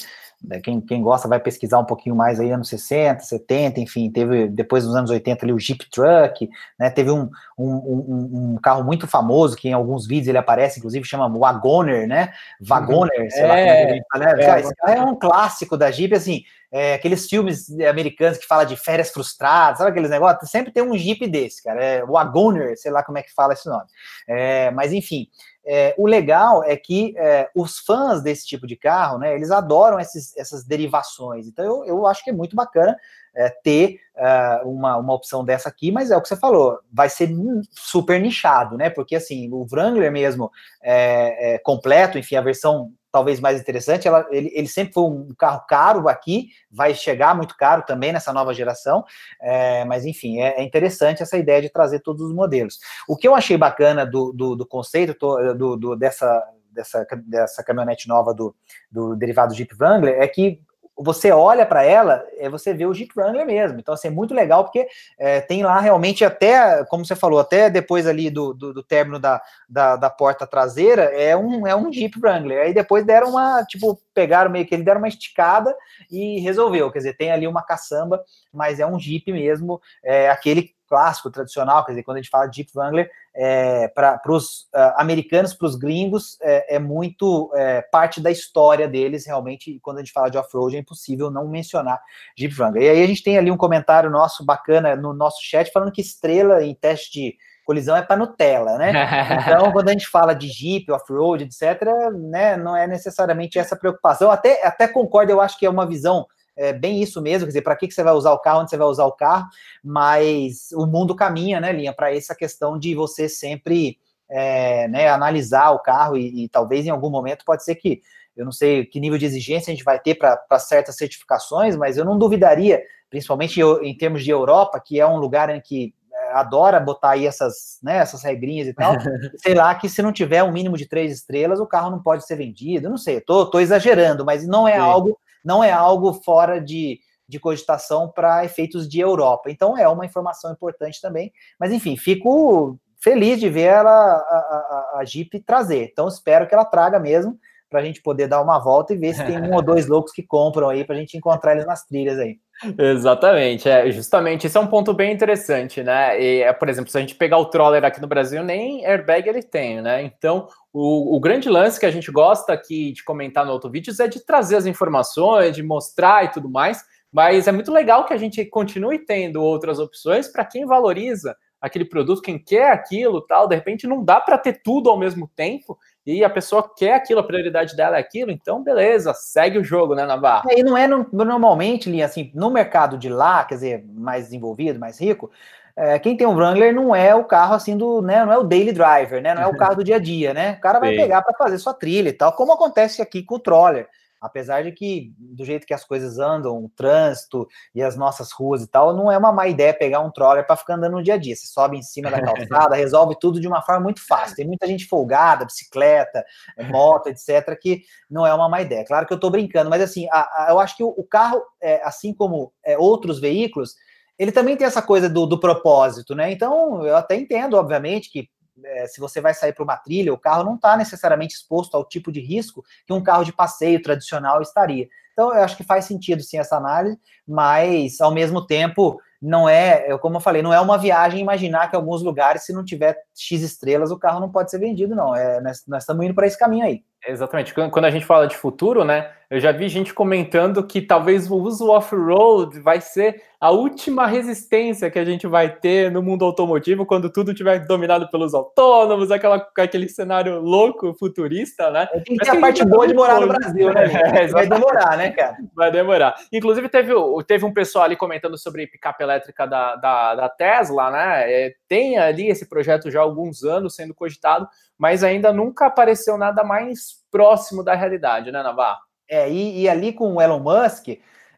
quem, 0.62 0.80
quem 0.80 1.02
gosta 1.02 1.28
vai 1.28 1.38
pesquisar 1.38 1.78
um 1.78 1.84
pouquinho 1.84 2.16
mais 2.16 2.40
aí, 2.40 2.50
anos 2.50 2.68
60, 2.68 3.20
70, 3.20 3.80
enfim, 3.80 4.10
teve 4.10 4.48
depois 4.48 4.84
dos 4.84 4.96
anos 4.96 5.10
80 5.10 5.44
ali 5.44 5.52
o 5.52 5.58
Jeep 5.58 5.88
Truck, 5.90 6.48
né? 6.78 6.88
Teve 6.90 7.10
um, 7.10 7.28
um, 7.58 7.68
um, 7.68 8.52
um 8.54 8.58
carro 8.62 8.82
muito 8.82 9.06
famoso 9.06 9.56
que 9.56 9.68
em 9.68 9.72
alguns 9.72 10.06
vídeos 10.06 10.28
ele 10.28 10.38
aparece, 10.38 10.78
inclusive 10.78 11.06
chama 11.06 11.28
Wagoner, 11.28 12.08
né? 12.08 12.32
Wagoner, 12.60 13.20
uhum. 13.20 13.30
sei 13.30 13.42
é, 13.42 13.46
lá 13.46 13.54
como 13.54 13.68
é 13.68 13.86
que 13.86 13.92
ele 13.92 14.02
fala. 14.10 14.24
Né? 14.24 14.44
É, 14.44 14.60
esse 14.60 14.74
carro 14.74 14.92
é 14.92 15.02
um 15.02 15.18
clássico 15.18 15.76
da 15.76 15.90
Jeep, 15.90 16.14
assim, 16.14 16.42
é, 16.72 16.94
aqueles 16.94 17.28
filmes 17.28 17.68
americanos 17.80 18.38
que 18.38 18.46
fala 18.46 18.64
de 18.64 18.76
férias 18.76 19.10
frustradas, 19.10 19.78
sabe 19.78 19.90
aqueles 19.90 20.10
negócios? 20.10 20.50
Sempre 20.50 20.72
tem 20.72 20.82
um 20.82 20.96
Jeep 20.96 21.26
desse, 21.28 21.62
cara. 21.62 21.84
É 21.84 22.06
Wagoner, 22.06 22.78
sei 22.78 22.90
lá 22.90 23.02
como 23.02 23.18
é 23.18 23.22
que 23.22 23.34
fala 23.34 23.52
esse 23.52 23.68
nome. 23.68 23.84
É, 24.28 24.70
mas 24.70 24.92
enfim, 24.92 25.26
é, 25.64 25.94
o 25.98 26.06
legal 26.06 26.64
é 26.64 26.76
que 26.76 27.14
é, 27.16 27.48
os 27.54 27.78
fãs 27.78 28.22
desse 28.22 28.46
tipo 28.46 28.66
de 28.66 28.76
carro, 28.76 29.18
né, 29.18 29.34
eles 29.34 29.50
adoram 29.50 30.00
esses, 30.00 30.36
essas 30.36 30.64
derivações. 30.64 31.46
Então 31.46 31.64
eu, 31.64 31.84
eu 31.84 32.06
acho 32.06 32.24
que 32.24 32.30
é 32.30 32.32
muito 32.32 32.56
bacana 32.56 32.96
é, 33.34 33.48
ter 33.62 34.00
é, 34.16 34.60
uma, 34.64 34.96
uma 34.96 35.14
opção 35.14 35.44
dessa 35.44 35.68
aqui, 35.68 35.92
mas 35.92 36.10
é 36.10 36.16
o 36.16 36.22
que 36.22 36.28
você 36.28 36.36
falou, 36.36 36.78
vai 36.92 37.08
ser 37.08 37.30
super 37.70 38.20
nichado, 38.20 38.76
né? 38.76 38.90
Porque 38.90 39.14
assim, 39.14 39.50
o 39.52 39.66
Wrangler 39.70 40.10
mesmo 40.10 40.50
é, 40.82 41.54
é 41.54 41.58
completo, 41.58 42.18
enfim, 42.18 42.36
a 42.36 42.42
versão 42.42 42.92
talvez 43.10 43.40
mais 43.40 43.60
interessante. 43.60 44.06
Ela, 44.06 44.26
ele, 44.30 44.50
ele, 44.54 44.68
sempre 44.68 44.94
foi 44.94 45.04
um 45.04 45.34
carro 45.36 45.64
caro 45.68 46.08
aqui, 46.08 46.48
vai 46.70 46.94
chegar 46.94 47.34
muito 47.34 47.56
caro 47.56 47.82
também 47.82 48.12
nessa 48.12 48.32
nova 48.32 48.54
geração, 48.54 49.04
é, 49.40 49.84
mas 49.84 50.04
enfim, 50.06 50.40
é, 50.40 50.60
é, 50.60 50.62
interessante 50.62 51.22
essa 51.22 51.36
ideia 51.36 51.60
de 51.60 51.70
trazer 51.70 52.00
todos 52.00 52.22
os 52.22 52.32
modelos. 52.32 52.78
O 53.08 53.16
que 53.16 53.26
eu 53.26 53.34
achei 53.34 53.56
bacana 53.56 54.06
do, 54.06 54.32
do, 54.32 54.56
do 54.56 54.66
conceito 54.66 55.16
do, 55.54 55.76
do, 55.76 55.96
dessa, 55.96 56.42
dessa, 56.70 57.06
dessa 57.26 57.64
caminhonete 57.64 58.08
nova 58.08 58.32
do, 58.32 58.54
do 58.90 59.16
derivado 59.16 59.54
Jeep 59.54 59.74
Wrangler 59.78 60.20
é 60.20 60.28
que 60.28 60.60
você 61.02 61.30
olha 61.30 61.64
para 61.64 61.82
ela, 61.82 62.22
é, 62.36 62.48
você 62.48 62.74
vê 62.74 62.84
o 62.84 62.92
Jeep 62.92 63.12
Wrangler 63.16 63.46
mesmo. 63.46 63.80
Então, 63.80 63.94
assim, 63.94 64.08
é 64.08 64.10
muito 64.10 64.34
legal, 64.34 64.64
porque 64.64 64.86
é, 65.18 65.40
tem 65.40 65.62
lá 65.62 65.80
realmente 65.80 66.24
até, 66.24 66.84
como 66.84 67.04
você 67.04 67.16
falou, 67.16 67.40
até 67.40 67.70
depois 67.70 68.06
ali 68.06 68.28
do, 68.28 68.52
do, 68.52 68.74
do 68.74 68.82
término 68.82 69.18
da, 69.18 69.40
da, 69.68 69.96
da, 69.96 70.10
porta 70.10 70.46
traseira, 70.46 71.04
é 71.04 71.36
um, 71.36 71.66
é 71.66 71.74
um 71.74 71.90
Jeep 71.90 72.18
Wrangler. 72.20 72.60
Aí 72.60 72.74
depois 72.74 73.04
deram 73.04 73.30
uma, 73.30 73.64
tipo, 73.64 74.00
pegaram 74.12 74.50
meio 74.50 74.66
que 74.66 74.74
ele 74.74 74.84
deram 74.84 75.00
uma 75.00 75.08
esticada 75.08 75.74
e 76.10 76.38
resolveu. 76.40 76.90
Quer 76.92 76.98
dizer, 76.98 77.16
tem 77.16 77.32
ali 77.32 77.46
uma 77.46 77.62
caçamba, 77.62 78.22
mas 78.52 78.78
é 78.78 78.86
um 78.86 78.98
Jeep 78.98 79.32
mesmo, 79.32 79.80
é 80.04 80.28
aquele 80.28 80.74
clássico, 80.90 81.30
tradicional, 81.30 81.84
quer 81.84 81.92
dizer, 81.92 82.02
quando 82.02 82.16
a 82.16 82.20
gente 82.20 82.30
fala 82.30 82.50
Jeep 82.50 82.68
Wrangler, 82.74 83.08
é, 83.34 83.88
para 83.88 84.20
os 84.28 84.62
uh, 84.74 84.94
americanos, 84.96 85.54
para 85.54 85.66
os 85.66 85.76
gringos, 85.76 86.36
é, 86.42 86.76
é 86.76 86.78
muito 86.78 87.50
é, 87.54 87.80
parte 87.80 88.20
da 88.20 88.30
história 88.30 88.88
deles, 88.88 89.26
realmente, 89.26 89.78
quando 89.82 89.98
a 89.98 90.00
gente 90.00 90.12
fala 90.12 90.30
de 90.30 90.36
off-road, 90.36 90.76
é 90.76 90.80
impossível 90.80 91.30
não 91.30 91.48
mencionar 91.48 92.00
Jeep 92.36 92.54
Wrangler. 92.58 92.82
E 92.82 92.88
aí 92.88 93.02
a 93.02 93.06
gente 93.06 93.22
tem 93.22 93.38
ali 93.38 93.50
um 93.50 93.56
comentário 93.56 94.10
nosso 94.10 94.44
bacana 94.44 94.96
no 94.96 95.12
nosso 95.12 95.38
chat, 95.42 95.70
falando 95.70 95.92
que 95.92 96.00
estrela 96.00 96.62
em 96.62 96.74
teste 96.74 97.12
de 97.12 97.36
colisão 97.64 97.96
é 97.96 98.02
para 98.02 98.16
Nutella, 98.16 98.76
né? 98.76 98.92
Então, 99.46 99.70
quando 99.70 99.88
a 99.88 99.92
gente 99.92 100.08
fala 100.08 100.34
de 100.34 100.48
Jeep, 100.48 100.90
off-road, 100.90 101.44
etc., 101.44 101.86
né, 102.12 102.56
não 102.56 102.76
é 102.76 102.86
necessariamente 102.86 103.58
essa 103.58 103.76
preocupação. 103.76 104.30
Até, 104.30 104.66
até 104.66 104.88
concordo, 104.88 105.30
eu 105.30 105.40
acho 105.40 105.56
que 105.58 105.66
é 105.66 105.70
uma 105.70 105.86
visão 105.86 106.26
é 106.56 106.72
bem 106.72 107.02
isso 107.02 107.20
mesmo, 107.22 107.46
quer 107.46 107.48
dizer, 107.48 107.62
para 107.62 107.76
que, 107.76 107.88
que 107.88 107.94
você 107.94 108.02
vai 108.02 108.12
usar 108.12 108.32
o 108.32 108.38
carro, 108.38 108.60
onde 108.60 108.70
você 108.70 108.76
vai 108.76 108.86
usar 108.86 109.06
o 109.06 109.12
carro, 109.12 109.46
mas 109.82 110.70
o 110.72 110.86
mundo 110.86 111.14
caminha, 111.14 111.60
né, 111.60 111.72
Linha, 111.72 111.92
para 111.92 112.14
essa 112.14 112.34
questão 112.34 112.78
de 112.78 112.94
você 112.94 113.28
sempre 113.28 113.98
é, 114.30 114.86
né, 114.88 115.08
analisar 115.08 115.70
o 115.70 115.80
carro 115.80 116.16
e, 116.16 116.44
e, 116.44 116.48
talvez 116.48 116.86
em 116.86 116.90
algum 116.90 117.10
momento 117.10 117.44
pode 117.44 117.64
ser 117.64 117.74
que, 117.74 118.00
eu 118.36 118.44
não 118.44 118.52
sei 118.52 118.86
que 118.86 119.00
nível 119.00 119.18
de 119.18 119.26
exigência 119.26 119.72
a 119.72 119.74
gente 119.74 119.84
vai 119.84 119.98
ter 119.98 120.14
para 120.14 120.58
certas 120.58 120.96
certificações, 120.96 121.76
mas 121.76 121.96
eu 121.96 122.04
não 122.04 122.18
duvidaria, 122.18 122.80
principalmente 123.10 123.60
em 123.82 123.96
termos 123.96 124.22
de 124.22 124.30
Europa, 124.30 124.80
que 124.84 125.00
é 125.00 125.06
um 125.06 125.16
lugar 125.16 125.50
em 125.50 125.60
que 125.60 125.92
é, 126.12 126.32
adora 126.32 126.78
botar 126.78 127.10
aí 127.10 127.26
essas, 127.26 127.78
né, 127.82 127.96
essas 127.96 128.22
regrinhas 128.22 128.68
e 128.68 128.74
tal, 128.74 128.96
sei 129.36 129.54
lá, 129.54 129.74
que 129.74 129.88
se 129.88 130.00
não 130.00 130.12
tiver 130.12 130.42
um 130.44 130.52
mínimo 130.52 130.76
de 130.76 130.86
três 130.86 131.12
estrelas, 131.12 131.58
o 131.58 131.66
carro 131.66 131.90
não 131.90 132.02
pode 132.02 132.24
ser 132.24 132.36
vendido, 132.36 132.88
não 132.88 132.98
sei, 132.98 133.20
tô, 133.20 133.46
tô 133.46 133.58
exagerando, 133.58 134.24
mas 134.24 134.46
não 134.46 134.68
é 134.68 134.74
Sim. 134.74 134.78
algo 134.78 135.18
não 135.44 135.62
é 135.62 135.70
algo 135.70 136.12
fora 136.12 136.60
de, 136.60 136.98
de 137.28 137.38
cogitação 137.38 138.10
para 138.10 138.44
efeitos 138.44 138.88
de 138.88 139.00
Europa. 139.00 139.50
Então 139.50 139.76
é 139.76 139.88
uma 139.88 140.06
informação 140.06 140.52
importante 140.52 141.00
também. 141.00 141.32
Mas 141.58 141.72
enfim, 141.72 141.96
fico 141.96 142.78
feliz 143.02 143.40
de 143.40 143.48
ver 143.48 143.62
ela, 143.62 143.90
a, 143.90 144.94
a, 144.94 144.98
a 144.98 145.04
Jeep 145.04 145.40
trazer. 145.40 145.88
Então 145.90 146.08
espero 146.08 146.46
que 146.46 146.54
ela 146.54 146.64
traga 146.64 146.98
mesmo 146.98 147.38
para 147.70 147.80
a 147.80 147.84
gente 147.84 148.02
poder 148.02 148.26
dar 148.26 148.42
uma 148.42 148.58
volta 148.58 148.92
e 148.92 148.98
ver 148.98 149.14
se 149.14 149.24
tem 149.24 149.40
um 149.40 149.54
ou 149.54 149.62
dois 149.62 149.86
loucos 149.88 150.12
que 150.12 150.22
compram 150.22 150.68
aí 150.68 150.84
para 150.84 150.96
a 150.96 150.98
gente 150.98 151.16
encontrar 151.16 151.52
eles 151.52 151.66
nas 151.66 151.86
trilhas 151.86 152.18
aí. 152.18 152.38
Exatamente, 152.78 153.68
é 153.68 153.90
justamente 153.90 154.46
isso 154.46 154.58
é 154.58 154.60
um 154.60 154.66
ponto 154.66 154.92
bem 154.92 155.12
interessante, 155.12 155.82
né? 155.82 156.20
E, 156.20 156.42
é, 156.42 156.52
por 156.52 156.68
exemplo, 156.68 156.90
se 156.90 156.98
a 156.98 157.00
gente 157.00 157.14
pegar 157.14 157.38
o 157.38 157.46
Troller 157.46 157.84
aqui 157.84 158.02
no 158.02 158.06
Brasil, 158.06 158.42
nem 158.42 158.84
airbag 158.84 159.26
ele 159.26 159.42
tem, 159.42 159.80
né? 159.80 160.02
Então, 160.02 160.46
o, 160.70 161.16
o 161.16 161.20
grande 161.20 161.48
lance 161.48 161.80
que 161.80 161.86
a 161.86 161.90
gente 161.90 162.10
gosta 162.10 162.52
aqui 162.52 162.92
de 162.92 163.02
comentar 163.02 163.46
no 163.46 163.52
outro 163.52 163.70
vídeo 163.70 163.94
é 163.98 164.08
de 164.08 164.24
trazer 164.26 164.56
as 164.56 164.66
informações, 164.66 165.56
de 165.56 165.62
mostrar 165.62 166.24
e 166.24 166.28
tudo 166.28 166.50
mais, 166.50 166.84
mas 167.10 167.48
é 167.48 167.52
muito 167.52 167.72
legal 167.72 168.04
que 168.04 168.12
a 168.12 168.18
gente 168.18 168.44
continue 168.44 168.98
tendo 168.98 169.42
outras 169.42 169.78
opções 169.78 170.28
para 170.28 170.44
quem 170.44 170.66
valoriza 170.66 171.34
aquele 171.60 171.84
produto, 171.84 172.22
quem 172.22 172.38
quer 172.38 172.70
aquilo, 172.70 173.20
tal. 173.20 173.46
De 173.46 173.54
repente, 173.54 173.86
não 173.86 174.02
dá 174.02 174.20
para 174.20 174.38
ter 174.38 174.62
tudo 174.62 174.88
ao 174.88 174.98
mesmo 174.98 175.30
tempo 175.36 175.78
e 176.06 176.24
a 176.24 176.30
pessoa 176.30 176.68
quer 176.76 176.94
aquilo, 176.94 177.20
a 177.20 177.24
prioridade 177.24 177.76
dela 177.76 177.96
é 177.96 178.00
aquilo, 178.00 178.30
então 178.30 178.62
beleza, 178.62 179.12
segue 179.14 179.58
o 179.58 179.64
jogo, 179.64 179.94
né, 179.94 180.04
Navarro? 180.06 180.50
É, 180.50 180.58
e 180.58 180.62
não 180.62 180.76
é 180.76 180.86
no, 180.86 181.06
normalmente, 181.12 181.90
Linha, 181.90 182.06
assim, 182.06 182.30
no 182.34 182.50
mercado 182.50 182.96
de 182.96 183.08
lá, 183.08 183.44
quer 183.44 183.54
dizer, 183.56 183.84
mais 183.86 184.24
desenvolvido, 184.24 184.78
mais 184.78 185.00
rico, 185.00 185.30
é, 185.76 185.98
quem 185.98 186.16
tem 186.16 186.26
um 186.26 186.34
Wrangler 186.34 186.74
não 186.74 186.94
é 186.94 187.14
o 187.14 187.24
carro 187.24 187.54
assim 187.54 187.76
do, 187.76 188.02
né, 188.02 188.24
não 188.24 188.32
é 188.32 188.38
o 188.38 188.42
daily 188.42 188.72
driver, 188.72 189.22
né, 189.22 189.34
não 189.34 189.42
é 189.42 189.46
o 189.46 189.56
carro 189.58 189.76
do 189.76 189.84
dia 189.84 189.96
a 189.96 190.00
dia, 190.00 190.34
né? 190.34 190.56
O 190.58 190.60
cara 190.60 190.80
vai 190.80 190.90
Sim. 190.90 190.96
pegar 190.96 191.22
para 191.22 191.36
fazer 191.36 191.58
sua 191.58 191.74
trilha 191.74 192.08
e 192.08 192.12
tal, 192.12 192.32
como 192.32 192.52
acontece 192.52 193.00
aqui 193.00 193.22
com 193.22 193.36
o 193.36 193.40
Troller. 193.40 193.88
Apesar 194.20 194.62
de 194.62 194.72
que, 194.72 195.14
do 195.18 195.44
jeito 195.44 195.66
que 195.66 195.72
as 195.72 195.84
coisas 195.84 196.18
andam, 196.18 196.64
o 196.64 196.68
trânsito 196.68 197.48
e 197.74 197.82
as 197.82 197.96
nossas 197.96 198.30
ruas 198.32 198.62
e 198.62 198.66
tal, 198.66 198.94
não 198.94 199.10
é 199.10 199.16
uma 199.16 199.32
má 199.32 199.48
ideia 199.48 199.72
pegar 199.72 200.00
um 200.00 200.10
troller 200.10 200.46
para 200.46 200.56
ficar 200.56 200.74
andando 200.74 200.92
no 200.92 201.02
dia 201.02 201.14
a 201.14 201.16
dia. 201.16 201.34
Você 201.34 201.46
sobe 201.46 201.78
em 201.78 201.82
cima 201.82 202.10
da 202.10 202.20
calçada, 202.20 202.76
resolve 202.76 203.16
tudo 203.18 203.40
de 203.40 203.48
uma 203.48 203.62
forma 203.62 203.80
muito 203.80 204.06
fácil. 204.06 204.36
Tem 204.36 204.46
muita 204.46 204.66
gente 204.66 204.86
folgada, 204.86 205.44
bicicleta, 205.44 206.24
eh, 206.56 206.64
moto, 206.64 207.08
etc., 207.08 207.58
que 207.58 207.82
não 208.10 208.26
é 208.26 208.34
uma 208.34 208.48
má 208.48 208.60
ideia. 208.60 208.84
Claro 208.84 209.06
que 209.06 209.12
eu 209.12 209.16
estou 209.16 209.30
brincando, 209.30 209.70
mas 209.70 209.80
assim, 209.80 210.06
a, 210.12 210.20
a, 210.20 210.46
eu 210.50 210.60
acho 210.60 210.76
que 210.76 210.84
o, 210.84 210.88
o 210.88 211.04
carro, 211.04 211.42
é, 211.60 211.82
assim 211.82 212.12
como 212.12 212.52
é, 212.64 212.76
outros 212.76 213.20
veículos, 213.20 213.74
ele 214.18 214.32
também 214.32 214.54
tem 214.54 214.66
essa 214.66 214.82
coisa 214.82 215.08
do, 215.08 215.24
do 215.24 215.40
propósito, 215.40 216.14
né? 216.14 216.30
Então, 216.30 216.84
eu 216.84 216.94
até 216.94 217.16
entendo, 217.16 217.56
obviamente, 217.56 218.10
que 218.12 218.28
é, 218.64 218.86
se 218.86 219.00
você 219.00 219.20
vai 219.20 219.34
sair 219.34 219.52
para 219.52 219.64
uma 219.64 219.76
trilha, 219.76 220.12
o 220.12 220.18
carro 220.18 220.44
não 220.44 220.54
está 220.54 220.76
necessariamente 220.76 221.34
exposto 221.34 221.74
ao 221.74 221.84
tipo 221.84 222.10
de 222.10 222.20
risco 222.20 222.64
que 222.86 222.92
um 222.92 223.02
carro 223.02 223.24
de 223.24 223.32
passeio 223.32 223.82
tradicional 223.82 224.40
estaria. 224.42 224.88
Então, 225.12 225.34
eu 225.34 225.42
acho 225.42 225.56
que 225.56 225.64
faz 225.64 225.84
sentido 225.84 226.22
sim 226.22 226.38
essa 226.38 226.56
análise, 226.56 226.98
mas 227.26 228.00
ao 228.00 228.12
mesmo 228.12 228.46
tempo 228.46 229.00
não 229.20 229.46
é, 229.46 229.96
como 229.98 230.16
eu 230.16 230.20
falei, 230.20 230.40
não 230.40 230.52
é 230.52 230.60
uma 230.60 230.78
viagem 230.78 231.20
imaginar 231.20 231.68
que 231.68 231.76
alguns 231.76 232.02
lugares, 232.02 232.44
se 232.44 232.54
não 232.54 232.64
tiver 232.64 232.96
X 233.20 233.42
estrelas, 233.42 233.90
o 233.90 233.98
carro 233.98 234.20
não 234.20 234.30
pode 234.30 234.50
ser 234.50 234.58
vendido, 234.58 234.94
não. 234.94 235.14
É, 235.14 235.40
nós, 235.40 235.62
nós 235.68 235.82
estamos 235.82 236.04
indo 236.04 236.14
para 236.14 236.26
esse 236.26 236.38
caminho 236.38 236.64
aí. 236.64 236.82
Exatamente. 237.06 237.54
Quando 237.54 237.84
a 237.84 237.90
gente 237.90 238.04
fala 238.04 238.26
de 238.26 238.36
futuro, 238.36 238.84
né? 238.84 239.10
Eu 239.30 239.38
já 239.38 239.52
vi 239.52 239.68
gente 239.68 239.94
comentando 239.94 240.66
que 240.66 240.82
talvez 240.82 241.30
o 241.30 241.36
uso 241.36 241.68
off-road 241.68 242.58
vai 242.60 242.80
ser 242.80 243.22
a 243.40 243.50
última 243.50 244.04
resistência 244.06 244.90
que 244.90 244.98
a 244.98 245.04
gente 245.04 245.26
vai 245.26 245.48
ter 245.48 245.90
no 245.90 246.02
mundo 246.02 246.24
automotivo 246.24 246.84
quando 246.84 247.08
tudo 247.08 247.32
tiver 247.32 247.60
dominado 247.60 248.10
pelos 248.10 248.34
autônomos, 248.34 249.10
aquela, 249.10 249.48
aquele 249.56 249.88
cenário 249.88 250.40
louco, 250.40 250.92
futurista, 250.98 251.70
né? 251.70 251.86
Tem 251.86 252.16
que 252.16 252.24
ter 252.24 252.36
a 252.36 252.40
parte 252.40 252.64
boa 252.66 252.86
de 252.86 252.92
morar 252.92 253.20
no 253.20 253.28
Brasil, 253.28 253.72
né? 253.72 253.88
É, 254.20 254.26
vai 254.26 254.46
demorar, 254.46 254.96
né, 254.96 255.10
cara? 255.10 255.36
Vai 255.54 255.70
demorar. 255.70 256.16
Inclusive, 256.32 256.68
teve, 256.68 256.92
teve 257.26 257.44
um 257.44 257.52
pessoal 257.52 257.84
ali 257.84 257.96
comentando 257.96 258.36
sobre 258.36 258.66
picape 258.66 259.02
elétrica 259.02 259.46
da, 259.46 259.76
da, 259.76 260.14
da 260.16 260.28
Tesla, 260.28 260.90
né? 260.90 261.32
É, 261.32 261.54
tem 261.68 261.98
ali 261.98 262.28
esse 262.28 262.48
projeto 262.48 262.90
já 262.90 263.00
alguns 263.10 263.44
anos 263.44 263.74
sendo 263.74 263.94
cogitado, 263.94 264.48
mas 264.78 265.04
ainda 265.04 265.32
nunca 265.32 265.66
apareceu 265.66 266.16
nada 266.16 266.42
mais 266.42 267.04
próximo 267.10 267.62
da 267.62 267.74
realidade, 267.74 268.32
né, 268.32 268.42
Navarro? 268.42 268.80
É, 269.08 269.30
e, 269.30 269.62
e, 269.62 269.68
ali 269.68 269.92
com 269.92 270.14
o 270.14 270.22
Elon 270.22 270.40
Musk, 270.40 270.88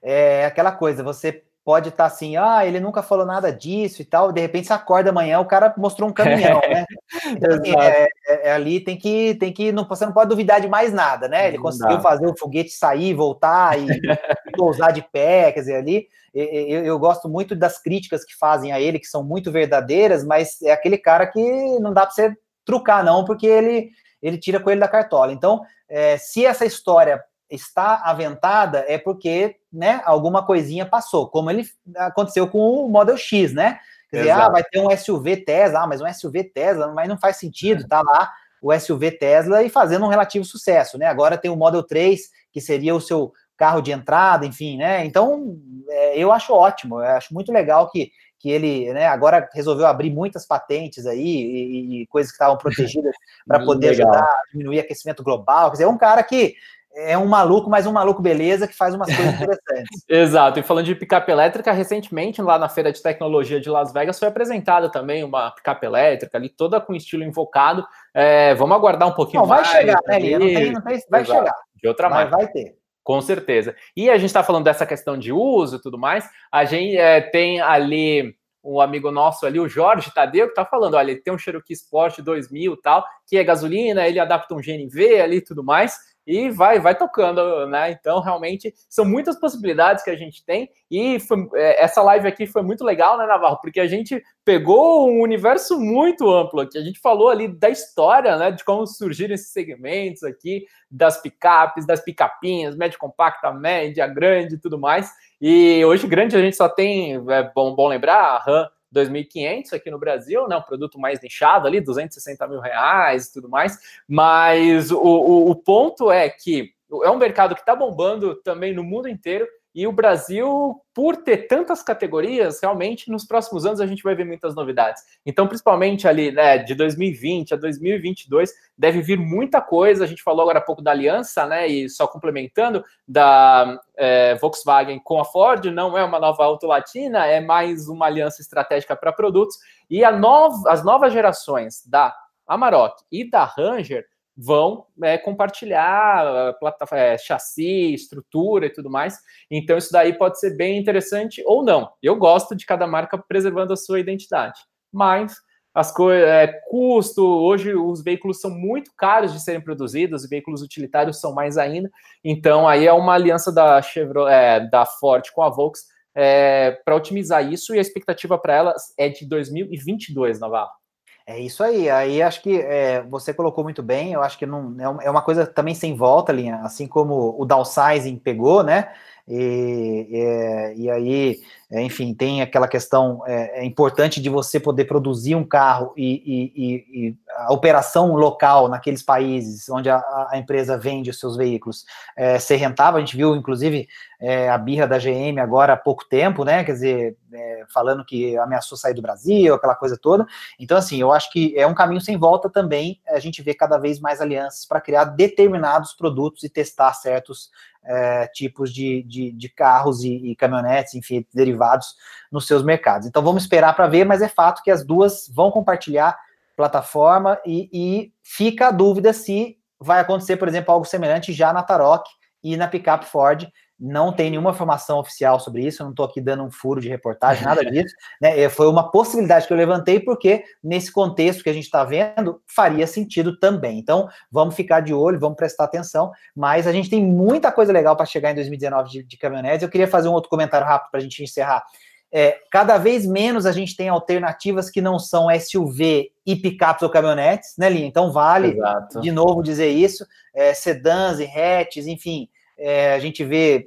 é 0.02 0.44
aquela 0.44 0.72
coisa, 0.72 1.02
você 1.02 1.42
pode 1.64 1.90
estar 1.90 2.08
tá 2.08 2.14
assim, 2.14 2.36
ah, 2.36 2.66
ele 2.66 2.80
nunca 2.80 3.02
falou 3.02 3.24
nada 3.24 3.52
disso 3.52 4.02
e 4.02 4.04
tal, 4.04 4.32
de 4.32 4.40
repente 4.40 4.66
você 4.66 4.72
acorda 4.72 5.10
amanhã, 5.10 5.38
o 5.38 5.46
cara 5.46 5.72
mostrou 5.76 6.08
um 6.08 6.12
caminhão, 6.12 6.60
né? 6.68 6.84
Então, 7.26 7.54
assim, 7.54 7.78
é, 7.78 8.08
é, 8.26 8.48
é, 8.48 8.52
ali 8.52 8.80
tem 8.80 8.96
que, 8.96 9.34
tem 9.34 9.52
que, 9.52 9.70
não, 9.70 9.86
você 9.86 10.06
não 10.06 10.14
pode 10.14 10.30
duvidar 10.30 10.60
de 10.60 10.66
mais 10.66 10.92
nada, 10.92 11.28
né? 11.28 11.48
Ele 11.48 11.58
não 11.58 11.64
conseguiu 11.64 11.96
dá. 11.96 12.02
fazer 12.02 12.26
o 12.26 12.36
foguete 12.36 12.70
sair, 12.70 13.12
voltar 13.12 13.78
e, 13.78 13.86
e 14.48 14.52
pousar 14.56 14.92
de 14.92 15.02
pé, 15.02 15.52
quer 15.52 15.60
dizer, 15.60 15.76
ali 15.76 16.08
eu, 16.34 16.84
eu, 16.84 16.98
gosto 16.98 17.28
muito 17.28 17.54
das 17.54 17.80
críticas 17.80 18.24
que 18.24 18.34
fazem 18.34 18.72
a 18.72 18.80
ele, 18.80 18.98
que 18.98 19.06
são 19.06 19.22
muito 19.22 19.52
verdadeiras, 19.52 20.24
mas 20.24 20.60
é 20.62 20.72
aquele 20.72 20.96
cara 20.96 21.26
que 21.26 21.78
não 21.78 21.92
dá 21.92 22.06
para 22.06 22.14
você 22.14 22.34
trucar, 22.64 23.04
não, 23.04 23.24
porque 23.24 23.46
ele, 23.46 23.90
ele 24.22 24.38
tira 24.38 24.58
coelho 24.58 24.80
da 24.80 24.88
cartola. 24.88 25.32
Então, 25.32 25.60
é, 25.88 26.16
se 26.16 26.46
essa 26.46 26.64
história 26.64 27.22
está 27.50 27.96
aventada 28.04 28.84
é 28.88 28.96
porque, 28.96 29.56
né, 29.72 30.02
alguma 30.04 30.44
coisinha 30.44 30.84
passou, 30.84 31.28
como 31.28 31.50
ele 31.50 31.66
aconteceu 31.96 32.46
com 32.46 32.58
o 32.58 32.88
Model 32.88 33.16
X, 33.16 33.52
né? 33.52 33.78
Quer 34.10 34.18
dizer, 34.18 34.30
ah, 34.32 34.48
vai 34.50 34.62
ter 34.62 34.78
um 34.78 34.94
SUV 34.94 35.38
Tesla, 35.38 35.80
ah, 35.80 35.86
mas 35.86 36.02
um 36.02 36.12
SUV 36.12 36.44
Tesla, 36.44 36.92
mas 36.92 37.08
não 37.08 37.16
faz 37.16 37.38
sentido, 37.38 37.88
tá 37.88 38.02
lá 38.02 38.30
o 38.60 38.78
SUV 38.78 39.10
Tesla 39.12 39.62
e 39.62 39.70
fazendo 39.70 40.04
um 40.04 40.08
relativo 40.08 40.44
sucesso, 40.44 40.98
né? 40.98 41.06
Agora 41.06 41.38
tem 41.38 41.50
o 41.50 41.56
Model 41.56 41.82
3, 41.82 42.30
que 42.52 42.60
seria 42.60 42.94
o 42.94 43.00
seu 43.00 43.32
carro 43.56 43.80
de 43.80 43.90
entrada, 43.90 44.46
enfim, 44.46 44.76
né? 44.76 45.04
Então, 45.04 45.56
é, 45.88 46.18
eu 46.18 46.30
acho 46.30 46.52
ótimo, 46.52 47.00
eu 47.00 47.06
acho 47.06 47.32
muito 47.32 47.50
legal 47.50 47.90
que, 47.90 48.12
que 48.38 48.50
ele, 48.50 48.92
né, 48.92 49.06
agora 49.06 49.48
resolveu 49.54 49.86
abrir 49.86 50.10
muitas 50.10 50.46
patentes 50.46 51.06
aí 51.06 51.24
e, 51.24 52.02
e 52.02 52.06
coisas 52.06 52.30
que 52.30 52.36
estavam 52.36 52.56
protegidas 52.58 53.14
para 53.46 53.64
poder 53.64 53.90
legal. 53.90 54.10
ajudar 54.10 54.24
a 54.24 54.42
diminuir 54.52 54.80
aquecimento 54.80 55.22
global. 55.22 55.70
Quer 55.70 55.72
dizer, 55.72 55.84
é 55.84 55.88
um 55.88 55.98
cara 55.98 56.22
que 56.22 56.54
é 56.94 57.16
um 57.16 57.26
maluco, 57.26 57.70
mas 57.70 57.86
um 57.86 57.92
maluco 57.92 58.20
beleza 58.20 58.68
que 58.68 58.76
faz 58.76 58.94
umas 58.94 59.08
coisas 59.14 59.34
interessantes. 59.34 60.04
Exato. 60.08 60.58
E 60.58 60.62
falando 60.62 60.86
de 60.86 60.94
picape 60.94 61.30
elétrica, 61.30 61.72
recentemente 61.72 62.42
lá 62.42 62.58
na 62.58 62.68
feira 62.68 62.92
de 62.92 63.02
tecnologia 63.02 63.60
de 63.60 63.70
Las 63.70 63.92
Vegas 63.92 64.18
foi 64.18 64.28
apresentada 64.28 64.90
também 64.90 65.24
uma 65.24 65.50
picape 65.50 65.86
elétrica 65.86 66.36
ali 66.36 66.48
toda 66.48 66.80
com 66.80 66.94
estilo 66.94 67.24
invocado. 67.24 67.86
É, 68.14 68.54
vamos 68.54 68.76
aguardar 68.76 69.08
um 69.08 69.14
pouquinho 69.14 69.42
não, 69.42 69.48
mais. 69.48 69.66
Vai 69.68 69.80
chegar, 69.80 70.00
né, 70.06 70.18
Lia? 70.18 70.38
Não 70.38 70.46
tem, 70.46 70.72
não 70.72 70.82
tem, 70.82 71.00
vai 71.10 71.22
Exato. 71.22 71.38
chegar. 71.38 71.54
De 71.80 71.88
outra 71.88 72.08
mas 72.08 72.30
marca. 72.30 72.36
Vai 72.36 72.46
ter. 72.48 72.76
Com 73.02 73.20
certeza. 73.20 73.74
E 73.96 74.08
a 74.08 74.16
gente 74.16 74.26
está 74.26 74.44
falando 74.44 74.64
dessa 74.64 74.86
questão 74.86 75.18
de 75.18 75.32
uso 75.32 75.76
e 75.76 75.80
tudo 75.80 75.98
mais. 75.98 76.28
A 76.52 76.64
gente 76.64 76.96
é, 76.96 77.20
tem 77.20 77.60
ali 77.60 78.36
um 78.64 78.80
amigo 78.80 79.10
nosso 79.10 79.44
ali, 79.44 79.58
o 79.58 79.68
Jorge 79.68 80.14
Tadeu, 80.14 80.46
que 80.46 80.52
está 80.52 80.64
falando, 80.64 80.94
olha, 80.94 81.10
ele 81.10 81.20
tem 81.20 81.34
um 81.34 81.38
Cherokee 81.38 81.72
Sport 81.72 82.20
2000 82.20 82.76
tal, 82.76 83.04
que 83.26 83.36
é 83.36 83.42
gasolina, 83.42 84.06
ele 84.06 84.20
adapta 84.20 84.54
um 84.54 84.60
GNV 84.60 85.20
ali 85.20 85.36
e 85.38 85.44
tudo 85.44 85.64
mais 85.64 86.11
e 86.26 86.50
vai, 86.50 86.78
vai 86.78 86.94
tocando, 86.96 87.66
né? 87.66 87.90
Então, 87.90 88.20
realmente, 88.20 88.72
são 88.88 89.04
muitas 89.04 89.38
possibilidades 89.38 90.04
que 90.04 90.10
a 90.10 90.16
gente 90.16 90.44
tem. 90.44 90.70
E 90.90 91.18
foi, 91.20 91.48
é, 91.54 91.82
essa 91.82 92.02
live 92.02 92.28
aqui 92.28 92.46
foi 92.46 92.62
muito 92.62 92.84
legal, 92.84 93.18
né, 93.18 93.26
Navarro? 93.26 93.58
Porque 93.60 93.80
a 93.80 93.86
gente 93.86 94.22
pegou 94.44 95.10
um 95.10 95.20
universo 95.20 95.80
muito 95.80 96.30
amplo 96.30 96.60
aqui. 96.60 96.78
A 96.78 96.82
gente 96.82 97.00
falou 97.00 97.28
ali 97.28 97.48
da 97.48 97.70
história, 97.70 98.36
né? 98.36 98.50
De 98.50 98.64
como 98.64 98.86
surgiram 98.86 99.34
esses 99.34 99.52
segmentos 99.52 100.22
aqui, 100.22 100.64
das 100.90 101.20
picapes, 101.20 101.86
das 101.86 102.00
picapinhas, 102.00 102.76
média 102.76 102.98
compacta, 102.98 103.52
média, 103.52 104.06
grande 104.06 104.54
e 104.54 104.58
tudo 104.58 104.78
mais. 104.78 105.10
E 105.40 105.84
hoje, 105.84 106.06
grande, 106.06 106.36
a 106.36 106.40
gente 106.40 106.56
só 106.56 106.68
tem, 106.68 107.14
é 107.30 107.50
bom, 107.54 107.74
bom 107.74 107.88
lembrar, 107.88 108.18
a 108.18 108.38
RAM 108.38 108.68
2.500 108.92 109.72
aqui 109.72 109.90
no 109.90 109.98
Brasil, 109.98 110.46
né? 110.46 110.56
Um 110.56 110.62
produto 110.62 110.98
mais 110.98 111.20
nichado 111.20 111.66
ali, 111.66 111.80
260 111.80 112.46
mil 112.46 112.60
reais 112.60 113.26
e 113.26 113.32
tudo 113.32 113.48
mais. 113.48 113.78
Mas 114.06 114.90
o, 114.90 114.98
o, 114.98 115.50
o 115.50 115.54
ponto 115.54 116.10
é 116.10 116.28
que 116.28 116.74
é 117.02 117.10
um 117.10 117.16
mercado 117.16 117.54
que 117.54 117.62
está 117.62 117.74
bombando 117.74 118.34
também 118.42 118.74
no 118.74 118.84
mundo 118.84 119.08
inteiro 119.08 119.46
e 119.74 119.86
o 119.86 119.92
Brasil, 119.92 120.80
por 120.92 121.16
ter 121.16 121.46
tantas 121.46 121.82
categorias, 121.82 122.60
realmente 122.60 123.10
nos 123.10 123.24
próximos 123.24 123.64
anos 123.64 123.80
a 123.80 123.86
gente 123.86 124.02
vai 124.02 124.14
ver 124.14 124.24
muitas 124.24 124.54
novidades. 124.54 125.02
Então, 125.24 125.46
principalmente 125.46 126.06
ali, 126.06 126.30
né, 126.30 126.58
de 126.58 126.74
2020 126.74 127.54
a 127.54 127.56
2022, 127.56 128.52
deve 128.76 129.00
vir 129.00 129.18
muita 129.18 129.62
coisa. 129.62 130.04
A 130.04 130.06
gente 130.06 130.22
falou 130.22 130.42
agora 130.42 130.58
há 130.58 130.62
pouco 130.62 130.82
da 130.82 130.90
aliança, 130.90 131.46
né, 131.46 131.66
e 131.66 131.88
só 131.88 132.06
complementando, 132.06 132.84
da 133.08 133.80
é, 133.96 134.34
Volkswagen 134.34 135.00
com 135.02 135.18
a 135.18 135.24
Ford, 135.24 135.64
não 135.66 135.96
é 135.96 136.04
uma 136.04 136.20
nova 136.20 136.44
Auto 136.44 136.66
Latina, 136.66 137.26
é 137.26 137.40
mais 137.40 137.88
uma 137.88 138.06
aliança 138.06 138.42
estratégica 138.42 138.94
para 138.94 139.12
produtos. 139.12 139.56
E 139.88 140.04
as 140.04 140.84
novas 140.84 141.12
gerações 141.12 141.86
da 141.86 142.14
Amarok 142.46 143.02
e 143.10 143.28
da 143.28 143.44
Ranger 143.44 144.06
vão 144.36 144.86
é, 145.02 145.18
compartilhar 145.18 146.54
plataforma, 146.58 147.04
é, 147.04 147.18
chassi, 147.18 147.92
estrutura 147.94 148.66
e 148.66 148.70
tudo 148.70 148.90
mais. 148.90 149.18
Então, 149.50 149.76
isso 149.76 149.92
daí 149.92 150.12
pode 150.12 150.40
ser 150.40 150.56
bem 150.56 150.78
interessante 150.78 151.42
ou 151.46 151.64
não. 151.64 151.90
Eu 152.02 152.16
gosto 152.16 152.54
de 152.54 152.64
cada 152.64 152.86
marca 152.86 153.18
preservando 153.18 153.72
a 153.72 153.76
sua 153.76 154.00
identidade, 154.00 154.58
mas 154.92 155.36
as 155.74 155.90
coisas, 155.90 156.28
é, 156.28 156.48
custo, 156.68 157.24
hoje 157.24 157.74
os 157.74 158.02
veículos 158.02 158.40
são 158.40 158.50
muito 158.50 158.90
caros 158.94 159.32
de 159.32 159.40
serem 159.40 159.60
produzidos, 159.60 160.22
os 160.22 160.28
veículos 160.28 160.60
utilitários 160.60 161.18
são 161.18 161.34
mais 161.34 161.56
ainda. 161.56 161.90
Então, 162.22 162.68
aí 162.68 162.86
é 162.86 162.92
uma 162.92 163.14
aliança 163.14 163.50
da 163.50 163.80
Chevrolet, 163.80 164.34
é, 164.34 164.60
da 164.68 164.84
Ford 164.84 165.30
com 165.32 165.42
a 165.42 165.48
Volks 165.48 165.84
é, 166.14 166.72
para 166.84 166.94
otimizar 166.94 167.50
isso 167.50 167.74
e 167.74 167.78
a 167.78 167.80
expectativa 167.80 168.38
para 168.38 168.54
elas 168.54 168.92
é 168.98 169.08
de 169.08 169.26
2022, 169.26 170.40
Navarro. 170.40 170.81
É 171.26 171.38
isso 171.38 171.62
aí. 171.62 171.88
Aí 171.88 172.22
acho 172.22 172.42
que 172.42 172.60
é, 172.60 173.02
você 173.02 173.32
colocou 173.32 173.64
muito 173.64 173.82
bem. 173.82 174.12
Eu 174.12 174.22
acho 174.22 174.38
que 174.38 174.46
não 174.46 174.74
é, 174.78 175.06
é 175.06 175.10
uma 175.10 175.22
coisa 175.22 175.46
também 175.46 175.74
sem 175.74 175.94
volta, 175.96 176.32
linha. 176.32 176.56
Assim 176.62 176.86
como 176.86 177.34
o 177.38 177.44
downsizing 177.44 178.16
pegou, 178.18 178.62
né? 178.62 178.92
E, 179.26 180.08
e, 180.10 180.82
e 180.82 180.90
aí, 180.90 181.40
enfim, 181.70 182.12
tem 182.12 182.42
aquela 182.42 182.66
questão 182.66 183.22
é, 183.26 183.60
é, 183.60 183.64
importante 183.64 184.20
de 184.20 184.28
você 184.28 184.58
poder 184.58 184.84
produzir 184.84 185.34
um 185.34 185.44
carro 185.44 185.92
e, 185.96 186.52
e 186.54 187.16
a 187.36 187.52
operação 187.52 188.14
local 188.14 188.68
naqueles 188.68 189.02
países 189.02 189.68
onde 189.68 189.88
a, 189.88 189.98
a 190.30 190.38
empresa 190.38 190.76
vende 190.76 191.10
os 191.10 191.18
seus 191.18 191.36
veículos 191.36 191.84
é, 192.16 192.38
ser 192.38 192.56
rentável. 192.56 192.98
A 192.98 193.00
gente 193.00 193.16
viu, 193.16 193.36
inclusive, 193.36 193.88
é, 194.20 194.50
a 194.50 194.58
birra 194.58 194.86
da 194.86 194.98
GM 194.98 195.38
agora 195.40 195.74
há 195.74 195.76
pouco 195.76 196.04
tempo, 196.08 196.44
né? 196.44 196.64
Quer 196.64 196.72
dizer, 196.72 197.16
é, 197.32 197.64
falando 197.72 198.04
que 198.04 198.36
ameaçou 198.36 198.76
sair 198.76 198.94
do 198.94 199.02
Brasil, 199.02 199.54
aquela 199.54 199.74
coisa 199.74 199.96
toda. 199.96 200.26
Então, 200.58 200.76
assim, 200.76 201.00
eu 201.00 201.12
acho 201.12 201.30
que 201.30 201.56
é 201.56 201.66
um 201.66 201.74
caminho 201.74 202.00
sem 202.00 202.18
volta 202.18 202.50
também 202.50 203.00
a 203.08 203.18
gente 203.18 203.42
vê 203.42 203.54
cada 203.54 203.78
vez 203.78 204.00
mais 204.00 204.20
alianças 204.20 204.66
para 204.66 204.80
criar 204.80 205.04
determinados 205.04 205.92
produtos 205.92 206.42
e 206.42 206.48
testar 206.48 206.92
certos 206.94 207.50
é, 207.84 208.26
tipos 208.28 208.72
de, 208.72 209.02
de, 209.02 209.32
de 209.32 209.48
carros 209.48 210.02
e, 210.04 210.30
e, 210.30 210.36
caminhonetes, 210.36 210.94
enfim, 210.94 211.26
derivados 211.34 211.94
nos 212.30 212.46
seus 212.46 212.62
mercados. 212.62 213.06
Então, 213.06 213.22
vamos 213.22 213.42
esperar 213.42 213.74
para 213.74 213.88
ver, 213.88 214.04
mas 214.04 214.22
é 214.22 214.28
fato 214.28 214.62
que 214.62 214.70
as 214.70 214.84
duas 214.84 215.28
vão 215.32 215.50
compartilhar 215.50 216.16
plataforma 216.56 217.40
e, 217.44 217.68
e 217.72 218.12
fica 218.22 218.68
a 218.68 218.70
dúvida 218.70 219.12
se 219.12 219.56
vai 219.80 220.00
acontecer, 220.00 220.36
por 220.36 220.48
exemplo, 220.48 220.72
algo 220.72 220.86
semelhante 220.86 221.32
já 221.32 221.52
na 221.52 221.62
Tarok 221.62 222.08
e 222.42 222.56
na 222.56 222.68
Pickup 222.68 223.04
Ford, 223.06 223.48
não 223.78 224.12
tem 224.12 224.30
nenhuma 224.30 224.50
informação 224.50 224.98
oficial 224.98 225.40
sobre 225.40 225.66
isso, 225.66 225.82
eu 225.82 225.84
não 225.84 225.90
estou 225.90 226.06
aqui 226.06 226.20
dando 226.20 226.44
um 226.44 226.50
furo 226.50 226.80
de 226.80 226.88
reportagem, 226.88 227.44
nada 227.44 227.64
disso. 227.64 227.94
Né? 228.20 228.48
Foi 228.48 228.68
uma 228.68 228.90
possibilidade 228.90 229.46
que 229.46 229.52
eu 229.52 229.56
levantei, 229.56 229.98
porque 229.98 230.44
nesse 230.62 230.92
contexto 230.92 231.42
que 231.42 231.50
a 231.50 231.52
gente 231.52 231.64
está 231.64 231.82
vendo, 231.82 232.40
faria 232.46 232.86
sentido 232.86 233.36
também. 233.38 233.78
Então, 233.78 234.08
vamos 234.30 234.54
ficar 234.54 234.80
de 234.80 234.94
olho, 234.94 235.18
vamos 235.18 235.36
prestar 235.36 235.64
atenção, 235.64 236.12
mas 236.36 236.66
a 236.68 236.72
gente 236.72 236.88
tem 236.88 237.04
muita 237.04 237.50
coisa 237.50 237.72
legal 237.72 237.96
para 237.96 238.06
chegar 238.06 238.30
em 238.30 238.34
2019 238.36 238.90
de, 238.90 239.02
de 239.02 239.16
caminhonetes. 239.16 239.62
Eu 239.62 239.68
queria 239.68 239.88
fazer 239.88 240.08
um 240.08 240.12
outro 240.12 240.30
comentário 240.30 240.66
rápido 240.66 240.90
para 240.90 241.00
a 241.00 241.02
gente 241.02 241.22
encerrar. 241.22 241.64
é, 242.12 242.38
cada 242.50 242.76
vez 242.76 243.06
menos 243.06 243.46
a 243.46 243.52
gente 243.52 243.74
tem 243.74 243.88
alternativas 243.88 244.68
que 244.68 244.82
não 244.82 244.98
são 244.98 245.28
SUV 245.40 246.12
e 246.26 246.36
picapes 246.36 246.82
ou 246.82 246.90
caminhonetes, 246.90 247.54
né, 247.56 247.70
Linha? 247.70 247.86
Então 247.86 248.12
vale 248.12 248.48
Exato. 248.48 249.00
de 249.00 249.10
novo 249.10 249.42
dizer 249.42 249.70
isso. 249.70 250.06
É, 250.34 250.52
sedãs 250.52 251.18
e 251.18 251.24
hatches, 251.24 251.86
enfim, 251.86 252.28
é, 252.62 252.94
a 252.94 252.98
gente 252.98 253.24
vê 253.24 253.66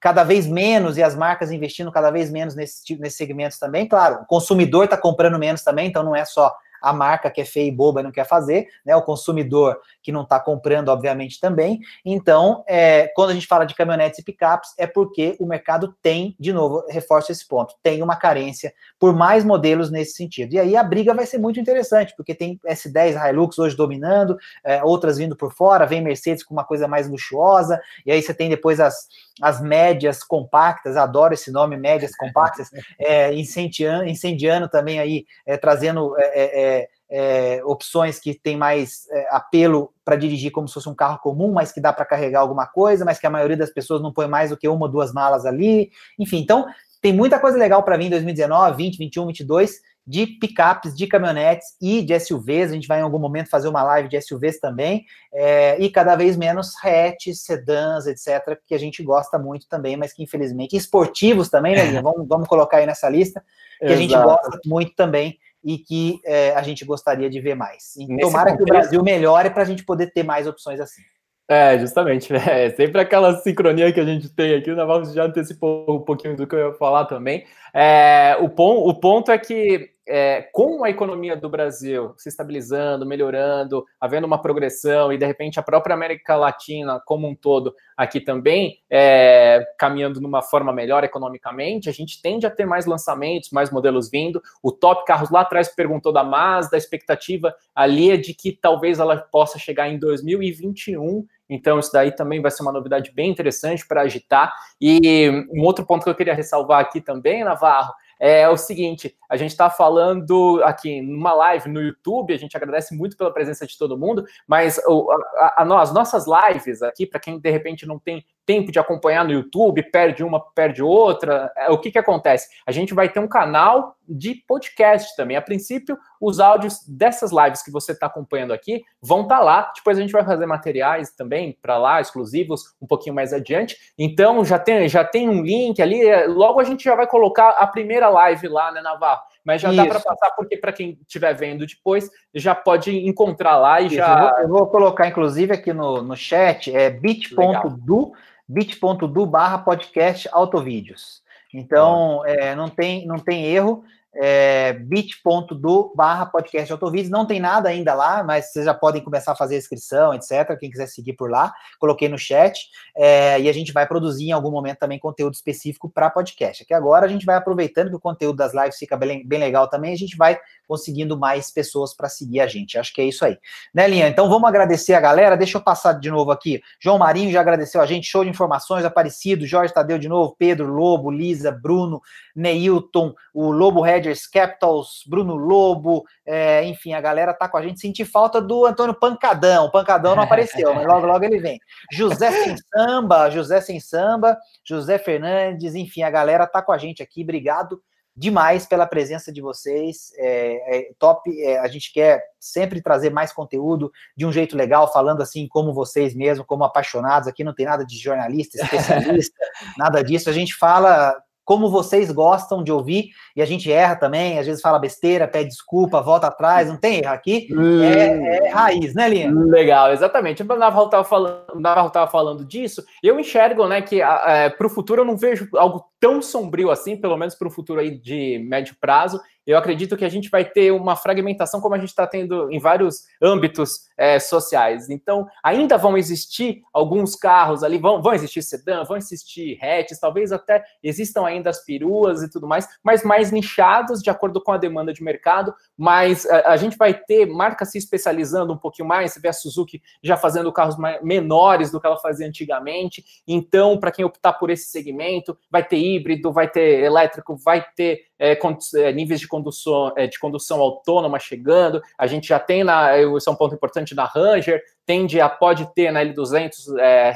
cada 0.00 0.22
vez 0.22 0.46
menos 0.46 0.96
e 0.96 1.02
as 1.02 1.16
marcas 1.16 1.50
investindo 1.50 1.90
cada 1.90 2.10
vez 2.10 2.30
menos 2.30 2.54
nesse, 2.54 2.96
nesses 2.96 3.18
segmentos 3.18 3.58
também. 3.58 3.88
Claro, 3.88 4.22
o 4.22 4.26
consumidor 4.26 4.84
está 4.84 4.96
comprando 4.96 5.38
menos 5.38 5.62
também, 5.62 5.88
então 5.88 6.02
não 6.02 6.14
é 6.14 6.24
só 6.24 6.54
a 6.86 6.92
marca 6.92 7.30
que 7.30 7.40
é 7.40 7.44
feia 7.44 7.68
e 7.68 7.72
boba 7.72 8.00
e 8.00 8.04
não 8.04 8.12
quer 8.12 8.26
fazer, 8.26 8.68
né? 8.84 8.94
O 8.94 9.02
consumidor 9.02 9.80
que 10.02 10.12
não 10.12 10.22
está 10.22 10.38
comprando, 10.38 10.88
obviamente, 10.88 11.40
também. 11.40 11.80
Então, 12.04 12.62
é, 12.68 13.08
quando 13.08 13.30
a 13.30 13.34
gente 13.34 13.46
fala 13.46 13.64
de 13.64 13.74
caminhonetes 13.74 14.20
e 14.20 14.22
picapes, 14.22 14.70
é 14.78 14.86
porque 14.86 15.36
o 15.40 15.46
mercado 15.46 15.94
tem, 16.00 16.36
de 16.38 16.52
novo, 16.52 16.84
reforço 16.88 17.32
esse 17.32 17.46
ponto, 17.46 17.74
tem 17.82 18.02
uma 18.02 18.14
carência 18.14 18.72
por 19.00 19.14
mais 19.14 19.44
modelos 19.44 19.90
nesse 19.90 20.12
sentido. 20.12 20.54
E 20.54 20.60
aí 20.60 20.76
a 20.76 20.84
briga 20.84 21.12
vai 21.12 21.26
ser 21.26 21.38
muito 21.38 21.58
interessante, 21.58 22.14
porque 22.16 22.34
tem 22.34 22.60
S10 22.64 23.30
Hilux 23.30 23.58
hoje 23.58 23.76
dominando, 23.76 24.36
é, 24.64 24.82
outras 24.84 25.18
vindo 25.18 25.34
por 25.34 25.52
fora, 25.52 25.86
vem 25.86 26.00
Mercedes 26.00 26.44
com 26.44 26.54
uma 26.54 26.64
coisa 26.64 26.86
mais 26.86 27.08
luxuosa, 27.08 27.80
e 28.04 28.12
aí 28.12 28.22
você 28.22 28.32
tem 28.32 28.48
depois 28.48 28.78
as, 28.78 29.08
as 29.42 29.60
médias 29.60 30.22
compactas, 30.22 30.96
adoro 30.96 31.34
esse 31.34 31.50
nome, 31.50 31.76
médias 31.76 32.14
compactas, 32.16 32.70
é, 32.98 33.34
incendiando, 33.34 34.04
incendiando 34.04 34.68
também 34.68 34.98
aí, 35.00 35.26
é, 35.44 35.56
trazendo 35.56 36.14
é, 36.18 36.75
é, 37.10 37.60
opções 37.64 38.18
que 38.18 38.34
tem 38.34 38.56
mais 38.56 39.08
é, 39.10 39.28
apelo 39.30 39.92
para 40.04 40.16
dirigir 40.16 40.50
como 40.50 40.66
se 40.66 40.74
fosse 40.74 40.88
um 40.88 40.94
carro 40.94 41.18
comum, 41.18 41.52
mas 41.52 41.72
que 41.72 41.80
dá 41.80 41.92
para 41.92 42.04
carregar 42.04 42.40
alguma 42.40 42.66
coisa, 42.66 43.04
mas 43.04 43.18
que 43.18 43.26
a 43.26 43.30
maioria 43.30 43.56
das 43.56 43.70
pessoas 43.70 44.02
não 44.02 44.12
põe 44.12 44.26
mais 44.26 44.50
do 44.50 44.56
que 44.56 44.68
uma 44.68 44.86
ou 44.86 44.90
duas 44.90 45.12
malas 45.12 45.46
ali. 45.46 45.90
Enfim, 46.18 46.38
então 46.38 46.66
tem 47.00 47.12
muita 47.12 47.38
coisa 47.38 47.56
legal 47.56 47.82
para 47.82 47.96
vir 47.96 48.06
em 48.06 48.10
2019, 48.10 48.76
20, 48.76 48.98
21, 48.98 49.26
22 49.26 49.80
de 50.06 50.26
picapes, 50.26 50.94
de 50.94 51.06
caminhonetes 51.06 51.76
e 51.82 52.00
de 52.00 52.18
SUVs. 52.18 52.70
A 52.70 52.74
gente 52.74 52.86
vai 52.86 53.00
em 53.00 53.02
algum 53.02 53.18
momento 53.18 53.50
fazer 53.50 53.66
uma 53.66 53.82
live 53.82 54.08
de 54.08 54.20
SUVs 54.20 54.60
também, 54.60 55.04
é, 55.32 55.76
e 55.80 55.90
cada 55.90 56.14
vez 56.14 56.36
menos 56.36 56.72
hatches, 56.82 57.42
sedãs, 57.42 58.06
etc., 58.06 58.56
que 58.64 58.74
a 58.74 58.78
gente 58.78 59.02
gosta 59.02 59.36
muito 59.36 59.68
também, 59.68 59.96
mas 59.96 60.12
que 60.12 60.22
infelizmente, 60.22 60.76
esportivos 60.76 61.48
também, 61.48 61.74
né, 61.74 62.00
vamos, 62.00 62.26
vamos 62.28 62.46
colocar 62.46 62.76
aí 62.78 62.86
nessa 62.86 63.08
lista, 63.08 63.44
que 63.78 63.86
Exato. 63.86 63.98
a 63.98 64.02
gente 64.02 64.14
gosta 64.14 64.60
muito 64.64 64.94
também 64.94 65.38
e 65.64 65.78
que 65.78 66.20
é, 66.24 66.54
a 66.54 66.62
gente 66.62 66.84
gostaria 66.84 67.28
de 67.28 67.40
ver 67.40 67.54
mais. 67.54 67.96
E 67.96 68.06
tomara 68.18 68.50
contexto... 68.50 68.56
que 68.56 68.62
o 68.62 68.66
Brasil 68.66 69.02
melhore 69.02 69.50
para 69.50 69.62
a 69.62 69.66
gente 69.66 69.84
poder 69.84 70.12
ter 70.12 70.22
mais 70.22 70.46
opções 70.46 70.80
assim. 70.80 71.02
É, 71.48 71.78
justamente. 71.78 72.32
É 72.34 72.70
sempre 72.70 73.00
aquela 73.00 73.36
sincronia 73.36 73.92
que 73.92 74.00
a 74.00 74.04
gente 74.04 74.28
tem 74.28 74.54
aqui. 74.54 74.70
O 74.70 74.76
Navarro 74.76 75.04
já 75.12 75.24
antecipou 75.24 75.84
um 75.88 76.00
pouquinho 76.00 76.36
do 76.36 76.46
que 76.46 76.54
eu 76.54 76.70
ia 76.70 76.74
falar 76.74 77.04
também. 77.06 77.44
É, 77.72 78.36
o, 78.40 78.48
pon 78.48 78.88
o 78.88 78.94
ponto 78.94 79.30
é 79.30 79.38
que 79.38 79.90
é, 80.06 80.42
com 80.52 80.84
a 80.84 80.90
economia 80.90 81.36
do 81.36 81.48
Brasil 81.48 82.14
se 82.16 82.28
estabilizando, 82.28 83.04
melhorando, 83.04 83.84
havendo 84.00 84.26
uma 84.26 84.40
progressão 84.40 85.12
e 85.12 85.18
de 85.18 85.26
repente 85.26 85.58
a 85.58 85.62
própria 85.62 85.94
América 85.94 86.36
Latina 86.36 87.00
como 87.04 87.26
um 87.26 87.34
todo 87.34 87.74
aqui 87.96 88.20
também 88.20 88.78
é, 88.90 89.64
caminhando 89.78 90.20
numa 90.20 90.42
forma 90.42 90.72
melhor 90.72 91.02
economicamente, 91.02 91.88
a 91.88 91.92
gente 91.92 92.20
tende 92.22 92.46
a 92.46 92.50
ter 92.50 92.66
mais 92.66 92.86
lançamentos, 92.86 93.50
mais 93.50 93.70
modelos 93.70 94.10
vindo. 94.10 94.40
O 94.62 94.70
Top 94.70 95.04
Carros 95.04 95.30
lá 95.30 95.40
atrás 95.40 95.68
perguntou 95.68 96.12
da 96.12 96.22
Mazda, 96.22 96.76
a 96.76 96.78
expectativa 96.78 97.54
ali 97.74 98.10
é 98.10 98.16
de 98.16 98.34
que 98.34 98.52
talvez 98.52 98.98
ela 98.98 99.16
possa 99.16 99.58
chegar 99.58 99.88
em 99.88 99.98
2021 99.98 101.26
então, 101.48 101.78
isso 101.78 101.92
daí 101.92 102.10
também 102.10 102.40
vai 102.40 102.50
ser 102.50 102.62
uma 102.62 102.72
novidade 102.72 103.12
bem 103.12 103.30
interessante 103.30 103.86
para 103.86 104.02
agitar. 104.02 104.52
E 104.80 105.30
um 105.50 105.62
outro 105.62 105.86
ponto 105.86 106.02
que 106.02 106.10
eu 106.10 106.14
queria 106.14 106.34
ressalvar 106.34 106.80
aqui 106.80 107.00
também, 107.00 107.44
Navarro, 107.44 107.92
é 108.18 108.48
o 108.48 108.56
seguinte: 108.56 109.16
a 109.28 109.36
gente 109.36 109.50
está 109.50 109.68
falando 109.70 110.62
aqui 110.64 111.00
numa 111.00 111.34
live 111.34 111.68
no 111.68 111.80
YouTube, 111.80 112.32
a 112.32 112.38
gente 112.38 112.56
agradece 112.56 112.94
muito 112.94 113.16
pela 113.16 113.32
presença 113.32 113.66
de 113.66 113.76
todo 113.76 113.98
mundo, 113.98 114.24
mas 114.46 114.80
o, 114.86 115.10
a, 115.10 115.62
a, 115.62 115.82
as 115.82 115.92
nossas 115.92 116.24
lives 116.26 116.82
aqui, 116.82 117.06
para 117.06 117.20
quem 117.20 117.38
de 117.38 117.50
repente 117.50 117.86
não 117.86 117.98
tem 117.98 118.24
tempo 118.46 118.70
de 118.70 118.78
acompanhar 118.78 119.24
no 119.24 119.32
YouTube, 119.32 119.82
perde 119.90 120.22
uma, 120.22 120.40
perde 120.40 120.82
outra, 120.82 121.52
é, 121.56 121.68
o 121.68 121.78
que, 121.78 121.90
que 121.90 121.98
acontece? 121.98 122.48
A 122.64 122.72
gente 122.72 122.94
vai 122.94 123.08
ter 123.08 123.18
um 123.18 123.28
canal 123.28 123.96
de 124.08 124.36
podcast 124.46 125.16
também. 125.16 125.36
A 125.36 125.42
princípio, 125.42 125.98
os 126.20 126.38
áudios 126.38 126.86
dessas 126.86 127.32
lives 127.32 127.62
que 127.62 127.72
você 127.72 127.92
está 127.92 128.06
acompanhando 128.06 128.52
aqui 128.52 128.84
vão 129.02 129.22
estar 129.22 129.38
tá 129.38 129.42
lá. 129.44 129.72
Depois 129.74 129.98
a 129.98 130.00
gente 130.00 130.12
vai 130.12 130.24
fazer 130.24 130.46
materiais 130.46 131.10
também 131.10 131.58
para 131.60 131.76
lá, 131.76 132.00
exclusivos, 132.00 132.74
um 132.80 132.86
pouquinho 132.86 133.14
mais 133.14 133.32
adiante. 133.32 133.76
Então 133.98 134.44
já 134.44 134.58
tem, 134.58 134.88
já 134.88 135.04
tem 135.04 135.28
um 135.28 135.42
link 135.42 135.82
ali. 135.82 136.26
Logo 136.26 136.60
a 136.60 136.64
gente 136.64 136.84
já 136.84 136.94
vai 136.94 137.06
colocar 137.06 137.50
a 137.50 137.66
primeira 137.66 138.08
live 138.08 138.48
lá, 138.48 138.70
né, 138.70 138.80
Navarro? 138.80 139.22
Mas 139.44 139.60
já 139.60 139.68
Isso. 139.68 139.76
dá 139.76 139.86
para 139.86 140.00
passar, 140.00 140.30
porque 140.36 140.56
para 140.56 140.72
quem 140.72 140.98
estiver 141.02 141.32
vendo 141.34 141.66
depois, 141.66 142.10
já 142.34 142.54
pode 142.54 142.90
encontrar 143.06 143.56
lá 143.56 143.80
e 143.80 143.86
Isso, 143.86 143.96
já. 143.96 144.14
Eu 144.14 144.18
vou, 144.18 144.38
eu 144.40 144.48
vou, 144.48 144.66
colocar, 144.66 145.06
inclusive, 145.06 145.52
aqui 145.52 145.72
no, 145.72 146.02
no 146.02 146.16
chat, 146.16 146.74
é 146.74 146.90
bit.do 146.90 148.12
bit.do 148.48 149.26
barra 149.26 149.58
podcast 149.58 150.28
autovídeos. 150.32 151.22
Então, 151.52 152.24
é, 152.26 152.54
não, 152.54 152.68
tem, 152.68 153.06
não 153.06 153.18
tem 153.18 153.44
erro 153.46 153.84
é, 154.18 154.72
bit.do 154.72 155.92
barra 155.94 156.26
podcast 156.26 156.72
autovídeos. 156.72 157.10
Não 157.10 157.26
tem 157.26 157.38
nada 157.38 157.68
ainda 157.68 157.94
lá, 157.94 158.24
mas 158.24 158.52
vocês 158.52 158.64
já 158.64 158.74
podem 158.74 159.02
começar 159.02 159.32
a 159.32 159.36
fazer 159.36 159.56
a 159.56 159.58
inscrição, 159.58 160.14
etc. 160.14 160.58
Quem 160.58 160.70
quiser 160.70 160.86
seguir 160.86 161.12
por 161.12 161.30
lá, 161.30 161.52
coloquei 161.78 162.08
no 162.08 162.18
chat. 162.18 162.68
É, 162.96 163.40
e 163.40 163.48
a 163.48 163.52
gente 163.52 163.72
vai 163.72 163.86
produzir 163.86 164.28
em 164.28 164.32
algum 164.32 164.50
momento 164.50 164.78
também 164.78 164.98
conteúdo 164.98 165.34
específico 165.34 165.88
para 165.88 166.10
podcast. 166.10 166.62
Aqui 166.62 166.72
agora 166.72 167.06
a 167.06 167.08
gente 167.08 167.26
vai 167.26 167.36
aproveitando 167.36 167.90
que 167.90 167.96
o 167.96 168.00
conteúdo 168.00 168.36
das 168.36 168.54
lives 168.54 168.76
fica 168.76 168.96
bem, 168.96 169.26
bem 169.26 169.38
legal 169.38 169.68
também, 169.68 169.92
a 169.92 169.96
gente 169.96 170.16
vai 170.16 170.38
conseguindo 170.66 171.18
mais 171.18 171.50
pessoas 171.50 171.94
para 171.94 172.08
seguir 172.08 172.40
a 172.40 172.46
gente. 172.46 172.78
Acho 172.78 172.92
que 172.92 173.00
é 173.00 173.04
isso 173.04 173.24
aí. 173.24 173.38
Né, 173.72 173.86
Linha? 173.86 174.08
Então 174.08 174.28
vamos 174.28 174.48
agradecer 174.48 174.94
a 174.94 175.00
galera. 175.00 175.36
Deixa 175.36 175.58
eu 175.58 175.62
passar 175.62 175.92
de 175.92 176.10
novo 176.10 176.30
aqui. 176.30 176.60
João 176.80 176.98
Marinho 176.98 177.30
já 177.30 177.40
agradeceu 177.40 177.80
a 177.80 177.86
gente. 177.86 178.08
Show 178.08 178.24
de 178.24 178.30
informações, 178.30 178.84
Aparecido, 178.84 179.46
Jorge 179.46 179.72
Tadeu 179.72 179.98
de 179.98 180.08
novo, 180.08 180.34
Pedro 180.38 180.66
Lobo, 180.72 181.10
Lisa, 181.10 181.50
Bruno, 181.50 182.00
Neilton, 182.34 183.14
o 183.32 183.50
Lobo 183.50 183.80
Hedgers 184.06 184.26
Capitals, 184.26 185.02
Bruno 185.06 185.34
Lobo, 185.34 186.04
é, 186.24 186.64
enfim, 186.64 186.92
a 186.92 187.00
galera 187.00 187.34
tá 187.34 187.48
com 187.48 187.56
a 187.56 187.62
gente. 187.62 187.80
Senti 187.80 188.04
falta 188.04 188.40
do 188.40 188.64
Antônio 188.64 188.94
Pancadão. 188.94 189.66
O 189.66 189.70
Pancadão 189.70 190.14
não 190.14 190.22
apareceu, 190.22 190.72
mas 190.74 190.86
logo, 190.86 191.06
logo 191.06 191.24
ele 191.24 191.40
vem. 191.40 191.58
José 191.92 192.30
Sem 192.30 192.56
Samba, 192.56 193.30
José 193.30 193.60
Sem 193.60 193.80
Samba, 193.80 194.38
José 194.64 194.98
Fernandes, 194.98 195.74
enfim, 195.74 196.02
a 196.02 196.10
galera 196.10 196.46
tá 196.46 196.62
com 196.62 196.72
a 196.72 196.78
gente 196.78 197.02
aqui. 197.02 197.22
Obrigado 197.22 197.80
demais 198.16 198.64
pela 198.66 198.86
presença 198.86 199.30
de 199.30 199.42
vocês. 199.42 200.12
É, 200.16 200.78
é 200.78 200.92
top. 200.98 201.30
É, 201.42 201.58
a 201.58 201.68
gente 201.68 201.92
quer 201.92 202.22
sempre 202.40 202.80
trazer 202.80 203.10
mais 203.10 203.32
conteúdo 203.32 203.92
de 204.16 204.24
um 204.24 204.32
jeito 204.32 204.56
legal, 204.56 204.90
falando 204.90 205.20
assim 205.20 205.46
como 205.48 205.74
vocês 205.74 206.14
mesmo, 206.14 206.44
como 206.44 206.64
apaixonados. 206.64 207.28
Aqui 207.28 207.44
não 207.44 207.54
tem 207.54 207.66
nada 207.66 207.84
de 207.84 207.98
jornalista, 207.98 208.56
especialista, 208.62 209.44
nada 209.76 210.02
disso. 210.02 210.30
A 210.30 210.32
gente 210.32 210.54
fala 210.54 211.14
como 211.46 211.70
vocês 211.70 212.10
gostam 212.10 212.62
de 212.62 212.72
ouvir, 212.72 213.10
e 213.36 213.40
a 213.40 213.46
gente 213.46 213.70
erra 213.70 213.94
também, 213.94 214.36
às 214.36 214.46
vezes 214.46 214.60
fala 214.60 214.80
besteira, 214.80 215.28
pede 215.28 215.50
desculpa, 215.50 216.02
volta 216.02 216.26
atrás, 216.26 216.68
não 216.68 216.76
tem 216.76 216.98
erro 216.98 217.14
aqui, 217.14 217.48
é, 217.82 218.48
é 218.48 218.50
raiz, 218.50 218.94
né, 218.94 219.08
Linha? 219.08 219.32
Legal, 219.32 219.92
exatamente. 219.92 220.42
O 220.42 220.46
Navarro 220.46 220.86
estava 220.86 221.04
falando, 221.04 222.10
falando 222.10 222.44
disso, 222.44 222.84
eu 223.00 223.20
enxergo 223.20 223.66
né, 223.68 223.80
que 223.80 224.02
é, 224.02 224.50
para 224.50 224.66
o 224.66 224.70
futuro 224.70 225.02
eu 225.02 225.06
não 225.06 225.16
vejo 225.16 225.48
algo 225.54 225.84
tão 226.00 226.20
sombrio 226.20 226.70
assim, 226.70 226.96
pelo 226.96 227.16
menos 227.16 227.36
para 227.36 227.46
o 227.46 227.50
futuro 227.50 227.80
aí 227.80 227.96
de 227.96 228.44
médio 228.48 228.74
prazo, 228.80 229.20
eu 229.46 229.56
acredito 229.56 229.96
que 229.96 230.04
a 230.04 230.08
gente 230.08 230.28
vai 230.28 230.44
ter 230.44 230.72
uma 230.72 230.96
fragmentação 230.96 231.60
como 231.60 231.74
a 231.74 231.78
gente 231.78 231.90
está 231.90 232.06
tendo 232.06 232.50
em 232.50 232.58
vários 232.58 233.04
âmbitos 233.22 233.86
é, 233.96 234.18
sociais. 234.18 234.90
Então, 234.90 235.26
ainda 235.42 235.76
vão 235.76 235.96
existir 235.96 236.62
alguns 236.72 237.14
carros 237.14 237.62
ali, 237.62 237.78
vão, 237.78 238.02
vão 238.02 238.12
existir 238.12 238.42
sedã, 238.42 238.82
vão 238.84 238.96
existir 238.96 239.58
hatches, 239.62 240.00
talvez 240.00 240.32
até 240.32 240.64
existam 240.82 241.24
ainda 241.24 241.50
as 241.50 241.64
peruas 241.64 242.22
e 242.22 242.30
tudo 242.30 242.46
mais, 242.46 242.68
mas 242.82 243.04
mais 243.04 243.30
nichados 243.30 244.02
de 244.02 244.10
acordo 244.10 244.42
com 244.42 244.52
a 244.52 244.58
demanda 244.58 244.92
de 244.92 245.02
mercado. 245.02 245.54
Mas 245.76 246.26
a, 246.26 246.52
a 246.52 246.56
gente 246.56 246.76
vai 246.76 246.92
ter 246.92 247.26
marcas 247.26 247.70
se 247.70 247.78
especializando 247.78 248.52
um 248.52 248.58
pouquinho 248.58 248.88
mais. 248.88 249.12
Você 249.12 249.20
vê 249.20 249.28
a 249.28 249.32
Suzuki 249.32 249.80
já 250.02 250.16
fazendo 250.16 250.52
carros 250.52 250.76
menores 251.02 251.70
do 251.70 251.80
que 251.80 251.86
ela 251.86 251.98
fazia 251.98 252.26
antigamente. 252.26 253.04
Então, 253.26 253.78
para 253.78 253.92
quem 253.92 254.04
optar 254.04 254.32
por 254.32 254.50
esse 254.50 254.66
segmento, 254.66 255.38
vai 255.50 255.64
ter 255.64 255.78
híbrido, 255.78 256.32
vai 256.32 256.48
ter 256.48 256.82
elétrico, 256.82 257.36
vai 257.36 257.64
ter 257.76 258.06
é, 258.18 258.38
é 258.76 258.92
níveis 258.92 259.20
de 259.20 259.28
condução, 259.28 259.92
é, 259.96 260.06
de 260.06 260.18
condução 260.18 260.60
autônoma 260.60 261.18
chegando. 261.18 261.82
A 261.98 262.06
gente 262.06 262.28
já 262.28 262.38
tem 262.38 262.64
na, 262.64 262.98
isso 262.98 263.28
é 263.28 263.32
um 263.32 263.36
ponto 263.36 263.54
importante 263.54 263.94
na 263.94 264.04
Ranger, 264.04 264.62
tende 264.86 265.20
a 265.20 265.28
pode 265.28 265.66
ter 265.74 265.90
na 265.90 266.04
L200 266.04 266.78
é, 266.78 267.12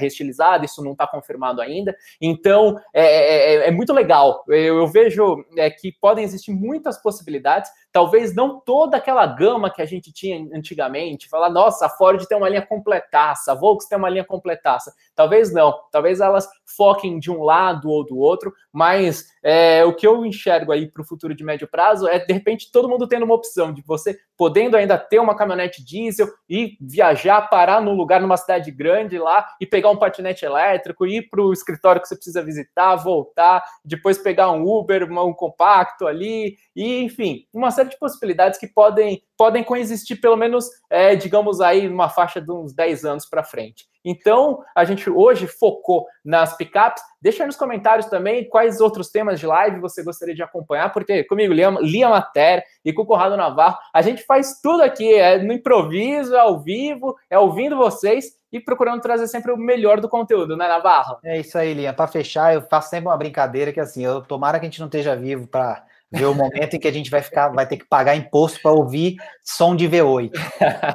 isso 0.64 0.82
não 0.82 0.92
está 0.92 1.06
confirmado 1.06 1.60
ainda. 1.60 1.96
Então, 2.20 2.76
é, 2.92 3.04
é, 3.04 3.54
é, 3.54 3.68
é 3.68 3.70
muito 3.70 3.92
legal. 3.92 4.44
Eu, 4.48 4.78
eu 4.78 4.86
vejo 4.86 5.44
é, 5.56 5.70
que 5.70 5.92
podem 6.00 6.24
existir 6.24 6.52
muitas 6.52 7.00
possibilidades, 7.00 7.70
talvez 7.92 8.34
não 8.34 8.60
toda 8.60 8.96
aquela 8.96 9.26
gama 9.26 9.70
que 9.70 9.82
a 9.82 9.86
gente 9.86 10.12
tinha 10.12 10.36
antigamente, 10.54 11.28
falar, 11.28 11.50
nossa, 11.50 11.86
a 11.86 11.88
Ford 11.88 12.24
tem 12.26 12.36
uma 12.36 12.48
linha 12.48 12.66
completaça, 12.66 13.52
a 13.52 13.54
Volkswagen 13.54 13.88
tem 13.88 13.98
uma 13.98 14.10
linha 14.10 14.24
completaça. 14.24 14.92
Talvez 15.14 15.52
não, 15.52 15.74
talvez 15.90 16.20
elas 16.20 16.48
foquem 16.76 17.18
de 17.18 17.30
um 17.30 17.42
lado 17.42 17.88
ou 17.88 18.04
do 18.04 18.18
outro, 18.18 18.52
mas 18.72 19.26
é, 19.42 19.84
o 19.84 19.94
que 19.94 20.06
eu 20.06 20.24
enxergo 20.24 20.72
aí 20.72 20.88
para 20.88 21.02
o 21.02 21.06
futuro 21.06 21.34
de 21.34 21.44
médio 21.44 21.68
prazo 21.68 22.06
é, 22.06 22.18
de 22.18 22.32
repente, 22.32 22.70
todo 22.70 22.88
mundo 22.88 23.08
tendo 23.08 23.24
uma 23.24 23.34
opção 23.34 23.72
de 23.72 23.82
você 23.82 24.18
podendo 24.36 24.76
ainda 24.76 24.96
ter 24.96 25.18
uma 25.18 25.36
caminhonete 25.36 25.84
diesel 25.84 26.28
e 26.48 26.76
viajar, 26.80 27.42
parar 27.60 27.82
num 27.82 27.92
lugar, 27.92 28.22
numa 28.22 28.38
cidade 28.38 28.70
grande 28.70 29.18
lá 29.18 29.46
e 29.60 29.66
pegar 29.66 29.90
um 29.90 29.96
patinete 29.98 30.46
elétrico, 30.46 31.06
ir 31.06 31.28
para 31.28 31.42
o 31.42 31.52
escritório 31.52 32.00
que 32.00 32.08
você 32.08 32.14
precisa 32.14 32.42
visitar, 32.42 32.96
voltar, 32.96 33.62
depois 33.84 34.16
pegar 34.16 34.50
um 34.50 34.66
Uber, 34.66 35.06
um 35.12 35.34
compacto 35.34 36.06
ali, 36.06 36.56
e 36.74 37.02
enfim, 37.02 37.44
uma 37.52 37.70
série 37.70 37.90
de 37.90 37.98
possibilidades 37.98 38.58
que 38.58 38.66
podem, 38.66 39.22
podem 39.40 39.64
coexistir, 39.64 40.20
pelo 40.20 40.36
menos, 40.36 40.66
é, 40.90 41.16
digamos 41.16 41.62
aí, 41.62 41.88
numa 41.88 42.10
faixa 42.10 42.42
de 42.42 42.52
uns 42.52 42.74
10 42.74 43.06
anos 43.06 43.24
para 43.24 43.42
frente. 43.42 43.86
Então, 44.04 44.62
a 44.76 44.84
gente 44.84 45.08
hoje 45.08 45.46
focou 45.46 46.04
nas 46.22 46.54
picapes. 46.58 47.02
Deixa 47.22 47.42
aí 47.42 47.46
nos 47.46 47.56
comentários 47.56 48.04
também 48.04 48.46
quais 48.46 48.82
outros 48.82 49.08
temas 49.08 49.40
de 49.40 49.46
live 49.46 49.80
você 49.80 50.04
gostaria 50.04 50.34
de 50.34 50.42
acompanhar, 50.42 50.92
porque 50.92 51.24
comigo, 51.24 51.54
Lia, 51.54 52.08
Mater 52.10 52.62
e 52.84 52.92
com 52.92 53.00
o 53.00 53.06
Conrado 53.06 53.34
Navarro, 53.34 53.78
a 53.94 54.02
gente 54.02 54.22
faz 54.24 54.60
tudo 54.60 54.82
aqui, 54.82 55.14
é 55.14 55.38
no 55.38 55.54
improviso, 55.54 56.36
é 56.36 56.40
ao 56.40 56.60
vivo, 56.60 57.16
é 57.30 57.38
ouvindo 57.38 57.78
vocês 57.78 58.26
e 58.52 58.60
procurando 58.60 59.00
trazer 59.00 59.26
sempre 59.26 59.52
o 59.52 59.56
melhor 59.56 60.02
do 60.02 60.08
conteúdo, 60.08 60.54
né, 60.54 60.68
Navarro? 60.68 61.16
É 61.24 61.40
isso 61.40 61.56
aí, 61.56 61.72
Lia. 61.72 61.94
Para 61.94 62.06
fechar, 62.06 62.52
eu 62.52 62.60
faço 62.60 62.90
sempre 62.90 63.08
uma 63.08 63.16
brincadeira 63.16 63.72
que 63.72 63.80
assim, 63.80 64.04
eu 64.04 64.20
tomara 64.20 64.58
que 64.60 64.66
a 64.66 64.68
gente 64.68 64.80
não 64.80 64.86
esteja 64.88 65.16
vivo 65.16 65.46
para 65.46 65.82
ver 66.12 66.24
o 66.24 66.34
momento 66.34 66.74
em 66.74 66.78
que 66.78 66.88
a 66.88 66.92
gente 66.92 67.10
vai 67.10 67.22
ficar, 67.22 67.48
vai 67.50 67.66
ter 67.66 67.76
que 67.76 67.88
pagar 67.88 68.16
imposto 68.16 68.60
para 68.60 68.72
ouvir 68.72 69.16
som 69.44 69.76
de 69.76 69.88
V8. 69.88 70.30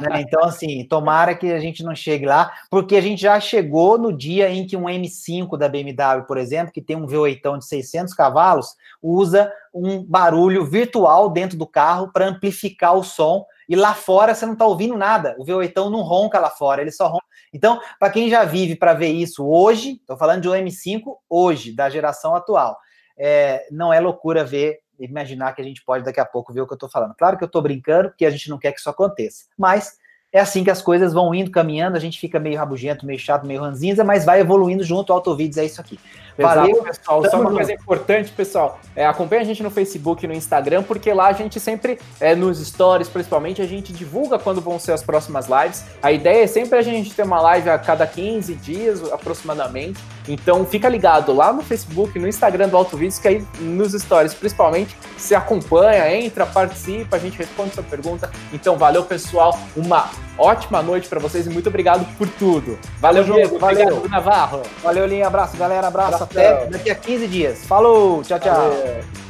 Né? 0.02 0.22
Então, 0.22 0.44
assim, 0.44 0.86
tomara 0.88 1.34
que 1.34 1.52
a 1.52 1.60
gente 1.60 1.84
não 1.84 1.96
chegue 1.96 2.26
lá, 2.26 2.52
porque 2.70 2.98
a 2.98 3.02
gente 3.02 3.22
já 3.22 3.40
chegou 3.40 3.98
no 3.98 4.16
dia 4.16 4.50
em 4.50 4.68
que 4.68 4.76
um 4.76 4.86
M5 4.86 5.58
da 5.58 5.70
BMW, 5.70 6.26
por 6.28 6.38
exemplo, 6.38 6.74
que 6.74 6.82
tem 6.82 6.96
um 6.96 7.06
V8 7.06 7.60
de 7.60 7.66
600 7.66 8.14
cavalos, 8.14 8.76
usa 9.02 9.52
um 9.74 10.04
barulho 10.04 10.66
virtual 10.66 11.30
dentro 11.30 11.58
do 11.58 11.68
carro 11.68 12.12
para 12.12 12.28
amplificar 12.28 12.96
o 12.96 13.04
som. 13.04 13.46
E 13.68 13.76
lá 13.76 13.94
fora 13.94 14.36
você 14.36 14.46
não 14.46 14.54
está 14.54 14.66
ouvindo 14.66 14.98
nada. 14.98 15.36
O 15.40 15.46
V8 15.46 15.90
não 15.90 16.02
ronca 16.02 16.40
lá 16.40 16.50
fora, 16.50 16.82
ele 16.82 16.92
só 16.92 17.08
ronca. 17.08 17.26
Então, 17.54 17.80
para 17.98 18.10
quem 18.10 18.30
já 18.30 18.44
vive 18.44 18.76
para 18.76 18.94
ver 18.94 19.12
isso 19.12 19.48
hoje, 19.48 19.94
estou 19.94 20.18
falando 20.18 20.42
de 20.42 20.50
um 20.50 20.52
M5 20.52 21.02
hoje, 21.30 21.74
da 21.74 21.90
geração 21.90 22.36
atual, 22.36 22.78
é, 23.18 23.66
não 23.72 23.94
é 23.94 24.00
loucura 24.00 24.44
ver 24.44 24.80
imaginar 25.00 25.54
que 25.54 25.62
a 25.62 25.66
gente 25.66 25.84
pode 25.84 26.04
daqui 26.04 26.20
a 26.20 26.26
pouco 26.26 26.54
ver 26.54 26.62
o 26.62 26.68
que 26.68 26.74
eu 26.74 26.76
estou 26.76 26.90
falando. 26.90 27.16
Claro 27.16 27.38
que 27.38 27.44
eu 27.44 27.48
estou 27.48 27.62
brincando, 27.62 28.10
porque 28.10 28.26
a 28.26 28.30
gente 28.30 28.50
não 28.50 28.58
quer 28.58 28.72
que 28.72 28.80
isso 28.80 28.90
aconteça. 28.90 29.46
Mas 29.58 29.98
é 30.32 30.40
assim 30.40 30.64
que 30.64 30.70
as 30.70 30.82
coisas 30.82 31.14
vão 31.14 31.34
indo, 31.34 31.50
caminhando, 31.50 31.96
a 31.96 32.00
gente 32.00 32.20
fica 32.20 32.40
meio 32.40 32.58
rabugento, 32.58 33.06
meio 33.06 33.18
chato, 33.18 33.46
meio 33.46 33.62
ranzinza, 33.62 34.04
mas 34.04 34.26
vai 34.26 34.42
evoluindo 34.42 34.84
junto, 34.84 35.12
o 35.12 35.14
Autovídeos 35.14 35.58
é 35.58 35.64
isso 35.64 35.80
aqui. 35.80 35.98
Valeu, 36.38 36.84
pessoal. 36.84 37.30
Só 37.30 37.40
uma 37.40 37.52
coisa 37.52 37.74
importante, 37.74 38.32
pessoal. 38.32 38.80
É, 38.96 39.06
acompanha 39.06 39.42
a 39.42 39.46
gente 39.46 39.64
no 39.64 39.72
Facebook 39.72 40.26
e 40.26 40.28
no 40.28 40.34
Instagram, 40.34 40.84
porque 40.84 41.14
lá 41.14 41.28
a 41.28 41.34
gente 41.34 41.60
sempre, 41.60 41.98
é, 42.20 42.36
nos 42.36 42.60
stories 42.66 43.08
principalmente, 43.08 43.62
a 43.62 43.68
gente 43.68 43.94
divulga 43.94 44.38
quando 44.38 44.60
vão 44.60 44.78
ser 44.78 44.92
as 44.92 45.02
próximas 45.02 45.48
lives. 45.48 45.86
A 46.02 46.12
ideia 46.12 46.44
é 46.44 46.48
sempre 46.48 46.78
a 46.78 46.82
gente 46.82 47.14
ter 47.14 47.24
uma 47.24 47.40
live 47.42 47.70
a 47.70 47.78
cada 47.78 48.06
15 48.06 48.54
dias, 48.56 49.12
aproximadamente. 49.12 50.00
Então 50.28 50.66
fica 50.66 50.90
ligado 50.90 51.34
lá 51.34 51.54
no 51.54 51.62
Facebook, 51.62 52.18
no 52.20 52.28
Instagram 52.28 52.68
do 52.68 52.78
Auto 52.78 52.98
Vídeos, 52.98 53.20
que 53.20 53.28
aí 53.28 53.48
nos 53.60 53.94
stories, 53.94 54.34
principalmente, 54.34 54.96
se 55.18 55.36
acompanha, 55.36 56.14
entra, 56.16 56.46
participa, 56.46 57.16
a 57.16 57.20
gente 57.20 57.38
responde 57.38 57.74
sua 57.74 57.84
pergunta. 57.84 58.30
Então 58.52 58.78
valeu, 58.78 59.04
pessoal. 59.04 59.58
Uma 59.76 60.10
ótima 60.38 60.82
noite 60.82 61.08
para 61.08 61.20
vocês 61.20 61.46
e 61.48 61.50
muito 61.50 61.70
obrigado 61.70 62.06
por 62.18 62.28
tudo. 62.28 62.78
Valeu, 63.00 63.24
Diego. 63.24 63.60
Valeu, 63.60 63.88
obrigado, 63.88 64.10
Navarro. 64.10 64.62
Valeu, 64.84 65.06
Linha. 65.06 65.28
Abraço, 65.28 65.58
galera. 65.58 65.88
Abraço. 65.88 66.24
Abraço. 66.24 66.24
Até 66.24 66.66
daqui 66.68 66.90
a 66.90 66.96
15 66.96 67.28
dias. 67.28 67.66
Falou. 67.66 68.24
Tchau, 68.24 68.40
tchau. 68.40 68.54
Valeu. 68.54 69.25